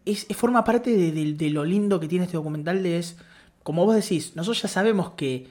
es, 0.05 0.27
forma 0.37 0.65
parte 0.65 0.91
de, 0.91 1.51
lo 1.51 1.65
lindo 1.65 2.01
que 2.01 2.09
tiene 2.09 2.24
este 2.24 2.37
documental 2.37 2.83
de 2.83 2.99
es 2.99 3.16
como 3.62 3.87
vos 3.87 3.95
decís, 3.95 4.35
nosotros 4.35 4.62
ya 4.62 4.69
sabemos 4.69 5.11
que, 5.11 5.47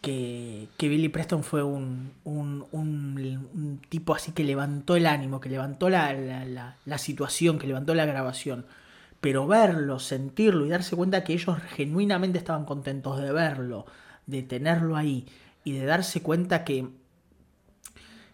que, 0.00 0.68
Billy 0.80 1.08
Preston 1.08 1.44
fue 1.44 1.62
un, 1.62 2.12
un, 2.24 3.80
tipo 3.88 4.14
así 4.14 4.32
que 4.32 4.44
levantó 4.44 4.96
el 4.96 5.06
ánimo, 5.06 5.40
que 5.40 5.48
levantó 5.48 5.88
la, 5.88 6.12
la, 6.12 6.98
situación, 6.98 7.58
que 7.58 7.66
levantó 7.66 7.94
la 7.94 8.06
grabación. 8.06 8.66
Pero 9.24 9.46
verlo, 9.46 9.98
sentirlo 10.00 10.66
y 10.66 10.68
darse 10.68 10.96
cuenta 10.96 11.24
que 11.24 11.32
ellos 11.32 11.56
genuinamente 11.74 12.36
estaban 12.36 12.66
contentos 12.66 13.18
de 13.22 13.32
verlo, 13.32 13.86
de 14.26 14.42
tenerlo 14.42 14.96
ahí 14.96 15.26
y 15.64 15.72
de 15.72 15.86
darse 15.86 16.22
cuenta 16.22 16.62
que 16.62 16.90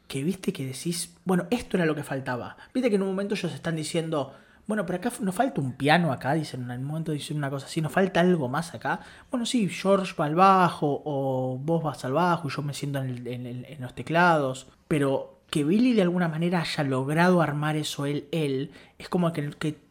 que 0.09 0.25
viste 0.25 0.53
que 0.53 0.67
decís, 0.67 1.15
bueno, 1.25 1.47
esto 1.51 1.77
era 1.77 1.87
lo 1.87 1.95
que 1.95 2.03
faltaba. 2.03 2.57
Viste 2.75 2.91
que 2.91 2.97
en 2.97 3.03
un 3.03 3.11
momento 3.11 3.37
ellos 3.37 3.55
están 3.55 3.77
diciendo, 3.77 4.35
bueno, 4.67 4.85
pero 4.85 4.99
acá 4.99 5.12
nos 5.21 5.33
falta 5.33 5.61
un 5.61 5.75
piano 5.75 6.11
acá, 6.11 6.33
dicen 6.35 6.69
en 6.69 6.81
un 6.81 6.87
momento 6.87 7.12
dicen 7.12 7.37
una 7.37 7.51
cosa 7.51 7.67
así, 7.67 7.81
nos 7.81 7.93
falta 7.93 8.19
algo 8.19 8.49
más 8.49 8.75
acá. 8.75 8.99
Bueno, 9.31 9.47
sí, 9.47 9.69
George 9.69 10.15
va 10.19 10.25
al 10.25 10.35
bajo 10.35 11.03
o 11.05 11.57
vos 11.62 11.85
vas 11.85 12.05
al 12.05 12.15
bajo 12.15 12.49
y 12.49 12.51
yo 12.51 12.62
me 12.62 12.75
siento 12.75 13.01
en, 13.01 13.77
los 13.79 13.95
teclados, 13.95 14.67
pero 14.89 15.43
que 15.51 15.62
Billy 15.62 15.93
de 15.93 16.03
alguna 16.03 16.27
manera 16.27 16.62
haya 16.62 16.83
logrado 16.83 17.41
armar 17.41 17.77
eso 17.77 18.07
él, 18.07 18.27
él, 18.33 18.73
es 18.99 19.09
como 19.09 19.33
que 19.33 19.90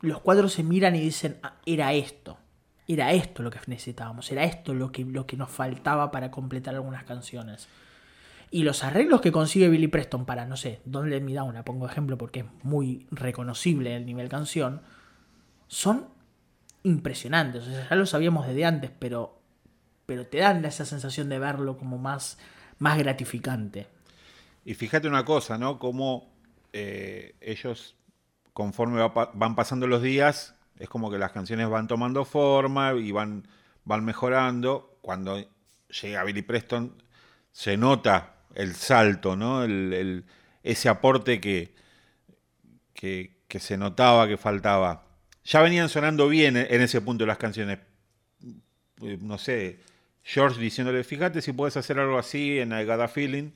los 0.00 0.20
cuadros 0.20 0.52
se 0.52 0.62
miran 0.62 0.96
y 0.96 1.00
dicen, 1.00 1.38
ah, 1.42 1.56
era 1.66 1.92
esto. 1.92 2.38
Era 2.86 3.12
esto 3.12 3.42
lo 3.42 3.50
que 3.50 3.58
necesitábamos, 3.66 4.32
era 4.32 4.44
esto 4.44 4.72
lo 4.72 4.90
que, 4.90 5.04
lo 5.04 5.26
que 5.26 5.36
nos 5.36 5.50
faltaba 5.50 6.10
para 6.10 6.30
completar 6.30 6.74
algunas 6.74 7.04
canciones. 7.04 7.68
Y 8.50 8.62
los 8.62 8.82
arreglos 8.82 9.20
que 9.20 9.30
consigue 9.30 9.68
Billy 9.68 9.88
Preston 9.88 10.24
para, 10.24 10.46
no 10.46 10.56
sé, 10.56 10.80
Don't 10.86 11.10
Let 11.10 11.20
Me 11.20 11.34
Down, 11.34 11.62
pongo 11.64 11.86
ejemplo 11.86 12.16
porque 12.16 12.40
es 12.40 12.46
muy 12.62 13.06
reconocible 13.10 13.94
el 13.94 14.06
nivel 14.06 14.30
canción, 14.30 14.80
son 15.66 16.08
impresionantes. 16.82 17.64
O 17.64 17.70
sea, 17.70 17.88
ya 17.90 17.96
lo 17.96 18.06
sabíamos 18.06 18.46
desde 18.46 18.64
antes, 18.64 18.90
pero, 18.98 19.38
pero 20.06 20.26
te 20.26 20.38
dan 20.38 20.64
esa 20.64 20.86
sensación 20.86 21.28
de 21.28 21.38
verlo 21.38 21.76
como 21.76 21.98
más, 21.98 22.38
más 22.78 22.96
gratificante. 22.96 23.86
Y 24.64 24.72
fíjate 24.72 25.08
una 25.08 25.26
cosa, 25.26 25.58
¿no? 25.58 25.78
Como 25.78 26.30
eh, 26.72 27.34
ellos, 27.42 27.96
conforme 28.58 29.08
van 29.34 29.54
pasando 29.54 29.86
los 29.86 30.02
días, 30.02 30.52
es 30.80 30.88
como 30.88 31.12
que 31.12 31.18
las 31.18 31.30
canciones 31.30 31.68
van 31.68 31.86
tomando 31.86 32.24
forma 32.24 32.92
y 32.92 33.12
van, 33.12 33.46
van 33.84 34.04
mejorando. 34.04 34.98
Cuando 35.00 35.48
llega 36.02 36.24
Billy 36.24 36.42
Preston, 36.42 37.00
se 37.52 37.76
nota 37.76 38.34
el 38.56 38.74
salto, 38.74 39.36
¿no? 39.36 39.62
El, 39.62 40.24
ese 40.64 40.88
aporte 40.88 41.40
que, 41.40 41.72
que, 42.94 43.60
se 43.60 43.76
notaba 43.76 44.26
que 44.26 44.36
faltaba. 44.36 45.06
Ya 45.44 45.62
venían 45.62 45.88
sonando 45.88 46.26
bien 46.26 46.56
en 46.56 46.80
ese 46.80 47.00
punto 47.00 47.26
las 47.26 47.38
canciones. 47.38 47.78
No 49.20 49.38
sé, 49.38 49.78
George 50.24 50.60
diciéndole, 50.60 51.04
fíjate 51.04 51.42
si 51.42 51.52
puedes 51.52 51.76
hacer 51.76 52.00
algo 52.00 52.18
así 52.18 52.58
en 52.58 52.72
I 52.72 52.84
Got 52.84 53.02
a 53.02 53.06
Feeling. 53.06 53.52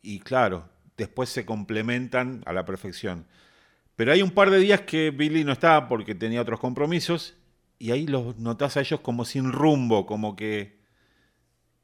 Y 0.00 0.20
claro, 0.20 0.68
después 0.96 1.28
se 1.28 1.44
complementan 1.44 2.44
a 2.46 2.52
la 2.52 2.64
perfección. 2.64 3.26
Pero 4.02 4.14
hay 4.14 4.22
un 4.22 4.32
par 4.32 4.50
de 4.50 4.58
días 4.58 4.80
que 4.80 5.12
Billy 5.12 5.44
no 5.44 5.52
estaba 5.52 5.86
porque 5.88 6.16
tenía 6.16 6.42
otros 6.42 6.58
compromisos 6.58 7.36
y 7.78 7.92
ahí 7.92 8.04
los 8.04 8.36
notas 8.36 8.76
a 8.76 8.80
ellos 8.80 8.98
como 8.98 9.24
sin 9.24 9.52
rumbo, 9.52 10.06
como 10.06 10.34
que 10.34 10.76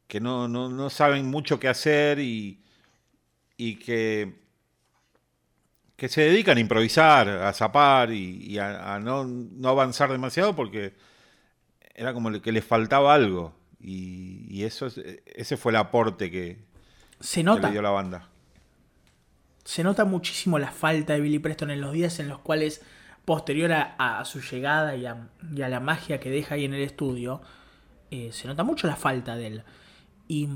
que 0.09 0.19
no, 0.19 0.49
no, 0.49 0.91
saben 0.91 1.27
mucho 1.31 1.61
qué 1.61 1.69
hacer 1.69 2.19
y, 2.19 2.61
y 3.57 3.77
que, 3.77 4.41
que 5.95 6.09
se 6.09 6.23
dedican 6.23 6.59
a 6.59 6.61
improvisar, 6.61 7.29
a 7.29 7.53
zapar 7.53 8.11
y, 8.11 8.59
a, 8.59 8.99
no, 8.99 9.25
avanzar 9.69 10.11
demasiado 10.11 10.57
porque 10.57 10.97
era 11.95 12.13
como 12.13 12.33
que 12.43 12.51
les 12.51 12.65
faltaba 12.65 13.15
algo. 13.15 13.55
Y, 13.79 14.65
eso 14.65 14.89
ese 15.25 15.57
fue 15.57 15.71
el 15.71 15.77
aporte 15.77 16.33
que, 16.33 16.65
se 17.21 17.45
nota. 17.45 17.69
le 17.69 17.75
dio 17.75 17.83
la 17.83 17.91
banda. 17.91 18.29
Se 19.69 19.85
nota 19.85 20.07
muchísimo 20.07 20.59
la 20.59 20.71
falta 20.71 21.13
de 21.13 21.21
Billy 21.21 21.41
Preston 21.41 21.71
en 21.71 21.83
los 21.83 21.93
días 21.93 22.21
en 22.21 22.29
los 22.31 22.39
cuales, 22.39 22.81
posterior 23.27 23.71
a, 23.71 24.25
su 24.25 24.41
llegada 24.41 24.97
y 24.97 25.05
a, 25.05 25.29
la 25.69 25.79
magia 25.79 26.19
que 26.21 26.31
deja 26.31 26.55
ahí 26.55 26.65
en 26.65 26.73
el 26.73 26.81
estudio, 26.81 27.43
eh, 28.11 28.31
se 28.33 28.49
nota 28.49 28.65
mucho 28.65 28.87
la 28.87 28.97
falta 28.97 29.37
de 29.37 29.47
él. 29.47 29.65
Y 30.27 30.49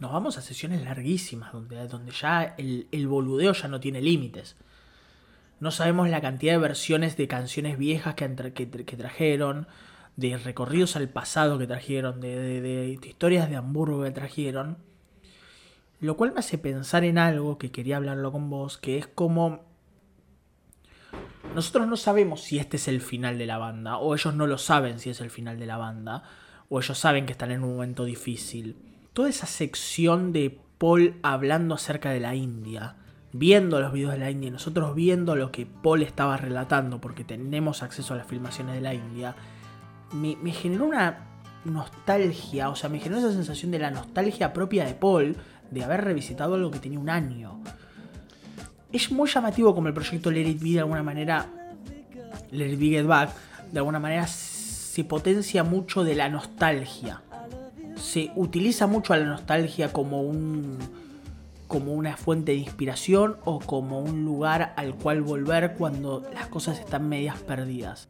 nos 0.00 0.12
vamos 0.12 0.36
a 0.36 0.40
sesiones 0.40 0.82
larguísimas, 0.82 1.52
donde, 1.52 1.86
donde 1.86 2.10
ya 2.10 2.56
el, 2.58 3.06
boludeo 3.06 3.52
ya 3.52 3.68
no 3.68 3.78
tiene 3.78 4.02
límites. 4.02 4.56
No 5.60 5.70
sabemos 5.70 6.08
la 6.08 6.20
cantidad 6.20 6.54
de 6.54 6.58
versiones 6.58 7.16
de 7.16 7.28
canciones 7.28 7.78
viejas 7.78 8.16
que, 8.16 8.52
que, 8.52 8.96
trajeron, 8.96 9.68
de 10.16 10.36
recorridos 10.38 10.96
al 10.96 11.08
pasado 11.08 11.56
que 11.56 11.68
trajeron, 11.68 12.20
de, 12.20 12.60
de, 12.60 12.88
historias 13.06 13.48
de 13.48 13.54
Hamburgo 13.54 14.02
que 14.02 14.10
trajeron. 14.10 14.76
Lo 16.00 16.16
cual 16.16 16.32
me 16.32 16.40
hace 16.40 16.58
pensar 16.58 17.04
en 17.04 17.18
algo 17.18 17.58
que 17.58 17.70
quería 17.70 17.96
hablarlo 17.96 18.32
con 18.32 18.50
vos, 18.50 18.78
que 18.78 18.98
es 18.98 19.06
como... 19.06 19.64
Nosotros 21.54 21.86
no 21.86 21.96
sabemos 21.96 22.42
si 22.42 22.58
este 22.58 22.76
es 22.76 22.88
el 22.88 23.00
final 23.00 23.38
de 23.38 23.46
la 23.46 23.56
banda, 23.56 23.98
o 23.98 24.14
ellos 24.14 24.34
no 24.34 24.46
lo 24.46 24.58
saben 24.58 24.98
si 24.98 25.10
es 25.10 25.20
el 25.20 25.30
final 25.30 25.58
de 25.58 25.66
la 25.66 25.76
banda 25.76 26.24
o 26.68 26.80
ellos 26.80 26.98
saben 26.98 27.26
que 27.26 27.32
están 27.32 27.50
en 27.50 27.62
un 27.62 27.74
momento 27.74 28.04
difícil. 28.04 28.76
Toda 29.12 29.28
esa 29.28 29.46
sección 29.46 30.32
de 30.32 30.58
Paul 30.78 31.16
hablando 31.22 31.74
acerca 31.74 32.10
de 32.10 32.20
la 32.20 32.34
India, 32.34 32.96
viendo 33.32 33.80
los 33.80 33.92
videos 33.92 34.12
de 34.12 34.18
la 34.18 34.30
India 34.30 34.50
nosotros 34.50 34.94
viendo 34.94 35.36
lo 35.36 35.52
que 35.52 35.66
Paul 35.66 36.02
estaba 36.02 36.36
relatando, 36.36 37.00
porque 37.00 37.24
tenemos 37.24 37.82
acceso 37.82 38.14
a 38.14 38.16
las 38.18 38.26
filmaciones 38.26 38.74
de 38.74 38.80
la 38.80 38.94
India, 38.94 39.34
me, 40.12 40.36
generó 40.52 40.86
una 40.86 41.28
nostalgia, 41.64 42.68
o 42.68 42.76
sea, 42.76 42.88
me 42.88 43.00
generó 43.00 43.20
esa 43.20 43.32
sensación 43.32 43.70
de 43.70 43.78
la 43.78 43.90
nostalgia 43.90 44.52
propia 44.52 44.84
de 44.84 44.94
Paul 44.94 45.36
de 45.70 45.84
haber 45.84 46.04
revisitado 46.04 46.54
algo 46.54 46.70
que 46.70 46.78
tenía 46.78 46.98
un 46.98 47.10
año. 47.10 47.60
Es 48.92 49.10
muy 49.10 49.28
llamativo 49.28 49.74
como 49.74 49.88
el 49.88 49.94
proyecto 49.94 50.30
Let 50.30 50.48
It 50.48 50.62
Be 50.62 50.70
de 50.70 50.80
alguna 50.80 51.02
manera, 51.02 51.46
Let 52.50 52.72
It 52.72 52.78
Be 52.78 52.86
Get 52.86 53.06
Back, 53.06 53.30
de 53.72 53.78
alguna 53.78 53.98
manera 53.98 54.26
se 54.26 55.04
potencia 55.04 55.64
mucho 55.64 56.04
de 56.04 56.14
la 56.14 56.28
nostalgia. 56.28 57.22
Se 57.96 58.30
utiliza 58.36 58.86
mucho 58.86 59.12
a 59.12 59.16
la 59.18 59.26
nostalgia 59.26 59.92
como 59.92 60.22
un 60.22 60.78
como 61.66 61.94
una 61.94 62.16
fuente 62.16 62.52
de 62.52 62.58
inspiración 62.58 63.36
o 63.44 63.58
como 63.58 64.00
un 64.00 64.24
lugar 64.24 64.72
al 64.76 64.94
cual 64.94 65.22
volver 65.22 65.74
cuando 65.74 66.22
las 66.32 66.46
cosas 66.46 66.78
están 66.78 67.08
medias 67.08 67.40
perdidas. 67.40 68.08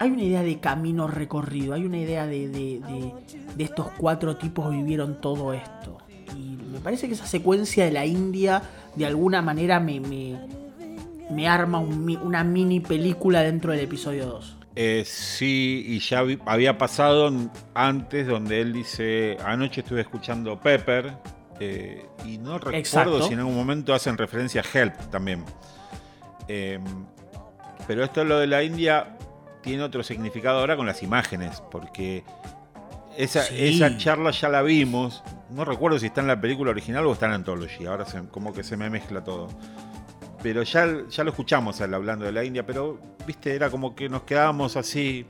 Hay 0.00 0.10
una 0.10 0.22
idea 0.22 0.42
de 0.42 0.60
camino 0.60 1.06
recorrido, 1.08 1.74
hay 1.74 1.84
una 1.84 1.98
idea 1.98 2.26
de, 2.26 2.48
de, 2.48 3.64
estos 3.64 3.88
cuatro 3.98 4.36
tipos 4.36 4.70
vivieron 4.70 5.20
todo 5.20 5.52
esto. 5.52 5.98
Y 6.36 6.56
me 6.70 6.80
parece 6.80 7.08
que 7.08 7.14
esa 7.14 7.26
secuencia 7.26 7.84
de 7.84 7.92
la 7.92 8.06
India 8.06 8.62
de 8.94 9.06
alguna 9.06 9.42
manera 9.42 9.80
me, 9.80 10.00
me, 11.30 11.48
arma 11.48 11.78
una 11.78 12.44
mini 12.44 12.80
película 12.80 13.42
dentro 13.42 13.72
del 13.72 13.80
episodio 13.80 14.26
2. 14.26 14.56
Eh, 14.76 15.02
sí, 15.04 15.84
y 15.86 15.98
ya 15.98 16.24
había 16.46 16.78
pasado 16.78 17.32
antes 17.74 18.26
donde 18.26 18.60
él 18.60 18.72
dice, 18.72 19.36
anoche 19.44 19.80
estuve 19.80 20.02
escuchando 20.02 20.60
Pepper, 20.60 21.14
eh, 21.60 22.06
y 22.24 22.38
no 22.38 22.58
recuerdo 22.58 23.22
si 23.22 23.32
en 23.32 23.40
algún 23.40 23.56
momento 23.56 23.92
hacen 23.92 24.16
referencia 24.16 24.62
a 24.62 24.78
Help 24.78 24.94
también. 25.10 25.44
Em, 26.46 26.84
pero 27.86 28.04
esto 28.04 28.24
lo 28.24 28.38
de 28.38 28.46
la 28.46 28.62
India 28.62 29.16
tiene 29.62 29.82
otro 29.82 30.02
significado 30.02 30.60
ahora 30.60 30.76
con 30.76 30.86
las 30.86 31.02
imágenes, 31.02 31.62
porque 31.70 32.22
esa, 33.18 33.46
esa 33.48 33.96
charla 33.98 34.30
ya 34.30 34.48
la 34.48 34.62
vimos. 34.62 35.22
No 35.50 35.64
recuerdo 35.64 35.98
si 35.98 36.06
está 36.06 36.20
en 36.20 36.28
la 36.28 36.40
película 36.40 36.70
original 36.70 37.06
o 37.06 37.12
está 37.12 37.26
en 37.26 37.32
Anthology. 37.32 37.86
Ahora 37.86 38.06
como 38.30 38.52
que 38.52 38.62
se 38.62 38.76
me 38.76 38.88
mezcla 38.88 39.22
todo 39.22 39.48
pero 40.42 40.62
ya, 40.62 41.04
ya 41.08 41.24
lo 41.24 41.30
escuchamos 41.30 41.80
él 41.80 41.94
hablando 41.94 42.24
de 42.24 42.32
la 42.32 42.44
India, 42.44 42.64
pero, 42.64 42.98
viste, 43.26 43.54
era 43.54 43.70
como 43.70 43.94
que 43.94 44.08
nos 44.08 44.22
quedábamos 44.22 44.76
así. 44.76 45.26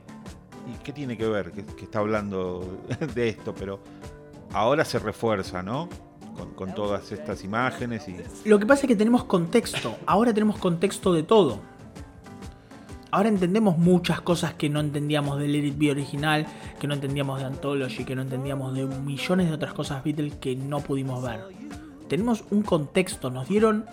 ¿Y 0.67 0.83
qué 0.83 0.93
tiene 0.93 1.17
que 1.17 1.27
ver 1.27 1.51
que, 1.51 1.83
está 1.83 1.99
hablando 1.99 2.83
de 3.15 3.29
esto? 3.29 3.55
Pero 3.55 3.79
ahora 4.53 4.85
se 4.85 4.99
refuerza, 4.99 5.63
¿no? 5.63 5.89
Con, 6.55 6.73
todas 6.73 7.11
estas 7.11 7.43
imágenes 7.43 8.07
y... 8.07 8.15
Lo 8.47 8.59
que 8.59 8.65
pasa 8.65 8.83
es 8.83 8.87
que 8.87 8.95
tenemos 8.95 9.25
contexto, 9.25 9.97
ahora 10.05 10.33
tenemos 10.33 10.57
contexto 10.57 11.11
de 11.11 11.23
todo. 11.23 11.59
Ahora 13.11 13.29
entendemos 13.29 13.77
muchas 13.77 14.21
cosas 14.21 14.53
que 14.53 14.69
no 14.69 14.79
entendíamos 14.79 15.39
del 15.39 15.55
Edit 15.55 15.77
B 15.77 15.91
original, 15.91 16.45
que 16.79 16.87
no 16.87 16.93
entendíamos 16.93 17.39
de 17.39 17.45
Anthology, 17.45 18.03
que 18.03 18.15
no 18.15 18.21
entendíamos 18.21 18.75
de 18.75 18.85
millones 18.85 19.47
de 19.47 19.53
otras 19.53 19.73
cosas 19.73 20.03
Beatles 20.03 20.35
que 20.35 20.55
no 20.55 20.81
pudimos 20.81 21.23
ver. 21.23 21.41
Tenemos 22.07 22.43
un 22.51 22.61
contexto, 22.61 23.31
nos 23.31 23.47
dieron 23.47 23.85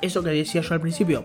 eso 0.00 0.22
que 0.22 0.30
decía 0.30 0.60
yo 0.60 0.74
al 0.74 0.80
principio. 0.80 1.24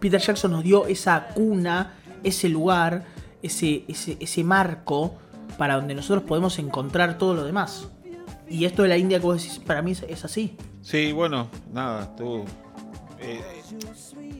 Peter 0.00 0.20
Jackson 0.20 0.50
nos 0.50 0.64
dio 0.64 0.86
esa 0.86 1.28
cuna, 1.28 1.94
ese 2.24 2.48
lugar, 2.48 3.04
ese, 3.42 3.84
ese, 3.88 4.44
marco 4.44 5.14
para 5.58 5.76
donde 5.76 5.94
nosotros 5.94 6.24
podemos 6.24 6.58
encontrar 6.58 7.18
todo 7.18 7.34
lo 7.34 7.44
demás. 7.44 7.88
Y 8.48 8.64
esto 8.64 8.82
de 8.82 8.88
la 8.88 8.96
India, 8.96 9.20
como 9.20 9.34
decís, 9.34 9.60
para 9.64 9.82
mí 9.82 9.92
es 9.92 10.24
así. 10.24 10.56
Sí, 10.82 11.12
bueno, 11.12 11.48
nada, 11.72 12.16
tú. 12.16 12.44
Eh, 13.20 13.42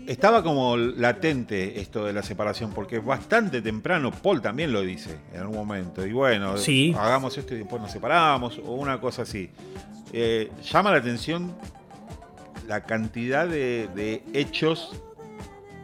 estaba 0.06 0.42
como 0.42 0.76
latente 0.76 1.80
esto 1.80 2.04
de 2.04 2.12
la 2.12 2.22
separación, 2.22 2.72
porque 2.72 2.98
bastante 2.98 3.60
temprano, 3.60 4.10
Paul 4.10 4.40
también 4.40 4.72
lo 4.72 4.82
dice 4.82 5.18
en 5.32 5.40
algún 5.40 5.56
momento. 5.56 6.06
Y 6.06 6.12
bueno, 6.12 6.54
hagamos 6.96 7.36
esto 7.36 7.54
y 7.54 7.58
después 7.58 7.82
nos 7.82 7.90
separamos, 7.90 8.58
o 8.58 8.72
una 8.72 9.00
cosa 9.00 9.22
así. 9.22 9.50
Eh, 10.12 10.50
llama 10.62 10.92
la 10.92 10.98
atención 10.98 11.54
la 12.66 12.84
cantidad 12.84 13.48
de, 13.48 14.22
hechos 14.32 14.92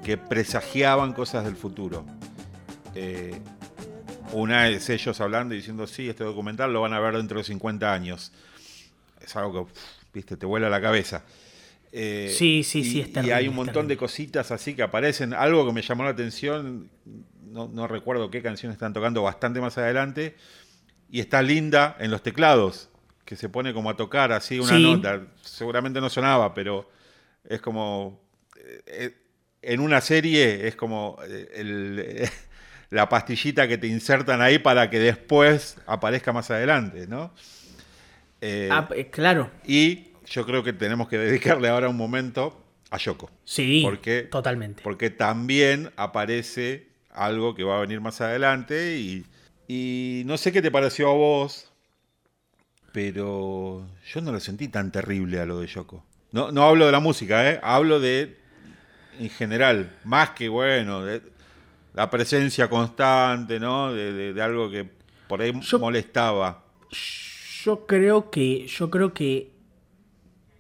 que 0.05 0.17
presagiaban 0.17 1.13
cosas 1.13 1.45
del 1.45 1.57
futuro. 1.57 2.05
Eh, 2.95 3.41
Una 4.33 4.69
es 4.69 4.89
ellos 4.91 5.21
hablando 5.21 5.55
y 5.55 5.59
diciendo, 5.59 5.87
sí, 5.87 6.09
este 6.09 6.25
documental 6.25 6.73
lo 6.73 6.81
van 6.81 6.93
a 6.93 7.01
ver 7.01 7.17
dentro 7.17 7.39
de 7.39 7.45
50 7.45 7.93
años. 7.93 8.33
Es 9.21 9.35
algo 9.37 9.67
que, 9.67 9.73
viste, 10.13 10.37
te 10.37 10.47
vuela 10.47 10.69
la 10.69 10.81
cabeza. 10.81 11.23
Eh, 11.97 12.35
sí, 12.37 12.65
sí, 12.65 12.83
sí, 12.83 13.01
está 13.01 13.23
Y 13.23 13.31
hay 13.31 13.47
un 13.47 13.55
montón 13.55 13.87
de 13.87 13.97
cositas 13.97 14.51
así 14.51 14.75
que 14.75 14.83
aparecen. 14.83 15.33
Algo 15.33 15.65
que 15.65 15.73
me 15.73 15.81
llamó 15.81 16.03
la 16.03 16.11
atención, 16.11 16.91
no, 17.47 17.69
no 17.69 17.87
recuerdo 17.87 18.33
qué 18.33 18.43
canción 18.43 18.73
están 18.73 18.93
tocando 18.93 19.23
bastante 19.23 19.61
más 19.61 19.79
adelante. 19.79 20.35
Y 21.09 21.21
está 21.21 21.41
Linda 21.41 21.97
en 22.01 22.11
los 22.11 22.21
teclados, 22.21 22.91
que 23.25 23.37
se 23.37 23.49
pone 23.49 23.73
como 23.73 23.91
a 23.91 23.97
tocar 23.97 24.33
así 24.33 24.59
una 24.59 24.77
nota. 24.77 25.25
Seguramente 25.41 26.01
no 26.01 26.11
sonaba, 26.11 26.53
pero 26.53 26.91
es 27.49 27.61
como. 27.61 28.21
Eh, 28.87 29.15
en 29.63 29.79
una 29.79 30.01
serie 30.01 30.67
es 30.67 30.75
como 30.75 31.17
eh, 31.29 32.29
la 32.91 33.09
pastillita 33.09 33.69
que 33.69 33.79
te 33.79 33.87
insertan 33.87 34.43
ahí 34.43 34.59
para 34.59 34.91
que 34.91 34.99
después 34.99 35.77
aparezca 35.87 36.33
más 36.33 36.51
adelante, 36.51 37.07
¿no? 37.07 37.33
Eh, 38.41 38.69
ah, 38.73 38.89
claro. 39.13 39.49
Y 39.65 40.09
yo 40.27 40.47
creo 40.47 40.63
que 40.63 40.73
tenemos 40.73 41.09
que 41.09 41.19
dedicarle 41.19 41.69
ahora 41.69 41.89
un 41.89 41.97
momento 41.97 42.61
a 42.91 42.99
Yoko. 42.99 43.31
Sí, 43.45 43.83
porque, 43.85 44.23
totalmente. 44.23 44.83
Porque 44.83 45.11
también 45.11 45.91
aparece 45.97 46.89
algo 47.11 47.55
que 47.55 47.65
va 47.65 47.79
a 47.79 47.81
venir 47.81 48.01
más 48.01 48.21
adelante 48.21 48.99
y, 48.99 49.25
y 49.69 50.23
no 50.27 50.37
sé 50.37 50.53
qué 50.53 50.63
te 50.63 50.71
pareció 50.71 51.11
a 51.11 51.15
vos, 51.15 51.73
pero 52.93 53.87
yo 54.07 54.21
no 54.21 54.33
lo 54.33 54.41
sentí 54.41 54.69
tan 54.69 54.93
terrible 54.93 55.41
a 55.41 55.47
lo 55.47 55.61
de 55.61 55.67
Yoko. 55.67 56.05
No, 56.33 56.51
no 56.51 56.65
hablo 56.65 56.87
de 56.87 56.93
la 56.93 57.01
música, 57.01 57.51
¿eh? 57.51 57.61
hablo 57.63 58.01
de 58.01 58.37
en 59.19 59.31
general, 59.31 59.97
más 60.05 60.31
que 60.31 60.49
bueno, 60.49 61.03
la 61.95 62.11
presencia 62.11 62.69
constante, 62.69 63.61
¿no? 63.61 63.93
De, 63.93 64.35
algo 64.43 64.71
que 64.71 64.89
por 65.29 65.41
ahí 65.41 65.53
molestaba. 65.79 66.65
Yo 67.63 67.87
creo 67.87 68.31
que, 68.31 68.67
yo 68.67 68.91
creo 68.91 69.15
que, 69.15 69.51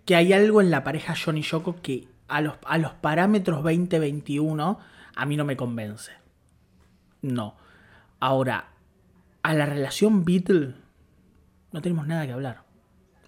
que 0.05 0.16
hay 0.16 0.32
algo 0.32 0.60
en 0.60 0.70
la 0.70 0.85
pareja 0.85 1.14
Johnny 1.16 1.43
Yoko 1.43 1.81
que 1.81 2.09
a 2.28 2.40
los, 2.40 2.55
a 2.66 2.78
los 2.78 2.93
parámetros 2.93 3.62
2021 3.62 4.78
a 5.14 5.26
mí 5.26 5.36
no 5.36 5.44
me 5.44 5.56
convence. 5.56 6.12
No. 7.22 7.56
Ahora, 8.20 8.68
a 9.43 9.55
la 9.55 9.66
relación 9.66 10.24
Beatle 10.24 10.74
no 11.72 11.82
tenemos 11.82 12.06
nada 12.06 12.26
que 12.26 12.32
hablar. 12.32 12.64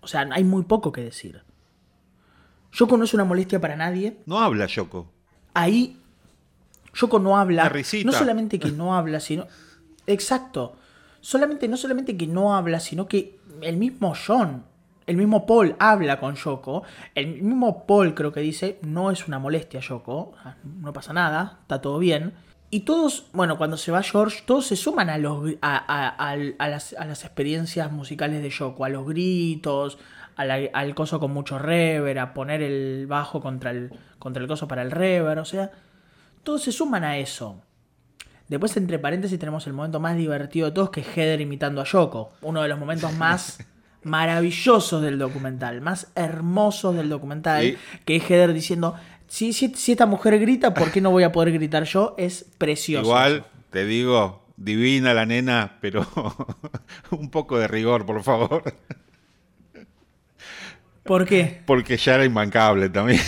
O 0.01 0.07
sea, 0.07 0.29
hay 0.33 0.45
muy 0.45 0.65
poco 0.65 0.93
que 0.93 1.03
decir. 1.03 1.43
Yoko 2.73 2.97
no 2.97 3.05
es 3.05 3.15
una 3.15 3.25
molestia 3.25 3.61
para 3.61 3.77
nadie. 3.77 4.19
No 4.27 4.39
habla 4.41 4.67
Yoko 4.67 5.17
ahí 5.57 5.99
Yoko 6.95 7.19
no 7.19 7.37
habla. 7.37 7.71
No 8.05 8.13
solamente 8.13 8.59
que 8.59 8.71
no 8.71 8.95
habla, 8.95 9.21
sino. 9.21 9.47
Exacto. 10.07 10.77
Solamente, 11.21 11.69
no 11.69 11.77
solamente 11.77 12.17
que 12.17 12.27
no 12.27 12.55
habla, 12.55 12.81
sino 12.81 13.07
que 13.07 13.39
el 13.61 13.77
mismo 13.77 14.15
John, 14.15 14.65
el 15.07 15.17
mismo 15.17 15.47
Paul 15.47 15.77
habla 15.79 16.19
con 16.19 16.35
Yoko. 16.35 16.83
El 17.15 17.43
mismo 17.43 17.87
Paul 17.87 18.15
creo 18.15 18.33
que 18.33 18.41
dice, 18.41 18.79
no 18.83 19.11
es 19.11 19.29
una 19.29 19.39
molestia 19.39 19.81
Yoko, 19.81 20.33
no 20.65 20.93
pasa 20.93 21.13
nada, 21.13 21.59
está 21.63 21.81
todo 21.81 21.99
bien. 21.99 22.35
Y 22.69 22.81
todos, 22.81 23.29
bueno, 23.33 23.59
cuando 23.59 23.77
se 23.77 23.93
va 23.93 24.03
George, 24.03 24.43
todos 24.45 24.67
se 24.67 24.75
suman 24.75 25.09
a, 25.09 25.19
las, 25.19 26.93
experiencias 27.23 27.93
musicales 27.93 28.43
de 28.43 28.51
Yoko, 28.51 28.85
a 28.85 28.89
los 28.89 29.07
gritos, 29.07 29.99
al 30.35 30.95
coso 30.95 31.21
con 31.21 31.33
mucho 31.33 31.59
rever, 31.59 32.19
a 32.19 32.35
poner 32.35 32.63
el 32.63 33.07
bajo 33.07 33.41
contra 33.41 33.71
el, 33.71 33.93
contra 34.19 34.43
el 34.43 34.49
coso 34.49 34.67
para 34.67 34.83
el 34.83 34.91
rever, 34.91 35.39
o 35.39 35.45
sea, 35.45 35.71
todos 36.43 36.63
se 36.63 36.73
suman 36.73 37.05
a 37.05 37.19
eso. 37.19 37.63
Después, 38.49 38.77
entre 38.77 38.99
paréntesis, 38.99 39.39
tenemos 39.39 39.67
el 39.67 39.73
momento 39.73 39.99
más 39.99 40.17
divertido 40.17 40.67
de 40.67 40.73
todos, 40.73 40.91
que 40.91 41.01
es 41.01 41.07
Heather 41.07 41.41
imitando 41.41 41.81
a 41.81 41.85
Yoko. 41.85 42.33
Uno 42.43 42.63
de 42.63 42.69
los 42.69 42.79
momentos 42.79 43.13
más 43.15 43.59
maravillosos 44.07 45.03
del 45.03 45.19
documental, 45.19 45.81
más 45.81 46.09
hermosos 46.15 46.97
del 46.97 47.09
documental, 47.09 47.77
que 48.05 48.17
es 48.17 48.23
Heather 48.23 48.53
diciendo, 48.53 48.95
si, 49.27 49.53
si, 49.53 49.93
esta 49.93 50.07
mujer 50.07 50.39
grita, 50.39 50.73
¿por 50.73 50.91
qué 50.93 51.01
no 51.01 51.11
voy 51.11 51.25
a 51.25 51.33
poder 51.33 51.53
gritar 51.53 51.85
yo? 51.85 52.15
Es 52.17 52.47
precioso. 52.57 53.05
Igual, 53.05 53.45
te 53.71 53.85
digo, 53.85 54.45
divina 54.57 55.13
la 55.13 55.27
nena, 55.27 55.79
pero 55.81 56.07
un 57.11 57.31
poco 57.31 57.59
de 57.59 57.69
rigor, 57.69 58.07
por 58.07 58.23
favor. 58.23 58.63
¿Por 61.03 61.27
qué? 61.27 61.63
Porque 61.67 61.97
ya 61.97 62.15
era 62.15 62.25
imbancable 62.25 62.89
también. 62.89 63.21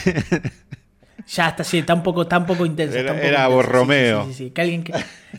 Ya 1.29 1.49
está, 1.49 1.63
sí, 1.63 1.79
está 1.79 1.93
un 1.93 2.03
poco, 2.03 2.23
está 2.23 2.45
intenso. 2.65 2.97
Era, 2.97 3.49
Borromeo. 3.49 4.25
Sí, 4.25 4.33
sí, 4.33 4.45
sí, 4.45 4.51
Que 4.51 4.61
alguien 4.63 4.85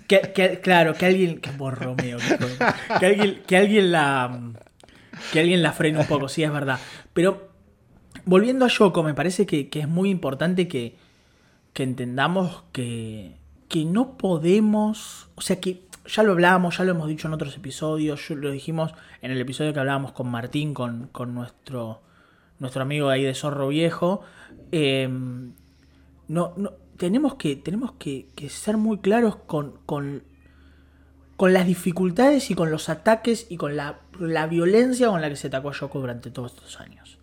que, 0.07 0.59
claro, 0.61 0.93
que 0.93 1.05
alguien. 1.07 1.39
Que 1.39 1.49
Borromeo. 1.51 2.19
Que, 2.99 3.05
alguien, 3.07 3.41
que 3.47 3.57
alguien 3.57 3.91
la. 3.91 4.39
Que 5.31 5.39
alguien 5.39 5.61
la 5.61 5.71
frene 5.71 5.99
un 5.99 6.07
poco, 6.07 6.29
sí, 6.29 6.43
es 6.43 6.51
verdad. 6.51 6.79
Pero 7.13 7.49
volviendo 8.25 8.65
a 8.65 8.69
Yoko, 8.69 9.03
me 9.03 9.13
parece 9.13 9.45
que, 9.45 9.69
es 9.71 9.87
muy 9.87 10.09
importante 10.09 10.67
que, 10.67 10.95
que 11.73 11.83
entendamos 11.83 12.63
que, 12.71 13.37
que 13.67 13.85
no 13.85 14.17
podemos. 14.17 15.29
O 15.35 15.41
sea 15.41 15.59
que 15.59 15.83
ya 16.07 16.23
lo 16.23 16.31
hablábamos, 16.31 16.77
ya 16.77 16.83
lo 16.83 16.91
hemos 16.91 17.07
dicho 17.07 17.27
en 17.27 17.33
otros 17.33 17.55
episodios, 17.55 18.29
lo 18.29 18.51
dijimos 18.51 18.93
en 19.21 19.31
el 19.31 19.39
episodio 19.39 19.73
que 19.73 19.79
hablábamos 19.79 20.11
con 20.11 20.29
Martín, 20.29 20.73
con, 20.73 21.07
con 21.11 21.33
nuestro 21.33 22.01
nuestro 22.59 22.81
amigo 22.81 23.09
ahí 23.09 23.23
de 23.23 23.33
Zorro 23.33 23.69
Viejo, 23.69 24.21
em, 24.71 25.53
no, 26.27 26.53
no, 26.57 26.73
tenemos 26.97 27.35
que, 27.35 27.55
tenemos 27.55 27.93
que, 27.93 28.27
ser 28.49 28.77
muy 28.77 28.99
claros 28.99 29.37
con, 29.37 29.77
con, 29.85 30.23
con, 31.37 31.53
las 31.53 31.65
dificultades 31.65 32.51
y 32.51 32.55
con 32.55 32.69
los 32.69 32.89
ataques 32.89 33.47
y 33.49 33.57
con 33.57 33.75
la, 33.77 33.99
violencia 34.47 35.07
con 35.07 35.21
la 35.21 35.29
que 35.29 35.35
se 35.35 35.47
atacó 35.47 35.69
a 35.69 35.73
Yoko 35.73 35.99
durante 35.99 36.31
todos 36.31 36.53
estos 36.53 36.79
años. 36.79 37.17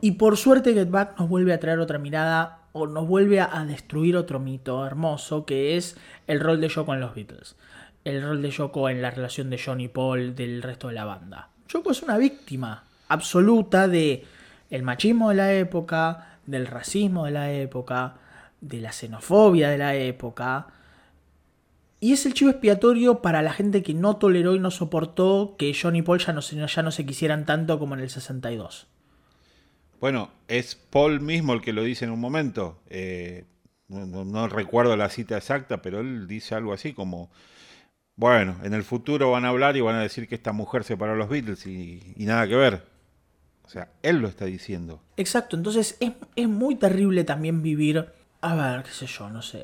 Y 0.00 0.12
por 0.12 0.36
suerte 0.36 0.74
Get 0.74 0.90
Back 0.90 1.18
nos 1.18 1.28
vuelve 1.28 1.52
a 1.52 1.60
traer 1.60 1.78
otra 1.78 1.98
mirada 1.98 2.60
o 2.72 2.86
nos 2.86 3.06
vuelve 3.06 3.40
a, 3.40 3.64
destruir 3.64 4.16
otro 4.16 4.38
mito 4.38 4.86
hermoso 4.86 5.44
que 5.44 5.76
es 5.76 5.96
el 6.26 6.40
rol 6.40 6.60
de 6.60 6.68
Yoko 6.68 6.94
en 6.94 7.00
los 7.00 7.14
Beatles. 7.14 7.56
El 8.04 8.22
rol 8.22 8.42
de 8.42 8.50
Yoko 8.50 8.88
en 8.88 9.02
la 9.02 9.10
relación 9.10 9.50
de 9.50 9.60
John 9.64 9.80
y 9.80 9.88
Paul 9.88 10.34
del 10.34 10.62
resto 10.62 10.88
de 10.88 10.94
la 10.94 11.04
banda. 11.04 11.50
Yoko 11.68 11.90
es 11.90 12.02
una 12.02 12.16
víctima 12.16 12.84
absoluta 13.08 13.88
de, 13.88 14.24
el 14.70 14.82
machismo 14.82 15.30
de 15.30 15.34
la 15.34 15.52
época, 15.52 16.38
del 16.46 16.66
racismo 16.66 17.26
de 17.26 17.32
la 17.32 17.52
época, 17.52 18.14
de 18.60 18.80
la 18.80 18.92
xenofobia 18.92 19.70
de 19.70 19.78
la 19.78 19.94
época. 19.94 20.66
Y 22.00 22.12
es 22.12 22.26
el 22.26 22.34
chivo 22.34 22.50
expiatorio 22.50 23.22
para 23.22 23.42
la 23.42 23.52
gente 23.52 23.82
que 23.82 23.94
no 23.94 24.16
toleró 24.16 24.54
y 24.54 24.60
no 24.60 24.70
soportó 24.70 25.56
que 25.58 25.76
John 25.80 25.96
y 25.96 26.02
Paul 26.02 26.18
ya 26.20 26.32
no, 26.32 26.40
ya 26.40 26.82
no 26.82 26.90
se 26.90 27.06
quisieran 27.06 27.44
tanto 27.44 27.78
como 27.78 27.94
en 27.94 28.00
el 28.00 28.10
62. 28.10 28.86
Bueno, 30.00 30.30
es 30.46 30.76
Paul 30.76 31.20
mismo 31.20 31.54
el 31.54 31.60
que 31.60 31.72
lo 31.72 31.82
dice 31.82 32.04
en 32.04 32.12
un 32.12 32.20
momento. 32.20 32.80
Eh, 32.88 33.46
no, 33.88 34.48
recuerdo 34.48 34.96
la 34.96 35.08
cita 35.08 35.36
exacta, 35.36 35.82
pero 35.82 36.00
él 36.00 36.28
dice 36.28 36.54
algo 36.54 36.72
así 36.72 36.92
como, 36.92 37.30
bueno, 38.14 38.56
en 38.62 38.74
el 38.74 38.84
futuro 38.84 39.32
van 39.32 39.44
a 39.44 39.48
hablar 39.48 39.76
y 39.76 39.80
van 39.80 39.96
a 39.96 40.02
decir 40.02 40.28
que 40.28 40.36
esta 40.36 40.52
mujer 40.52 40.84
separó 40.84 41.14
a 41.14 41.16
los 41.16 41.28
Beatles 41.28 41.66
y 41.66 42.14
nada 42.18 42.46
que 42.46 42.54
ver. 42.54 42.98
O 43.68 43.70
sea, 43.70 43.90
él 44.02 44.16
lo 44.16 44.28
está 44.28 44.46
diciendo. 44.46 45.02
Exacto, 45.18 45.54
entonces 45.54 45.98
es, 46.00 46.48
muy 46.48 46.76
terrible 46.76 47.24
también 47.24 47.60
vivir. 47.62 48.06
A 48.40 48.54
ver, 48.54 48.82
qué 48.82 48.90
sé 48.90 49.06
yo, 49.06 49.28
no 49.28 49.42
sé. 49.42 49.62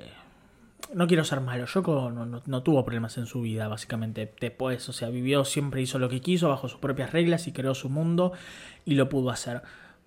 No 0.92 1.06
quiero 1.06 1.24
ser 1.24 1.40
malo. 1.40 1.66
Yoko 1.66 2.10
no, 2.10 2.62
tuvo 2.62 2.84
problemas 2.84 3.16
en 3.18 3.26
su 3.26 3.40
vida, 3.40 3.68
básicamente. 3.68 4.32
Después, 4.40 4.88
o 4.88 4.92
sea, 4.92 5.08
vivió, 5.08 5.44
siempre 5.44 5.82
hizo 5.82 5.98
lo 5.98 6.08
que 6.08 6.20
quiso 6.20 6.48
bajo 6.48 6.68
sus 6.68 6.78
propias 6.78 7.12
reglas 7.12 7.46
y 7.46 7.52
creó 7.52 7.74
su 7.74 7.88
mundo 7.88 8.32
y 8.84 8.94
lo 8.94 9.08
pudo 9.08 9.30
hacer. 9.30 9.62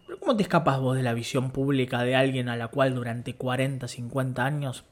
Pero 0.06 0.20
¿cómo 0.20 0.38
te 0.38 0.44
escapas 0.44 0.80
vos 0.80 0.96
de 0.96 1.04
la 1.04 1.14
visión 1.14 1.52
pública 1.52 2.04
de 2.04 2.16
alguien 2.16 2.48
a 2.48 2.56
la 2.56 2.68
cual 2.70 2.94
durante 2.94 3.36
40, 3.36 3.88
50 3.88 4.46
años 4.46 4.84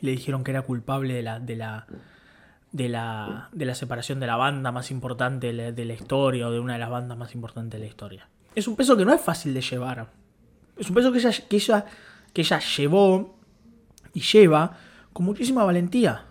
le 0.00 0.12
dijeron 0.12 0.44
que 0.44 0.52
era 0.52 0.62
culpable 0.62 1.14
de 1.14 1.22
la, 1.22 1.40
de 1.40 1.56
la, 1.56 1.86
de 2.70 2.88
la, 2.88 3.48
de 3.52 3.64
la 3.64 3.74
separación 3.74 4.20
de 4.20 4.28
la 4.28 4.36
banda 4.36 4.70
más 4.70 4.90
importante 4.90 5.52
de 5.52 5.84
la 5.84 5.94
historia 5.94 6.46
o 6.46 6.52
de 6.52 6.60
una 6.60 6.74
de 6.74 6.78
las 6.78 6.90
bandas 6.90 7.18
más 7.18 7.34
importantes 7.34 7.80
de 7.80 7.86
la 7.86 7.90
historia. 7.90 8.28
Es 8.54 8.68
un 8.68 8.76
peso 8.76 8.96
que 8.96 9.04
no 9.04 9.12
es 9.12 9.20
fácil 9.20 9.54
de 9.54 9.60
llevar. 9.60 10.08
Es 10.76 10.88
un 10.88 10.94
peso 10.94 11.12
que 11.12 11.20
que 11.20 11.82
que 12.32 12.42
ella 12.42 12.60
llevó 12.60 13.38
y 14.14 14.20
lleva 14.20 14.76
con 15.18 15.26
muchísima 15.26 15.64
valentía. 15.64 16.26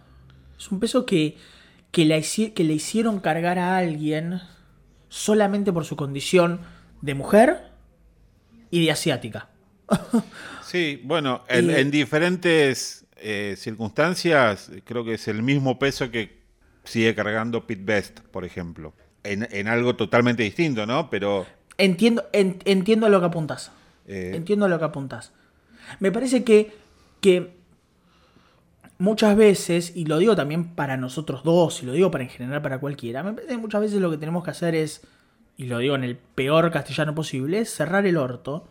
Es 0.58 0.72
un 0.72 0.80
peso 0.80 1.06
que, 1.06 1.36
que, 1.92 2.06
la, 2.06 2.22
que 2.22 2.64
le 2.64 2.74
hicieron 2.74 3.20
cargar 3.20 3.60
a 3.60 3.76
alguien 3.76 4.40
solamente 5.10 5.74
por 5.74 5.84
su 5.84 5.98
condición 5.98 6.62
de 7.02 7.14
mujer 7.14 7.64
y 8.72 8.86
de 8.86 8.92
asiática. 8.92 9.50
Sí, 10.64 11.02
bueno, 11.06 11.44
en 11.48 11.92
diferentes 11.92 13.06
eh, 13.16 13.56
circunstancias, 13.58 14.70
creo 14.84 15.06
que 15.06 15.14
es 15.14 15.30
el 15.30 15.42
mismo 15.42 15.80
peso 15.80 16.12
que 16.12 16.42
sigue 16.84 17.16
cargando 17.16 17.66
Pete 17.66 17.84
Best, 17.86 18.20
por 18.20 18.44
ejemplo. 18.44 18.94
En, 19.24 19.68
algo 19.70 19.96
totalmente 19.96 20.44
distinto, 20.44 20.86
¿no? 20.86 21.10
Pero. 21.10 21.46
Entiendo, 21.78 22.26
entiendo 22.34 23.06
a 23.06 23.10
lo 23.10 23.22
que 23.22 23.26
apuntas. 23.28 23.72
Eh, 24.08 24.34
entiendo 24.36 24.66
a 24.66 24.70
lo 24.70 24.78
que 24.78 24.86
apuntas. 24.86 25.32
Me 26.02 26.12
parece 26.12 26.44
que, 26.44 26.74
que 27.22 27.57
muchas 28.98 29.36
veces, 29.36 29.96
y 29.96 30.06
lo 30.06 30.18
digo 30.18 30.36
también 30.36 30.76
para 30.76 30.98
nosotros 30.98 31.44
dos, 31.44 31.84
y 31.84 31.86
lo 31.86 31.94
digo 31.94 32.12
para 32.12 32.24
en 32.24 32.30
general 32.30 32.62
para 32.62 32.80
cualquiera, 32.80 33.24
me 33.24 33.34
parece 33.34 33.54
que 33.54 33.58
muchas 33.58 33.82
veces 33.82 34.02
lo 34.02 34.10
que 34.12 34.18
tenemos 34.18 34.44
que 34.44 34.52
hacer 34.52 34.76
es, 34.76 35.06
y 35.56 35.66
lo 35.66 35.80
digo 35.80 35.96
en 35.96 36.04
el 36.04 36.18
peor 36.18 36.72
castellano 36.72 37.16
posible, 37.16 37.66
cerrar 37.66 38.06
el 38.06 38.18
orto 38.18 38.68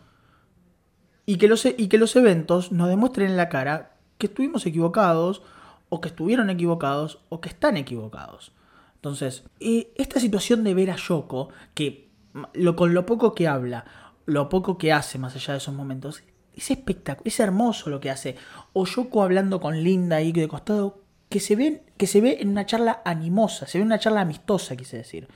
y 1.25 1.37
que 1.37 1.47
los, 1.47 1.65
e, 1.65 1.75
y 1.77 1.87
que 1.87 1.97
los 1.97 2.15
eventos 2.15 2.71
nos 2.71 2.87
demuestren 2.89 3.29
en 3.29 3.37
la 3.37 3.49
cara 3.49 3.97
que 4.17 4.27
estuvimos 4.27 4.65
equivocados, 4.65 5.43
o 5.89 6.01
que 6.01 6.09
estuvieron 6.09 6.49
equivocados, 6.49 7.19
o 7.29 7.39
que 7.39 7.49
están 7.49 7.77
equivocados. 7.77 8.51
Entonces, 8.95 9.43
esta 9.59 10.19
situación 10.19 10.63
de 10.63 10.73
ver 10.73 10.91
a 10.91 10.95
Yoko, 10.95 11.49
que 11.73 12.09
lo, 12.53 12.75
con 12.75 12.93
lo 12.93 13.05
poco 13.05 13.33
que 13.33 13.47
habla, 13.47 13.85
lo 14.25 14.49
poco 14.49 14.77
que 14.77 14.91
hace 14.91 15.17
más 15.17 15.35
allá 15.35 15.53
de 15.53 15.59
esos 15.59 15.73
momentos, 15.73 16.23
es 16.57 16.71
espectacular, 16.71 17.27
es 17.27 17.39
hermoso 17.39 17.89
lo 17.89 17.99
que 17.99 18.09
hace. 18.09 18.35
O 18.73 18.85
Yoko 18.85 19.23
hablando 19.23 19.59
con 19.59 19.83
Linda 19.83 20.17
ahí 20.17 20.31
de 20.31 20.47
costado, 20.47 21.01
que 21.29 21.39
se, 21.39 21.55
ve, 21.55 21.83
que 21.97 22.07
se 22.07 22.21
ve 22.21 22.37
en 22.39 22.49
una 22.49 22.65
charla 22.65 23.01
animosa, 23.05 23.67
se 23.67 23.77
ve 23.77 23.83
una 23.83 23.99
charla 23.99 24.21
amistosa, 24.21 24.75
quise 24.75 24.97
decir. 24.97 25.27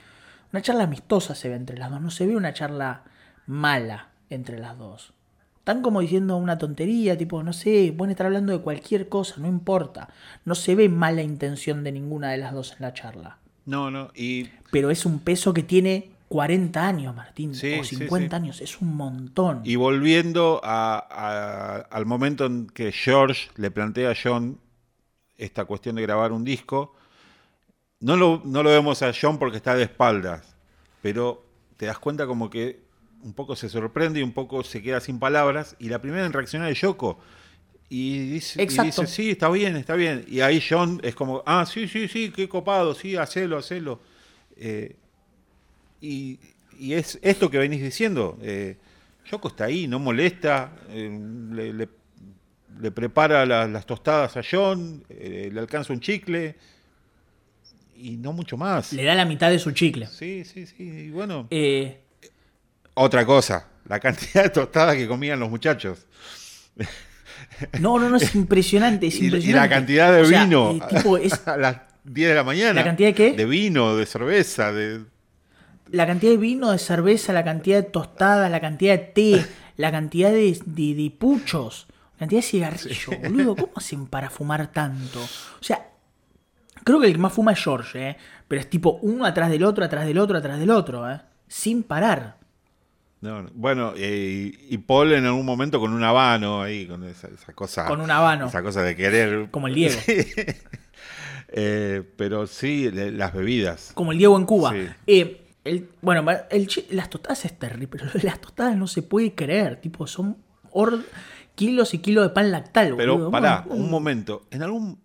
Una 0.52 0.62
charla 0.62 0.84
amistosa 0.84 1.34
se 1.34 1.48
ve 1.48 1.56
entre 1.56 1.78
las 1.78 1.90
dos, 1.90 2.00
no 2.00 2.10
se 2.10 2.26
ve 2.26 2.36
una 2.36 2.52
charla 2.52 3.04
mala 3.46 4.10
entre 4.30 4.58
las 4.58 4.76
dos. 4.78 5.12
Están 5.58 5.80
como 5.80 6.00
diciendo 6.00 6.36
una 6.38 6.58
tontería, 6.58 7.16
tipo, 7.16 7.42
no 7.42 7.52
sé, 7.52 7.94
pueden 7.96 8.10
estar 8.10 8.26
hablando 8.26 8.52
de 8.52 8.64
cualquier 8.64 9.08
cosa, 9.08 9.36
no 9.38 9.46
importa. 9.46 10.08
No 10.44 10.56
se 10.56 10.74
ve 10.74 10.88
mala 10.88 11.22
intención 11.22 11.84
de 11.84 11.92
ninguna 11.92 12.32
de 12.32 12.38
las 12.38 12.52
dos 12.52 12.72
en 12.72 12.78
la 12.80 12.94
charla. 12.94 13.38
No, 13.64 13.90
no, 13.90 14.10
y... 14.14 14.48
Pero 14.72 14.90
es 14.90 15.06
un 15.06 15.20
peso 15.20 15.54
que 15.54 15.62
tiene 15.62 16.10
40 16.32 16.88
años, 16.88 17.14
Martín, 17.14 17.50
o 17.50 17.84
50 17.84 18.34
años, 18.34 18.62
es 18.62 18.80
un 18.80 18.96
montón. 18.96 19.60
Y 19.64 19.76
volviendo 19.76 20.62
al 20.64 22.06
momento 22.06 22.46
en 22.46 22.68
que 22.68 22.90
George 22.90 23.50
le 23.56 23.70
plantea 23.70 24.12
a 24.12 24.14
John 24.14 24.58
esta 25.36 25.66
cuestión 25.66 25.96
de 25.96 26.02
grabar 26.02 26.32
un 26.32 26.42
disco, 26.42 26.94
no 28.00 28.16
lo, 28.16 28.40
no 28.46 28.62
lo 28.62 28.70
vemos 28.70 29.02
a 29.02 29.12
John 29.12 29.38
porque 29.38 29.58
está 29.58 29.74
de 29.74 29.82
espaldas, 29.82 30.56
pero 31.02 31.44
te 31.76 31.84
das 31.84 31.98
cuenta 31.98 32.26
como 32.26 32.48
que 32.48 32.80
un 33.22 33.34
poco 33.34 33.54
se 33.54 33.68
sorprende 33.68 34.20
y 34.20 34.22
un 34.22 34.32
poco 34.32 34.64
se 34.64 34.80
queda 34.80 35.00
sin 35.00 35.18
palabras, 35.18 35.76
y 35.78 35.90
la 35.90 36.00
primera 36.00 36.24
en 36.24 36.32
reaccionar 36.32 36.72
es 36.72 36.80
Yoko. 36.80 37.18
Y 37.90 38.30
dice, 38.30 38.66
sí, 39.06 39.32
está 39.32 39.50
bien, 39.50 39.76
está 39.76 39.96
bien. 39.96 40.24
Y 40.26 40.40
ahí 40.40 40.62
John 40.66 40.98
es 41.02 41.14
como, 41.14 41.42
ah, 41.44 41.66
sí, 41.66 41.88
sí, 41.88 42.08
sí, 42.08 42.32
qué 42.34 42.48
copado, 42.48 42.94
sí, 42.94 43.16
hacelo, 43.16 43.58
hacelo. 43.58 44.00
Eh, 44.56 44.96
y, 46.02 46.38
es 46.92 47.18
esto 47.22 47.50
que 47.50 47.58
venís 47.58 47.80
diciendo. 47.80 48.38
Eh, 48.42 48.76
Yoko 49.30 49.48
está 49.48 49.64
ahí, 49.64 49.86
no 49.86 50.00
molesta, 50.00 50.72
eh, 50.90 51.88
le, 52.80 52.90
prepara 52.90 53.46
las 53.46 53.86
tostadas 53.86 54.36
a 54.36 54.42
John, 54.48 55.04
eh, 55.08 55.48
le 55.52 55.60
alcanza 55.60 55.92
un 55.92 56.00
chicle 56.00 56.56
y 57.96 58.16
no 58.16 58.32
mucho 58.32 58.56
más. 58.56 58.92
Le 58.92 59.04
da 59.04 59.14
la 59.14 59.24
mitad 59.24 59.48
de 59.50 59.60
su 59.60 59.70
chicle. 59.70 60.08
Sí, 60.08 60.44
sí, 60.44 60.66
sí. 60.66 60.82
Y 60.82 61.10
bueno. 61.10 61.48
Otra 62.94 63.24
cosa, 63.24 63.68
la 63.86 64.00
cantidad 64.00 64.42
de 64.42 64.50
tostadas 64.50 64.96
que 64.96 65.06
comían 65.06 65.38
los 65.38 65.48
muchachos. 65.48 66.06
No, 67.80 67.98
no, 67.98 68.08
no, 68.08 68.16
es 68.16 68.34
impresionante, 68.34 69.06
es 69.06 69.14
impresionante. 69.20 69.50
Y, 69.50 69.52
la 69.52 69.68
cantidad 69.68 70.12
de 70.12 70.22
vino 70.22 70.78
a 71.46 71.56
las 71.56 71.76
10 72.04 72.28
de 72.28 72.34
la 72.34 72.44
mañana. 72.44 72.74
¿La 72.74 72.84
cantidad 72.84 73.08
de 73.08 73.14
qué? 73.14 73.32
De 73.32 73.44
vino, 73.44 73.96
de 73.96 74.06
cerveza, 74.06 74.72
de... 74.72 75.11
La 75.92 76.06
cantidad 76.06 76.32
de 76.32 76.38
vino, 76.38 76.72
de 76.72 76.78
cerveza, 76.78 77.32
la 77.32 77.44
cantidad 77.44 77.76
de 77.76 77.88
tostadas, 77.88 78.50
la 78.50 78.60
cantidad 78.60 78.94
de 78.94 78.98
té, 78.98 79.46
la 79.76 79.90
cantidad 79.92 80.30
de, 80.30 80.58
de, 80.64 81.10
puchos, 81.16 81.86
la 82.14 82.18
cantidad 82.20 82.40
de 82.40 82.46
cigarrillos, 82.46 83.20
boludo. 83.22 83.56
¿Cómo 83.56 83.72
hacen 83.76 84.06
para 84.06 84.30
fumar 84.30 84.72
tanto? 84.72 85.20
O 85.20 85.62
sea, 85.62 85.90
creo 86.82 86.98
que 86.98 87.06
el 87.06 87.12
que 87.12 87.18
más 87.18 87.32
fuma 87.32 87.52
es 87.52 87.62
George, 87.62 88.10
¿eh? 88.10 88.16
Pero 88.48 88.60
es 88.60 88.68
tipo 88.68 88.98
uno 89.02 89.24
atrás 89.24 89.50
del 89.50 89.64
otro, 89.64 89.84
atrás 89.84 90.06
del 90.06 90.18
otro, 90.18 90.38
atrás 90.38 90.58
del 90.58 90.70
otro, 90.70 91.10
¿eh? 91.10 91.20
Sin 91.46 91.82
parar 91.82 92.42
bueno, 93.54 93.92
eh, 93.96 94.52
y 94.68 94.78
Paul 94.78 95.12
en 95.12 95.26
algún 95.26 95.46
momento 95.46 95.78
con 95.78 95.92
un 95.92 96.02
habano 96.02 96.62
ahí, 96.62 96.86
con 96.86 97.04
esa, 97.04 97.28
cosa. 97.54 97.86
Con 97.86 98.00
un 98.00 98.10
habano. 98.10 98.46
Esa 98.46 98.62
cosa 98.62 98.82
de 98.82 98.96
querer. 98.96 99.48
Como 99.50 99.68
el 99.68 99.74
Diego. 99.74 99.98
Eh, 101.54 102.02
pero 102.16 102.46
sí, 102.46 102.90
las 102.90 103.34
bebidas. 103.34 103.90
Como 103.92 104.12
el 104.12 104.16
Diego 104.16 104.38
en 104.38 104.46
Cuba. 104.46 104.74
Eh, 105.06 105.41
el, 105.64 105.88
bueno, 106.00 106.24
las 106.90 107.10
tostadas 107.10 107.44
es 107.44 107.58
terrible, 107.58 107.88
pero 107.88 108.06
las 108.22 108.40
tostadas 108.40 108.76
no 108.76 108.86
se 108.86 109.02
puede 109.02 109.34
creer. 109.34 109.80
Tipo, 109.80 110.06
son 110.06 110.36
kilos 111.54 111.94
y 111.94 111.98
kilos 111.98 112.24
de 112.24 112.30
pan 112.30 112.50
lactal. 112.50 112.94
Pero 112.96 113.30
pará, 113.30 113.64
un 113.68 113.90
momento. 113.90 114.46
En 114.50 114.62
algún 114.62 115.00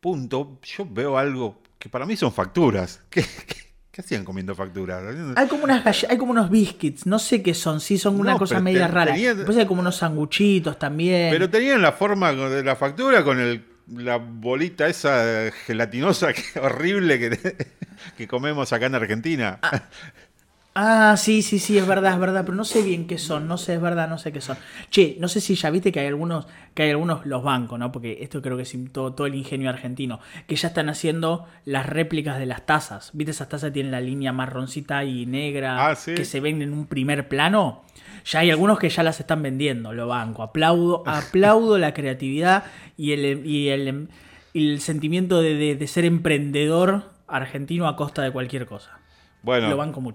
punto 0.00 0.60
yo 0.62 0.86
veo 0.88 1.18
algo 1.18 1.60
que 1.78 1.88
para 1.88 2.06
mí 2.06 2.16
son 2.16 2.32
facturas. 2.32 3.02
¿Qué, 3.10 3.24
¿Qué 3.90 4.02
hacían 4.02 4.24
comiendo 4.24 4.54
facturas? 4.54 5.02
Hay 5.36 5.48
como, 5.48 5.64
unas 5.64 6.04
hay 6.08 6.18
como 6.18 6.30
unos 6.30 6.50
biscuits, 6.50 7.04
no 7.04 7.18
sé 7.18 7.42
qué 7.42 7.52
son, 7.52 7.80
sí 7.80 7.98
son 7.98 8.20
una 8.20 8.38
cosa 8.38 8.60
media 8.60 8.86
rara. 8.86 9.12
Después 9.16 9.56
hay 9.56 9.66
como 9.66 9.80
unos 9.80 9.96
sanguchitos 9.96 10.78
también. 10.78 11.30
Pero 11.30 11.50
tenían 11.50 11.82
la 11.82 11.90
forma 11.90 12.32
de 12.32 12.62
la 12.62 12.76
factura 12.76 13.24
con 13.24 13.40
el, 13.40 13.64
la 13.94 14.18
bolita 14.18 14.88
esa 14.88 15.50
gelatinosa 15.66 16.32
que, 16.34 16.58
horrible 16.60 17.18
que, 17.18 17.56
que 18.16 18.28
comemos 18.28 18.72
acá 18.72 18.86
en 18.86 18.94
Argentina. 18.94 19.58
Ah, 19.62 19.82
Ah, 20.80 21.16
sí, 21.16 21.42
sí, 21.42 21.58
sí, 21.58 21.76
es 21.76 21.84
verdad, 21.88 22.12
es 22.12 22.20
verdad, 22.20 22.44
pero 22.44 22.56
no 22.56 22.64
sé 22.64 22.82
bien 22.82 23.08
qué 23.08 23.18
son, 23.18 23.48
no 23.48 23.58
sé, 23.58 23.74
es 23.74 23.80
verdad, 23.80 24.08
no 24.08 24.16
sé 24.16 24.30
qué 24.30 24.40
son. 24.40 24.56
Che, 24.90 25.16
no 25.18 25.26
sé 25.26 25.40
si 25.40 25.56
ya 25.56 25.70
viste 25.70 25.90
que 25.90 25.98
hay 25.98 26.06
algunos, 26.06 26.46
que 26.72 26.84
hay 26.84 26.90
algunos, 26.90 27.26
los 27.26 27.42
bancos, 27.42 27.80
¿no? 27.80 27.90
Porque 27.90 28.18
esto 28.20 28.40
creo 28.40 28.56
que 28.56 28.62
es 28.62 28.76
todo, 28.92 29.12
todo 29.12 29.26
el 29.26 29.34
ingenio 29.34 29.70
argentino, 29.70 30.20
que 30.46 30.54
ya 30.54 30.68
están 30.68 30.88
haciendo 30.88 31.48
las 31.64 31.84
réplicas 31.84 32.38
de 32.38 32.46
las 32.46 32.64
tazas. 32.64 33.10
¿Viste 33.12 33.32
esas 33.32 33.48
tazas 33.48 33.72
tienen 33.72 33.90
la 33.90 34.00
línea 34.00 34.32
marroncita 34.32 35.02
y 35.02 35.26
negra 35.26 35.90
ah, 35.90 35.96
que 35.96 36.24
se 36.24 36.38
ven 36.38 36.62
en 36.62 36.72
un 36.72 36.86
primer 36.86 37.26
plano? 37.26 37.82
Ya 38.28 38.40
hay 38.40 38.50
algunos 38.50 38.78
que 38.78 38.88
ya 38.88 39.02
las 39.02 39.20
están 39.20 39.42
vendiendo, 39.42 39.92
lo 39.92 40.06
banco. 40.06 40.42
Aplaudo, 40.42 41.02
aplaudo 41.06 41.78
la 41.78 41.94
creatividad 41.94 42.64
y 42.96 43.12
el, 43.12 43.46
y 43.46 43.68
el, 43.68 44.08
el 44.54 44.80
sentimiento 44.80 45.40
de, 45.40 45.76
de 45.76 45.86
ser 45.86 46.04
emprendedor 46.04 47.04
argentino 47.26 47.88
a 47.88 47.96
costa 47.96 48.22
de 48.22 48.30
cualquier 48.30 48.66
cosa. 48.66 48.98
Bueno, 49.42 49.68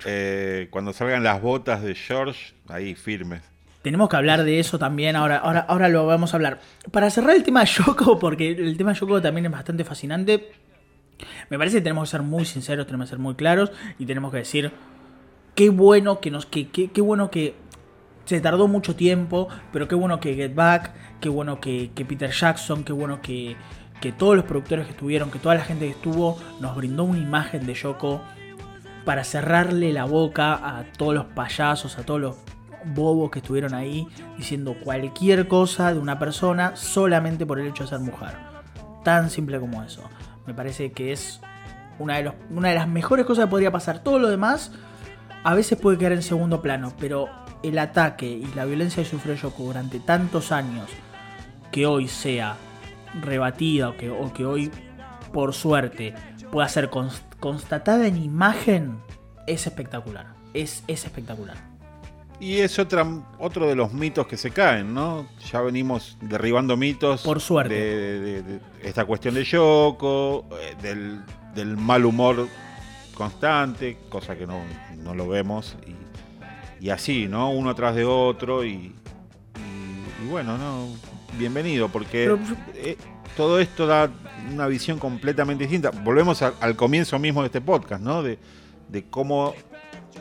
eh, 0.06 0.68
cuando 0.70 0.94
salgan 0.94 1.24
las 1.24 1.42
botas 1.42 1.82
de 1.82 1.96
George, 1.96 2.54
ahí 2.68 2.94
firmes. 2.94 3.42
Tenemos 3.82 4.10
que 4.10 4.16
hablar 4.16 4.44
de 4.44 4.60
eso 4.60 4.80
también, 4.80 5.16
ahora, 5.16 5.38
ahora, 5.38 5.62
ahora 5.62 5.90
lo 5.90 6.06
vamos 6.06 6.34
a 6.34 6.38
hablar. 6.38 6.60
Para 6.92 7.10
cerrar 7.10 7.36
el 7.36 7.44
tema 7.44 7.62
de 7.62 7.68
Yoko, 7.68 8.20
porque 8.20 8.52
el 8.52 8.78
tema 8.78 8.94
de 8.94 9.00
Yoko 9.00 9.22
también 9.22 9.46
es 9.46 9.52
bastante 9.52 9.84
fascinante, 9.84 10.52
me 11.50 11.58
parece 11.58 11.78
que 11.78 11.82
tenemos 11.82 12.10
que 12.10 12.12
ser 12.12 12.22
muy 12.22 12.46
sinceros, 12.46 12.86
tenemos 12.86 13.08
que 13.08 13.12
ser 13.12 13.20
muy 13.20 13.36
claros 13.36 13.72
y 13.98 14.06
tenemos 14.06 14.32
que 14.32 14.38
decir 14.38 14.72
qué 15.56 15.70
bueno 15.70 16.20
que 16.20 16.32
nos, 16.32 16.46
qué, 16.46 16.68
qué, 16.70 17.02
bueno 17.02 17.30
que 17.30 17.56
se 18.26 18.40
tardó 18.42 18.68
mucho 18.68 18.96
tiempo, 18.96 19.48
pero 19.72 19.88
qué 19.88 19.96
bueno 19.96 20.20
que 20.20 20.36
Get 20.36 20.56
Back, 20.56 20.92
qué 21.20 21.30
bueno 21.30 21.60
que, 21.60 21.92
que 21.94 22.06
Peter 22.06 22.32
Jackson, 22.32 22.84
qué 22.84 22.94
bueno 22.94 23.22
que, 23.22 23.56
que 24.02 24.12
todos 24.12 24.36
los 24.36 24.46
productores 24.46 24.86
que 24.86 24.92
estuvieron, 24.92 25.32
que 25.32 25.40
toda 25.40 25.56
la 25.56 25.64
gente 25.64 25.86
que 25.86 25.92
estuvo 25.92 26.38
nos 26.60 26.76
brindó 26.76 27.04
una 27.04 27.20
imagen 27.20 27.66
de 27.66 27.74
Yoko 27.74 28.22
para 29.06 29.24
cerrarle 29.24 29.92
la 29.94 30.06
boca 30.06 30.54
a 30.54 30.86
todos 30.98 31.14
los 31.14 31.26
payasos, 31.26 31.98
a 31.98 32.06
todos 32.06 32.22
los 32.22 32.36
bobos 32.86 33.32
que 33.32 33.40
estuvieron 33.40 33.74
ahí 33.74 34.08
diciendo 34.38 34.76
cualquier 34.82 35.48
cosa 35.48 35.94
de 35.94 36.00
una 36.00 36.20
persona 36.20 36.76
solamente 36.76 37.46
por 37.46 37.60
el 37.60 37.68
hecho 37.68 37.84
de 37.84 37.90
ser 37.90 38.00
mujer. 38.00 38.36
Tan 39.04 39.30
simple 39.30 39.60
como 39.60 39.84
eso. 39.84 40.02
Me 40.46 40.54
parece 40.54 40.92
que 40.92 41.12
es 41.12 41.40
una 42.00 42.18
de, 42.18 42.32
una 42.50 42.70
de 42.70 42.76
las 42.76 42.88
mejores 42.88 43.26
cosas 43.26 43.46
que 43.46 43.52
podría 43.52 43.72
pasar. 43.72 44.00
Todo 44.00 44.20
lo 44.20 44.30
demás 44.30 44.72
a 45.44 45.54
veces 45.54 45.78
puede 45.78 45.98
quedar 45.98 46.14
en 46.14 46.22
segundo 46.22 46.62
plano, 46.62 46.94
pero 47.00 47.30
el 47.64 47.80
ataque 47.80 48.28
y 48.28 48.46
la 48.56 48.66
violencia 48.66 49.04
que 49.04 49.10
sufrió 49.10 49.36
Yoko 49.36 49.64
durante 49.64 50.00
tantos 50.00 50.52
años, 50.52 50.90
que 51.72 51.86
hoy 51.86 52.08
sea 52.08 52.58
rebatida 53.22 53.90
o 53.90 53.98
que, 53.98 54.10
o 54.10 54.34
que 54.34 54.46
hoy, 54.46 54.72
por 55.32 55.54
suerte, 55.54 56.14
pueda 56.52 56.68
ser 56.70 56.90
constatada 57.40 58.08
en 58.08 58.22
imagen 58.24 59.00
es 59.48 59.66
espectacular. 59.68 60.28
Es, 60.54 60.84
es 60.88 61.06
espectacular. 61.06 61.74
Y 62.40 62.60
es 62.60 62.78
otra, 62.80 63.06
otro 63.40 63.68
de 63.68 63.76
los 63.76 63.94
mitos 63.94 64.28
que 64.28 64.38
se 64.38 64.52
caen, 64.52 64.94
¿no? 64.94 65.28
Ya 65.52 65.62
venimos 65.62 66.18
derribando 66.20 66.76
mitos. 66.76 67.22
Por 67.22 67.40
suerte. 67.40 67.74
De, 67.74 68.60
esta 68.82 69.06
cuestión 69.06 69.36
de 69.36 69.44
Yoko, 69.44 70.46
eh, 70.60 70.76
del, 71.56 71.78
mal 71.78 72.06
humor 72.06 72.48
constante, 73.14 73.98
cosa 74.10 74.36
que 74.36 74.46
no, 74.46 74.62
lo 75.14 75.28
vemos. 75.28 75.78
Y, 75.88 75.96
así, 76.90 77.28
¿no? 77.28 77.52
Uno 77.52 77.70
atrás 77.70 77.96
de 77.96 78.06
otro. 78.06 78.64
Y, 78.66 78.94
bueno, 80.30 80.58
¿no? 80.58 80.88
Bienvenido, 81.38 81.90
porque 81.90 82.36
eh, 82.76 82.98
todo 83.36 83.60
esto 83.60 83.88
da 83.88 84.10
una 84.52 84.68
visión 84.68 85.00
completamente 85.00 85.64
distinta. 85.64 85.92
Volvemos 85.92 86.42
al 86.42 86.76
comienzo 86.76 87.18
mismo 87.20 87.42
de 87.42 87.48
este 87.48 87.62
podcast, 87.62 88.02
¿no? 88.02 88.24
De, 88.24 88.38
cómo 89.10 89.56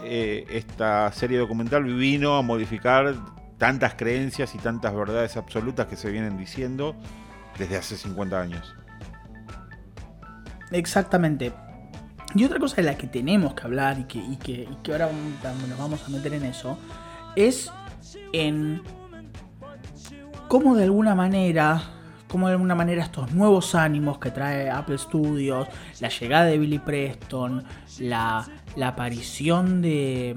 eh, 0.03 0.47
esta 0.51 1.13
serie 1.13 1.39
documental 1.39 1.85
vino 1.85 2.37
a 2.37 2.43
modificar 2.43 3.15
tantas 3.59 3.95
creencias 3.95 4.55
y 4.55 4.59
tantas 4.59 4.95
verdades 4.95 5.37
absolutas 5.37 5.87
que 5.87 5.97
se 5.97 6.11
vienen 6.11 6.39
diciendo 6.39 6.97
desde 7.59 7.77
hace 7.77 7.97
50 7.97 8.41
años. 8.41 8.75
Exactamente. 10.71 11.53
Y 12.35 12.45
otra 12.45 12.59
cosa 12.59 12.77
de 12.77 12.83
la 12.83 12.97
que 12.97 13.07
tenemos 13.07 13.55
que 13.55 13.63
hablar 13.63 13.99
y 13.99 14.05
que, 14.05 14.19
y 14.19 14.37
que, 14.37 14.53
y 14.53 14.77
que 14.83 14.93
ahora 14.93 15.11
nos 15.69 15.79
vamos 15.79 16.03
a 16.07 16.09
meter 16.09 16.35
en 16.35 16.45
eso 16.45 16.79
es 17.37 17.71
en 18.33 18.83
cómo 20.49 20.75
de 20.75 20.85
alguna 20.85 21.15
manera, 21.15 21.83
cómo 22.29 22.47
de 22.47 22.55
alguna 22.55 22.75
manera 22.75 23.03
estos 23.03 23.33
nuevos 23.33 23.75
ánimos 23.75 24.19
que 24.19 24.31
trae 24.31 24.71
Apple 24.71 24.99
Studios, 24.99 25.69
la 26.01 26.09
llegada 26.09 26.45
de 26.47 26.59
Billy 26.59 26.79
Preston, 26.79 27.65
la, 27.99 28.47
la 28.77 28.89
aparición 28.89 29.83
de 29.83 30.37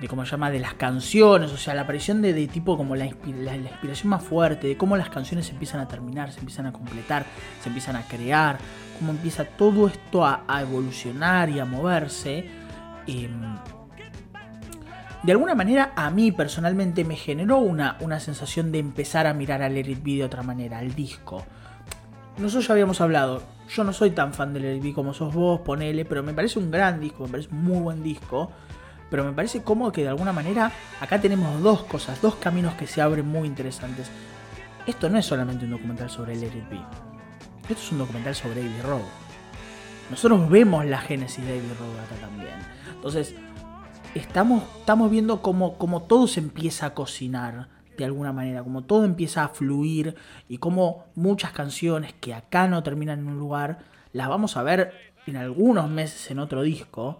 de 0.00 0.08
cómo 0.08 0.24
se 0.24 0.32
llama, 0.32 0.50
de 0.50 0.60
las 0.60 0.74
canciones, 0.74 1.50
o 1.52 1.56
sea, 1.56 1.74
la 1.74 1.82
aparición 1.82 2.20
de, 2.20 2.32
de 2.32 2.46
tipo 2.48 2.76
como 2.76 2.94
la, 2.96 3.08
la, 3.26 3.56
inspiración 3.56 4.10
más 4.10 4.22
fuerte, 4.22 4.66
de 4.66 4.76
cómo 4.76 4.96
las 4.96 5.08
canciones 5.08 5.46
se 5.46 5.52
empiezan 5.52 5.80
a 5.80 5.88
terminar, 5.88 6.32
se 6.32 6.40
empiezan 6.40 6.66
a 6.66 6.72
completar, 6.72 7.24
se 7.62 7.68
empiezan 7.68 7.96
a 7.96 8.02
crear, 8.02 8.58
cómo 8.96 9.12
empieza 9.12 9.44
todo 9.44 9.86
esto 9.86 10.24
a, 10.24 10.44
evolucionar 10.60 11.48
y 11.48 11.58
a 11.58 11.64
moverse. 11.64 12.48
Em, 13.06 13.56
de 15.22 15.32
alguna 15.32 15.54
manera 15.54 15.92
a 15.96 16.10
mí 16.10 16.32
personalmente 16.32 17.04
me 17.04 17.16
generó 17.16 17.58
una, 17.58 17.96
una 18.00 18.20
sensación 18.20 18.70
de 18.72 18.78
empezar 18.78 19.26
a 19.26 19.34
mirar 19.34 19.62
al 19.62 19.74
Let 19.74 19.88
It 19.88 20.02
de 20.02 20.24
otra 20.24 20.42
manera, 20.42 20.78
al 20.78 20.94
disco. 20.94 21.44
Nosotros 22.38 22.66
ya 22.66 22.72
habíamos 22.72 23.00
hablado, 23.00 23.42
yo 23.68 23.82
no 23.82 23.92
soy 23.92 24.10
tan 24.10 24.34
fan 24.34 24.52
del 24.52 24.62
Let 24.62 24.86
It 24.88 24.94
como 24.94 25.14
sos 25.14 25.34
vos, 25.34 25.60
ponele, 25.60 26.04
pero 26.04 26.22
me 26.22 26.34
parece 26.34 26.58
un 26.58 26.70
gran 26.70 27.00
disco, 27.00 27.24
me 27.24 27.30
parece 27.30 27.48
un 27.50 27.64
muy 27.64 27.80
buen 27.80 28.02
disco. 28.02 28.50
Pero 29.10 29.24
me 29.24 29.32
parece 29.32 29.62
como 29.62 29.92
que 29.92 30.02
de 30.02 30.08
alguna 30.08 30.32
manera 30.32 30.72
acá 31.00 31.20
tenemos 31.20 31.62
dos 31.62 31.84
cosas, 31.84 32.20
dos 32.20 32.34
caminos 32.36 32.74
que 32.74 32.86
se 32.86 33.00
abren 33.00 33.26
muy 33.26 33.46
interesantes. 33.46 34.10
Esto 34.86 35.08
no 35.08 35.18
es 35.18 35.26
solamente 35.26 35.64
un 35.64 35.72
documental 35.72 36.10
sobre 36.10 36.34
el 36.34 36.40
Let 37.68 37.72
esto 37.72 37.86
es 37.86 37.92
un 37.92 37.98
documental 37.98 38.32
sobre 38.32 38.62
David 38.62 38.82
Rowe. 38.84 39.02
Nosotros 40.08 40.48
vemos 40.48 40.86
la 40.86 40.98
génesis 40.98 41.44
de 41.44 41.56
David 41.56 41.72
Rowe 41.80 41.98
acá 41.98 42.14
también. 42.20 42.54
Entonces, 42.94 43.34
estamos, 44.14 44.62
estamos 44.78 45.10
viendo 45.10 45.42
cómo, 45.42 45.76
cómo 45.76 46.02
todo 46.02 46.28
se 46.28 46.38
empieza 46.38 46.86
a 46.86 46.94
cocinar 46.94 47.66
de 47.98 48.04
alguna 48.04 48.32
manera, 48.32 48.62
como 48.62 48.82
todo 48.82 49.04
empieza 49.04 49.42
a 49.42 49.48
fluir 49.48 50.14
y 50.48 50.58
como 50.58 51.06
muchas 51.16 51.50
canciones 51.50 52.12
que 52.12 52.34
acá 52.34 52.68
no 52.68 52.84
terminan 52.84 53.18
en 53.18 53.26
un 53.26 53.38
lugar, 53.40 53.80
las 54.12 54.28
vamos 54.28 54.56
a 54.56 54.62
ver 54.62 54.92
en 55.26 55.36
algunos 55.36 55.90
meses 55.90 56.30
en 56.30 56.38
otro 56.38 56.62
disco. 56.62 57.18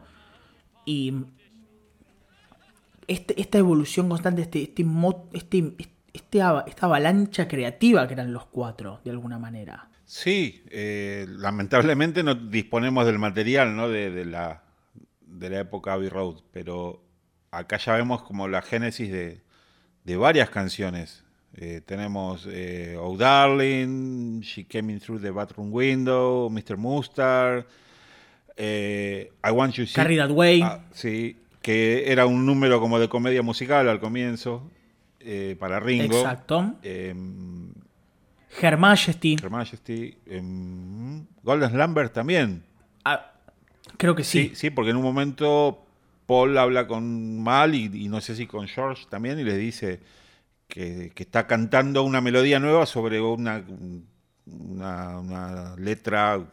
Y 0.84 1.12
este, 3.08 3.40
esta 3.40 3.58
evolución 3.58 4.08
constante, 4.08 4.42
este, 4.42 4.62
este, 4.62 4.86
este, 5.32 5.74
este, 6.14 6.38
esta 6.38 6.86
avalancha 6.86 7.48
creativa 7.48 8.06
que 8.06 8.14
eran 8.14 8.32
los 8.32 8.46
cuatro, 8.46 9.00
de 9.02 9.10
alguna 9.10 9.40
manera. 9.40 9.88
Sí, 10.06 10.62
eh, 10.70 11.26
lamentablemente 11.28 12.22
no 12.22 12.36
disponemos 12.36 13.06
del 13.06 13.18
material 13.18 13.74
¿no? 13.74 13.88
de, 13.88 14.24
la, 14.24 14.62
de 15.26 15.50
la 15.50 15.60
época 15.60 15.94
Abbey 15.94 16.08
Road, 16.08 16.36
pero 16.52 17.02
acá 17.50 17.76
ya 17.78 17.96
vemos 17.96 18.22
como 18.22 18.46
la 18.46 18.62
génesis 18.62 19.10
de, 19.10 19.40
de 20.04 20.16
varias 20.16 20.48
canciones. 20.48 21.24
Eh, 21.56 21.80
tenemos 21.84 22.46
eh, 22.48 22.96
Oh 23.00 23.16
Darling, 23.16 24.42
She 24.42 24.66
Came 24.66 24.92
In 24.92 25.00
Through 25.00 25.22
the 25.22 25.32
Bathroom 25.32 25.72
Window, 25.72 26.48
Mr. 26.50 26.76
Mustard, 26.76 27.64
I 28.56 29.50
Want 29.50 29.74
You 29.74 29.86
to 29.86 29.92
Carry 29.92 30.16
That 30.18 30.30
Way. 30.30 30.62
Ah, 30.62 30.84
sí, 30.92 31.36
que 31.60 32.12
era 32.12 32.26
un 32.26 32.46
número 32.46 32.78
como 32.78 33.00
de 33.00 33.08
comedia 33.08 33.42
musical 33.42 33.88
al 33.88 33.98
comienzo, 33.98 34.70
para 35.58 35.80
Ringo. 35.80 36.20
Exacto. 36.20 36.76
Her 38.62 38.76
Majesty. 38.76 39.36
Her 39.42 39.50
Majesty. 39.50 40.16
Em, 40.26 41.26
Golden 41.42 41.76
Lambert 41.76 42.12
también. 42.12 42.62
Ah, 43.04 43.32
creo 43.96 44.14
que 44.14 44.24
sí. 44.24 44.48
sí. 44.48 44.56
Sí, 44.56 44.70
porque 44.70 44.90
en 44.90 44.96
un 44.96 45.02
momento 45.02 45.86
Paul 46.26 46.58
habla 46.58 46.86
con 46.86 47.42
Mal 47.42 47.74
y, 47.74 48.08
no 48.08 48.20
sé 48.20 48.34
si 48.36 48.46
con 48.46 48.66
George 48.66 49.06
también 49.08 49.38
y 49.38 49.44
le 49.44 49.56
dice 49.56 50.00
que, 50.68 51.12
está 51.16 51.46
cantando 51.46 52.02
una 52.02 52.20
melodía 52.20 52.58
nueva 52.58 52.86
sobre 52.86 53.20
una, 53.20 53.64
una, 54.46 55.76
letra 55.76 56.44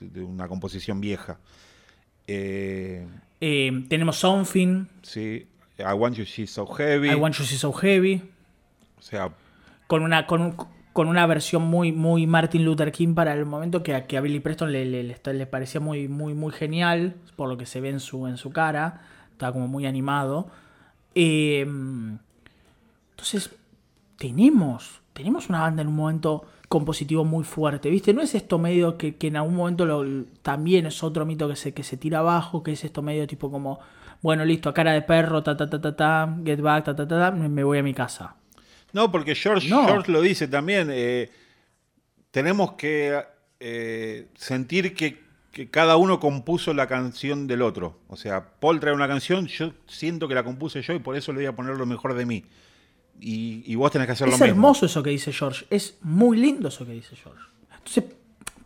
de 0.00 0.22
una 0.22 0.48
composición 0.48 1.00
vieja. 1.00 1.38
Eh, 2.26 3.06
eh, 3.40 3.84
tenemos 3.88 4.16
Something. 4.16 4.86
Sí. 5.02 5.46
I 5.78 5.92
Want 5.92 6.16
You 6.16 6.24
She's 6.24 6.50
So 6.50 6.66
Heavy. 6.66 7.10
I 7.10 7.14
Want 7.14 7.36
You 7.36 7.44
She's 7.44 7.60
So 7.60 7.72
Heavy. 7.72 8.22
O 8.98 9.02
sea. 9.02 9.30
Con 9.86 10.02
una, 10.02 10.26
con, 10.26 10.56
con 10.92 11.08
una 11.08 11.26
versión 11.26 11.62
muy, 11.62 11.92
muy 11.92 12.26
Martin 12.26 12.64
Luther 12.64 12.92
King 12.92 13.14
para 13.14 13.32
el 13.32 13.44
momento 13.46 13.82
que, 13.82 14.04
que 14.06 14.16
a 14.16 14.20
Billy 14.20 14.40
Preston 14.40 14.72
le, 14.72 14.84
le, 14.84 15.46
parecía 15.46 15.80
muy, 15.80 16.08
muy, 16.08 16.34
muy 16.34 16.52
genial, 16.52 17.14
por 17.36 17.48
lo 17.48 17.56
que 17.56 17.66
se 17.66 17.80
ve 17.80 17.90
en 17.90 18.00
su, 18.00 18.26
en 18.26 18.36
su 18.36 18.50
cara, 18.50 19.02
estaba 19.30 19.52
como 19.52 19.68
muy 19.68 19.86
animado. 19.86 20.48
Em, 21.14 22.18
entonces, 23.10 23.50
tenemos, 24.16 25.00
tenemos 25.12 25.48
una 25.48 25.60
banda 25.60 25.82
en 25.82 25.88
un 25.88 25.96
momento 25.96 26.44
compositivo 26.68 27.24
muy 27.24 27.44
fuerte, 27.44 27.90
¿viste? 27.90 28.12
No 28.12 28.20
es 28.20 28.34
esto 28.34 28.58
medio 28.58 28.98
que, 28.98 29.16
en 29.20 29.36
algún 29.36 29.54
momento 29.54 29.86
lo, 29.86 30.04
también 30.42 30.86
es 30.86 31.02
otro 31.02 31.24
mito 31.24 31.48
que 31.48 31.56
se, 31.56 31.72
que 31.72 31.82
se 31.82 31.96
tira 31.96 32.18
abajo, 32.18 32.62
que 32.62 32.72
es 32.72 32.84
esto 32.84 33.02
medio 33.02 33.26
tipo 33.26 33.50
como, 33.50 33.80
bueno, 34.22 34.44
listo, 34.44 34.68
a 34.68 34.74
cara 34.74 34.92
de 34.92 35.02
perro, 35.02 35.42
ta 35.42 35.56
ta 35.56 35.70
ta 35.70 35.80
ta 35.80 35.96
ta, 35.96 36.36
get 36.44 36.60
back, 36.60 36.84
ta 36.84 36.96
ta 36.96 37.08
ta, 37.08 37.18
ta 37.18 37.30
me 37.30 37.64
voy 37.64 37.78
a 37.78 37.82
mi 37.82 37.94
casa. 37.94 38.37
No, 38.92 39.10
porque 39.12 39.34
George, 39.34 39.68
George 39.68 40.10
lo 40.10 40.20
dice 40.20 40.48
también. 40.48 40.88
Eh, 40.90 41.30
tenemos 42.30 42.72
que 42.72 43.22
eh, 43.60 44.26
sentir 44.36 44.94
que, 44.94 45.26
cada 45.70 45.96
uno 45.96 46.20
compuso 46.20 46.72
la 46.72 46.86
canción 46.86 47.48
del 47.48 47.62
otro. 47.62 47.98
O 48.06 48.16
sea, 48.16 48.48
Paul 48.60 48.78
trae 48.78 48.94
una 48.94 49.08
canción, 49.08 49.48
yo 49.48 49.72
siento 49.88 50.28
que 50.28 50.34
la 50.36 50.44
compuse 50.44 50.82
yo 50.82 50.94
y 50.94 51.00
por 51.00 51.16
eso 51.16 51.32
le 51.32 51.38
voy 51.38 51.46
a 51.46 51.56
poner 51.56 51.76
lo 51.76 51.84
mejor 51.84 52.14
de 52.14 52.26
mí. 52.26 52.44
Y, 53.20 53.74
vos 53.74 53.90
tenés 53.90 54.06
que 54.06 54.12
hacer 54.12 54.28
lo 54.28 54.34
mismo. 54.34 54.44
Es 54.44 54.50
hermoso 54.52 54.86
eso 54.86 55.02
que 55.02 55.10
dice 55.10 55.32
George. 55.32 55.66
Es 55.68 55.98
muy 56.02 56.36
lindo 56.36 56.68
eso 56.68 56.86
que 56.86 56.92
dice 56.92 57.16
George. 57.16 57.42
Entonces, 57.76 58.04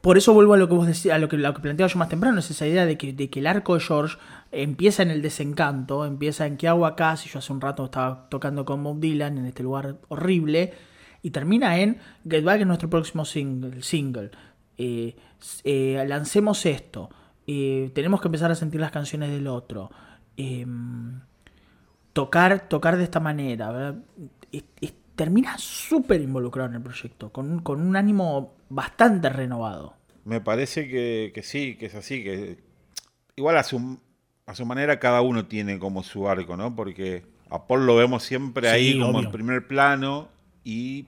por 0.03 0.19
eso 0.19 0.35
vuelvo 0.35 0.53
a 0.53 0.59
lo 0.59 0.69
que 0.69 0.75
vos 0.75 0.87
decías, 0.87 1.15
a 1.15 1.19
lo 1.19 1.31
que, 1.31 1.39
lo 1.39 1.55
que 1.55 1.61
planteaba 1.63 1.91
yo 1.91 1.99
más 1.99 2.11
temprano, 2.11 2.41
es 2.41 2.51
esa 2.51 2.67
idea 2.67 2.85
de 2.85 2.99
que, 2.99 3.15
de 3.15 3.31
que 3.31 3.41
el 3.41 3.47
arco 3.47 3.75
de 3.75 3.81
George 3.81 4.19
empieza 4.53 5.03
en 5.03 5.11
el 5.11 5.23
desencanto, 5.23 6.05
empieza 6.05 6.47
en 6.47 6.57
qué 6.59 6.69
hago 6.69 6.87
acá, 6.87 7.17
si 7.17 7.29
yo 7.29 7.39
hace 7.39 7.53
un 7.53 7.61
rato 7.61 7.87
estaba 7.87 8.29
tocando 8.29 8.65
con 8.65 8.85
Bob 8.85 9.01
Dylan 9.01 9.39
en 9.39 9.47
este 9.47 9.63
lugar 9.63 9.97
horrible, 10.09 10.75
y 11.23 11.31
termina 11.31 11.79
en 11.79 11.99
Get 12.29 12.45
Back, 12.45 12.61
en 12.61 12.69
nuestro 12.69 12.91
próximo 12.91 13.25
single. 13.25 14.31
Eh, 14.77 15.17
eh, 15.65 16.05
lancemos 16.07 16.67
esto, 16.67 17.09
eh, 17.47 17.91
tenemos 17.95 18.21
que 18.21 18.29
empezar 18.29 18.51
a 18.51 18.55
sentir 18.55 18.81
las 18.81 18.91
canciones 18.91 19.31
del 19.31 19.47
otro, 19.47 19.91
tocar, 22.13 22.69
tocar 22.69 22.97
de 22.97 23.05
esta 23.05 23.21
manera, 23.21 23.95
termina 25.15 25.57
súper 25.59 26.21
involucrado 26.21 26.69
en 26.69 26.77
el 26.77 26.83
proyecto, 26.83 27.33
con, 27.33 27.61
con, 27.61 27.81
un 27.81 27.97
ánimo 27.97 28.55
bastante 28.69 29.29
renovado. 29.29 29.95
Me 30.25 30.41
parece 30.41 30.89
que, 30.89 31.33
que 31.35 31.43
sí, 31.43 31.77
que 31.77 31.87
es 31.87 31.95
así, 31.95 32.23
que 32.25 32.59
igual 33.37 33.57
hace 33.57 33.77
un, 33.77 34.01
a 34.53 34.55
su 34.55 34.67
manera 34.67 34.99
cada 34.99 35.23
uno 35.23 35.47
tiene 35.47 35.79
como 35.79 36.03
su 36.03 36.29
arco, 36.29 36.59
¿no? 36.59 36.77
Porque 36.77 37.25
a 37.49 37.67
Paul 37.67 37.87
lo 37.87 37.97
vemos 37.97 38.23
siempre 38.23 38.69
ahí 38.69 39.01
como 39.01 39.19
en 39.21 39.31
primer 39.31 39.67
plano 39.67 40.29
y 40.63 41.07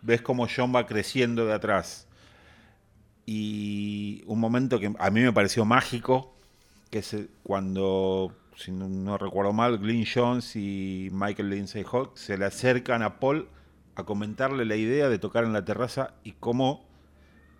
ves 0.00 0.22
como 0.22 0.48
John 0.48 0.74
va 0.74 0.86
creciendo 0.86 1.44
de 1.44 1.52
atrás. 1.52 2.08
Y 3.26 4.22
un 4.26 4.40
momento 4.40 4.80
que 4.80 4.90
a 4.98 5.10
mí 5.10 5.20
me 5.20 5.34
pareció 5.34 5.66
mágico, 5.66 6.34
que 6.90 7.00
es 7.00 7.14
cuando, 7.42 8.34
si 8.56 8.72
no, 8.72 9.18
recuerdo 9.18 9.52
mal, 9.52 9.76
Glyn 9.76 10.06
Jones 10.06 10.56
y 10.56 11.10
Michael 11.12 11.50
Lindsay 11.50 11.84
Hawk 11.84 12.16
se 12.16 12.38
le 12.38 12.46
acercan 12.46 13.02
a 13.02 13.20
Paul 13.20 13.50
a 13.96 14.04
comentarle 14.04 14.64
la 14.64 14.76
idea 14.76 15.10
de 15.10 15.18
tocar 15.18 15.44
en 15.44 15.52
la 15.52 15.62
terraza 15.62 16.14
y 16.24 16.32
cómo 16.32 16.88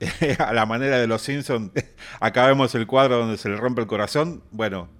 a 0.38 0.54
la 0.54 0.64
manera 0.64 0.96
de 0.96 1.06
los 1.06 1.20
Simpsons, 1.20 1.70
acá 2.18 2.46
vemos 2.46 2.74
el 2.74 2.86
cuadro 2.86 3.18
donde 3.18 3.36
se 3.36 3.50
le 3.50 3.56
rompe 3.56 3.82
el 3.82 3.86
corazón. 3.86 4.42
Bueno, 4.52 4.96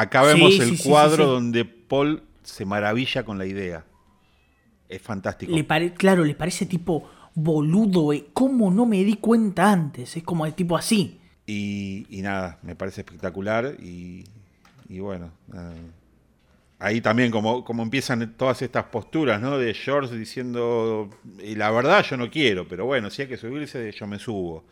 Acá 0.00 0.22
vemos 0.22 0.58
el 0.58 0.78
cuadro 0.78 1.26
donde 1.26 1.66
Paul 1.66 2.22
se 2.42 2.64
maravilla 2.64 3.22
con 3.22 3.36
la 3.36 3.44
idea. 3.44 3.84
Es 4.88 5.02
fantástico. 5.02 5.52
claro, 5.98 6.24
le 6.24 6.34
parece 6.34 6.64
tipo 6.64 7.06
boludo, 7.34 8.14
eh. 8.14 8.28
¿cómo 8.32 8.70
no 8.70 8.86
me 8.86 9.04
di 9.04 9.16
cuenta 9.16 9.70
antes? 9.70 10.16
Es 10.16 10.22
como 10.22 10.46
el 10.46 10.54
tipo 10.54 10.74
así. 10.78 11.20
Y, 11.46 12.06
nada, 12.22 12.58
me 12.62 12.74
parece 12.76 13.02
espectacular 13.02 13.76
y, 13.78 14.24
bueno, 14.88 15.32
ahí 16.78 17.02
también 17.02 17.30
como, 17.30 17.62
como 17.62 17.82
empiezan 17.82 18.36
todas 18.38 18.62
estas 18.62 18.84
posturas, 18.84 19.38
¿no? 19.42 19.58
De 19.58 19.74
George 19.74 20.16
diciendo, 20.16 21.10
y 21.42 21.56
la 21.56 21.70
verdad 21.70 22.06
yo 22.08 22.16
no 22.16 22.30
quiero, 22.30 22.66
pero 22.66 22.86
bueno, 22.86 23.10
si 23.10 23.22
hay 23.22 23.28
que 23.28 23.36
subirse, 23.36 23.92
yo 23.92 24.06
me 24.06 24.18
subo. 24.18 24.64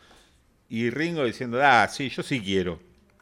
Y 0.71 0.89
Ringo 0.89 1.23
diciendo, 1.23 1.61
ah, 1.63 1.87
sí, 1.87 2.09
yo 2.09 2.23
sí 2.23 2.41
quiero. 2.41 2.81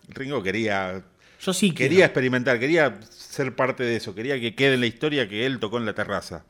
Ringo 0.08 0.40
quería 0.40 1.02
yo 1.40 1.52
sí 1.52 1.72
Quería 1.72 2.06
experimentar, 2.06 2.58
quería 2.58 2.98
ser 3.10 3.54
parte 3.54 3.84
de 3.84 3.96
eso, 3.96 4.14
quería 4.14 4.40
que 4.40 4.54
quede 4.54 4.74
en 4.74 4.80
la 4.80 4.86
historia 4.86 5.28
que 5.28 5.46
él 5.46 5.58
tocó 5.58 5.78
en 5.78 5.86
la 5.86 5.94
terraza. 5.94 6.44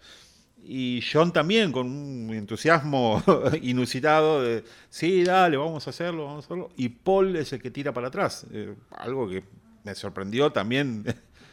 Y 0.68 1.00
John 1.12 1.32
también, 1.32 1.70
con 1.70 1.86
un 1.86 2.34
entusiasmo 2.34 3.22
inusitado 3.62 4.42
de, 4.42 4.64
sí, 4.90 5.22
dale, 5.22 5.56
vamos 5.56 5.86
a 5.86 5.90
hacerlo, 5.90 6.24
vamos 6.24 6.44
a 6.44 6.46
hacerlo. 6.46 6.70
Y 6.76 6.88
Paul 6.88 7.36
es 7.36 7.52
el 7.52 7.62
que 7.62 7.70
tira 7.70 7.94
para 7.94 8.08
atrás. 8.08 8.46
Eh, 8.52 8.74
algo 8.90 9.28
que 9.28 9.44
me 9.84 9.94
sorprendió 9.94 10.50
también 10.50 11.04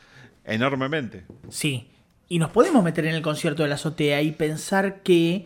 enormemente. 0.43 1.25
Sí, 1.49 1.87
y 2.27 2.39
nos 2.39 2.49
podemos 2.49 2.83
meter 2.83 3.05
en 3.05 3.13
el 3.13 3.21
concierto 3.21 3.61
de 3.61 3.69
la 3.69 3.75
azotea 3.75 4.23
y 4.23 4.31
pensar 4.31 5.03
que 5.03 5.45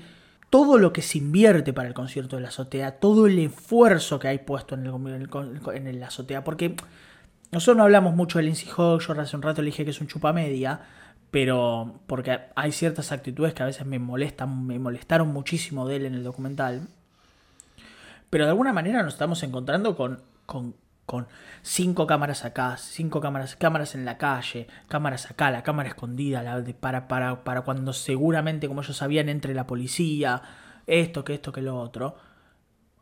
todo 0.49 0.77
lo 0.77 0.93
que 0.93 1.01
se 1.01 1.17
invierte 1.17 1.73
para 1.73 1.89
el 1.89 1.93
concierto 1.93 2.37
de 2.37 2.43
la 2.43 2.47
azotea, 2.47 2.99
todo 2.99 3.27
el 3.27 3.37
esfuerzo 3.39 4.19
que 4.19 4.29
hay 4.29 4.37
puesto 4.37 4.75
en, 4.75 4.85
el, 4.85 5.29
en, 5.73 5.99
la 5.99 6.07
azotea, 6.07 6.45
porque 6.45 6.75
nosotros 7.51 7.77
no 7.77 7.83
hablamos 7.83 8.15
mucho 8.15 8.39
de 8.39 8.45
Lindsay 8.45 8.69
Hogg, 8.75 9.01
yo 9.01 9.19
hace 9.19 9.35
un 9.35 9.41
rato 9.41 9.61
le 9.61 9.67
dije 9.67 9.85
que 9.85 9.91
es 9.91 10.01
un 10.01 10.07
chupa 10.07 10.33
media, 10.33 10.81
pero 11.31 11.99
porque 12.07 12.39
hay 12.55 12.71
ciertas 12.71 13.11
actitudes 13.11 13.53
que 13.53 13.63
a 13.63 13.65
veces 13.65 13.85
me 13.85 13.99
molestan, 13.99 14.65
me 14.65 14.79
molestaron 14.79 15.29
muchísimo 15.29 15.87
de 15.87 15.97
él 15.97 16.05
en 16.05 16.13
el 16.15 16.23
documental. 16.23 16.87
Pero 18.29 18.45
de 18.45 18.51
alguna 18.51 18.73
manera 18.73 19.03
nos 19.03 19.13
estamos 19.13 19.41
encontrando 19.43 19.95
con, 19.95 20.21
con, 20.45 20.75
con 21.05 21.27
cinco 21.61 22.05
cámaras 22.05 22.43
acá, 22.43 22.75
cinco 22.77 23.21
cámaras, 23.21 23.55
cámaras 23.55 23.95
en 23.95 24.03
la 24.03 24.17
calle, 24.17 24.67
cámaras 24.89 25.31
acá, 25.31 25.49
la 25.49 25.63
cámara 25.63 25.89
escondida, 25.89 26.43
la 26.43 26.63
para, 26.79 27.07
para, 27.07 27.43
para 27.43 27.61
cuando 27.61 27.93
seguramente, 27.93 28.67
como 28.67 28.81
ellos 28.81 28.97
sabían, 28.97 29.29
entre 29.29 29.53
la 29.53 29.65
policía, 29.67 30.41
esto, 30.85 31.23
que 31.23 31.35
esto, 31.35 31.51
que 31.51 31.61
lo 31.61 31.79
otro. 31.79 32.17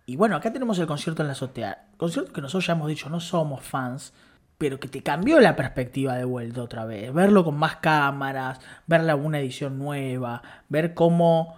Y 0.06 0.18
bueno, 0.18 0.36
acá 0.36 0.54
tenemos 0.54 0.78
el 0.78 0.86
concierto 0.86 1.24
en 1.24 1.28
la 1.28 1.34
azotea. 1.34 1.88
Concierto 1.98 2.32
que 2.32 2.42
nosotros 2.42 2.68
ya 2.68 2.74
hemos 2.74 2.88
dicho, 2.88 3.10
no 3.10 3.20
somos 3.20 3.64
fans, 3.64 4.14
pero 4.58 4.80
que 4.80 4.88
te 4.88 5.04
cambió 5.04 5.40
la 5.40 5.56
perspectiva 5.56 6.16
de 6.16 6.26
vuelta 6.26 6.64
otra 6.64 6.86
vez. 6.86 7.14
Verlo 7.14 7.44
con 7.44 7.58
más 7.58 7.78
cámaras, 7.78 8.60
ver 8.88 9.14
una 9.16 9.40
edición 9.40 9.78
nueva, 9.78 10.42
ver 10.70 10.94
cómo, 10.94 11.56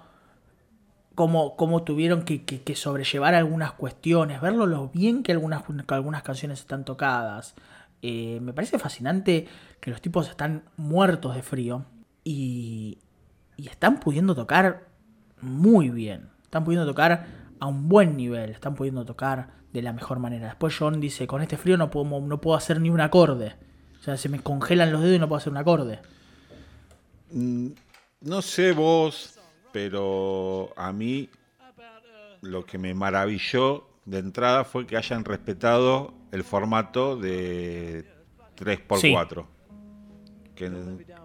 cómo, 1.16 1.56
cómo 1.56 1.84
tuvieron 1.84 2.24
que, 2.24 2.44
que, 2.44 2.76
sobrellevar 2.76 3.36
algunas 3.36 3.74
cuestiones, 3.74 4.42
verlo 4.42 4.66
lo 4.66 4.90
bien 4.90 5.24
que 5.24 5.32
algunas, 5.32 5.64
algunas 5.90 6.24
canciones 6.24 6.60
están 6.60 6.86
tocadas. 6.86 7.56
Eh, 8.02 8.40
me 8.42 8.54
parece 8.54 8.80
fascinante 8.80 9.48
que 9.80 9.92
los 9.92 10.02
tipos 10.02 10.30
están 10.30 10.64
muertos 10.76 11.36
de 11.36 11.44
frío 11.44 11.86
y, 12.24 13.00
y 13.58 13.68
están 13.68 14.00
pudiendo 14.00 14.36
tocar 14.36 14.88
muy 15.42 15.90
bien. 15.90 16.30
Están 16.44 16.64
pudiendo 16.64 16.88
tocar 16.88 17.28
a 17.60 17.68
un 17.68 17.90
buen 17.90 18.18
nivel, 18.18 18.50
están 18.50 18.76
pudiendo 18.76 19.06
tocar 19.06 19.58
de 19.74 19.82
la 19.82 19.94
mejor 19.94 20.20
manera. 20.20 20.48
Después 20.48 20.76
John 20.78 21.00
dice, 21.00 21.28
con 21.28 21.42
este 21.42 21.58
frío 21.58 21.78
no 21.78 21.90
puedo, 21.90 22.20
no 22.22 22.42
puedo 22.42 22.58
hacer 22.58 22.82
ni 22.82 22.90
un 22.90 23.02
acorde. 23.02 23.56
O 24.00 24.04
sea, 24.04 24.18
se 24.18 24.30
me 24.30 24.40
congelan 24.40 24.92
los 24.92 25.02
dedos 25.02 25.16
y 25.16 25.20
no 25.20 25.28
puedo 25.28 25.38
hacer 25.38 25.52
un 25.52 25.58
acorde. 25.58 26.00
Mm, 27.32 27.70
no 28.22 28.42
sé 28.42 28.72
vos, 28.72 29.40
pero 29.72 30.70
a 30.76 30.92
mí 30.94 31.30
lo 32.42 32.66
que 32.66 32.78
me 32.78 32.94
maravilló 32.94 33.88
de 34.06 34.20
entrada 34.20 34.64
fue 34.64 34.88
que 34.88 34.98
hayan 34.98 35.26
respetado 35.26 36.14
el 36.32 36.44
formato 36.44 37.18
de 37.18 38.06
3x4. 38.58 39.46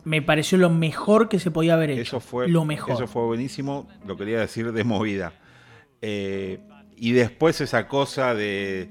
Me 0.04 0.20
pareció 0.20 0.58
lo 0.58 0.68
mejor 0.68 1.28
que 1.28 1.38
se 1.38 1.50
podía 1.50 1.74
haber 1.74 1.90
hecho. 1.90 2.02
Eso 2.02 2.20
fue, 2.20 2.48
lo 2.48 2.64
mejor. 2.64 2.94
Eso 2.94 3.06
fue 3.06 3.22
buenísimo, 3.24 3.88
lo 4.06 4.16
quería 4.16 4.40
decir 4.40 4.72
de 4.72 4.84
movida. 4.84 5.32
Eh, 6.02 6.58
y 6.96 7.12
después 7.12 7.60
esa 7.60 7.88
cosa 7.88 8.34
de, 8.34 8.90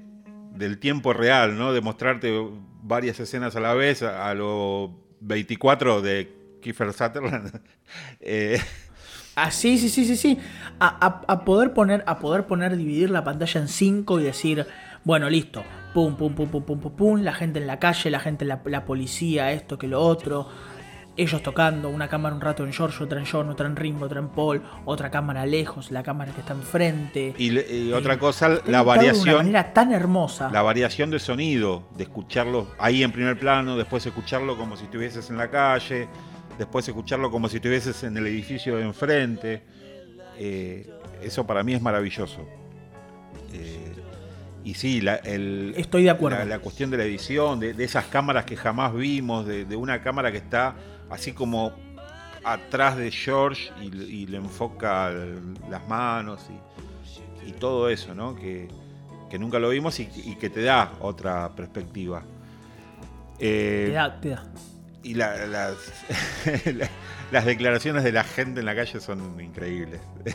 del 0.55 0.79
tiempo 0.79 1.13
real, 1.13 1.57
¿no? 1.57 1.73
De 1.73 1.81
mostrarte 1.81 2.33
varias 2.81 3.19
escenas 3.19 3.55
a 3.55 3.59
la 3.59 3.73
vez, 3.73 4.01
a, 4.01 4.33
los 4.33 4.89
24 5.19 6.01
de 6.01 6.57
Kiefer 6.61 6.93
Sutherland. 6.93 7.61
eh. 8.21 8.59
Ah, 9.35 9.51
sí, 9.51 9.77
sí, 9.77 9.89
sí, 9.89 10.05
sí, 10.05 10.15
sí. 10.15 10.37
A, 10.79 11.45
poder 11.45 11.73
poner, 11.73 12.03
a 12.07 12.19
poder 12.19 12.47
poner, 12.47 12.75
dividir 12.75 13.09
la 13.09 13.23
pantalla 13.23 13.61
en 13.61 13.67
cinco 13.67 14.19
y 14.19 14.23
decir, 14.23 14.65
bueno, 15.03 15.29
listo. 15.29 15.63
Pum, 15.93 16.15
pum, 16.15 16.33
pum, 16.33 16.49
pum, 16.49 16.63
pum, 16.63 16.79
pum, 16.79 16.95
pum. 16.95 17.21
La 17.21 17.33
gente 17.33 17.59
en 17.59 17.67
la 17.67 17.79
calle, 17.79 18.09
la 18.09 18.19
gente 18.19 18.45
en 18.45 18.49
la 18.49 18.85
policía, 18.85 19.51
esto 19.51 19.77
que 19.77 19.87
lo 19.87 20.01
otro 20.01 20.47
ellos 21.21 21.43
tocando, 21.43 21.89
una 21.89 22.07
cámara 22.07 22.35
un 22.35 22.41
rato 22.41 22.63
en 22.65 22.73
George, 22.73 23.03
otra 23.03 23.19
en 23.19 23.25
John, 23.25 23.49
otra 23.49 23.67
en 23.67 23.75
Ringo, 23.75 24.05
otra 24.05 24.19
en 24.19 24.29
Paul, 24.29 24.61
otra 24.85 25.11
cámara 25.11 25.45
lejos, 25.45 25.91
la 25.91 26.03
cámara 26.03 26.33
que 26.33 26.41
está 26.41 26.53
enfrente. 26.53 27.33
Y, 27.37 27.91
otra 27.91 28.17
cosa, 28.17 28.59
la 28.65 28.81
variación. 28.81 29.25
De 29.25 29.29
una 29.31 29.37
manera 29.37 29.73
tan 29.73 29.91
hermosa. 29.91 30.49
La 30.51 30.61
variación 30.61 31.11
de 31.11 31.19
sonido, 31.19 31.83
de 31.95 32.03
escucharlo 32.03 32.67
ahí 32.79 33.03
en 33.03 33.11
primer 33.11 33.37
plano, 33.37 33.77
después 33.77 34.05
escucharlo 34.05 34.57
como 34.57 34.75
si 34.77 34.85
estuvieses 34.85 35.29
en 35.29 35.37
la 35.37 35.49
calle, 35.49 36.07
después 36.57 36.87
escucharlo 36.87 37.29
como 37.29 37.47
si 37.49 37.57
estuvieses 37.57 38.03
en 38.03 38.17
el 38.17 38.27
edificio 38.27 38.77
de 38.77 38.83
enfrente. 38.83 39.63
Eh, 40.37 40.89
eso 41.21 41.45
para 41.45 41.63
mí 41.63 41.73
es 41.73 41.81
maravilloso. 41.81 42.47
Eh, 43.53 43.93
y 44.63 44.73
sí, 44.75 45.01
la, 45.01 45.15
Estoy 45.15 46.03
de 46.03 46.09
acuerdo. 46.09 46.43
La, 46.45 46.59
cuestión 46.59 46.91
de 46.91 46.97
la 46.97 47.03
edición, 47.03 47.59
de, 47.59 47.75
esas 47.83 48.05
cámaras 48.05 48.45
que 48.45 48.55
jamás 48.55 48.93
vimos, 48.93 49.45
de, 49.45 49.65
de 49.65 49.75
una 49.75 50.01
cámara 50.01 50.31
que 50.31 50.37
está 50.37 50.75
así 51.11 51.33
como 51.33 51.73
atrás 52.43 52.97
de 52.97 53.11
George 53.11 53.71
y, 53.81 54.25
le 54.25 54.37
enfoca 54.37 55.11
las 55.69 55.87
manos 55.87 56.41
y, 57.45 57.51
todo 57.53 57.89
eso, 57.89 58.15
¿no? 58.15 58.35
Que, 58.35 58.67
nunca 59.37 59.59
lo 59.59 59.69
vimos 59.69 59.99
y, 59.99 60.05
que 60.35 60.49
te 60.49 60.63
da 60.63 60.93
otra 60.99 61.49
perspectiva. 61.55 62.23
Eh, 63.39 63.85
te 63.87 63.93
da, 63.93 64.19
te 64.19 64.29
da. 64.29 64.43
Y 65.03 65.15
las, 65.15 65.39
las 67.31 67.45
declaraciones 67.45 68.03
de 68.03 68.11
la 68.11 68.23
gente 68.23 68.59
en 68.59 68.65
la 68.65 68.75
calle 68.75 68.99
son 68.99 69.39
increíbles. 69.39 70.01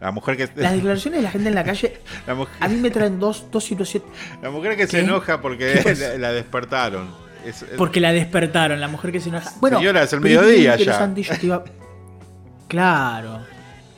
La 0.00 0.10
mujer 0.10 0.36
que... 0.36 0.50
Las 0.56 0.72
declaraciones 0.72 1.20
de 1.20 1.22
la 1.22 1.30
gente 1.30 1.48
en 1.48 1.54
la 1.54 1.62
calle 1.62 2.00
a 2.60 2.68
mí 2.68 2.76
me 2.76 2.90
traen 2.90 3.20
dos, 3.20 3.46
dos 3.52 3.64
situaciones. 3.64 4.08
La 4.42 4.50
mujer 4.50 4.76
que 4.76 4.88
se 4.88 4.98
enoja 4.98 5.40
porque 5.40 6.16
la 6.18 6.32
despertaron. 6.32 7.21
Porque 7.76 8.00
la 8.00 8.12
despertaron, 8.12 8.80
la 8.80 8.88
mujer 8.88 9.12
que 9.12 9.20
se 9.20 9.28
enoja. 9.28 9.52
Bueno, 9.60 9.78
señora, 9.78 10.02
es 10.02 10.12
el 10.12 10.20
mediodía 10.20 10.76
ya. 10.76 11.12
Claro. 12.68 13.40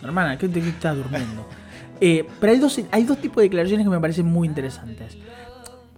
Hermana, 0.03 0.37
¿qué 0.37 0.49
te 0.49 0.61
estás 0.61 0.97
durmiendo? 0.97 1.47
Eh, 2.01 2.27
pero 2.41 2.53
hay 2.53 2.59
dos, 2.59 2.81
hay 2.91 3.05
dos 3.05 3.19
tipos 3.19 3.37
de 3.37 3.45
declaraciones 3.45 3.87
que 3.87 3.91
me 3.91 4.01
parecen 4.01 4.27
muy 4.27 4.49
interesantes. 4.49 5.17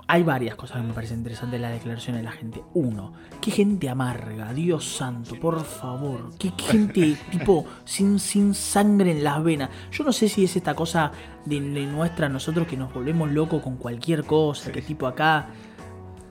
Hay 0.09 0.23
varias 0.23 0.55
cosas 0.55 0.77
que 0.77 0.87
me 0.87 0.93
parecen 0.93 1.19
interesantes 1.19 1.57
en 1.57 1.63
las 1.63 1.73
declaraciones 1.73 2.23
de 2.23 2.25
la 2.25 2.31
gente. 2.31 2.63
Uno, 2.75 3.13
qué 3.41 3.51
gente 3.51 3.89
amarga, 3.89 4.53
Dios 4.53 4.85
santo, 4.85 5.35
por 5.41 5.65
favor. 5.65 6.31
Qué 6.39 6.53
gente 6.57 7.17
tipo 7.31 7.67
sin, 7.85 8.21
sin 8.21 8.55
sangre 8.55 9.11
en 9.11 9.25
las 9.25 9.43
venas. 9.43 9.71
Yo 9.91 10.05
no 10.05 10.13
sé 10.13 10.29
si 10.29 10.45
es 10.45 10.55
esta 10.55 10.75
cosa 10.75 11.11
de, 11.45 11.59
nuestra 11.59 12.29
nosotros 12.29 12.69
que 12.69 12.77
nos 12.77 12.95
volvemos 12.95 13.33
locos 13.33 13.63
con 13.63 13.77
cualquier 13.79 14.23
cosa, 14.23 14.71
que 14.71 14.81
tipo 14.81 15.09
acá 15.09 15.49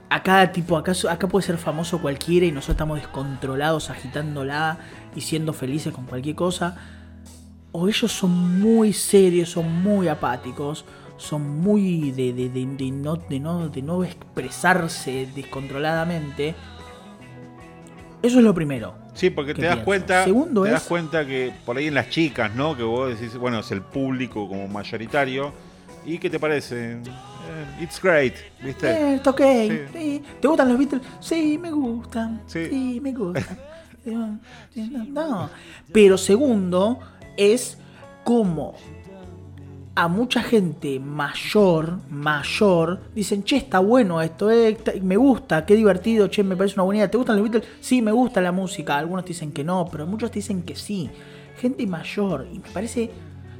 acá 0.08 0.52
tipo 0.52 0.76
acá, 0.76 0.92
acá 1.10 1.28
puede 1.28 1.46
ser 1.46 1.58
famoso 1.58 2.00
cualquiera 2.00 2.46
y 2.46 2.52
nosotros 2.52 2.74
estamos 2.74 2.98
descontrolados 2.98 3.90
agitándola 3.90 4.78
y 5.14 5.20
siendo 5.20 5.52
felices 5.52 5.92
con 5.92 6.06
cualquier 6.06 6.36
cosa. 6.36 6.76
O 7.72 7.88
ellos 7.88 8.10
son 8.10 8.60
muy 8.60 8.92
serios 8.92 9.50
son 9.50 9.82
muy 9.82 10.08
apáticos 10.08 10.84
son 11.18 11.60
muy 11.60 12.10
de, 12.10 12.32
de, 12.34 12.50
de, 12.50 12.90
no, 12.90 13.16
de, 13.16 13.40
no, 13.40 13.68
de 13.70 13.80
no 13.80 14.04
expresarse 14.04 15.26
descontroladamente. 15.34 16.54
Eso 18.22 18.38
es 18.38 18.44
lo 18.44 18.54
primero 18.54 19.06
sí 19.16 19.30
porque 19.30 19.54
te 19.54 19.62
das 19.62 19.78
cuenta 19.78 20.24
Segundo 20.24 20.62
te 20.62 20.70
das 20.70 20.84
cuenta 20.84 21.26
que 21.26 21.52
por 21.64 21.76
ahí 21.76 21.86
en 21.86 21.94
las 21.94 22.10
chicas 22.10 22.54
no 22.54 22.76
que 22.76 22.82
vos 22.82 23.18
decís 23.18 23.36
bueno 23.36 23.60
es 23.60 23.70
el 23.72 23.82
público 23.82 24.48
como 24.48 24.68
mayoritario. 24.68 25.52
Y 26.04 26.18
qué 26.18 26.30
te 26.30 26.38
parece 26.38 26.98
it's 27.80 28.00
great, 28.00 28.34
¿viste? 28.62 29.14
Eh, 29.14 29.20
ok. 29.24 29.36
¿Te 29.36 30.48
gustan 30.48 30.68
los 30.68 30.78
Beatles? 30.78 31.02
Sí, 31.20 31.58
me 31.58 31.70
gustan. 31.70 32.42
Sí, 32.46 33.00
me 33.02 33.12
gustan. 33.12 33.58
no. 35.12 35.50
Pero 35.92 36.18
segundo, 36.18 36.98
es 37.36 37.78
como 38.24 38.74
a 39.96 40.08
mucha 40.08 40.42
gente 40.42 41.00
mayor, 41.00 42.00
mayor, 42.10 43.00
dicen, 43.14 43.44
che, 43.44 43.56
está 43.56 43.78
bueno 43.78 44.20
esto, 44.20 44.50
eh, 44.50 44.76
me 45.02 45.16
gusta, 45.16 45.64
qué 45.64 45.74
divertido, 45.74 46.28
che, 46.28 46.44
me 46.44 46.54
parece 46.54 46.74
una 46.74 46.82
buena 46.82 46.98
idea. 46.98 47.10
¿Te 47.10 47.16
gustan 47.16 47.36
los 47.36 47.50
Beatles? 47.50 47.72
Sí, 47.80 48.02
me 48.02 48.12
gusta 48.12 48.42
la 48.42 48.52
música. 48.52 48.98
Algunos 48.98 49.24
dicen 49.24 49.52
que 49.52 49.64
no, 49.64 49.88
pero 49.90 50.06
muchos 50.06 50.30
dicen 50.30 50.62
que 50.62 50.76
sí. 50.76 51.10
Gente 51.58 51.86
mayor, 51.86 52.46
y 52.52 52.58
me 52.58 52.68
parece 52.68 53.10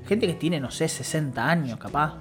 gente 0.06 0.26
que 0.26 0.34
tiene, 0.34 0.60
no 0.60 0.70
sé, 0.70 0.88
60 0.88 1.48
años 1.48 1.78
capaz, 1.78 2.16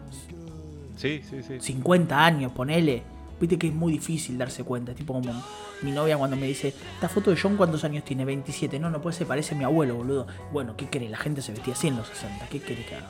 Sí, 0.96 1.22
sí, 1.30 1.44
sí. 1.44 1.60
50 1.60 2.26
años, 2.26 2.52
ponele. 2.52 3.04
Viste 3.40 3.58
que 3.58 3.68
es 3.68 3.74
muy 3.74 3.92
difícil 3.92 4.38
darse 4.38 4.64
cuenta. 4.64 4.92
Es 4.92 4.98
tipo 4.98 5.14
como 5.14 5.44
mi 5.82 5.92
novia 5.92 6.18
cuando 6.18 6.38
me 6.38 6.48
dice, 6.48 6.70
esta 6.70 7.10
foto 7.10 7.32
de 7.32 7.38
John, 7.42 7.58
¿cuántos 7.58 7.84
años 7.84 8.06
tiene? 8.06 8.24
27. 8.24 8.80
No, 8.80 8.90
no 8.90 9.02
puede 9.02 9.18
ser, 9.18 9.28
parece 9.28 9.56
mi 9.56 9.66
abuelo, 9.66 9.96
boludo. 9.96 10.28
Bueno, 10.52 10.76
¿qué 10.78 10.88
querés? 10.88 11.12
La 11.12 11.18
gente 11.18 11.42
se 11.42 11.52
vestía 11.52 11.74
así 11.74 11.88
en 11.90 11.98
los 11.98 12.08
60. 12.08 12.48
¿Qué 12.48 12.62
querés 12.62 12.86
que 12.86 12.96
haga? 12.96 13.10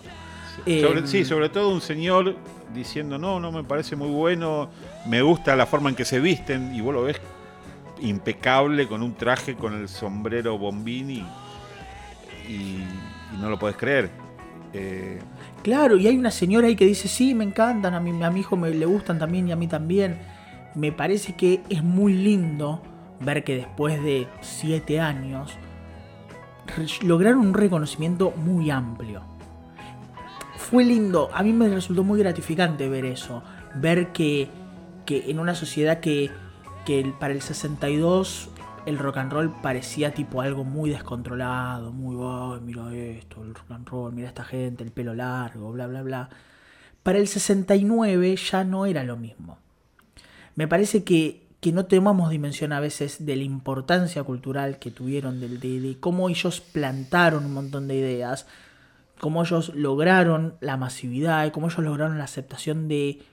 Sí, 1.05 1.17
em, 1.17 1.25
sobre, 1.25 1.49
todo 1.49 1.69
un 1.69 1.81
señor 1.81 2.37
diciendo, 2.73 3.17
no, 3.17 3.39
no 3.39 3.51
me 3.51 3.63
parece 3.63 3.95
muy 3.95 4.09
bueno, 4.09 4.69
me 5.05 5.21
gusta 5.21 5.55
la 5.55 5.65
forma 5.65 5.89
en 5.89 5.95
que 5.95 6.05
se 6.05 6.19
visten, 6.19 6.73
y 6.73 6.81
vos 6.81 6.93
lo 6.93 7.03
ves 7.03 7.19
impecable 8.01 8.87
con 8.87 9.03
un 9.03 9.15
traje 9.15 9.55
con 9.55 9.73
el 9.73 9.89
sombrero 9.89 10.57
bombín 10.57 11.11
y, 11.11 11.25
y 12.47 12.83
no 13.39 13.49
lo 13.49 13.59
podés 13.59 13.75
creer. 13.75 14.09
Eh, 14.73 15.19
claro, 15.65 15.97
y 15.97 16.05
hay 16.05 16.15
una 16.15 16.29
señora 16.29 16.67
ahí 16.67 16.75
que 16.75 16.85
dice, 16.85 17.07
sí, 17.07 17.33
me 17.33 17.43
encantan, 17.43 17.95
a 17.95 17.99
mi, 17.99 18.21
a 18.21 18.29
mi 18.29 18.41
hijo 18.41 18.55
me, 18.55 18.69
le 18.69 18.85
gustan 18.85 19.17
también 19.17 19.47
y 19.47 19.51
a 19.51 19.55
mí 19.55 19.67
también. 19.67 20.19
Me 20.75 20.91
parece 20.91 21.33
que 21.33 21.63
es 21.69 21.83
muy 21.83 22.13
lindo 22.13 22.83
ver 23.19 23.43
que 23.43 23.55
después 23.55 23.99
de 24.03 24.27
siete 24.41 24.99
años 24.99 25.57
lograron 27.01 27.39
un 27.39 27.55
reconocimiento 27.55 28.31
muy 28.37 28.69
amplio. 28.69 29.23
Fue 30.55 30.83
lindo, 30.83 31.31
a 31.33 31.41
mí 31.41 31.51
me 31.51 31.67
resultó 31.67 32.03
muy 32.03 32.19
gratificante 32.19 32.87
ver 32.87 33.05
eso, 33.05 33.41
ver 33.73 34.11
que, 34.11 34.49
que 35.07 35.31
en 35.31 35.39
una 35.39 35.55
sociedad 35.55 35.99
que, 35.99 36.29
que 36.85 37.11
para 37.19 37.33
el 37.33 37.41
62 37.41 38.51
el 38.85 38.99
rock 38.99 39.17
and 39.17 39.31
roll 39.31 39.51
parecía 39.61 40.13
tipo 40.13 40.41
algo 40.41 40.63
muy 40.63 40.89
descontrolado, 40.91 41.91
muy, 41.91 42.15
ay, 42.15 42.61
mira 42.61 42.93
esto, 42.93 43.43
el 43.43 43.55
rock 43.55 43.71
and 43.71 43.87
roll, 43.87 44.13
mira 44.13 44.27
esta 44.27 44.43
gente, 44.43 44.83
el 44.83 44.91
pelo 44.91 45.13
largo, 45.13 45.71
bla, 45.71 45.87
bla, 45.87 46.03
bla. 46.03 46.29
Para 47.03 47.19
el 47.19 47.27
69 47.27 48.35
ya 48.35 48.63
no 48.63 48.85
era 48.85 49.03
lo 49.03 49.17
mismo. 49.17 49.59
Me 50.55 50.67
parece 50.67 51.03
que, 51.03 51.47
que 51.59 51.71
no 51.71 51.85
tomamos 51.85 52.29
dimensión 52.29 52.73
a 52.73 52.79
veces 52.79 53.25
de 53.25 53.35
la 53.35 53.43
importancia 53.43 54.23
cultural 54.23 54.79
que 54.79 54.91
tuvieron, 54.91 55.39
de, 55.39 55.49
de, 55.49 55.97
cómo 55.99 56.29
ellos 56.29 56.61
plantaron 56.61 57.45
un 57.45 57.53
montón 57.53 57.87
de 57.87 57.95
ideas, 57.95 58.47
cómo 59.19 59.43
ellos 59.43 59.73
lograron 59.75 60.55
la 60.61 60.77
masividad 60.77 61.45
y 61.45 61.51
cómo 61.51 61.67
ellos 61.67 61.83
lograron 61.83 62.17
la 62.17 62.23
aceptación 62.23 62.87
de, 62.87 63.23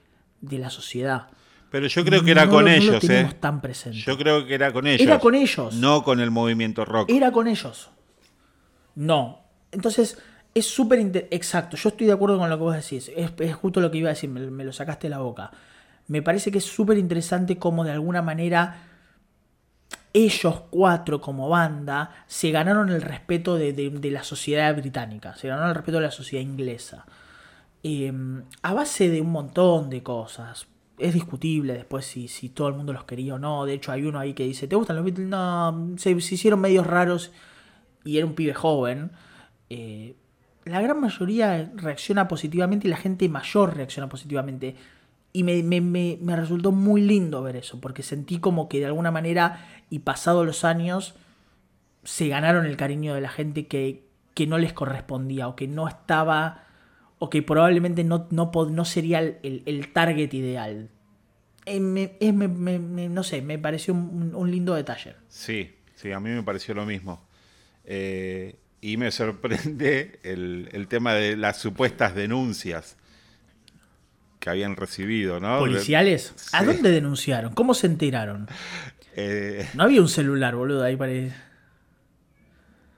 de 0.41 0.57
la 0.57 0.69
sociedad. 0.69 1.27
Pero 1.73 1.87
yo 1.87 2.05
creo 2.05 2.23
que 2.23 2.29
era 2.29 2.47
con 2.47 2.67
ellos, 2.67 3.03
¿eh? 3.09 3.27
tan 3.39 3.59
presente. 3.59 3.97
Yo 3.97 4.15
creo 4.15 4.45
que 4.45 4.53
era 4.53 4.71
con 4.71 4.85
ellos. 4.85 5.01
Era 5.01 5.17
con 5.17 5.33
ellos. 5.33 5.73
No 5.73 6.03
con 6.03 6.19
el 6.19 6.29
movimiento 6.29 6.85
rock. 6.85 7.09
Era 7.09 7.31
con 7.31 7.47
ellos. 7.47 7.89
No. 8.93 9.39
Entonces, 9.71 10.19
es 10.53 10.67
súper 10.67 10.99
exacto. 11.31 11.75
Yo 11.75 11.89
estoy 11.89 12.05
de 12.05 12.13
acuerdo 12.13 12.37
con 12.37 12.47
lo 12.47 12.57
que 12.59 12.63
vos 12.63 12.75
decís. 12.75 13.11
Es, 13.15 13.55
justo 13.55 13.81
lo 13.81 13.89
que 13.89 13.97
iba 13.97 14.09
a 14.09 14.13
decir, 14.13 14.29
me, 14.29 14.63
lo 14.63 14.71
sacaste 14.71 15.07
de 15.07 15.09
la 15.09 15.17
boca. 15.17 15.49
Me 16.09 16.21
parece 16.21 16.51
que 16.51 16.59
es 16.59 16.63
súper 16.63 16.99
interesante 16.99 17.57
cómo 17.57 17.83
de 17.83 17.89
alguna 17.89 18.21
manera 18.21 18.83
ellos 20.13 20.61
cuatro 20.69 21.21
como 21.21 21.49
banda 21.49 22.11
se 22.27 22.51
ganaron 22.51 22.91
el 22.91 23.01
respeto 23.01 23.57
de, 23.57 24.09
la 24.11 24.23
sociedad 24.23 24.75
británica, 24.75 25.35
se 25.37 25.47
ganaron 25.47 25.69
el 25.69 25.75
respeto 25.75 25.97
de 25.97 26.03
la 26.03 26.11
sociedad 26.11 26.43
inglesa. 26.43 27.07
Em, 27.81 28.43
a 28.61 28.75
base 28.75 29.09
de 29.09 29.21
un 29.21 29.31
montón 29.31 29.89
de 29.89 30.03
cosas 30.03 30.67
es 30.97 31.13
discutible 31.13 31.73
después 31.73 32.05
si, 32.05 32.27
si 32.27 32.49
todo 32.49 32.67
el 32.67 32.75
mundo 32.75 32.93
los 32.93 33.03
quería 33.05 33.35
o 33.35 33.39
no. 33.39 33.65
De 33.65 33.73
hecho, 33.73 33.91
hay 33.91 34.05
uno 34.05 34.19
ahí 34.19 34.33
que 34.33 34.43
dice, 34.43 34.67
¿te 34.67 34.75
gustan 34.75 34.95
los 34.95 35.05
Beatles? 35.05 35.27
No, 35.27 35.95
se, 35.97 36.11
hicieron 36.11 36.61
medios 36.61 36.85
raros 36.85 37.31
y 38.03 38.17
era 38.17 38.25
un 38.25 38.33
pibe 38.33 38.53
joven. 38.53 39.11
Eh, 39.69 40.15
la 40.65 40.81
gran 40.81 41.01
mayoría 41.01 41.71
reacciona 41.75 42.27
positivamente 42.27 42.87
y 42.87 42.89
la 42.89 42.97
gente 42.97 43.27
mayor 43.27 43.75
reacciona 43.75 44.07
positivamente. 44.07 44.75
Y 45.33 45.43
me, 45.43 45.63
me, 45.63 45.81
me, 45.81 46.35
resultó 46.35 46.71
muy 46.71 47.01
lindo 47.01 47.41
ver 47.41 47.55
eso, 47.55 47.81
porque 47.81 48.03
sentí 48.03 48.37
como 48.37 48.69
que 48.69 48.79
de 48.79 48.85
alguna 48.85 49.09
manera, 49.09 49.65
y 49.89 49.99
pasados 49.99 50.45
los 50.45 50.63
años, 50.63 51.15
se 52.03 52.27
ganaron 52.27 52.67
el 52.67 52.77
cariño 52.77 53.15
de 53.15 53.21
la 53.21 53.29
gente 53.29 53.65
que, 53.65 54.05
que 54.35 54.45
no 54.45 54.59
les 54.59 54.73
correspondía 54.73 55.47
o 55.47 55.55
que 55.55 55.67
no 55.67 55.87
estaba 55.87 56.62
o 57.23 57.29
que 57.29 57.41
probablemente 57.41 58.03
no, 58.03 58.27
no, 58.31 58.51
no 58.69 58.83
sería 58.83 59.19
el, 59.19 59.93
target 59.93 60.33
ideal. 60.33 60.89
Eh, 61.65 61.79
no 61.79 63.23
sé, 63.23 63.41
me 63.41 63.57
pareció 63.57 63.93
un, 63.93 64.51
lindo 64.51 64.75
detalle. 64.75 65.15
Sí, 65.29 65.73
sí, 65.95 66.11
a 66.11 66.19
mí 66.19 66.31
me 66.31 66.43
pareció 66.43 66.73
lo 66.73 66.85
mismo. 66.85 67.25
Eh, 67.85 68.57
y 68.81 68.97
me 68.97 69.09
sorprende 69.11 70.19
el, 70.23 70.85
tema 70.89 71.13
de 71.13 71.37
las 71.37 71.59
supuestas 71.59 72.13
denuncias 72.13 72.97
que 74.41 74.49
habían 74.49 74.75
recibido, 74.75 75.39
¿no? 75.39 75.59
¿Policiales? 75.59 76.33
¿A 76.51 76.65
dónde 76.65 76.91
denunciaron? 76.91 77.53
¿Cómo 77.53 77.73
se 77.73 77.87
enteraron? 77.87 78.49
Eh, 79.15 79.69
no 79.75 79.83
había 79.83 80.01
un 80.01 80.09
celular, 80.09 80.55
boludo, 80.55 80.83
ahí 80.83 80.95
para... 80.95 81.11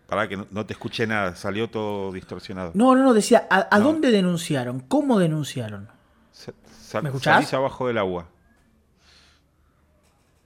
Para 0.08 0.28
que 0.28 0.38
no, 0.38 0.66
te 0.66 0.74
escuché 0.74 1.08
nada, 1.08 1.36
salió 1.36 1.70
todo 1.70 2.12
distorsionado. 2.12 2.72
No, 2.76 2.96
no, 2.96 3.04
no, 3.04 3.14
decía, 3.14 3.48
¿a, 3.50 3.80
dónde 3.80 4.12
denunciaron? 4.12 4.82
¿Cómo 4.82 5.18
denunciaron? 5.20 5.90
¿Me 7.02 7.10
escuchás? 7.10 7.36
Salís 7.36 7.54
abajo 7.54 7.88
del 7.88 7.98
agua. 7.98 8.28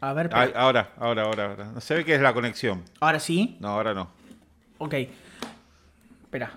A 0.02 0.14
ver, 0.14 0.30
ahora, 0.34 0.94
ahora, 0.98 1.24
ahora, 1.24 1.46
ahora. 1.46 1.66
No 1.66 1.82
se 1.82 1.94
ve 1.94 2.06
qué 2.06 2.16
es 2.16 2.22
la 2.22 2.34
conexión. 2.34 2.84
¿Ahora 3.02 3.20
sí? 3.20 3.58
No, 3.60 3.70
ahora 3.70 3.94
no. 3.94 4.10
Ok. 4.78 4.94
Espera. 6.24 6.52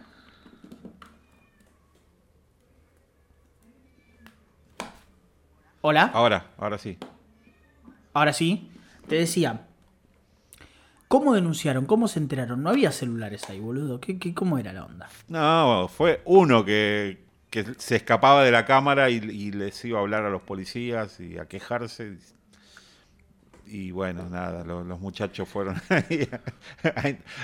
¿Hola? 5.80 6.10
Ahora, 6.14 6.46
ahora 6.56 6.78
sí. 6.78 6.96
Ahora 8.12 8.32
sí. 8.32 8.70
Te 9.08 9.16
decía, 9.16 9.66
¿Cómo 11.12 11.34
denunciaron? 11.34 11.84
¿Cómo 11.84 12.08
se 12.08 12.18
enteraron? 12.20 12.62
No 12.62 12.70
había 12.70 12.90
celulares 12.90 13.42
ahí, 13.50 13.60
boludo. 13.60 14.00
¿Qué, 14.00 14.18
qué, 14.18 14.32
cómo 14.32 14.56
era 14.56 14.72
la 14.72 14.86
onda? 14.86 15.10
No, 15.28 15.86
fue 15.94 16.22
uno 16.24 16.64
que, 16.64 17.18
se 17.76 17.96
escapaba 17.96 18.42
de 18.42 18.50
la 18.50 18.64
cámara 18.64 19.10
y, 19.10 19.50
les 19.50 19.84
iba 19.84 19.98
a 19.98 20.00
hablar 20.00 20.24
a 20.24 20.30
los 20.30 20.40
policías 20.40 21.20
y 21.20 21.36
a 21.36 21.44
quejarse. 21.44 22.16
Y 23.66 23.90
bueno, 23.90 24.30
nada, 24.30 24.64
los, 24.64 24.98
muchachos 25.00 25.46
fueron 25.46 25.76
ahí 25.90 26.26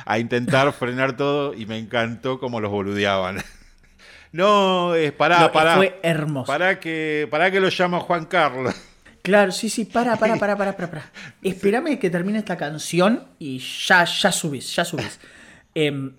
a, 0.06 0.18
intentar 0.18 0.72
frenar 0.72 1.14
todo 1.18 1.52
y 1.52 1.66
me 1.66 1.76
encantó 1.76 2.40
cómo 2.40 2.62
los 2.62 2.70
boludeaban. 2.70 3.36
No, 4.30 4.94
es 4.94 5.12
pará, 5.12 5.50
pará. 5.52 5.76
Fue 5.76 5.98
hermoso. 6.02 6.46
Para 6.46 6.78
que, 6.80 7.26
para 7.30 7.50
que 7.50 7.60
lo 7.60 7.70
llama 7.70 7.98
Juan 8.00 8.26
Carlos. 8.26 8.74
Claro, 9.28 9.52
sí, 9.52 9.68
sí, 9.68 9.84
para, 9.84 10.16
para, 10.16 10.36
para, 10.36 10.56
para, 10.56 10.74
para. 10.74 10.90
para. 10.90 11.12
Espérame 11.42 11.98
que 11.98 12.08
termine 12.08 12.38
esta 12.38 12.56
canción 12.56 13.24
y 13.38 13.58
ya, 13.58 14.02
ya 14.04 14.32
subís, 14.32 14.74
ya 14.74 14.86
subís. 14.86 15.20
Em, 15.74 16.14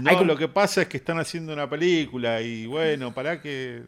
no, 0.00 0.24
lo 0.24 0.36
que 0.36 0.48
pasa 0.48 0.82
es 0.82 0.88
que 0.88 0.96
están 0.96 1.20
haciendo 1.20 1.52
una 1.52 1.70
película 1.70 2.42
y 2.42 2.66
bueno, 2.66 3.14
para 3.14 3.40
que. 3.40 3.84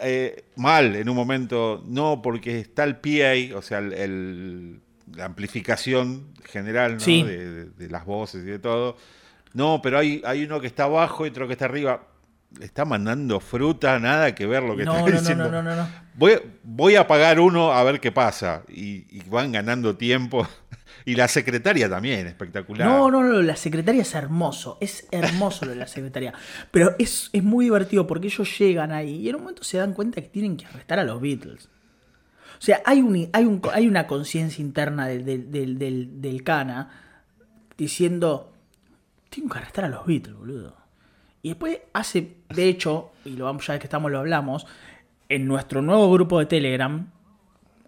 Eh, 0.00 0.44
mal 0.56 0.96
en 0.96 1.10
un 1.10 1.14
momento, 1.14 1.84
no 1.86 2.22
porque 2.22 2.58
está 2.58 2.84
el 2.84 2.96
PA, 2.96 3.54
o 3.54 3.60
sea, 3.60 3.80
el, 3.80 4.80
la 5.14 5.26
amplificación 5.26 6.28
general 6.46 6.96
¿no? 6.96 7.04
de, 7.04 7.66
de, 7.66 7.88
las 7.90 8.06
voces 8.06 8.44
y 8.44 8.46
de 8.46 8.60
todo. 8.60 8.96
No, 9.52 9.82
pero 9.82 9.98
hay, 9.98 10.22
hay 10.24 10.44
uno 10.44 10.58
que 10.58 10.68
está 10.68 10.84
abajo 10.84 11.26
y 11.26 11.28
otro 11.28 11.46
que 11.46 11.52
está 11.52 11.66
arriba 11.66 12.11
está 12.60 12.84
mandando 12.84 13.40
fruta, 13.40 13.98
nada 13.98 14.34
que 14.34 14.46
ver 14.46 14.62
lo 14.62 14.76
que 14.76 14.82
está 14.82 15.04
diciendo. 15.04 15.50
No, 15.50 15.62
no, 15.62 15.62
no, 15.62 15.76
no. 15.76 15.88
Voy, 16.14 16.38
voy 16.62 16.96
a 16.96 17.06
pagar 17.06 17.40
uno 17.40 17.72
a 17.72 17.82
ver 17.84 18.00
qué 18.00 18.12
pasa. 18.12 18.62
Y, 18.68 19.20
van 19.28 19.52
ganando 19.52 19.96
tiempo. 19.96 20.46
Y 21.04 21.16
la 21.16 21.26
secretaria 21.26 21.88
también, 21.90 22.28
espectacular. 22.28 22.86
No, 22.86 23.10
no, 23.10 23.24
no, 23.24 23.42
la 23.42 23.56
secretaria 23.56 24.02
es 24.02 24.14
hermoso. 24.14 24.78
Es 24.80 25.08
hermoso 25.10 25.64
lo 25.64 25.72
de 25.72 25.78
la 25.78 25.88
secretaria. 25.88 26.32
Pero 26.70 26.94
es, 26.96 27.28
es 27.32 27.42
muy 27.42 27.64
divertido 27.64 28.06
porque 28.06 28.28
ellos 28.28 28.56
llegan 28.56 28.92
ahí 28.92 29.16
y 29.16 29.28
en 29.28 29.34
un 29.34 29.40
momento 29.40 29.64
se 29.64 29.78
dan 29.78 29.94
cuenta 29.94 30.20
que 30.20 30.28
tienen 30.28 30.56
que 30.56 30.64
arrestar 30.64 31.00
a 31.00 31.04
los 31.04 31.20
Beatles. 31.20 31.64
O 31.64 32.64
sea, 32.64 32.82
hay, 32.84 33.00
un, 33.00 33.28
hay, 33.32 33.44
un, 33.44 33.60
hay 33.72 33.88
una 33.88 34.06
conciencia 34.06 34.62
interna 34.62 35.08
del, 35.08 35.24
del, 35.24 35.76
del, 35.76 36.20
del, 36.20 36.44
Cana 36.44 36.90
diciendo: 37.76 38.52
Tengo 39.28 39.48
que 39.48 39.58
arrestar 39.58 39.86
a 39.86 39.88
los 39.88 40.06
Beatles, 40.06 40.36
boludo. 40.36 40.81
Y 41.42 41.50
después 41.50 41.80
hace, 41.92 42.36
de 42.50 42.68
hecho, 42.68 43.10
y 43.24 43.30
lo 43.30 43.46
vamos 43.46 43.66
ya 43.66 43.78
que 43.78 43.86
estamos 43.86 44.10
lo 44.10 44.20
hablamos, 44.20 44.66
en 45.28 45.46
nuestro 45.46 45.82
nuevo 45.82 46.10
grupo 46.12 46.38
de 46.38 46.46
Telegram, 46.46 47.10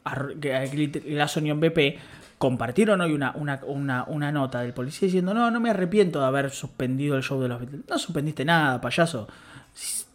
la 0.05 1.31
Unión 1.37 1.61
BP, 1.61 1.99
compartieron 2.39 3.01
hoy 3.01 3.13
una, 3.13 3.35
una, 3.37 4.33
nota 4.33 4.61
del 4.61 4.75
policía 4.75 5.07
diciendo, 5.07 5.35
no, 5.35 5.51
no 5.51 5.61
me 5.61 5.71
arrepiento 5.71 6.21
de 6.21 6.27
haber 6.27 6.51
suspendido 6.51 7.17
el 7.17 7.23
show 7.23 7.41
de 7.41 7.49
los 7.49 7.61
Beatles. 7.61 7.83
No 7.89 7.99
suspendiste 7.99 8.45
nada, 8.45 8.81
payaso. 8.81 9.29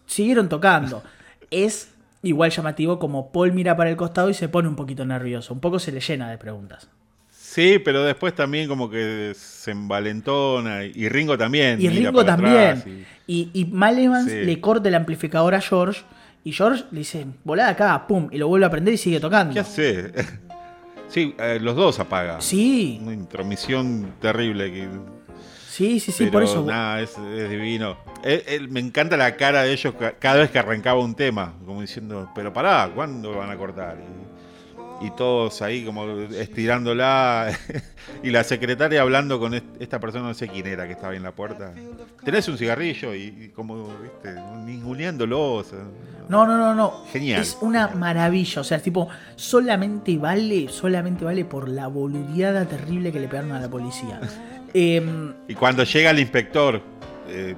Siguieron 0.05 0.49
tocando. 0.49 1.03
Es 1.51 1.91
igual 2.21 2.51
llamativo 2.51 2.99
como 2.99 3.31
Paul 3.31 3.53
mira 3.53 3.75
para 3.75 3.89
el 3.89 3.95
costado 3.95 4.29
y 4.29 4.35
se 4.35 4.49
pone 4.49 4.67
un 4.67 4.75
poquito 4.75 5.03
nervioso. 5.03 5.51
Un 5.51 5.59
poco 5.59 5.79
se 5.79 5.91
le 5.91 5.99
llena 5.99 6.29
de 6.29 6.37
preguntas. 6.37 6.87
Sí, 7.51 7.79
pero 7.83 8.03
después 8.03 8.35
también 8.35 8.67
como 8.67 8.91
que 8.91 9.33
se 9.35 9.71
envalentona. 9.71 10.83
Y 10.83 11.09
Ringo 11.09 11.35
también. 11.35 11.81
Y 11.81 11.89
Ringo 11.89 12.23
también. 12.23 13.05
y... 13.25 13.49
Y, 13.51 13.65
Mal 13.65 13.97
Evans 13.97 14.31
le 14.31 14.61
corta 14.61 14.87
el 14.87 14.93
amplificador 14.93 15.55
a 15.55 15.61
George. 15.61 16.03
Y 16.43 16.51
George 16.51 16.85
le 16.91 16.99
dice, 16.99 17.25
volá 17.43 17.69
acá, 17.69 18.05
pum. 18.05 18.29
Y 18.31 18.37
lo 18.37 18.47
vuelve 18.47 18.67
a 18.67 18.69
prender 18.69 18.93
y 18.93 18.97
sigue 18.97 19.19
tocando. 19.19 19.53
¿Qué 19.53 19.59
hace? 19.61 20.13
Sí, 21.07 21.33
eh, 21.39 21.57
los 21.59 21.75
dos 21.75 21.99
apagan. 21.99 22.39
Sí. 22.39 22.99
Una 23.01 23.13
intromisión 23.13 24.13
terrible. 24.21 24.71
Que... 24.71 24.87
Sí, 25.67 25.99
sí, 25.99 26.11
sí, 26.11 26.27
por 26.27 26.43
eso. 26.43 26.63
Nada, 26.63 27.01
es, 27.01 27.15
divino. 27.49 27.97
me 28.69 28.79
encanta 28.79 29.17
la 29.17 29.35
cara 29.35 29.63
de 29.63 29.73
ellos 29.73 29.95
cada 30.19 30.37
vez 30.41 30.51
que 30.51 30.59
arrancaba 30.59 30.99
un 30.99 31.15
tema. 31.15 31.55
Como 31.65 31.81
diciendo, 31.81 32.29
pero 32.35 32.53
pará, 32.53 32.91
¿cuándo 32.93 33.35
van 33.35 33.49
a 33.49 33.57
cortar? 33.57 33.97
y 33.97 34.38
todos 35.11 35.61
ahí 35.61 35.85
como 35.85 36.05
estirándola 36.19 37.51
y 38.23 38.31
la 38.31 38.43
secretaria 38.43 39.01
hablando 39.01 39.39
con 39.39 39.53
esta 39.53 39.99
persona, 39.99 40.27
no 40.27 40.33
sé 40.33 40.47
quién 40.47 40.67
era 40.67 40.85
que 40.85 40.93
estaba 40.93 41.11
ahí 41.11 41.17
en 41.17 41.23
la 41.23 41.31
puerta. 41.31 41.73
Tenés 42.23 42.47
un 42.47 42.57
cigarrillo 42.57 43.15
y, 43.15 43.51
como, 43.55 43.87
viste, 44.01 44.33
ninguneándolo. 44.65 45.65
no, 46.27 46.45
no, 46.45 46.57
no, 46.57 46.75
no. 46.75 47.05
Genial. 47.11 47.41
Es 47.41 47.57
una 47.61 47.87
maravilla. 47.89 48.61
O 48.61 48.63
sea, 48.63 48.79
tipo, 48.79 49.07
solamente 49.35 50.17
vale, 50.17 50.67
solamente 50.69 51.23
vale 51.23 51.45
por 51.45 51.69
la 51.69 51.87
boludeada 51.87 52.65
terrible 52.65 53.11
que 53.11 53.19
le 53.19 53.27
pegaron 53.27 53.53
a 53.53 53.59
la 53.59 53.69
policía. 53.69 54.19
Em, 54.71 55.33
y 55.47 55.55
cuando 55.55 55.83
llega 55.83 56.11
el 56.11 56.19
inspector, 56.19 56.79
eh, 57.27 57.55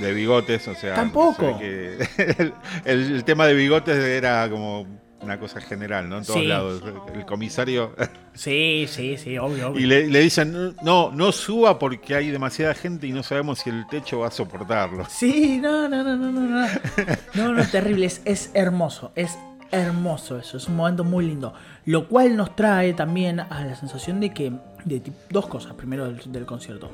de 0.00 0.12
bigotes, 0.12 0.66
o 0.68 0.74
sea. 0.74 0.94
Tampoco. 0.94 1.58
el, 2.84 3.24
tema 3.24 3.46
de 3.46 3.54
bigotes 3.54 3.96
era 3.96 4.48
como 4.50 4.86
una 5.20 5.38
cosa 5.38 5.60
general, 5.60 6.08
¿no? 6.08 6.18
En 6.18 6.24
todos 6.24 6.44
lados. 6.44 6.82
El 7.14 7.24
comisario. 7.24 7.94
Sí, 8.34 8.86
sí, 8.88 9.16
sí, 9.16 9.38
obvio. 9.38 9.74
Y 9.78 9.86
le, 9.86 10.20
dicen, 10.20 10.74
no, 10.82 11.10
no 11.10 11.32
suba 11.32 11.78
porque 11.78 12.14
hay 12.14 12.30
demasiada 12.30 12.74
gente 12.74 13.06
y 13.06 13.12
no 13.12 13.22
sabemos 13.22 13.60
si 13.60 13.70
el 13.70 13.86
techo 13.86 14.20
va 14.20 14.28
a 14.28 14.30
soportarlo. 14.30 15.06
Sí, 15.08 15.58
no, 15.58 15.88
no, 15.88 16.04
no, 16.04 16.16
no, 16.16 16.30
no. 16.30 16.48
No, 16.48 16.68
no, 17.34 17.52
no 17.54 17.66
terrible. 17.68 18.06
Es, 18.06 18.20
es 18.26 18.50
hermoso. 18.52 19.12
Es 19.14 19.38
hermoso 19.70 20.38
eso. 20.38 20.58
Es 20.58 20.68
un 20.68 20.76
momento 20.76 21.02
muy 21.02 21.26
lindo. 21.26 21.54
Lo 21.86 22.08
cual 22.08 22.36
nos 22.36 22.54
trae 22.54 22.92
también 22.92 23.40
a 23.40 23.64
la 23.64 23.74
sensación 23.74 24.20
de 24.20 24.34
que. 24.34 24.52
De 24.84 25.02
dos 25.30 25.46
cosas. 25.46 25.72
Primero 25.74 26.12
del 26.12 26.46
concierto 26.46 26.90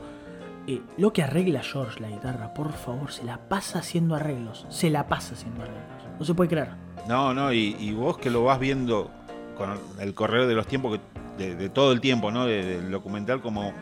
eh, 0.66 0.80
lo 0.96 1.12
que 1.12 1.22
arregla 1.22 1.60
George 1.62 1.98
la 2.00 2.08
guitarra, 2.08 2.54
por 2.54 2.72
favor, 2.72 3.10
se 3.10 3.24
la 3.24 3.48
pasa 3.48 3.80
haciendo 3.80 4.14
arreglos. 4.14 4.66
Se 4.68 4.90
la 4.90 5.08
pasa 5.08 5.34
haciendo 5.34 5.62
arreglos. 5.62 5.82
No 6.18 6.24
se 6.24 6.34
puede 6.34 6.50
creer. 6.50 6.81
No, 7.08 7.34
no, 7.34 7.52
y, 7.52 7.92
vos 7.92 8.18
que 8.18 8.30
lo 8.30 8.44
vas 8.44 8.58
viendo 8.58 9.10
con 9.56 9.78
el 10.00 10.14
correo 10.14 10.46
de 10.46 10.54
los 10.54 10.66
tiempos, 10.66 11.00
de, 11.36 11.68
todo 11.70 11.92
el 11.92 12.00
tiempo, 12.00 12.30
¿no? 12.30 12.46
del 12.46 12.90
documental, 12.90 13.40
como 13.40 13.72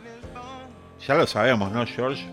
ya 1.07 1.15
lo 1.15 1.27
sabemos, 1.27 1.71
¿no? 1.73 1.87
George 1.87 2.27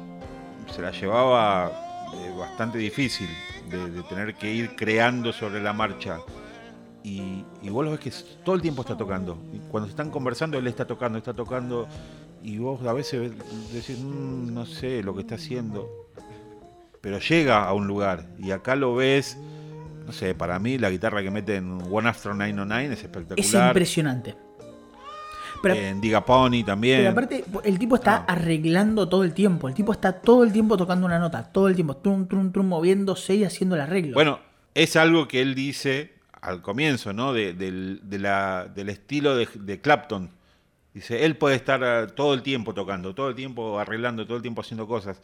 se 0.74 0.82
la 0.82 0.92
llevaba 0.92 1.72
eh, 2.14 2.34
bastante 2.38 2.78
difícil 2.78 3.28
de, 3.70 4.02
tener 4.04 4.36
que 4.36 4.54
ir 4.54 4.76
creando 4.76 5.32
sobre 5.34 5.62
la 5.62 5.74
marcha. 5.74 6.20
Y, 7.04 7.46
y, 7.62 7.70
vos 7.70 7.86
lo 7.86 7.92
ves 7.92 8.00
que 8.00 8.12
todo 8.44 8.56
el 8.56 8.62
tiempo 8.62 8.82
está 8.82 8.98
tocando. 8.98 9.38
cuando 9.70 9.90
están 9.90 10.10
conversando, 10.10 10.58
él 10.58 10.68
está 10.68 10.86
tocando, 10.86 11.18
está 11.18 11.34
tocando 11.34 11.88
y 12.44 12.58
vos 12.60 12.86
a 12.86 12.94
veces 12.94 13.32
decís, 13.74 14.00
mm, 14.00 14.54
no 14.54 14.66
sé 14.66 15.04
lo 15.04 15.14
que 15.14 15.22
está 15.22 15.36
haciendo, 15.36 15.90
pero 17.02 17.20
llega 17.20 17.66
a 17.66 17.74
un 17.74 17.88
lugar 17.88 18.28
y 18.38 18.52
acá 18.52 18.76
lo 18.76 18.96
ves, 18.96 19.38
no 20.08 20.14
sé, 20.14 20.34
para 20.34 20.58
mí 20.58 20.80
la 20.80 20.90
guitarra 20.90 21.22
que 21.22 21.30
mete 21.30 21.58
en 21.58 21.80
One 21.92 22.10
After 22.10 22.34
909 22.34 22.94
es 22.94 23.04
espectacular. 23.04 23.40
Es 23.40 23.54
impresionante. 23.54 24.36
en 25.64 26.02
Diga 26.02 26.26
Pony 26.26 26.64
también. 26.66 27.00
Pero 27.00 27.12
aparte, 27.12 27.46
el 27.64 27.78
tipo 27.78 27.96
está 27.96 28.16
ah. 28.16 28.26
arreglando 28.34 29.08
todo 29.08 29.24
el 29.24 29.34
tiempo. 29.34 29.68
El 29.68 29.76
tipo 29.76 29.92
está 29.92 30.14
todo 30.14 30.44
el 30.44 30.52
tiempo 30.52 30.78
tocando 30.78 31.06
una 31.06 31.20
nota, 31.20 31.44
todo 31.44 31.68
el 31.68 31.76
tiempo, 31.76 31.98
trum, 31.98 32.28
trum, 32.28 32.52
trum, 32.52 32.68
moviéndose 32.68 33.36
y 33.36 33.44
haciendo 33.44 33.76
el 33.76 33.82
arreglo. 33.82 34.16
Bueno, 34.16 34.40
es 34.74 34.96
algo 34.96 35.28
que 35.28 35.42
él 35.42 35.54
dice 35.54 36.14
al 36.42 36.62
comienzo, 36.62 37.14
¿no? 37.14 37.34
De, 37.34 37.54
del, 37.54 38.00
del 38.04 38.90
estilo 38.90 39.36
de 39.36 39.82
Clapton 39.82 40.32
Dice, 40.98 41.26
él 41.26 41.38
puede 41.38 41.56
estar 41.56 41.80
eh, 41.84 42.12
todo 42.16 42.34
el 42.34 42.42
tiempo 42.42 42.74
tocando, 42.74 43.14
todo 43.14 43.30
el 43.30 43.36
tiempo 43.36 43.78
arreglando, 43.78 44.26
todo 44.26 44.38
el 44.38 44.42
tiempo 44.42 44.62
haciendo 44.62 44.88
cosas. 44.88 45.22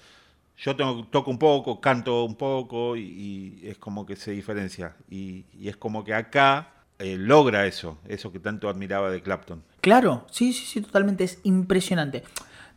Yo 0.58 0.76
toco 0.76 1.32
un 1.32 1.40
poco, 1.40 1.82
canto 1.82 2.24
un 2.24 2.36
poco 2.36 2.96
y, 2.96 3.60
es 3.64 3.78
como 3.78 4.06
que 4.06 4.16
se 4.16 4.32
diferencia. 4.32 4.96
Y, 5.10 5.46
es 5.62 5.78
como 5.78 6.04
que 6.04 6.14
acá 6.14 6.70
eh, 7.00 7.18
logra 7.18 7.66
eso, 7.66 7.98
eso 8.08 8.32
que 8.32 8.40
tanto 8.40 8.70
admiraba 8.70 9.10
de 9.10 9.22
Clapton. 9.22 9.64
Claro, 9.82 10.26
sí, 10.32 10.54
sí, 10.54 10.66
sí, 10.66 10.82
totalmente, 10.82 11.24
es 11.24 11.40
impresionante. 11.44 12.24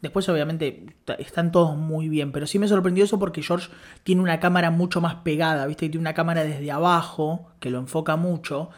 Después 0.03 0.29
obviamente 0.29 0.87
están 1.19 1.53
todos 1.53 1.77
muy 1.77 2.09
bien, 2.09 2.31
pero 2.31 2.47
sí 2.47 2.59
me 2.59 2.69
sorprendió 2.69 3.05
eso 3.05 3.19
porque 3.19 3.43
George 3.43 3.71
tiene 4.05 4.21
una 4.21 4.41
cámara 4.41 4.71
mucho 4.71 5.01
más 5.01 5.17
pegada, 5.17 5.67
¿viste? 5.67 5.89
Tiene 5.89 6.01
una 6.01 6.15
cámara 6.15 6.45
desde 6.45 6.71
abajo 6.71 7.51
que 7.61 7.71
lo 7.71 7.79
enfoca 7.79 8.17
mucho 8.17 8.71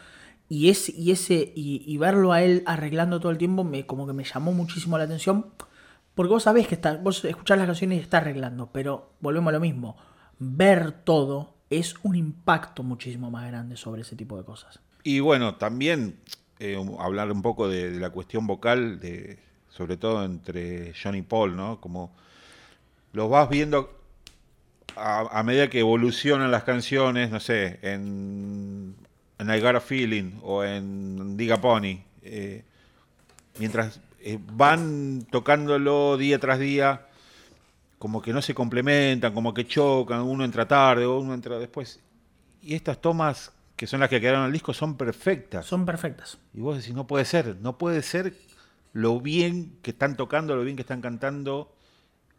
y, 0.47 0.69
ese, 0.69 0.93
y, 0.97 1.11
ese, 1.11 1.51
y, 1.55 1.95
verlo 1.97 2.31
a 2.31 2.41
él 2.41 2.63
arreglando 2.65 3.19
todo 3.19 3.31
el 3.31 3.37
tiempo 3.37 3.63
me, 3.63 3.85
como 3.85 4.07
que 4.07 4.13
me 4.13 4.23
llamó 4.23 4.51
muchísimo 4.51 4.97
la 4.97 5.03
atención. 5.03 5.45
Porque 6.19 6.33
vos 6.33 6.43
sabés 6.43 6.67
que 6.67 6.75
está, 6.75 6.97
vos 6.97 7.23
escuchás 7.23 7.57
las 7.57 7.65
canciones 7.65 7.97
y 7.97 8.01
está 8.01 8.17
arreglando, 8.17 8.69
pero 8.73 9.13
volvemos 9.21 9.51
a 9.51 9.53
lo 9.53 9.61
mismo. 9.61 9.95
Ver 10.37 10.91
todo 10.91 11.55
es 11.69 11.95
un 12.03 12.13
impacto 12.17 12.83
muchísimo 12.83 13.31
más 13.31 13.47
grande 13.47 13.77
sobre 13.77 14.01
ese 14.01 14.17
tipo 14.17 14.35
de 14.35 14.43
cosas. 14.43 14.81
Y 15.01 15.21
bueno, 15.21 15.55
también 15.55 16.19
eh, 16.59 16.77
hablar 16.99 17.31
un 17.31 17.41
poco 17.41 17.69
de, 17.69 17.91
la 17.91 18.09
cuestión 18.09 18.47
vocal, 18.47 18.99
de, 18.99 19.39
sobre 19.69 19.95
todo 19.95 20.25
entre 20.25 20.91
John 21.01 21.15
y 21.15 21.21
Paul, 21.21 21.55
¿no? 21.55 21.79
Como 21.79 22.11
los 23.13 23.29
vas 23.29 23.47
viendo 23.47 23.89
a, 24.97 25.41
medida 25.43 25.69
que 25.69 25.79
evolucionan 25.79 26.51
las 26.51 26.65
canciones, 26.65 27.31
no 27.31 27.39
sé, 27.39 27.79
en 27.81 28.93
en 29.37 29.49
I 29.49 29.61
Got 29.61 29.75
a 29.77 29.79
Feeling 29.79 30.33
o 30.43 30.65
en 30.65 31.37
Diga 31.37 31.61
Pony, 31.61 32.03
eh, 32.23 32.65
mientras 33.57 34.01
eh, 34.29 34.39
van 34.53 35.25
tocándolo 35.31 36.15
día 36.15 36.37
tras 36.37 36.59
día, 36.59 37.07
como 37.97 38.21
que 38.21 38.31
no 38.31 38.43
se 38.43 38.53
complementan, 38.53 39.33
como 39.33 39.55
que 39.55 39.65
chocan, 39.65 40.21
uno 40.21 40.45
entra 40.45 40.67
tarde 40.67 41.07
uno 41.07 41.33
entra 41.33 41.57
después. 41.57 41.99
Y 42.61 42.75
estas 42.75 43.01
tomas, 43.01 43.51
que 43.75 43.87
son 43.87 44.01
las 44.01 44.09
que 44.09 44.21
quedaron 44.21 44.43
al 44.43 44.51
disco, 44.51 44.71
son 44.71 44.97
perfectas. 44.97 45.65
Son 45.65 45.83
perfectas. 45.83 46.37
Y 46.53 46.59
vos 46.59 46.77
decís, 46.77 46.93
no 46.93 47.07
puede 47.07 47.25
ser, 47.25 47.57
no 47.61 47.79
puede 47.79 48.03
ser 48.03 48.35
lo 48.93 49.19
bien 49.19 49.79
que 49.81 49.91
están 49.91 50.15
tocando, 50.15 50.55
lo 50.55 50.63
bien 50.63 50.75
que 50.75 50.83
están 50.83 51.01
cantando 51.01 51.73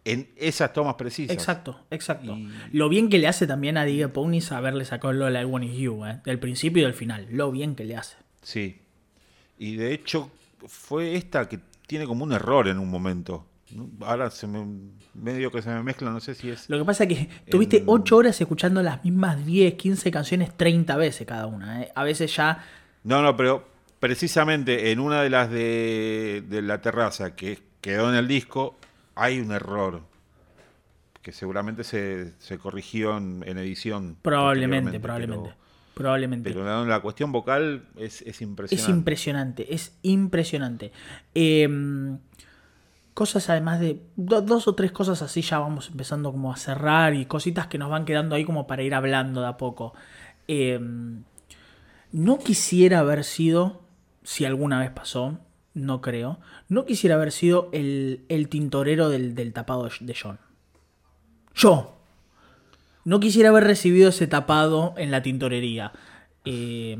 en 0.05 0.31
esas 0.37 0.73
tomas 0.73 0.95
precisas. 0.95 1.35
Exacto, 1.35 1.85
exacto. 1.91 2.39
Lo 2.71 2.89
bien 2.89 3.09
que 3.09 3.19
le 3.19 3.27
hace 3.27 3.49
también 3.49 3.77
a 3.77 3.85
Diga 3.85 4.09
Pony 4.09 4.41
saberle 4.41 4.85
sacó 4.85 5.13
Lola 5.13 5.43
I 5.43 5.45
Want 5.45 5.65
Is 5.65 5.77
You, 5.77 6.07
¿eh? 6.07 6.21
del 6.25 6.39
principio 6.39 6.83
y 6.83 6.85
del 6.85 6.95
final. 6.95 7.27
Lo 7.33 7.51
bien 7.51 7.75
que 7.75 7.85
le 7.85 7.97
hace. 7.97 8.17
Sí. 8.43 8.81
Y 9.59 9.75
de 9.75 9.93
hecho, 9.93 10.31
fue 10.69 11.17
esta 11.17 11.49
que 11.49 11.59
tiene 11.91 12.07
como 12.07 12.23
un 12.23 12.31
error 12.31 12.69
en 12.69 12.79
un 12.79 12.89
momento. 12.89 13.45
Ahora 14.03 14.31
se 14.31 14.47
me, 14.47 14.65
medio 15.13 15.51
que 15.51 15.61
se 15.61 15.71
me 15.71 15.83
mezcla, 15.83 16.13
no 16.13 16.21
sé 16.21 16.37
si 16.37 16.49
es. 16.49 16.71
Lo 16.71 16.79
que 16.79 16.85
pasa 16.85 17.03
es 17.03 17.09
que 17.09 17.29
tuviste 17.51 17.83
8 17.85 18.17
horas 18.17 18.41
escuchando 18.41 18.81
las 18.81 19.03
mismas 19.03 19.45
10, 19.45 19.75
15 19.75 20.13
canciones 20.13 20.57
30 20.57 20.97
veces 20.97 21.27
cada 21.27 21.49
una. 21.49 21.83
¿eh? 21.83 21.91
A 21.97 22.05
veces 22.05 22.33
ya. 22.37 22.65
No, 23.03 23.23
no, 23.23 23.37
pero 23.37 23.67
precisamente 23.99 24.93
en 24.93 25.01
una 25.01 25.21
de 25.23 25.31
las 25.31 25.51
de, 25.51 26.45
de 26.49 26.63
la 26.63 26.81
terraza 26.81 27.35
que 27.35 27.59
quedó 27.81 28.09
en 28.09 28.15
el 28.15 28.29
disco, 28.29 28.77
hay 29.17 29.41
un 29.41 29.51
error 29.51 30.03
que 31.23 31.33
seguramente 31.33 31.83
se, 31.83 32.59
corrigió 32.59 33.17
en, 33.17 33.43
edición. 33.43 34.17
Probablemente, 34.23 35.01
probablemente. 35.01 35.55
Probablemente. 35.95 36.51
Pero 36.51 36.85
la 36.85 37.01
cuestión 37.01 37.33
vocal 37.33 37.85
es, 37.97 38.23
impresionante. 38.41 38.75
Es 38.75 38.89
impresionante, 38.89 39.75
es 39.75 39.99
impresionante. 40.03 40.93
Em, 41.35 42.19
cosas 43.15 43.51
además 43.51 43.81
de 43.81 44.01
dos 44.17 44.69
o 44.69 44.75
tres 44.75 44.93
cosas 44.93 45.21
así 45.21 45.43
ya 45.43 45.59
vamos 45.59 45.89
empezando 45.91 46.33
como 46.33 46.53
a 46.53 46.57
cerrar 46.57 47.15
y 47.15 47.27
cositas 47.27 47.67
que 47.67 47.77
nos 47.77 47.91
van 47.91 48.05
quedando 48.05 48.35
ahí 48.35 48.45
como 48.45 48.67
para 48.67 48.83
ir 48.83 48.95
hablando 48.95 49.43
de 49.43 49.49
a 49.49 49.57
poco. 49.57 49.95
Em, 50.49 51.25
no 52.13 52.39
quisiera 52.39 53.01
haber 53.01 53.25
sido, 53.25 53.83
si 54.23 54.45
alguna 54.45 54.81
vez 54.81 54.91
pasó, 54.91 55.39
no 55.75 56.01
creo. 56.01 56.41
No 56.69 56.85
quisiera 56.85 57.17
haber 57.17 57.33
sido 57.33 57.69
el, 57.73 58.25
tintorero 58.49 59.09
del, 59.09 59.53
tapado 59.53 59.89
de 60.01 60.17
John. 60.21 60.39
Yo. 61.55 62.00
No 63.05 63.21
quisiera 63.21 63.49
haber 63.49 63.65
recibido 63.65 64.11
ese 64.11 64.27
tapado 64.27 64.95
en 64.97 65.11
la 65.11 65.23
tintorería. 65.23 65.93
Eh, 66.45 66.97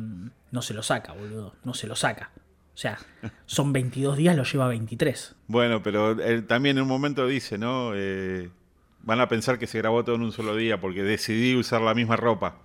no 0.51 0.63
se 0.63 0.75
lo 0.75 0.83
saca, 0.83 1.13
boludo. 1.13 1.55
No 1.65 1.75
se 1.75 1.87
lo 1.87 1.97
saca. 1.97 2.31
O 2.75 2.79
sea, 2.79 2.99
son 3.47 3.73
22 3.75 4.17
días, 4.17 4.37
lo 4.37 4.45
lleva 4.45 4.69
23. 4.69 5.35
Bueno, 5.47 5.83
pero 5.83 6.13
él 6.21 6.47
también 6.47 6.79
en 6.79 6.83
un 6.83 6.89
momento 6.89 7.27
dice, 7.27 7.59
¿no? 7.59 7.93
Eh, 7.95 8.51
van 9.03 9.21
a 9.21 9.29
pensar 9.29 9.59
que 9.59 9.67
se 9.67 9.79
grabó 9.79 10.05
todo 10.05 10.17
en 10.17 10.23
un 10.23 10.33
solo 10.33 10.57
día 10.57 10.81
porque 10.81 11.03
decidí 11.03 11.57
usar 11.57 11.81
la 11.83 11.95
misma 11.95 12.17
ropa. 12.17 12.57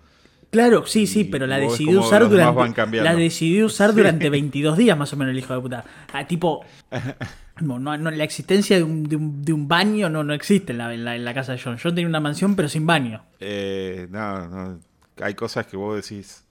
Claro, 0.55 0.85
sí, 0.85 1.05
sí, 1.05 1.25
pero 1.25 1.47
la 1.47 1.57
decidí 1.57 1.93
usar 1.97 2.29
durante 2.29 3.03
la 3.03 3.13
decidí 3.13 3.61
usar 3.61 3.93
durante 3.93 4.29
22 4.29 4.77
días 4.77 4.97
más 4.97 5.11
o 5.11 5.17
menos 5.17 5.33
el 5.33 5.39
hijo 5.39 5.53
de 5.53 5.59
puta. 5.59 5.83
Ah, 6.13 6.25
tipo 6.25 6.63
no, 7.59 7.77
no, 7.77 7.97
la 7.97 8.23
existencia 8.23 8.77
de 8.77 8.83
un, 8.83 9.67
baño 9.67 10.09
no, 10.09 10.23
no 10.23 10.33
existe 10.33 10.71
en 10.71 10.77
la, 10.77 10.93
en, 10.93 11.25
la, 11.25 11.33
casa 11.33 11.51
de 11.51 11.59
John. 11.61 11.77
John 11.77 11.93
tenía 11.93 12.07
una 12.07 12.21
mansión 12.21 12.55
pero 12.55 12.69
sin 12.69 12.85
baño. 12.85 13.21
Eh, 13.41 14.07
no, 14.09 14.47
no, 14.47 14.79
hay 15.19 15.33
cosas 15.33 15.67
que 15.67 15.75
vos 15.75 16.01
decís 16.01 16.44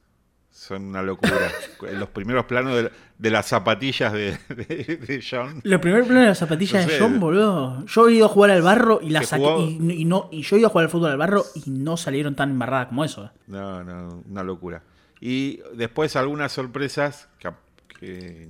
son 0.54 0.84
una 0.84 1.02
locura. 1.02 1.50
Los 1.98 2.08
primeros 2.10 2.44
planos 2.44 2.90
de, 3.18 3.30
las 3.30 3.46
zapatillas 3.46 4.12
de, 4.12 5.20
John. 5.28 5.60
Los 5.64 5.80
primeros 5.80 6.06
planos 6.06 6.22
de 6.22 6.28
las 6.28 6.38
zapatillas 6.38 6.86
de 6.86 6.98
John, 6.98 7.18
boludo. 7.18 7.84
Yo 7.86 8.08
he 8.08 8.14
ido 8.14 8.26
a 8.26 8.28
jugar 8.28 8.52
al 8.52 8.62
barro 8.62 9.00
y 9.02 9.10
la 9.10 9.24
saqué. 9.24 9.60
Y, 9.60 10.04
no, 10.04 10.28
y 10.30 10.42
yo 10.42 10.56
he 10.56 10.60
ido 10.60 10.68
a 10.68 10.70
jugar 10.70 10.84
al 10.84 10.90
fútbol 10.90 11.10
al 11.10 11.18
barro 11.18 11.44
y 11.56 11.68
no 11.68 11.96
salieron 11.96 12.36
tan 12.36 12.50
embarradas 12.50 12.86
como 12.86 13.04
eso. 13.04 13.24
Eh. 13.24 13.30
No, 13.48 13.82
no, 13.82 14.22
una 14.30 14.44
locura. 14.44 14.82
Y 15.20 15.60
después 15.74 16.14
algunas 16.14 16.52
sorpresas 16.52 17.28
que, 17.38 17.50
que 17.98 18.48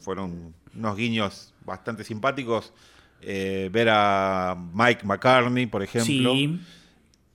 fueron 0.00 0.54
unos 0.74 0.96
guiños 0.96 1.52
bastante 1.64 2.04
simpáticos. 2.04 2.72
Eh, 3.20 3.68
ver 3.72 3.88
a 3.90 4.56
Mike 4.72 5.04
McCartney, 5.04 5.66
por 5.66 5.82
ejemplo. 5.82 6.32
Sí. 6.32 6.60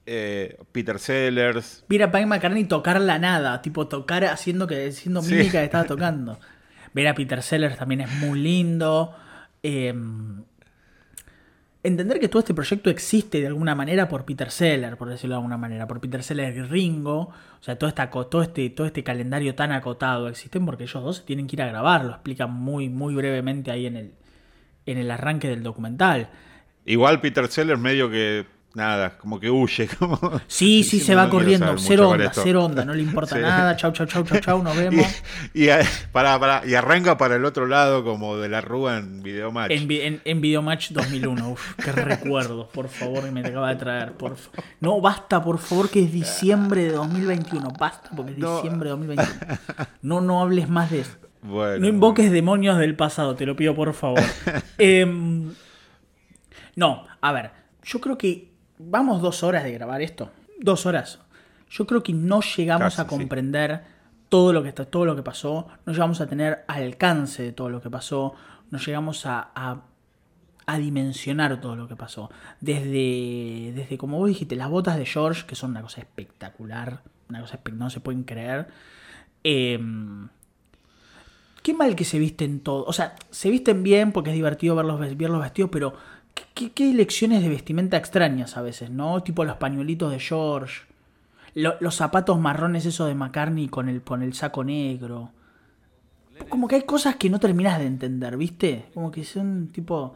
Eh, 0.06 0.58
Peter 0.72 1.00
Sellers. 1.00 1.86
Ver 1.88 2.04
a 2.04 2.08
Mike 2.08 2.26
McCartney 2.26 2.66
tocar 2.66 3.00
la 3.00 3.20
nada, 3.20 3.62
tipo 3.62 3.88
tocar 3.88 4.26
haciendo 4.26 4.68
que 4.68 4.88
haciendo 4.88 5.22
mímica 5.22 5.60
que 5.60 5.66
estaba 5.66 5.84
tocando. 5.88 6.40
Ver 6.94 7.08
a 7.08 7.14
Peter 7.14 7.42
Sellers 7.42 7.78
también 7.78 8.02
es 8.02 8.12
muy 8.12 8.40
lindo. 8.40 9.16
Eh, 9.64 9.94
entender 11.84 12.20
que 12.20 12.28
todo 12.28 12.40
este 12.40 12.54
proyecto 12.54 12.90
existe 12.90 13.40
de 13.40 13.48
alguna 13.48 13.76
manera 13.76 14.08
por 14.08 14.26
Peter 14.26 14.52
Seller, 14.52 14.98
por 14.98 15.10
decirlo 15.10 15.36
de 15.36 15.38
alguna 15.38 15.58
manera, 15.58 15.88
por 15.88 16.00
Peter 16.00 16.22
Seller 16.24 16.56
y 16.56 16.62
Ringo, 16.62 17.20
o 17.20 17.64
sea, 17.64 17.78
todo, 17.78 17.88
esta, 17.88 18.10
todo, 18.10 18.42
este, 18.42 18.70
todo 18.70 18.88
este 18.88 19.04
calendario 19.04 19.56
tan 19.56 19.72
acotado 19.72 20.28
existen 20.28 20.66
porque 20.66 20.84
ellos 20.84 21.04
dos 21.04 21.18
se 21.18 21.24
tienen 21.24 21.48
que 21.48 21.56
ir 21.56 21.62
a 21.62 21.68
grabar, 21.68 22.06
lo 22.06 22.12
explican 22.12 22.52
muy, 22.52 22.90
muy 22.90 23.16
brevemente 23.16 23.72
ahí 23.72 23.86
en 23.86 23.96
el, 23.98 24.14
en 24.86 24.98
el 24.98 25.10
arranque 25.10 25.48
del 25.48 25.64
documental. 25.64 26.30
Igual 26.86 27.22
Peter 27.22 27.48
Seller 27.48 27.78
medio 27.78 28.10
que 28.10 28.46
nada, 28.74 29.18
como 29.18 29.40
que 29.40 29.50
huye. 29.50 29.88
Como 30.00 30.18
sí, 30.48 30.84
sí, 30.84 31.00
se 31.00 31.16
va 31.16 31.30
corriendo, 31.30 31.78
cero 31.78 32.10
onda, 32.10 32.32
cero 32.34 32.66
onda, 32.66 32.86
no 32.86 32.94
le 32.94 33.02
importa 33.02 33.38
nada, 33.40 33.76
chau, 33.76 33.92
chau, 33.92 34.06
chau, 34.06 34.24
chau, 34.24 34.40
chau, 34.40 34.64
nos 34.64 34.76
vemos. 34.78 35.06
y, 35.54 35.68
para, 36.12 36.40
para, 36.40 36.66
y, 36.66 36.76
arranca 36.76 37.18
para 37.18 37.36
el 37.36 37.46
otro 37.46 37.66
lado 37.66 38.04
como 38.04 38.38
de 38.38 38.50
la 38.50 38.62
rúa 38.62 38.98
en 38.98 39.22
Videomatch. 39.22 39.72
En, 39.72 39.92
en, 39.92 40.22
en 40.24 40.42
Videomatch 40.42 40.92
2001, 40.92 41.50
uf, 41.50 41.74
qué 41.76 41.92
recuerdos, 41.92 42.68
por 42.70 42.88
favor, 42.88 43.26
que 43.26 43.32
me 43.32 43.42
acaba 43.42 43.70
de 43.70 43.76
traer. 43.76 44.14
Por 44.14 44.36
no, 44.80 45.02
basta, 45.02 45.44
por 45.44 45.60
favor, 45.60 45.90
que 45.90 46.04
es 46.04 46.12
diciembre 46.12 46.84
de 46.84 46.94
2021, 46.94 47.74
basta, 47.78 48.10
porque 48.16 48.32
es 48.32 48.38
diciembre 48.38 48.90
de 48.90 48.92
2021. 48.92 49.58
No, 50.02 50.22
no 50.22 50.42
hables 50.42 50.70
más 50.70 50.90
de 50.92 51.02
eso. 51.02 51.18
no 51.44 51.88
invoques 51.88 52.32
demonios 52.32 52.78
del 52.78 52.96
pasado, 52.96 53.36
te 53.36 53.46
lo 53.46 53.56
pido 53.56 53.76
por 53.76 53.94
favor. 53.94 54.22
Em, 54.78 55.52
no, 56.76 57.06
a 57.20 57.32
ver, 57.32 57.52
yo 57.84 58.00
creo 58.00 58.18
que 58.18 58.51
vamos 58.84 59.22
dos 59.22 59.44
horas 59.44 59.64
de 59.64 59.72
grabar 59.72 60.02
esto. 60.02 60.32
Dos 60.60 60.86
horas. 60.86 61.20
Yo 61.70 61.88
creo 61.88 62.04
que 62.04 62.14
no 62.14 62.42
llegamos 62.42 63.00
a 63.00 63.08
comprender 63.08 63.84
todo, 64.30 64.54
lo 64.54 64.64
que, 64.64 64.72
todo 64.72 65.06
lo 65.06 65.16
que 65.16 65.24
pasó, 65.24 65.68
no 65.86 65.94
llegamos 65.94 66.22
a 66.22 66.28
tener 66.28 66.64
alcance 66.68 67.44
de 67.44 67.52
todo 67.52 67.70
lo 67.70 67.82
que 67.82 67.90
pasó, 67.90 68.34
no 68.70 68.78
llegamos 68.80 69.26
a, 69.26 69.52
a, 69.56 70.78
dimensionar 70.78 71.60
todo 71.60 71.76
lo 71.76 71.88
que 71.88 71.98
pasó. 71.98 72.30
Desde, 72.62 73.74
desde, 73.76 73.98
como 73.98 74.18
vos 74.18 74.30
dijiste, 74.30 74.56
las 74.56 74.70
botas 74.70 74.98
de 74.98 75.06
George, 75.06 75.46
que 75.46 75.56
son 75.56 75.72
una 75.72 75.82
cosa 75.82 76.00
espectacular, 76.00 77.02
una 77.30 77.42
cosa 77.42 77.60
no 77.74 77.90
se 77.90 78.00
pueden 78.00 78.24
creer. 78.24 78.70
Em, 79.44 80.30
qué 81.62 81.74
mal 81.74 81.96
que 81.96 82.06
se 82.06 82.20
visten 82.20 82.62
todos. 82.62 82.86
O 82.88 82.94
sea, 82.94 83.16
se 83.32 83.50
visten 83.50 83.84
bien 83.84 84.12
porque 84.12 84.30
es 84.30 84.36
divertido 84.36 84.76
verlos, 84.76 85.00
ver 85.00 85.30
los 85.30 85.42
vestidos, 85.42 85.72
pero 85.74 85.94
¿Qué, 86.54 86.72
qué, 86.72 86.92
elecciones 86.92 87.42
de 87.42 87.50
vestimenta 87.50 87.98
extrañas 87.98 88.58
a 88.58 88.62
veces, 88.62 88.90
¿no? 88.90 89.22
Tipo 89.24 89.44
los 89.44 89.58
pañuelitos 89.58 90.12
de 90.12 90.20
George, 90.20 90.82
los 91.56 91.96
zapatos 91.96 92.40
marrones 92.40 92.86
esos 92.86 93.08
de 93.08 93.16
McCartney 93.16 93.68
con 93.68 93.90
el, 93.90 94.02
con 94.02 94.22
el 94.22 94.34
saco 94.34 94.64
negro. 94.64 95.32
Como 96.50 96.68
que 96.68 96.76
hay 96.76 96.84
cosas 96.84 97.18
que 97.18 97.30
no 97.30 97.40
terminas 97.40 97.78
de 97.78 97.86
entender, 97.86 98.36
¿viste? 98.36 98.86
Como 98.94 99.12
que 99.12 99.24
son 99.24 99.68
tipo... 99.68 100.16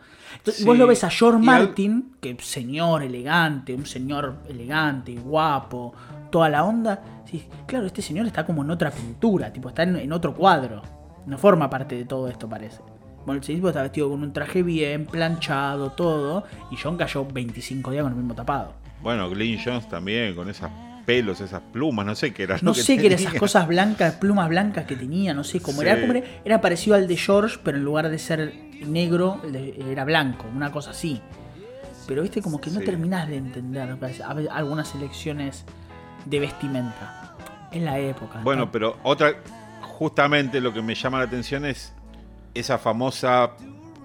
Vos 0.66 0.78
lo 0.78 0.88
ves 0.88 1.04
a 1.04 1.10
George 1.10 1.44
Martin, 1.44 2.16
que 2.20 2.36
señor 2.40 3.04
elegante, 3.04 3.76
un 3.76 3.86
señor 3.86 4.38
elegante, 4.50 5.16
guapo, 5.16 5.94
toda 6.32 6.50
la 6.50 6.64
onda. 6.64 7.22
Sí, 7.26 7.48
claro, 7.68 7.86
este 7.86 8.02
señor 8.02 8.26
está 8.26 8.46
como 8.46 8.64
en 8.64 8.72
otra 8.72 8.90
pintura, 8.90 9.54
tipo 9.54 9.70
está 9.70 9.84
en 9.84 10.12
otro 10.12 10.34
cuadro. 10.34 10.82
No 11.28 11.38
forma 11.38 11.70
parte 11.70 11.96
de 11.96 12.06
todo 12.06 12.28
esto, 12.28 12.48
parece. 12.48 12.82
Bueno, 13.26 13.42
tipo 13.42 13.70
está 13.70 13.82
vestido 13.82 14.10
con 14.10 14.22
un 14.22 14.34
traje 14.34 14.62
bien, 14.62 15.06
planchado, 15.06 15.92
todo. 15.92 16.46
Y 16.72 16.78
John 16.78 16.98
cayó 16.98 17.26
25 17.26 17.92
días 17.92 18.04
con 18.04 18.12
el 18.12 18.18
mismo 18.18 18.36
tapado. 18.36 18.74
Bueno, 19.02 19.30
Glenn 19.30 19.60
Jones 19.64 19.90
también, 19.90 20.36
con 20.36 20.50
esos 20.50 20.70
pelos, 21.06 21.40
esas 21.42 21.62
plumas, 21.72 22.06
no 22.06 22.16
sé 22.16 22.34
qué 22.34 22.44
era. 22.44 22.58
No 22.62 22.74
sé 22.74 22.98
qué 22.98 23.08
eran 23.08 23.20
esas 23.20 23.36
cosas 23.36 23.68
blancas, 23.68 24.16
plumas 24.16 24.50
blancas 24.50 24.86
que 24.86 24.96
tenía, 24.96 25.34
no 25.34 25.44
sé 25.44 25.60
cómo 25.60 25.82
era. 25.82 26.24
era. 26.44 26.62
parecido 26.62 26.96
al 26.96 27.08
de 27.08 27.18
George, 27.18 27.60
pero 27.64 27.78
en 27.78 27.84
lugar 27.84 28.10
de 28.10 28.20
ser 28.20 28.54
negro, 28.86 29.42
era 29.90 30.04
blanco, 30.06 30.46
una 30.54 30.72
cosa 30.72 30.92
así. 30.92 31.22
Pero 32.08 32.22
viste, 32.22 32.42
como 32.42 32.62
que 32.62 32.70
no 32.70 32.82
terminas 32.82 33.28
de 33.28 33.38
entender 33.38 33.98
algunas 34.52 34.94
elecciones 34.94 35.66
de 36.26 36.40
vestimenta 36.40 37.36
en 37.72 37.86
la 37.86 38.00
época. 38.00 38.42
Bueno, 38.44 38.72
pero 38.72 38.98
otra, 39.04 39.34
justamente 39.82 40.62
lo 40.62 40.74
que 40.74 40.82
me 40.82 40.94
llama 40.94 41.20
la 41.20 41.26
atención 41.26 41.66
es 41.66 41.94
esa 42.56 42.78
famosa, 42.80 43.52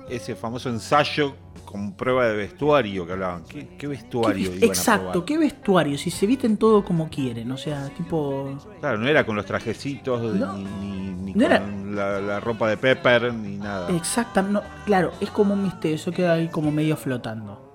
ese 0.09 0.35
famoso 0.35 0.69
ensayo 0.69 1.35
con 1.65 1.93
prueba 1.93 2.27
de 2.27 2.37
vestuario 2.37 3.07
que 3.07 3.13
hablaban. 3.13 3.45
¿Qué, 3.45 3.87
vestuario? 3.87 4.51
exacto, 4.61 5.25
¿qué 5.25 5.39
vestuario? 5.39 5.97
Si 5.97 6.11
se 6.11 6.27
visten 6.27 6.57
todo 6.57 6.85
como 6.85 7.09
quieren, 7.09 7.51
o 7.53 7.57
sea, 7.57 7.89
tipo... 7.91 8.59
Claro, 8.81 8.99
no 8.99 9.09
era 9.09 9.25
con 9.25 9.37
los 9.37 9.47
trajecitos, 9.47 10.35
ni, 10.35 11.33
con 11.33 11.95
la, 11.95 12.41
ropa 12.41 12.69
de 12.69 12.77
Pepper, 12.77 13.33
ni 13.33 13.57
nada. 13.57 13.89
Exacto, 13.91 14.63
claro, 14.85 15.13
es 15.21 15.31
como 15.31 15.55
un 15.55 15.63
misterio, 15.63 15.95
eso 15.95 16.11
queda 16.11 16.33
ahí 16.33 16.49
como 16.49 16.73
medio 16.73 16.97
flotando. 16.97 17.71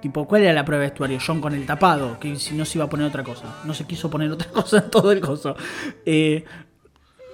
Tipo, 0.00 0.26
¿cuál 0.26 0.42
era 0.42 0.54
la 0.54 0.64
prueba 0.64 0.84
de 0.84 0.88
vestuario? 0.88 1.18
John 1.24 1.42
con 1.42 1.52
el 1.54 1.66
tapado, 1.66 2.18
que 2.18 2.36
si 2.36 2.54
no 2.54 2.64
se 2.64 2.78
iba 2.78 2.86
a 2.86 2.88
poner 2.88 3.06
otra 3.06 3.22
cosa. 3.22 3.60
No 3.66 3.74
se 3.74 3.84
quiso 3.84 4.08
poner 4.08 4.30
otra 4.30 4.48
cosa 4.52 4.78
en 4.78 4.90
todo 4.90 5.12
el 5.12 5.20
coso. 5.20 5.54
Eh, 6.06 6.42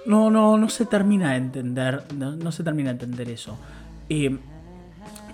no, 0.07 0.31
no, 0.31 0.57
no 0.57 0.69
se 0.69 0.85
termina 0.85 1.31
de 1.31 1.37
entender, 1.37 2.03
no, 2.15 2.51
se 2.51 2.63
termina 2.63 2.89
de 2.89 2.93
entender 2.93 3.29
eso. 3.29 3.57
Eh, 4.09 4.39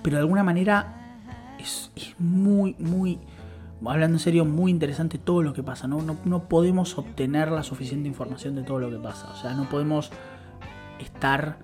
pero 0.02 0.18
de 0.18 0.22
alguna 0.22 0.44
manera 0.44 1.16
es, 1.60 1.92
muy, 2.18 2.76
muy, 2.80 3.20
hablando 3.86 4.16
en 4.16 4.20
serio, 4.20 4.46
muy 4.46 4.72
interesante 4.72 5.20
todo 5.20 5.44
lo 5.44 5.54
que 5.54 5.62
pasa. 5.62 5.88
¿no? 5.88 6.02
No, 6.26 6.50
podemos 6.50 6.98
obtener 6.98 7.52
la 7.52 7.62
suficiente 7.62 8.08
información 8.08 8.56
de 8.56 8.64
todo 8.64 8.80
lo 8.80 8.90
que 8.90 8.98
pasa. 8.98 9.32
O 9.32 9.36
sea, 9.36 9.54
no 9.54 9.70
podemos 9.70 10.10
estar, 11.00 11.60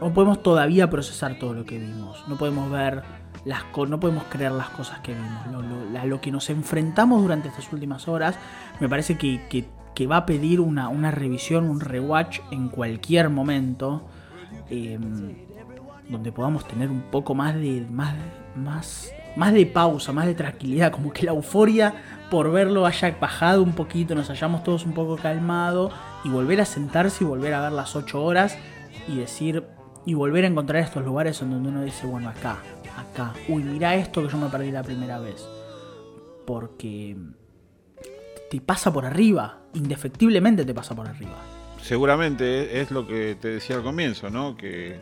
no 0.00 0.14
podemos 0.14 0.44
todavía 0.44 0.88
procesar 0.88 1.40
todo 1.40 1.54
lo 1.54 1.64
que 1.64 1.78
vimos. 1.78 2.24
No 2.28 2.38
podemos 2.38 2.70
ver 2.70 3.02
las 3.44 3.64
no 3.88 3.98
podemos 3.98 4.24
creer 4.30 4.52
las 4.52 4.68
cosas 4.70 5.00
que 5.00 5.12
vimos. 5.12 6.04
Lo, 6.06 6.20
que 6.20 6.30
nos 6.30 6.50
enfrentamos 6.50 7.20
durante 7.20 7.48
estas 7.48 7.72
últimas 7.72 8.06
horas, 8.06 8.36
me 8.78 8.88
parece 8.88 9.18
que 9.18 9.68
que 10.00 10.06
va 10.06 10.16
a 10.16 10.24
pedir 10.24 10.60
una, 10.60 11.10
revisión, 11.10 11.68
un 11.68 11.78
rewatch 11.78 12.40
en 12.50 12.70
cualquier 12.70 13.28
momento, 13.28 14.08
em, 14.70 15.34
donde 16.08 16.32
podamos 16.32 16.66
tener 16.66 16.88
un 16.88 17.02
poco 17.02 17.34
más 17.34 17.54
de, 17.54 17.86
más, 17.90 18.14
más, 18.56 19.12
más 19.36 19.52
de 19.52 19.66
pausa, 19.66 20.10
más 20.14 20.24
de 20.24 20.34
tranquilidad, 20.34 20.90
como 20.90 21.12
que 21.12 21.26
la 21.26 21.32
euforia 21.32 21.92
por 22.30 22.50
verlo 22.50 22.86
haya 22.86 23.14
bajado 23.20 23.62
un 23.62 23.72
poquito, 23.72 24.14
nos 24.14 24.30
hayamos 24.30 24.64
todos 24.64 24.86
un 24.86 24.94
poco 24.94 25.16
calmado 25.18 25.90
y 26.24 26.30
volver 26.30 26.62
a 26.62 26.64
sentarse 26.64 27.22
y 27.22 27.26
volver 27.26 27.52
a 27.52 27.60
ver 27.60 27.72
las 27.72 27.94
8 27.94 28.24
horas 28.24 28.56
y 29.06 29.18
decir, 29.18 29.66
y 30.06 30.14
volver 30.14 30.44
a 30.44 30.46
encontrar 30.46 30.82
estos 30.82 31.04
lugares 31.04 31.42
en 31.42 31.50
donde 31.50 31.68
uno 31.68 31.82
dice, 31.82 32.06
bueno, 32.06 32.30
acá, 32.30 32.56
acá, 32.96 33.34
uy, 33.50 33.64
mira 33.64 33.96
esto 33.96 34.22
que 34.22 34.30
yo 34.30 34.38
me 34.38 34.48
perdí 34.48 34.70
la 34.70 34.82
primera 34.82 35.18
vez. 35.18 35.46
Porque 36.46 37.18
te 38.50 38.60
pasa 38.60 38.92
por 38.92 39.06
arriba, 39.06 39.60
indefectiblemente 39.74 40.64
te 40.64 40.74
pasa 40.74 40.94
por 40.94 41.06
arriba. 41.06 41.36
Seguramente 41.80 42.80
es 42.80 42.90
lo 42.90 43.06
que 43.06 43.36
te 43.40 43.48
decía 43.48 43.76
al 43.76 43.84
comienzo, 43.84 44.28
¿no? 44.28 44.56
Que 44.56 44.98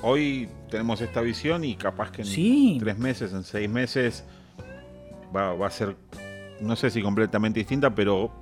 hoy 0.00 0.48
tenemos 0.70 1.02
esta 1.02 1.20
visión 1.20 1.62
y 1.62 1.76
capaz 1.76 2.10
que 2.10 2.22
en 2.22 2.78
tres 2.78 2.98
meses, 2.98 3.34
en 3.34 3.44
seis 3.44 3.68
meses, 3.68 4.24
va, 5.34 5.52
a 5.66 5.70
ser, 5.70 5.94
no 6.60 6.74
sé 6.74 6.88
si 6.90 7.02
completamente 7.02 7.60
distinta, 7.60 7.94
pero 7.94 8.32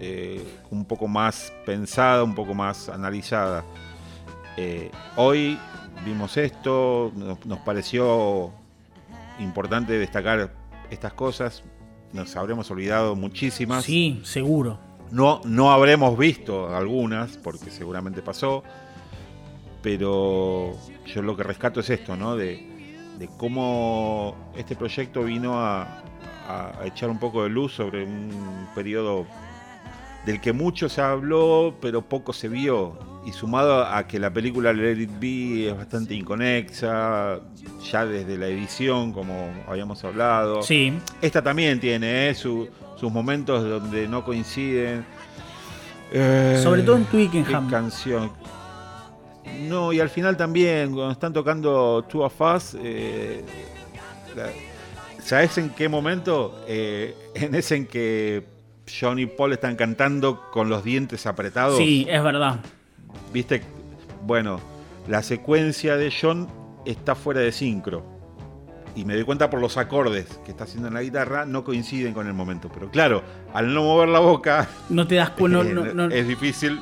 eh, 0.00 0.44
un 0.70 0.84
poco 0.84 1.06
más 1.06 1.52
pensada, 1.64 2.24
un 2.24 2.34
poco 2.34 2.54
más 2.54 2.88
analizada. 2.88 3.64
Eh, 4.56 4.90
hoy 5.14 5.56
vimos 6.04 6.36
esto, 6.36 7.12
nos 7.14 7.58
pareció 7.60 8.52
importante 9.38 9.92
destacar 9.92 10.52
estas 10.90 11.12
cosas, 11.12 11.62
nos 12.12 12.36
habremos 12.36 12.70
olvidado 12.70 13.16
muchísimas. 13.16 13.84
Sí, 13.84 14.20
seguro. 14.24 14.78
No, 15.10 15.40
no 15.44 15.72
habremos 15.72 16.18
visto 16.18 16.74
algunas, 16.74 17.36
porque 17.38 17.70
seguramente 17.70 18.20
pasó, 18.22 18.62
pero 19.82 20.76
yo 21.06 21.22
lo 21.22 21.36
que 21.36 21.42
rescato 21.42 21.80
es 21.80 21.90
esto, 21.90 22.16
¿no? 22.16 22.36
De, 22.36 22.66
cómo 23.36 24.36
este 24.56 24.76
proyecto 24.76 25.24
vino 25.24 25.58
a, 25.58 26.02
echar 26.84 27.10
un 27.10 27.18
poco 27.18 27.42
de 27.42 27.50
luz 27.50 27.74
sobre 27.74 28.04
un 28.04 28.68
periodo 28.74 29.26
del 30.28 30.42
que 30.42 30.52
mucho 30.52 30.90
se 30.90 31.00
habló, 31.00 31.74
pero 31.80 32.02
poco 32.02 32.34
se 32.34 32.48
vio. 32.48 32.98
Y 33.24 33.32
sumado 33.32 33.82
a 33.82 34.06
que 34.06 34.18
la 34.18 34.30
película 34.30 34.74
Let 34.74 35.00
It 35.00 35.10
Be 35.18 35.68
es 35.70 35.76
bastante 35.76 36.14
inconexa, 36.14 37.40
ya 37.90 38.04
desde 38.04 38.36
la 38.36 38.46
edición, 38.48 39.14
como 39.14 39.50
habíamos 39.66 40.04
hablado. 40.04 40.62
Sí. 40.62 40.92
Esta 41.22 41.42
también 41.42 41.80
tiene 41.80 42.28
¿eh? 42.28 42.34
sus 42.34 42.68
momentos 43.00 43.64
donde 43.64 44.06
no 44.06 44.22
coinciden. 44.22 45.02
Eh, 46.12 46.60
Sobre 46.62 46.82
todo 46.82 46.96
en 46.96 47.04
Twickenham. 47.06 47.66
¿Qué 47.66 47.72
canción? 47.72 48.30
No, 49.60 49.94
y 49.94 50.00
al 50.00 50.10
final 50.10 50.36
también, 50.36 50.92
cuando 50.92 51.12
están 51.12 51.32
tocando 51.32 52.04
Two 52.06 52.20
of 52.22 52.38
Us, 52.38 52.76
eh, 52.82 53.46
¿sabes 55.20 55.56
en 55.56 55.70
qué 55.70 55.88
momento? 55.88 56.62
Eh, 56.68 57.16
en 57.34 57.54
ese 57.54 57.76
en 57.76 57.86
que 57.86 58.57
John 58.88 59.18
y 59.18 59.26
Paul 59.26 59.52
están 59.52 59.76
cantando 59.76 60.50
con 60.50 60.68
los 60.68 60.84
dientes 60.84 61.26
apretados. 61.26 61.76
Sí, 61.78 62.06
es 62.08 62.22
verdad. 62.22 62.60
Viste, 63.32 63.62
bueno, 64.24 64.60
la 65.08 65.22
secuencia 65.22 65.96
de 65.96 66.12
John 66.12 66.48
está 66.84 67.14
fuera 67.14 67.40
de 67.40 67.52
sincro 67.52 68.18
y 68.98 69.04
me 69.04 69.14
doy 69.14 69.22
cuenta 69.22 69.48
por 69.48 69.60
los 69.60 69.76
acordes 69.76 70.40
que 70.44 70.50
está 70.50 70.64
haciendo 70.64 70.88
en 70.88 70.94
la 70.94 71.02
guitarra, 71.02 71.46
no 71.46 71.62
coinciden 71.62 72.12
con 72.12 72.26
el 72.26 72.34
momento. 72.34 72.68
Pero 72.72 72.90
claro, 72.90 73.22
al 73.54 73.72
no 73.72 73.84
mover 73.84 74.08
la 74.08 74.18
boca. 74.18 74.68
No 74.88 75.06
te 75.06 75.14
das 75.16 75.30
cuenta. 75.30 75.62
es 76.12 76.26
difícil. 76.26 76.80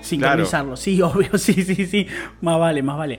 Sincronizarlo, 0.00 0.76
sí, 0.76 1.02
obvio, 1.02 1.36
sí, 1.38 1.54
sí, 1.64 1.86
sí. 1.86 2.06
Más 2.40 2.58
vale, 2.58 2.82
más 2.82 2.96
vale. 2.96 3.18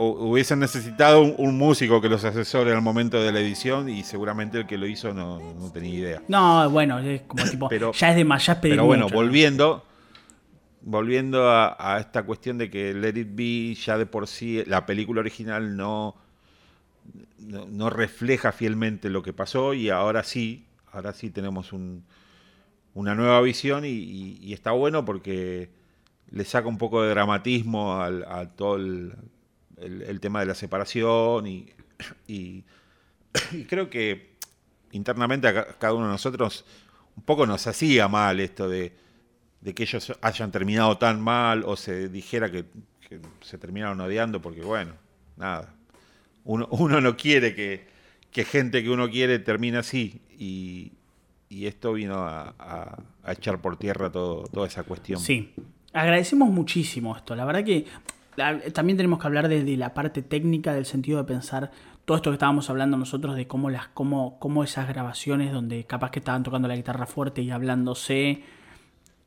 Hubiesen 0.00 0.60
necesitado 0.60 1.22
un, 1.22 1.58
músico 1.58 2.00
que 2.00 2.08
los 2.08 2.24
asesore 2.24 2.72
al 2.72 2.82
momento 2.82 3.20
de 3.20 3.32
la 3.32 3.40
edición 3.40 3.88
y 3.88 4.04
seguramente 4.04 4.58
el 4.58 4.66
que 4.66 4.78
lo 4.78 4.86
hizo 4.86 5.12
no, 5.12 5.40
tenía 5.72 5.94
idea. 5.94 6.22
No, 6.28 6.70
bueno, 6.70 7.00
es 7.00 7.22
como 7.22 7.44
tipo. 7.50 7.92
ya 7.92 8.10
es 8.10 8.16
de 8.16 8.24
más, 8.24 8.46
ya 8.46 8.60
Pero 8.60 8.84
bueno, 8.84 9.08
volviendo. 9.08 9.84
Volviendo 10.80 11.50
a, 11.50 11.76
a 11.78 11.98
esta 11.98 12.22
cuestión 12.22 12.56
de 12.56 12.70
que 12.70 12.94
Let 12.94 13.18
It 13.18 13.28
Be 13.32 13.74
ya 13.74 13.98
de 13.98 14.06
por 14.06 14.28
sí, 14.28 14.62
la 14.66 14.86
película 14.86 15.20
original 15.20 15.76
no, 15.76 16.14
no, 17.38 17.90
refleja 17.90 18.52
fielmente 18.52 19.10
lo 19.10 19.22
que 19.22 19.32
pasó 19.32 19.74
y 19.74 19.90
ahora 19.90 20.22
sí, 20.22 20.66
ahora 20.92 21.12
sí 21.12 21.30
tenemos 21.30 21.72
una 21.72 23.14
nueva 23.16 23.40
visión 23.40 23.84
y, 23.84 24.52
está 24.52 24.70
bueno 24.70 25.04
porque 25.04 25.68
le 26.30 26.44
saca 26.44 26.68
un 26.68 26.78
poco 26.78 27.02
de 27.02 27.10
dramatismo 27.10 28.00
a 28.00 28.46
todo 28.56 28.76
el, 28.76 29.12
tema 30.20 30.40
de 30.40 30.46
la 30.46 30.54
separación 30.54 31.46
y, 31.46 31.74
creo 33.68 33.90
que 33.90 34.36
internamente 34.92 35.48
a 35.48 35.78
cada 35.78 35.92
uno 35.94 36.06
de 36.06 36.12
nosotros 36.12 36.64
un 37.16 37.22
poco 37.22 37.46
nos 37.46 37.66
hacía 37.66 38.08
mal 38.08 38.40
esto 38.40 38.68
de, 38.68 38.92
que 39.74 39.82
ellos 39.82 40.12
hayan 40.22 40.50
terminado 40.50 40.96
tan 40.98 41.20
mal 41.20 41.64
o 41.66 41.76
se 41.76 42.08
dijera 42.08 42.50
que 42.50 42.64
se 43.40 43.58
terminaron 43.58 44.00
odiando 44.00 44.40
porque 44.40 44.62
bueno, 44.62 44.92
nada, 45.36 45.74
uno, 46.48 46.68
no 47.00 47.16
quiere 47.16 47.54
que, 47.54 48.44
gente 48.44 48.82
que 48.82 48.90
uno 48.90 49.08
quiere 49.10 49.38
termine 49.38 49.78
así. 49.78 50.20
Y, 50.38 50.92
esto 51.50 51.94
vino 51.94 52.16
a, 52.18 53.02
echar 53.26 53.60
por 53.60 53.76
tierra 53.78 54.10
toda 54.10 54.66
esa 54.66 54.82
cuestión. 54.82 55.18
Sí, 55.20 55.54
agradecemos 55.92 56.50
muchísimo 56.50 57.16
esto. 57.16 57.34
La 57.34 57.44
verdad 57.44 57.64
que 57.64 57.86
también 58.72 58.96
tenemos 58.96 59.18
que 59.18 59.26
hablar 59.26 59.48
de, 59.48 59.76
la 59.76 59.94
parte 59.94 60.22
técnica, 60.22 60.72
del 60.72 60.86
sentido 60.86 61.18
de 61.18 61.24
pensar 61.24 61.70
todo 62.04 62.16
esto 62.16 62.30
que 62.30 62.34
estábamos 62.34 62.70
hablando 62.70 62.96
nosotros, 62.96 63.36
de 63.36 63.46
cómo, 63.46 63.70
las, 63.70 63.88
cómo, 63.88 64.38
cómo 64.38 64.64
esas 64.64 64.88
grabaciones 64.88 65.52
donde 65.52 65.84
capaz 65.84 66.10
que 66.10 66.20
estaban 66.20 66.42
tocando 66.42 66.68
la 66.68 66.76
guitarra 66.76 67.06
fuerte 67.06 67.42
y 67.42 67.50
hablándose, 67.50 68.42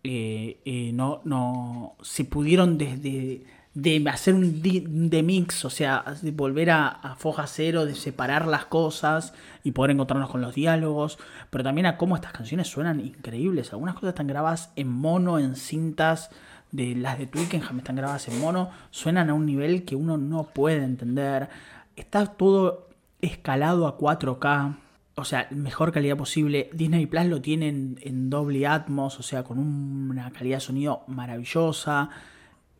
eh, 0.03 0.59
eh, 0.65 0.91
no, 0.93 1.21
no, 1.23 1.95
se 2.01 2.25
pudieron 2.25 2.77
desde 2.77 3.43
de 3.73 4.03
hacer 4.09 4.33
un 4.33 4.61
de 4.61 5.23
mix, 5.23 5.63
o 5.63 5.69
sea, 5.69 6.03
de 6.21 6.31
volver 6.31 6.71
a, 6.71 7.15
foja 7.17 7.47
cero, 7.47 7.85
de 7.85 7.95
separar 7.95 8.45
las 8.45 8.65
cosas 8.65 9.33
y 9.63 9.71
poder 9.71 9.91
encontrarnos 9.91 10.29
con 10.29 10.41
los 10.41 10.55
diálogos, 10.55 11.19
pero 11.49 11.63
también 11.63 11.85
a 11.85 11.97
cómo 11.97 12.15
estas 12.15 12.33
canciones 12.33 12.67
suenan 12.67 12.99
increíbles. 12.99 13.71
Algunas 13.71 13.95
cosas 13.95 14.09
están 14.09 14.27
grabadas 14.27 14.71
en 14.75 14.89
mono, 14.89 15.39
en 15.39 15.55
cintas, 15.55 16.31
de 16.71 16.95
las 16.95 17.19
de 17.19 17.27
Twickenham 17.27 17.79
están 17.79 17.95
grabadas 17.95 18.27
en 18.27 18.39
mono, 18.39 18.69
suenan 18.89 19.29
a 19.29 19.33
un 19.33 19.45
nivel 19.45 19.85
que 19.85 19.95
uno 19.95 20.17
no 20.17 20.43
puede 20.43 20.83
entender. 20.83 21.49
Está 21.95 22.25
todo 22.25 22.89
escalado 23.21 23.87
a 23.87 23.97
4K. 23.97 24.77
O 25.15 25.25
sea, 25.25 25.47
mejor 25.51 25.91
calidad 25.91 26.17
posible. 26.17 26.69
Disney 26.73 27.05
Plus 27.05 27.25
lo 27.25 27.41
tiene 27.41 27.67
en, 27.67 28.29
doble 28.29 28.65
Atmos, 28.65 29.19
o 29.19 29.23
sea, 29.23 29.43
con 29.43 29.59
una 29.59 30.31
calidad 30.31 30.57
de 30.57 30.61
sonido 30.61 31.03
maravillosa 31.07 32.09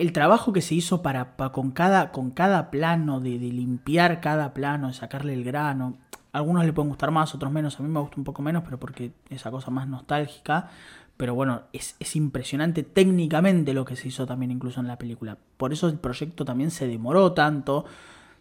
el 0.01 0.13
trabajo 0.13 0.51
que 0.51 0.61
se 0.61 0.73
hizo 0.73 1.03
para, 1.03 1.35
con, 1.51 1.69
cada, 1.69 2.11
con 2.11 2.31
cada 2.31 2.72
plano, 2.72 3.19
de, 3.19 3.38
limpiar 3.38 4.19
cada 4.19 4.51
plano, 4.51 4.88
de 4.88 4.93
sacarle 4.93 5.34
el 5.34 5.43
grano. 5.43 5.97
algunos 6.31 6.65
le 6.65 6.73
pueden 6.73 6.89
gustar 6.89 7.11
más, 7.11 7.35
otros 7.35 7.51
menos. 7.51 7.80
A 7.80 7.84
mí 7.84 7.89
me 7.89 7.99
gusta 7.99 8.15
un 8.18 8.23
poco 8.23 8.41
menos, 8.41 8.63
pero 8.63 8.80
porque 8.80 9.11
esa 9.30 9.51
cosa 9.51 9.69
más 9.69 9.88
nostálgica. 9.88 10.69
Pero 11.22 11.35
bueno, 11.35 11.61
es, 11.72 11.95
es, 11.99 12.15
impresionante 12.15 12.81
técnicamente 12.81 13.76
lo 13.76 13.85
que 13.85 13.95
se 13.95 14.07
hizo 14.07 14.26
también 14.26 14.49
incluso 14.49 14.80
en 14.80 14.88
la 14.88 14.98
película. 14.98 15.38
Por 15.56 15.72
eso 15.72 15.88
el 15.88 15.99
proyecto 15.99 16.45
también 16.45 16.72
se 16.72 16.88
demoró 16.88 17.34
tanto, 17.34 17.85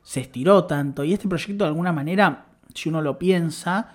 se 0.03 0.21
estiró 0.21 0.65
tanto. 0.65 1.05
Y 1.05 1.13
este 1.13 1.29
proyecto 1.29 1.65
de 1.65 1.69
alguna 1.69 1.93
manera, 1.93 2.47
si 2.75 2.89
uno 2.89 3.03
lo 3.03 3.19
piensa, 3.19 3.93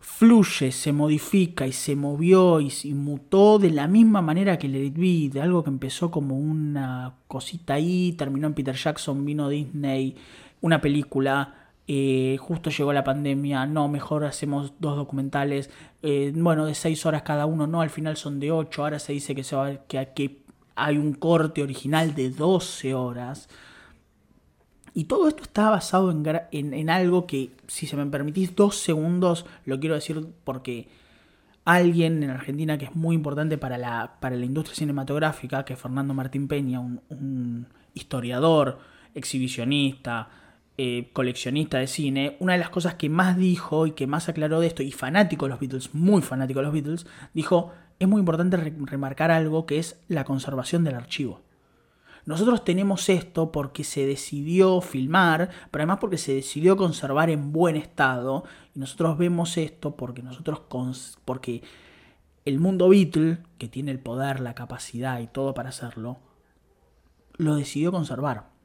fluye, 0.00 0.72
se 0.72 0.92
modifica 0.92 1.64
y 1.64 1.70
se 1.70 1.94
movió 1.94 2.60
y 2.60 2.70
se 2.70 2.92
mutó 2.92 3.60
de 3.60 3.70
la 3.70 3.86
misma 3.86 4.20
manera 4.20 4.58
que 4.58 4.66
el 4.66 4.74
It 4.74 5.32
de 5.32 5.40
algo 5.40 5.62
que 5.62 5.70
empezó 5.70 6.10
como 6.10 6.36
una 6.36 7.14
cosita 7.28 7.74
ahí, 7.74 8.14
terminó 8.18 8.48
en 8.48 8.54
Peter 8.54 8.74
Jackson, 8.74 9.24
vino 9.24 9.48
Disney, 9.48 10.16
una 10.60 10.80
película, 10.80 11.65
eh, 11.88 12.36
justo 12.40 12.70
llegó 12.70 12.92
la 12.92 13.04
pandemia, 13.04 13.66
no, 13.66 13.88
mejor 13.88 14.24
hacemos 14.24 14.74
dos 14.80 14.96
documentales, 14.96 15.70
eh, 16.02 16.32
bueno, 16.34 16.66
de 16.66 16.74
seis 16.74 17.06
horas 17.06 17.22
cada 17.22 17.46
uno, 17.46 17.66
no, 17.66 17.80
al 17.80 17.90
final 17.90 18.16
son 18.16 18.40
de 18.40 18.50
ocho, 18.50 18.82
ahora 18.82 18.98
se 18.98 19.12
dice 19.12 19.34
que, 19.34 19.44
se 19.44 19.56
va, 19.56 19.76
que, 19.86 20.08
que 20.14 20.46
hay 20.76 20.98
un 20.98 21.14
corte 21.14 21.62
original 21.62 22.14
de 22.14 22.30
12 22.30 22.94
horas. 22.94 23.48
Y 24.94 25.04
todo 25.04 25.28
esto 25.28 25.42
está 25.42 25.70
basado 25.70 26.10
en, 26.10 26.90
algo 26.90 27.26
que, 27.26 27.50
si 27.66 27.86
se 27.86 27.96
me 27.96 28.06
permitís 28.06 28.54
dos 28.56 28.76
segundos, 28.76 29.44
lo 29.66 29.78
quiero 29.78 29.94
decir 29.94 30.26
porque 30.44 30.88
alguien 31.66 32.22
en 32.22 32.30
Argentina 32.30 32.78
que 32.78 32.86
es 32.86 32.94
muy 32.94 33.14
importante 33.14 33.58
para 33.58 33.76
la, 33.76 34.16
para 34.20 34.36
la 34.36 34.44
industria 34.46 34.76
cinematográfica, 34.76 35.64
que 35.64 35.74
es 35.74 35.78
Fernando 35.78 36.14
Martín 36.14 36.48
Peña, 36.48 36.80
un, 36.80 37.66
historiador, 37.92 38.78
exhibicionista, 39.14 40.28
eh, 40.78 41.10
coleccionista 41.12 41.78
de 41.78 41.86
cine, 41.86 42.36
una 42.40 42.52
de 42.52 42.58
las 42.58 42.70
cosas 42.70 42.94
que 42.94 43.08
más 43.08 43.36
dijo 43.36 43.86
y 43.86 43.92
que 43.92 44.06
más 44.06 44.28
aclaró 44.28 44.60
de 44.60 44.66
esto, 44.66 44.82
y 44.82 44.92
fanático 44.92 45.46
de 45.46 45.50
los 45.50 45.60
Beatles, 45.60 45.94
muy 45.94 46.22
fanático 46.22 46.60
de 46.60 46.64
los 46.64 46.72
Beatles, 46.72 47.06
dijo, 47.32 47.72
es 47.98 48.06
muy 48.06 48.20
importante 48.20 48.56
remarcar 48.56 49.30
algo 49.30 49.64
que 49.64 49.78
es 49.78 49.98
la 50.08 50.24
conservación 50.24 50.84
del 50.84 50.94
archivo. 50.94 51.40
Nosotros 52.26 52.64
tenemos 52.64 53.08
esto 53.08 53.52
porque 53.52 53.84
se 53.84 54.04
decidió 54.04 54.80
filmar, 54.80 55.48
pero 55.70 55.82
además 55.82 55.98
porque 56.00 56.18
se 56.18 56.34
decidió 56.34 56.76
conservar 56.76 57.30
en 57.30 57.52
buen 57.52 57.76
estado. 57.76 58.42
Y 58.74 58.80
nosotros 58.80 59.16
vemos 59.16 59.56
esto 59.56 59.96
porque 59.96 60.22
nosotros 60.22 60.60
porque 61.24 61.62
el 62.44 62.58
mundo 62.58 62.88
Beatle, 62.88 63.38
que 63.58 63.68
tiene 63.68 63.92
el 63.92 64.00
poder, 64.00 64.40
la 64.40 64.54
capacidad 64.54 65.20
y 65.20 65.28
todo 65.28 65.54
para 65.54 65.68
hacerlo, 65.68 66.18
lo 67.36 67.54
decidió 67.54 67.92
conservar. 67.92 68.55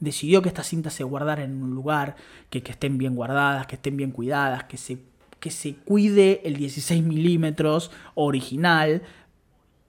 Decidió 0.00 0.42
que 0.42 0.48
estas 0.48 0.66
cintas 0.66 0.94
se 0.94 1.04
guardaran 1.04 1.52
en 1.52 1.62
un 1.62 1.74
lugar, 1.74 2.16
que, 2.48 2.58
estén 2.58 2.98
bien 2.98 3.14
guardadas, 3.14 3.66
que 3.66 3.76
estén 3.76 3.96
bien 3.96 4.10
cuidadas, 4.10 4.64
que 4.64 4.76
se, 4.76 4.98
que 5.38 5.50
se 5.50 5.76
cuide 5.76 6.40
el 6.44 6.56
16 6.56 7.04
milímetros 7.04 7.90
original 8.14 9.02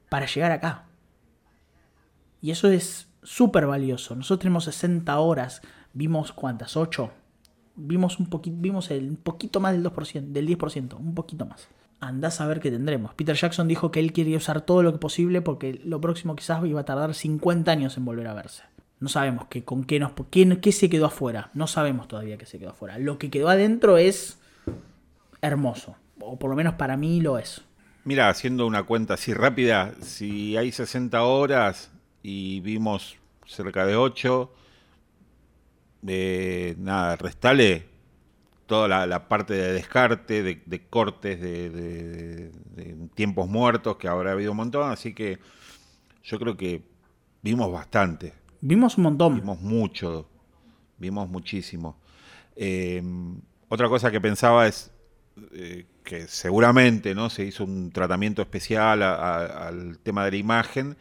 para 0.09 0.25
llegar 0.25 0.51
acá. 0.51 0.85
Y 2.41 2.51
eso 2.51 2.69
es 2.69 3.07
súper 3.23 3.67
valioso. 3.67 4.15
Nosotros 4.15 4.39
tenemos 4.39 4.65
60 4.65 5.17
horas, 5.19 5.61
vimos 5.93 6.31
cuántas, 6.33 6.75
8. 6.75 7.11
Vimos 7.75 8.19
un 8.19 8.27
poquito, 8.27 8.57
vimos 8.59 8.91
el, 8.91 9.09
un 9.11 9.15
poquito 9.15 9.59
más 9.59 9.73
del 9.73 9.83
2%, 9.83 10.31
del 10.31 10.47
10%, 10.47 10.97
un 10.97 11.15
poquito 11.15 11.45
más. 11.45 11.69
Andás 11.99 12.41
a 12.41 12.47
ver 12.47 12.59
qué 12.59 12.71
tendremos. 12.71 13.13
Peter 13.13 13.35
Jackson 13.35 13.67
dijo 13.67 13.91
que 13.91 13.99
él 13.99 14.11
quería 14.11 14.37
usar 14.37 14.61
todo 14.61 14.81
lo 14.81 14.91
que 14.91 14.97
posible 14.97 15.41
porque 15.41 15.79
lo 15.85 16.01
próximo 16.01 16.35
quizás 16.35 16.65
iba 16.65 16.81
a 16.81 16.85
tardar 16.85 17.13
50 17.13 17.71
años 17.71 17.95
en 17.95 18.05
volver 18.05 18.27
a 18.27 18.33
verse. 18.33 18.63
No 19.01 19.09
sabemos 19.09 19.47
qué, 19.49 19.65
con 19.65 19.83
qué, 19.83 19.99
nos, 19.99 20.13
qué, 20.29 20.59
qué 20.61 20.71
se 20.71 20.89
quedó 20.89 21.07
afuera. 21.07 21.49
No 21.53 21.67
sabemos 21.67 22.07
todavía 22.07 22.37
qué 22.37 22.45
se 22.45 22.59
quedó 22.59 22.69
afuera. 22.69 22.97
Lo 22.97 23.17
que 23.17 23.29
quedó 23.29 23.49
adentro 23.49 23.97
es 23.97 24.39
hermoso. 25.41 25.97
O 26.19 26.39
por 26.39 26.49
lo 26.49 26.55
menos 26.55 26.75
para 26.75 26.95
mí 26.95 27.19
lo 27.19 27.37
es. 27.37 27.61
Mira, 28.03 28.29
haciendo 28.29 28.65
una 28.65 28.83
cuenta 28.83 29.15
así 29.15 29.33
rápida, 29.33 29.93
si 30.01 30.55
hay 30.55 30.71
60 30.71 31.21
horas, 31.23 31.91
y 32.23 32.59
vimos 32.61 33.17
cerca 33.45 33.85
de 33.85 33.95
8. 33.95 34.53
de 36.01 36.75
nada, 36.79 37.15
restale 37.15 37.91
toda 38.71 39.05
la, 39.05 39.27
parte 39.27 39.53
de 39.53 39.73
descarte, 39.73 40.43
de, 40.43 40.87
cortes, 40.87 41.41
de, 41.41 42.51
tiempos 43.15 43.49
muertos, 43.49 43.97
que 43.97 44.07
habrá 44.07 44.31
habido 44.31 44.51
un 44.51 44.57
montón, 44.57 44.89
así 44.89 45.13
que 45.13 45.39
yo 46.23 46.39
creo 46.39 46.55
que 46.55 46.81
vimos 47.41 47.71
bastante. 47.71 48.40
Vimos 48.61 48.97
un 48.97 49.03
montón. 49.03 49.35
Vimos 49.35 49.59
mucho, 49.59 50.27
vimos 50.97 51.27
muchísimo. 51.29 51.97
Eh, 52.55 53.01
otra 53.69 53.89
cosa 53.89 54.11
que 54.11 54.21
pensaba 54.21 54.67
es, 54.67 54.91
eh, 55.53 55.85
que 56.03 56.27
seguramente 56.27 57.15
¿no? 57.15 57.29
se 57.29 57.45
hizo 57.45 57.63
un 57.63 57.91
tratamiento 57.91 58.41
especial 58.41 59.01
al 59.01 59.97
tema 59.99 60.25
de 60.25 60.31
la 60.31 60.37
imagen, 60.37 60.97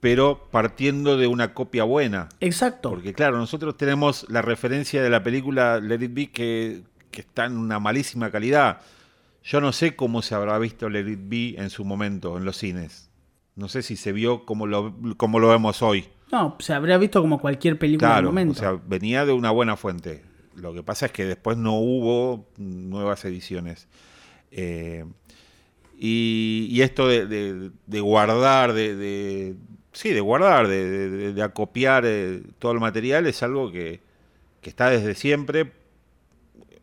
pero 0.00 0.48
partiendo 0.50 1.16
de 1.16 1.26
una 1.26 1.54
copia 1.54 1.84
buena. 1.84 2.28
Exacto. 2.40 2.90
Porque 2.90 3.14
claro, 3.14 3.38
nosotros 3.38 3.76
tenemos 3.76 4.26
la 4.28 4.42
referencia 4.42 5.02
de 5.02 5.10
la 5.10 5.22
película 5.22 5.80
Let 5.80 6.04
It 6.04 6.14
Be 6.14 6.30
que, 6.30 6.82
que 7.10 7.22
está 7.22 7.46
en 7.46 7.56
una 7.56 7.80
malísima 7.80 8.30
calidad. 8.30 8.80
Yo 9.42 9.60
no 9.60 9.72
sé 9.72 9.96
cómo 9.96 10.22
se 10.22 10.34
habrá 10.34 10.58
visto 10.58 10.88
Let 10.88 11.10
It 11.10 11.20
Be 11.22 11.54
en 11.56 11.70
su 11.70 11.84
momento 11.84 12.36
en 12.36 12.44
los 12.44 12.58
cines. 12.58 13.10
No 13.56 13.68
sé 13.68 13.82
si 13.82 13.96
se 13.96 14.12
vio 14.12 14.44
como 14.44 14.66
lo, 14.66 14.94
como 15.16 15.40
lo 15.40 15.48
vemos 15.48 15.82
hoy. 15.82 16.08
No, 16.30 16.56
se 16.58 16.74
habría 16.74 16.98
visto 16.98 17.20
como 17.20 17.40
cualquier 17.40 17.78
película 17.78 18.16
del 18.16 18.26
momento. 18.26 18.52
O 18.52 18.56
sea, 18.56 18.78
venía 18.86 19.24
de 19.24 19.32
una 19.32 19.50
buena 19.50 19.76
fuente. 19.76 20.22
Lo 20.54 20.74
que 20.74 20.82
pasa 20.82 21.06
es 21.06 21.12
que 21.12 21.24
después 21.24 21.56
no 21.56 21.78
hubo 21.78 22.46
nuevas 22.56 23.24
ediciones. 23.24 23.88
Eh, 24.50 25.04
y, 25.98 26.80
esto 26.80 27.08
de, 27.08 27.70
guardar, 28.00 28.72
de, 28.72 29.56
sí, 29.92 30.10
de 30.10 30.20
guardar, 30.20 30.68
de, 30.68 31.42
acopiar 31.42 32.04
eh, 32.06 32.42
todo 32.58 32.72
el 32.72 32.80
material 32.80 33.26
es 33.26 33.42
algo 33.42 33.72
que, 33.72 34.00
está 34.62 34.90
desde 34.90 35.14
siempre, 35.14 35.72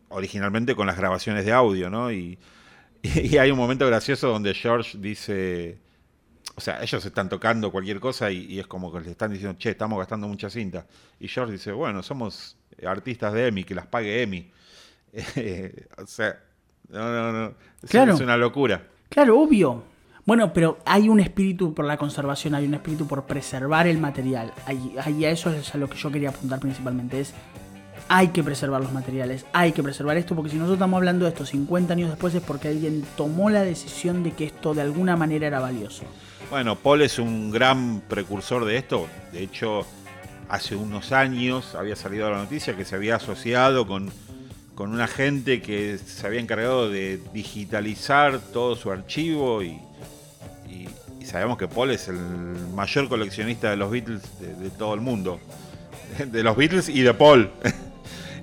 originalmente 0.10 0.74
con 0.74 0.88
las 0.88 0.98
grabaciones 0.98 1.46
de 1.46 1.52
audio, 1.52 1.92
¿no? 1.92 2.12
Y, 2.12 2.40
y 3.04 3.38
hay 3.38 3.52
un 3.52 3.58
momento 3.58 3.86
gracioso 3.86 4.28
donde 4.28 4.56
George 4.56 4.98
dice, 4.98 5.78
o 6.56 6.62
sea, 6.62 6.82
ellos 6.82 7.06
están 7.06 7.28
tocando 7.28 7.72
cualquier 7.72 8.00
cosa 8.00 8.32
y, 8.32 8.60
es 8.60 8.68
como 8.68 8.92
que 8.92 9.02
le 9.02 9.12
están 9.12 9.32
diciendo, 9.32 9.58
che, 9.58 9.72
estamos 9.72 10.00
gastando 10.00 10.28
mucha 10.28 10.50
cinta. 10.50 10.86
Y 11.20 11.28
George 11.28 11.54
dice, 11.54 11.72
bueno, 11.74 12.02
somos 12.02 12.58
artistas 12.86 13.34
de 13.34 13.48
EMI, 13.48 13.64
que 13.66 13.76
las 13.76 13.88
pague 13.88 14.22
EMI. 14.22 14.52
o 15.98 16.08
sea, 16.08 16.40
no, 16.90 17.12
no, 17.12 17.32
no. 17.32 17.54
Claro. 17.88 18.14
Es 18.14 18.22
una 18.22 18.38
locura. 18.38 18.88
Claro, 19.10 19.40
obvio. 19.40 19.84
Bueno, 20.26 20.54
pero 20.54 20.80
hay 20.86 21.10
un 21.10 21.20
espíritu 21.20 21.74
por 21.74 21.86
la 21.86 21.98
conservación, 21.98 22.56
hay 22.56 22.66
un 22.66 22.74
espíritu 22.74 23.06
por 23.06 23.26
preservar 23.26 23.86
el 23.86 24.00
material. 24.00 24.54
Ahí, 24.66 25.26
a 25.26 25.30
eso 25.30 25.52
es 25.52 25.76
a 25.76 25.78
lo 25.78 25.90
que 25.90 25.98
yo 25.98 26.12
quería 26.12 26.30
apuntar 26.30 26.60
principalmente. 26.60 27.20
Es 27.20 27.34
hay 28.08 28.30
que 28.30 28.44
preservar 28.44 28.82
los 28.82 28.94
materiales, 28.94 29.46
hay 29.52 29.72
que 29.72 29.82
preservar 29.84 30.18
esto, 30.18 30.36
porque 30.36 30.52
si 30.52 30.58
nosotros 30.58 30.78
estamos 30.78 30.98
hablando 30.98 31.26
de 31.26 31.32
esto 31.32 31.46
50 31.46 31.94
años 31.94 32.10
después 32.10 32.34
es 32.36 32.42
porque 32.42 32.68
alguien 32.68 33.04
tomó 33.18 33.50
la 33.50 33.64
decisión 33.64 34.24
de 34.24 34.32
que 34.32 34.46
esto 34.46 34.74
de 34.74 34.82
alguna 34.82 35.16
manera 35.16 35.48
era 35.48 35.60
valioso. 35.60 36.04
Bueno, 36.50 36.76
Paul 36.76 37.02
es 37.02 37.20
un 37.20 37.52
gran 37.52 38.02
precursor 38.02 38.66
de 38.66 38.78
esto. 38.78 39.08
De 39.32 39.44
hecho, 39.44 39.86
hace 40.50 40.76
unos 40.76 41.12
años 41.12 41.76
había 41.76 41.96
salido 41.96 42.30
la 42.30 42.38
noticia 42.38 42.76
que 42.76 42.86
se 42.86 42.96
había 42.96 43.16
asociado 43.16 43.88
con, 43.88 44.12
con 44.76 44.92
una 44.92 45.08
gente 45.08 45.62
que 45.62 45.98
se 45.98 46.28
había 46.28 46.40
encargado 46.40 46.90
de 46.90 47.20
digitalizar 47.34 48.40
todo 48.40 48.76
su 48.76 48.92
archivo 48.92 49.64
y, 49.64 49.80
sabemos 51.24 51.58
que 51.58 51.68
Paul 51.68 51.90
es 51.90 52.08
el 52.08 52.18
mayor 52.76 53.10
coleccionista 53.10 53.72
de 53.72 53.78
los 53.78 53.90
Beatles 53.90 54.22
de, 54.40 54.70
todo 54.70 54.94
el 54.94 55.02
mundo. 55.02 55.40
De 56.28 56.44
los 56.44 56.56
Beatles 56.56 56.88
y 56.88 57.02
de 57.02 57.14
Paul. 57.14 57.50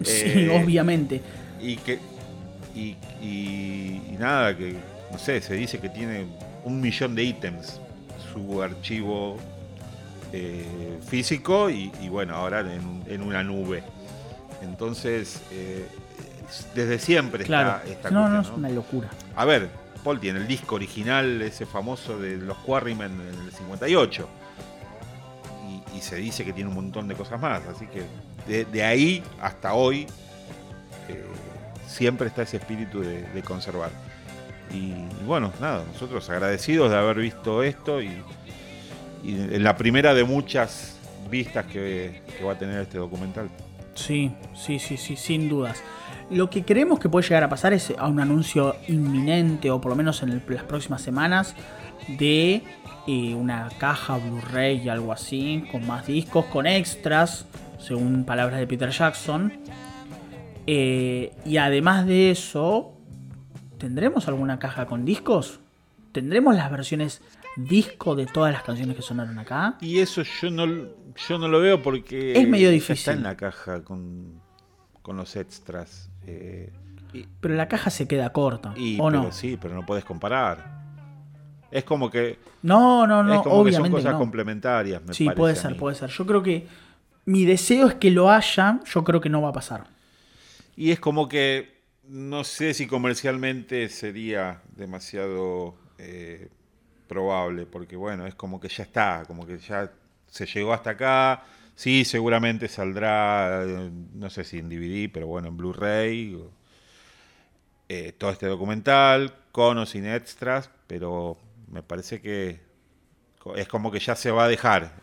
Sí, 0.04 0.22
eh, 0.24 0.60
obviamente. 0.64 1.22
Y 1.60 1.76
que. 1.76 2.00
Y, 2.74 2.96
y, 3.22 4.16
nada, 4.18 4.56
que. 4.56 4.74
No 5.12 5.18
sé, 5.18 5.40
se 5.40 5.54
dice 5.54 5.78
que 5.78 5.88
tiene 5.88 6.26
un 6.64 6.80
millón 6.80 7.14
de 7.14 7.22
ítems 7.22 7.80
su 8.32 8.62
archivo 8.62 9.36
eh, 10.32 10.98
físico 11.06 11.68
y, 11.70 11.90
bueno, 12.08 12.34
ahora 12.34 12.60
en, 12.60 13.22
una 13.22 13.42
nube. 13.42 13.82
Entonces, 14.62 15.42
eh, 15.50 15.86
desde 16.74 16.98
siempre 16.98 17.42
está 17.42 17.82
esta 17.86 18.10
no, 18.10 18.28
no, 18.28 18.40
es 18.40 18.48
una 18.50 18.68
locura. 18.68 19.08
A 19.36 19.44
ver, 19.44 19.70
Paul 20.04 20.20
tiene 20.20 20.38
el 20.40 20.46
disco 20.46 20.76
original, 20.76 21.42
ese 21.42 21.66
famoso 21.66 22.18
de 22.18 22.36
los 22.36 22.56
Quarrymen 22.58 23.12
en 23.12 23.46
el 23.46 23.52
58. 23.52 24.28
Y, 25.94 26.00
se 26.00 26.16
dice 26.16 26.44
que 26.44 26.52
tiene 26.52 26.68
un 26.68 26.74
montón 26.74 27.06
de 27.06 27.14
cosas 27.14 27.40
más. 27.40 27.62
Así 27.66 27.86
que 27.86 28.64
de, 28.64 28.82
ahí 28.82 29.22
hasta 29.40 29.74
hoy 29.74 30.06
eh, 31.08 31.24
siempre 31.86 32.26
está 32.26 32.42
ese 32.42 32.56
espíritu 32.56 33.00
de 33.00 33.42
conservar. 33.42 33.90
Y, 34.72 34.92
bueno, 35.26 35.52
nada, 35.60 35.84
nosotros 35.92 36.28
agradecidos 36.30 36.90
de 36.90 36.96
haber 36.96 37.18
visto 37.18 37.62
esto 37.62 38.00
y, 38.00 38.10
la 39.24 39.76
primera 39.76 40.14
de 40.14 40.24
muchas 40.24 40.98
vistas 41.30 41.66
que, 41.66 42.22
va 42.44 42.52
a 42.52 42.58
tener 42.58 42.80
este 42.80 42.98
documental. 42.98 43.48
Sí, 43.94 44.32
sí, 44.54 44.78
sí, 44.78 44.96
sí, 44.96 45.16
sin 45.16 45.48
dudas. 45.48 45.82
Lo 46.30 46.50
que 46.50 46.64
creemos 46.64 46.98
que 46.98 47.08
puede 47.08 47.28
llegar 47.28 47.44
a 47.44 47.48
pasar 47.48 47.72
es 47.72 47.92
a 47.96 48.08
un 48.08 48.18
anuncio 48.18 48.74
inminente, 48.88 49.70
o 49.70 49.80
por 49.80 49.90
lo 49.90 49.96
menos 49.96 50.22
en 50.22 50.42
las 50.48 50.64
próximas 50.64 51.02
semanas, 51.02 51.54
de 52.08 52.62
eh, 53.06 53.34
una 53.34 53.68
caja 53.78 54.16
Blu-ray 54.16 54.82
y 54.84 54.88
algo 54.88 55.12
así, 55.12 55.64
con 55.70 55.86
más 55.86 56.06
discos, 56.06 56.46
con 56.46 56.66
extras, 56.66 57.46
según 57.78 58.24
palabras 58.24 58.58
de 58.58 58.66
Peter 58.66 58.90
Jackson. 58.90 59.52
Eh, 60.66 61.32
y 61.44 61.56
además 61.56 62.06
de 62.06 62.30
eso, 62.30 62.92
¿Tendremos 63.82 64.28
alguna 64.28 64.60
caja 64.60 64.86
con 64.86 65.04
discos? 65.04 65.58
¿Tendremos 66.12 66.54
las 66.54 66.70
versiones 66.70 67.20
disco 67.56 68.14
de 68.14 68.26
todas 68.26 68.52
las 68.52 68.62
canciones 68.62 68.94
que 68.94 69.02
sonaron 69.02 69.36
acá? 69.40 69.76
Y 69.80 69.98
eso 69.98 70.22
yo 70.22 70.52
no, 70.52 70.66
yo 71.16 71.36
no 71.36 71.48
lo 71.48 71.58
veo 71.58 71.82
porque 71.82 72.30
es 72.30 72.48
medio 72.48 72.70
difícil. 72.70 72.94
Está 72.94 73.12
en 73.14 73.24
la 73.24 73.36
caja 73.36 73.82
con, 73.82 74.40
los 75.04 75.34
extras. 75.34 76.08
Eh, 76.28 76.72
pero 77.40 77.54
la 77.54 77.66
caja 77.66 77.90
se 77.90 78.06
queda 78.06 78.32
corta. 78.32 78.72
Y, 78.76 79.00
¿o 79.00 79.10
no? 79.10 79.32
Sí, 79.32 79.58
pero 79.60 79.74
no 79.74 79.84
puedes 79.84 80.04
comparar. 80.04 80.80
Es 81.72 81.82
como 81.82 82.08
que. 82.08 82.38
No, 82.62 83.04
no, 83.04 83.24
no. 83.24 83.34
Es 83.34 83.40
como 83.40 83.64
que 83.64 83.72
son 83.72 83.90
cosas 83.90 84.14
complementarias. 84.14 85.02
sí, 85.10 85.28
puede 85.30 85.56
ser, 85.56 85.76
puede 85.76 85.96
ser. 85.96 86.08
Yo 86.08 86.24
creo 86.24 86.40
que. 86.44 86.68
Mi 87.24 87.44
deseo 87.44 87.88
es 87.88 87.94
que 87.94 88.12
lo 88.12 88.30
haya. 88.30 88.78
Yo 88.84 89.02
creo 89.02 89.20
que 89.20 89.28
no 89.28 89.42
va 89.42 89.48
a 89.48 89.52
pasar. 89.52 89.88
Y 90.76 90.92
es 90.92 91.00
como 91.00 91.28
que 91.28 91.81
no 92.12 92.44
sé 92.44 92.74
si 92.74 92.86
comercialmente 92.86 93.88
sería 93.88 94.60
demasiado 94.76 95.74
eh, 95.96 96.50
probable, 97.08 97.64
porque 97.64 97.96
bueno, 97.96 98.26
es 98.26 98.34
como 98.34 98.60
que 98.60 98.68
ya 98.68 98.82
está, 98.82 99.24
como 99.26 99.46
que 99.46 99.56
ya 99.56 99.90
se 100.26 100.44
llegó 100.44 100.74
hasta 100.74 100.90
acá. 100.90 101.44
Sí, 101.74 102.04
seguramente 102.04 102.68
saldrá, 102.68 103.64
eh, 103.64 103.90
no 104.12 104.28
sé 104.28 104.44
si 104.44 104.58
en 104.58 104.68
DVD, 104.68 105.10
pero 105.10 105.26
bueno, 105.26 105.48
en 105.48 105.56
Blu-ray. 105.56 106.38
Eh, 107.88 108.12
todo 108.18 108.30
este 108.30 108.46
documental, 108.46 109.34
con 109.50 109.78
o 109.78 109.86
sin 109.86 110.06
extras, 110.06 110.70
pero 110.86 111.38
me 111.70 111.82
parece 111.82 112.20
que 112.20 112.60
es 113.56 113.68
como 113.68 113.90
que 113.90 114.00
ya 114.00 114.16
se 114.16 114.30
va 114.30 114.44
a 114.44 114.48
dejar 114.48 115.00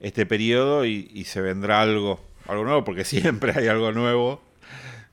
este 0.00 0.26
periodo 0.26 0.84
y, 0.84 1.08
y 1.14 1.24
se 1.24 1.40
vendrá 1.40 1.82
algo, 1.82 2.20
algo 2.48 2.64
nuevo, 2.64 2.84
porque 2.84 3.04
siempre 3.04 3.52
hay 3.56 3.68
algo 3.68 3.92
nuevo 3.92 4.49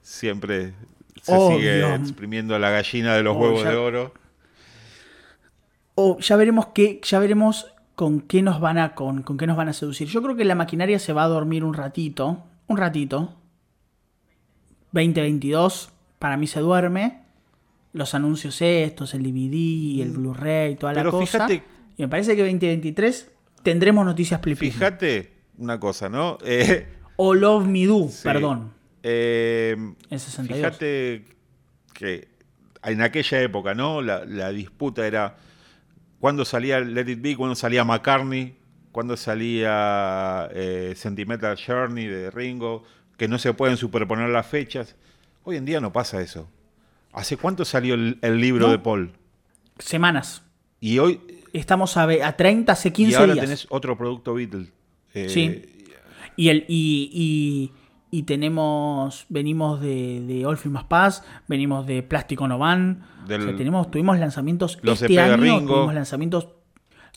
siempre 0.07 0.73
se 1.21 1.37
sigue 1.49 1.95
exprimiendo 1.95 2.57
la 2.57 2.69
gallina 2.69 3.13
de 3.13 3.23
los 3.23 3.35
huevos 3.35 3.63
de 3.65 3.75
oro. 3.75 4.13
O 5.95 6.17
ya 6.19 6.37
veremos 6.37 6.67
qué, 6.67 7.01
ya 7.03 7.19
veremos 7.19 7.67
con 7.95 8.21
qué 8.21 8.41
nos 8.41 8.61
van 8.61 8.77
a 8.77 8.95
con, 8.95 9.23
con 9.23 9.37
qué 9.37 9.45
nos 9.47 9.57
van 9.57 9.67
a 9.67 9.73
seducir. 9.73 10.07
Yo 10.07 10.21
creo 10.21 10.37
que 10.37 10.45
la 10.45 10.55
maquinaria 10.55 10.97
se 10.99 11.11
va 11.11 11.23
a 11.23 11.27
dormir 11.27 11.65
un 11.65 11.73
ratito, 11.73 12.45
un 12.67 12.77
ratito. 12.77 13.35
2022 14.93 15.89
para 16.19 16.37
mí 16.37 16.47
se 16.47 16.61
duerme. 16.61 17.23
Los 17.91 18.13
anuncios 18.13 18.61
estos, 18.61 19.13
el 19.13 19.23
DVD, 19.23 20.03
el 20.03 20.11
mm. 20.11 20.13
Blu-ray, 20.13 20.75
toda 20.75 20.93
la 20.93 21.03
cosa. 21.09 21.47
y 21.51 21.61
me 21.97 22.07
parece 22.07 22.35
que 22.35 22.43
2023 22.43 23.31
tendremos 23.61 24.05
noticias 24.05 24.39
Fíjate 24.41 25.33
una 25.57 25.79
cosa, 25.79 26.07
¿no? 26.07 26.37
Eh, 26.45 26.87
o 27.17 27.33
Love 27.33 27.65
Me 27.65 27.85
Do, 27.85 28.07
perdón. 28.23 28.76
Eh, 29.09 29.77
fíjate 30.49 31.23
que 31.93 32.27
en 32.83 33.01
aquella 33.01 33.41
época, 33.41 33.73
¿no? 33.73 34.01
La, 34.01 34.51
disputa 34.51 35.07
era 35.07 35.37
cuándo 36.19 36.43
salía 36.43 36.81
Let 36.81 37.09
It 37.09 37.21
Be, 37.21 37.37
cuándo 37.37 37.55
salía 37.55 37.85
McCartney, 37.85 38.55
cuándo 38.91 39.15
salía 39.15 40.49
eh, 40.53 40.93
Sentimental 40.97 41.57
Journey 41.57 42.05
de 42.07 42.31
Ringo, 42.31 42.83
que 43.15 43.29
no 43.29 43.39
se 43.39 43.53
pueden 43.53 43.77
superponer 43.77 44.27
las 44.27 44.45
fechas. 44.45 44.97
Hoy 45.45 45.55
en 45.55 45.63
día 45.63 45.79
no 45.79 45.93
pasa 45.93 46.21
eso. 46.21 46.49
¿Hace 47.13 47.37
cuánto 47.37 47.63
salió 47.63 47.93
el, 47.93 48.41
libro 48.41 48.69
de 48.69 48.79
Paul? 48.79 49.13
Semanas. 49.79 50.43
Y 50.81 50.99
hoy... 50.99 51.21
Estamos 51.53 51.95
a, 51.95 52.03
a 52.03 52.35
30, 52.35 52.73
hace 52.73 52.91
15 52.91 53.07
días. 53.07 53.19
Y 53.19 53.21
ahora 53.21 53.41
tenés 53.41 53.67
otro 53.69 53.97
producto 53.97 54.33
Beatles. 54.33 54.67
Eh, 55.13 55.29
sí. 55.29 55.63
Y, 56.35 56.49
el, 56.49 56.65
y 56.67 57.09
y 57.13 57.71
tenemos 58.23 59.25
venimos 59.29 59.81
de, 59.81 60.21
de 60.25 60.45
All 60.45 60.57
Más 60.65 60.85
Paz, 60.85 61.23
venimos 61.47 61.85
de 61.85 62.03
Plástico 62.03 62.47
No 62.47 62.57
Van, 62.57 63.03
tenemos, 63.27 63.91
tuvimos 63.91 64.17
lanzamientos 64.19 64.79
este 64.83 65.19
año, 65.19 65.37
Ringo. 65.37 65.75
tuvimos 65.75 65.93
lanzamientos 65.93 66.47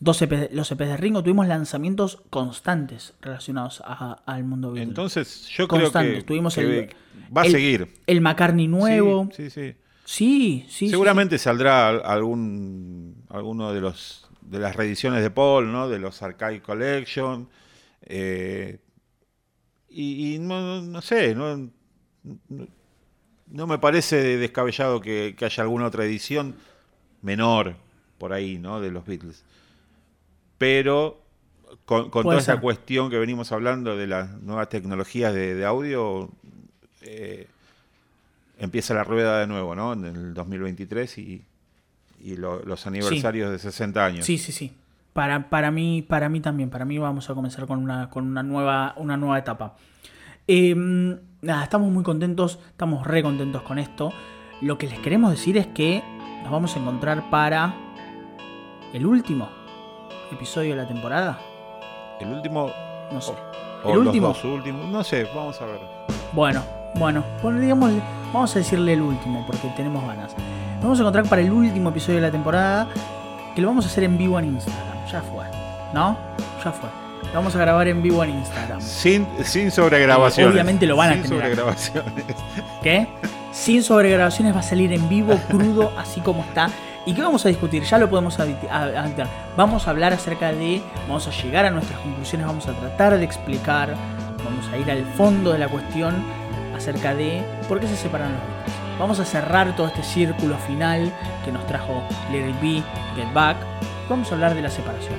dos 0.01 0.21
EP, 0.23 0.51
los 0.53 0.71
EPs 0.73 0.89
de 0.89 0.97
Ringo, 0.97 1.23
tuvimos 1.23 1.47
lanzamientos 1.47 2.23
constantes 2.31 3.15
relacionados 3.21 3.83
al 3.85 4.45
mundo 4.45 4.73
Beatles. 4.73 4.89
Entonces, 4.89 5.49
yo 5.49 5.69
creo 5.69 5.93
que, 5.93 6.23
tuvimos 6.23 6.57
el, 6.59 6.91
va 7.37 7.43
a 7.43 7.45
seguir. 7.45 7.89
El 8.07 8.21
McCartney 8.21 8.67
nuevo. 8.67 9.29
Sí, 9.35 9.51
sí. 9.51 9.75
Sí, 10.05 10.67
sí. 10.69 10.89
Seguramente 10.89 11.39
saldrá 11.39 11.89
algún 11.91 13.23
alguno 13.29 13.73
de 13.73 13.81
los 13.81 14.29
de 14.41 14.59
las 14.59 14.75
reediciones 14.75 15.23
de 15.23 15.31
Paul, 15.31 15.71
¿no? 15.71 15.89
De 15.89 16.01
los 16.01 16.21
Archive 16.23 16.61
Collection. 16.61 17.49
Eh, 18.03 18.79
y, 19.91 20.39
no, 20.39 21.03
sé, 21.03 21.35
no, 21.35 21.71
no, 23.49 23.67
me 23.67 23.79
parece 23.79 24.39
descabellado 24.39 25.01
que, 25.01 25.35
que 25.37 25.45
haya 25.45 25.63
alguna 25.63 25.87
otra 25.87 26.05
edición 26.05 26.55
menor 27.23 27.75
por 28.19 28.33
ahí, 28.33 28.59
¿no? 28.59 28.81
De 28.81 28.91
los 28.91 29.05
Beatles 29.05 29.45
pero 30.61 31.23
con, 31.87 32.11
toda 32.11 32.37
esa 32.37 32.61
cuestión 32.61 33.09
que 33.09 33.19
venimos 33.19 33.51
hablando 33.51 33.97
de 33.97 34.07
las 34.07 34.31
nuevas 34.43 34.69
tecnologías 34.69 35.33
de, 35.33 35.65
audio, 35.65 36.29
eh, 37.01 37.47
empieza 38.59 38.93
la 38.93 39.03
rueda 39.03 39.41
de 39.41 39.47
nuevo, 39.47 39.75
¿no? 39.75 39.95
En 39.95 40.05
el 40.05 40.35
2023 40.35 41.17
y, 41.17 41.45
los 42.37 42.87
aniversarios 42.87 43.51
de 43.51 43.59
60 43.59 44.05
años. 44.05 44.27
Sí, 44.27 44.37
sí, 44.37 44.53
sí. 44.53 44.75
Para, 45.13 45.51
para, 45.51 45.71
mí, 45.71 46.03
para 46.03 46.29
mí 46.29 46.41
también, 46.41 46.71
para 46.71 46.85
mí 46.85 46.99
vamos 46.99 47.29
a 47.31 47.35
comenzar 47.35 47.67
con 47.67 47.83
una, 47.83 48.11
con 48.11 48.27
una, 48.27 48.43
nueva, 48.43 48.95
una 48.97 49.17
nueva 49.17 49.39
etapa. 49.39 49.75
Em, 50.47 51.19
nada, 51.43 51.65
estamos 51.65 51.91
muy 51.91 52.05
contentos, 52.05 52.59
estamos 52.71 53.07
re 53.07 53.23
contentos 53.23 53.63
con 53.63 53.79
esto. 53.79 54.13
Lo 54.61 54.79
que 54.79 54.87
les 54.87 54.99
queremos 55.01 55.31
decir 55.31 55.57
es 55.57 55.67
que 55.67 56.03
nos 56.43 56.51
vamos 56.51 56.77
a 56.77 56.81
encontrar 56.81 57.31
para 57.31 57.75
el 58.93 59.07
último 59.07 59.49
episodio 60.33 60.71
de 60.71 60.83
la 60.83 60.89
temporada? 60.89 61.39
El 62.21 62.33
último. 62.33 62.71
No 63.13 63.21
sé. 63.21 63.33
¿El 63.85 63.99
último? 63.99 64.29
Los 64.29 64.43
dos 64.43 64.53
últimos. 64.53 64.89
No 64.89 65.03
sé, 65.03 65.27
vamos 65.35 65.61
a 65.61 65.67
ver. 65.67 65.81
Bueno, 66.33 66.63
bueno, 66.95 67.25
digamos, 67.59 67.93
vamos 68.33 68.55
a 68.55 68.59
decirle 68.59 68.93
el 68.93 69.03
último 69.03 69.45
porque 69.47 69.69
tenemos 69.77 70.05
ganas. 70.07 70.35
Nos 70.75 70.83
vamos 70.83 70.99
a 70.99 71.03
encontrar 71.03 71.29
para 71.29 71.43
el 71.43 71.51
último 71.51 71.91
episodio 71.91 72.17
de 72.17 72.27
la 72.27 72.31
temporada 72.31 72.89
que 73.55 73.61
lo 73.61 73.69
vamos 73.69 73.85
a 73.85 73.89
hacer 73.89 74.05
en 74.05 74.17
vivo 74.19 74.39
en 74.39 74.47
Instagram. 74.47 74.90
Ya 75.11 75.23
fue. 75.23 75.45
¿No? 75.93 76.17
Ya 76.65 76.73
fue. 76.73 76.89
Lo 77.29 77.35
vamos 77.35 77.55
a 77.55 77.59
grabar 77.59 77.89
en 77.89 78.03
vivo 78.03 78.23
en 78.25 78.31
Instagram. 78.31 78.81
Sin, 78.81 79.27
sin 79.45 79.71
sobregrabaciones. 79.71 80.53
Obviamente 80.53 80.87
lo 80.87 80.97
van 80.97 81.11
a 81.11 81.13
tener. 81.13 81.27
Sin 81.29 81.37
sobregrabaciones. 81.37 82.25
¿Qué? 82.83 83.09
Sin 83.53 83.83
sobregrabaciones 83.83 84.55
va 84.55 84.61
a 84.61 84.65
salir 84.65 84.93
en 84.93 85.09
vivo, 85.09 85.39
crudo, 85.49 85.93
así 85.99 86.21
como 86.21 86.43
está. 86.43 86.71
¿Y 87.07 87.15
qué 87.15 87.23
vamos 87.23 87.45
a 87.47 87.49
discutir? 87.49 87.83
Ya 87.83 87.99
lo 87.99 88.09
podemos 88.09 88.39
aditar. 88.39 89.27
Vamos 89.57 89.87
a 89.87 89.91
hablar 89.91 90.13
acerca 90.13 90.53
de, 90.53 90.83
vamos 91.09 91.27
a 91.27 91.31
llegar 91.31 91.65
a 91.65 91.71
nuestras 91.71 91.99
conclusiones, 92.01 92.47
vamos 92.47 92.69
a 92.69 92.73
tratar 92.73 93.19
de 93.19 93.25
explicar, 93.25 93.95
vamos 94.45 94.69
a 94.73 94.77
ir 94.77 94.91
al 94.91 95.05
fondo 95.15 95.53
de 95.53 95.59
la 95.59 95.69
cuestión 95.69 96.15
acerca 96.77 97.15
de 97.15 97.43
por 97.69 97.81
qué 97.81 97.89
se 97.89 97.97
separan 97.97 98.33
los 98.33 98.41
Beatles. 98.41 98.75
Vamos 98.99 99.19
a 99.19 99.25
cerrar 99.25 99.75
todo 99.77 99.87
este 99.87 100.03
círculo 100.03 100.57
final 100.59 101.13
que 101.45 101.51
nos 101.51 101.67
trajo 101.67 102.03
It 102.33 102.61
Be, 102.61 102.83
Get 103.17 103.33
Back. 103.33 103.57
Vamos 104.11 104.31
a 104.31 104.35
hablar 104.35 104.55
de 104.55 104.61
la 104.61 104.71
separación. 104.71 105.15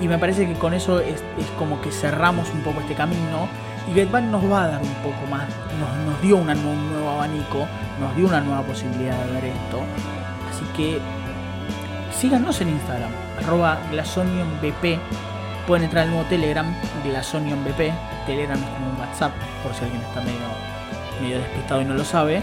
Y 0.00 0.08
me 0.08 0.18
parece 0.18 0.46
que 0.46 0.54
con 0.54 0.74
eso 0.74 1.00
es, 1.00 1.22
como 1.58 1.80
que 1.80 1.90
cerramos 1.90 2.50
un 2.50 2.60
poco 2.60 2.80
este 2.80 2.94
camino 2.94 3.48
y 3.88 4.04
Back 4.04 4.24
nos 4.24 4.44
va 4.50 4.64
a 4.64 4.68
dar 4.68 4.82
un 4.82 4.94
poco 4.94 5.26
más, 5.30 5.44
nos, 5.78 6.12
nos 6.12 6.20
dio 6.20 6.36
un 6.38 6.46
nuevo 6.46 7.08
abanico, 7.08 7.66
nos 8.00 8.16
dio 8.16 8.26
una 8.26 8.40
nueva 8.40 8.62
posibilidad 8.62 9.16
de 9.26 9.32
ver 9.32 9.44
esto 9.44 9.80
Así 10.50 10.64
que 10.76 10.98
síganos 12.18 12.60
en 12.60 12.70
Instagram, 12.70 13.10
arroba 13.38 13.78
GlasonionBP. 13.90 14.98
Pueden 15.66 15.84
entrar 15.84 16.04
al 16.04 16.10
nuevo 16.10 16.26
Telegram, 16.28 16.66
GlasonionBP. 17.04 17.92
Telegram 18.26 18.58
es 18.58 18.70
como 18.70 18.90
un 18.90 19.00
WhatsApp, 19.00 19.32
por 19.62 19.74
si 19.74 19.84
alguien 19.84 20.02
está 20.02 20.20
medio, 20.20 20.38
medio 21.20 21.38
despistado 21.38 21.82
y 21.82 21.84
no 21.84 21.94
lo 21.94 22.04
sabe. 22.04 22.42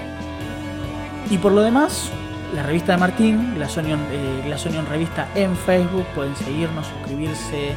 Y 1.30 1.38
por 1.40 1.52
lo 1.52 1.62
demás, 1.62 2.12
la 2.54 2.64
revista 2.64 2.94
de 2.94 2.98
Martín, 3.00 3.56
Glasonion, 3.56 4.00
eh, 4.12 4.86
Revista 4.90 5.28
en 5.36 5.56
Facebook. 5.56 6.06
Pueden 6.16 6.36
seguirnos, 6.36 6.88
suscribirse 6.88 7.76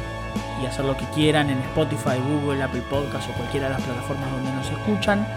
y 0.61 0.65
hacer 0.65 0.85
lo 0.85 0.95
que 0.95 1.05
quieran 1.15 1.49
en 1.49 1.57
Spotify, 1.59 2.19
Google, 2.29 2.61
Apple 2.61 2.83
Podcast 2.89 3.29
o 3.29 3.33
cualquiera 3.33 3.67
de 3.67 3.73
las 3.73 3.81
plataformas 3.81 4.31
donde 4.31 4.51
nos 4.53 4.69
escuchan. 4.69 5.27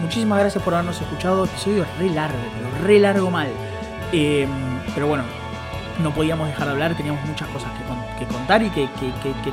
Muchísimas 0.00 0.38
gracias 0.38 0.62
por 0.62 0.74
habernos 0.74 1.00
escuchado. 1.00 1.44
Episodio 1.44 1.84
re 1.98 2.10
largo, 2.10 2.38
pero 2.56 2.86
re 2.86 2.98
largo 2.98 3.30
mal. 3.30 3.48
Em, 4.12 4.48
pero 4.94 5.06
bueno, 5.06 5.24
no 6.02 6.10
podíamos 6.12 6.48
dejar 6.48 6.66
de 6.66 6.72
hablar, 6.72 6.94
teníamos 6.94 7.24
muchas 7.26 7.48
cosas 7.48 7.70
que, 8.18 8.26
contar 8.26 8.62
y 8.62 8.70
que, 8.70 8.88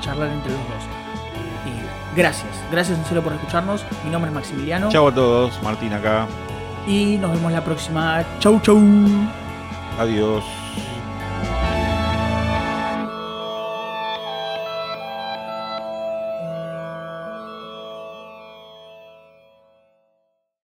charlar 0.01 0.29
entre 0.29 0.51
los 0.51 0.61
dos. 0.61 0.83
gracias, 2.15 2.51
gracias 2.71 2.97
en 3.11 3.21
por 3.21 3.33
escucharnos. 3.33 3.85
Mi 4.03 4.09
nombre 4.09 4.29
es 4.29 4.35
Maximiliano. 4.35 4.89
Chau 4.89 5.07
a 5.07 5.13
todos, 5.13 5.61
Martín 5.63 5.93
acá. 5.93 6.27
Y 6.87 7.17
nos 7.17 7.33
vemos 7.33 7.51
la 7.51 7.63
próxima. 7.63 8.23
Chau, 8.39 8.59
chau. 8.61 8.79
Adiós. 9.99 10.43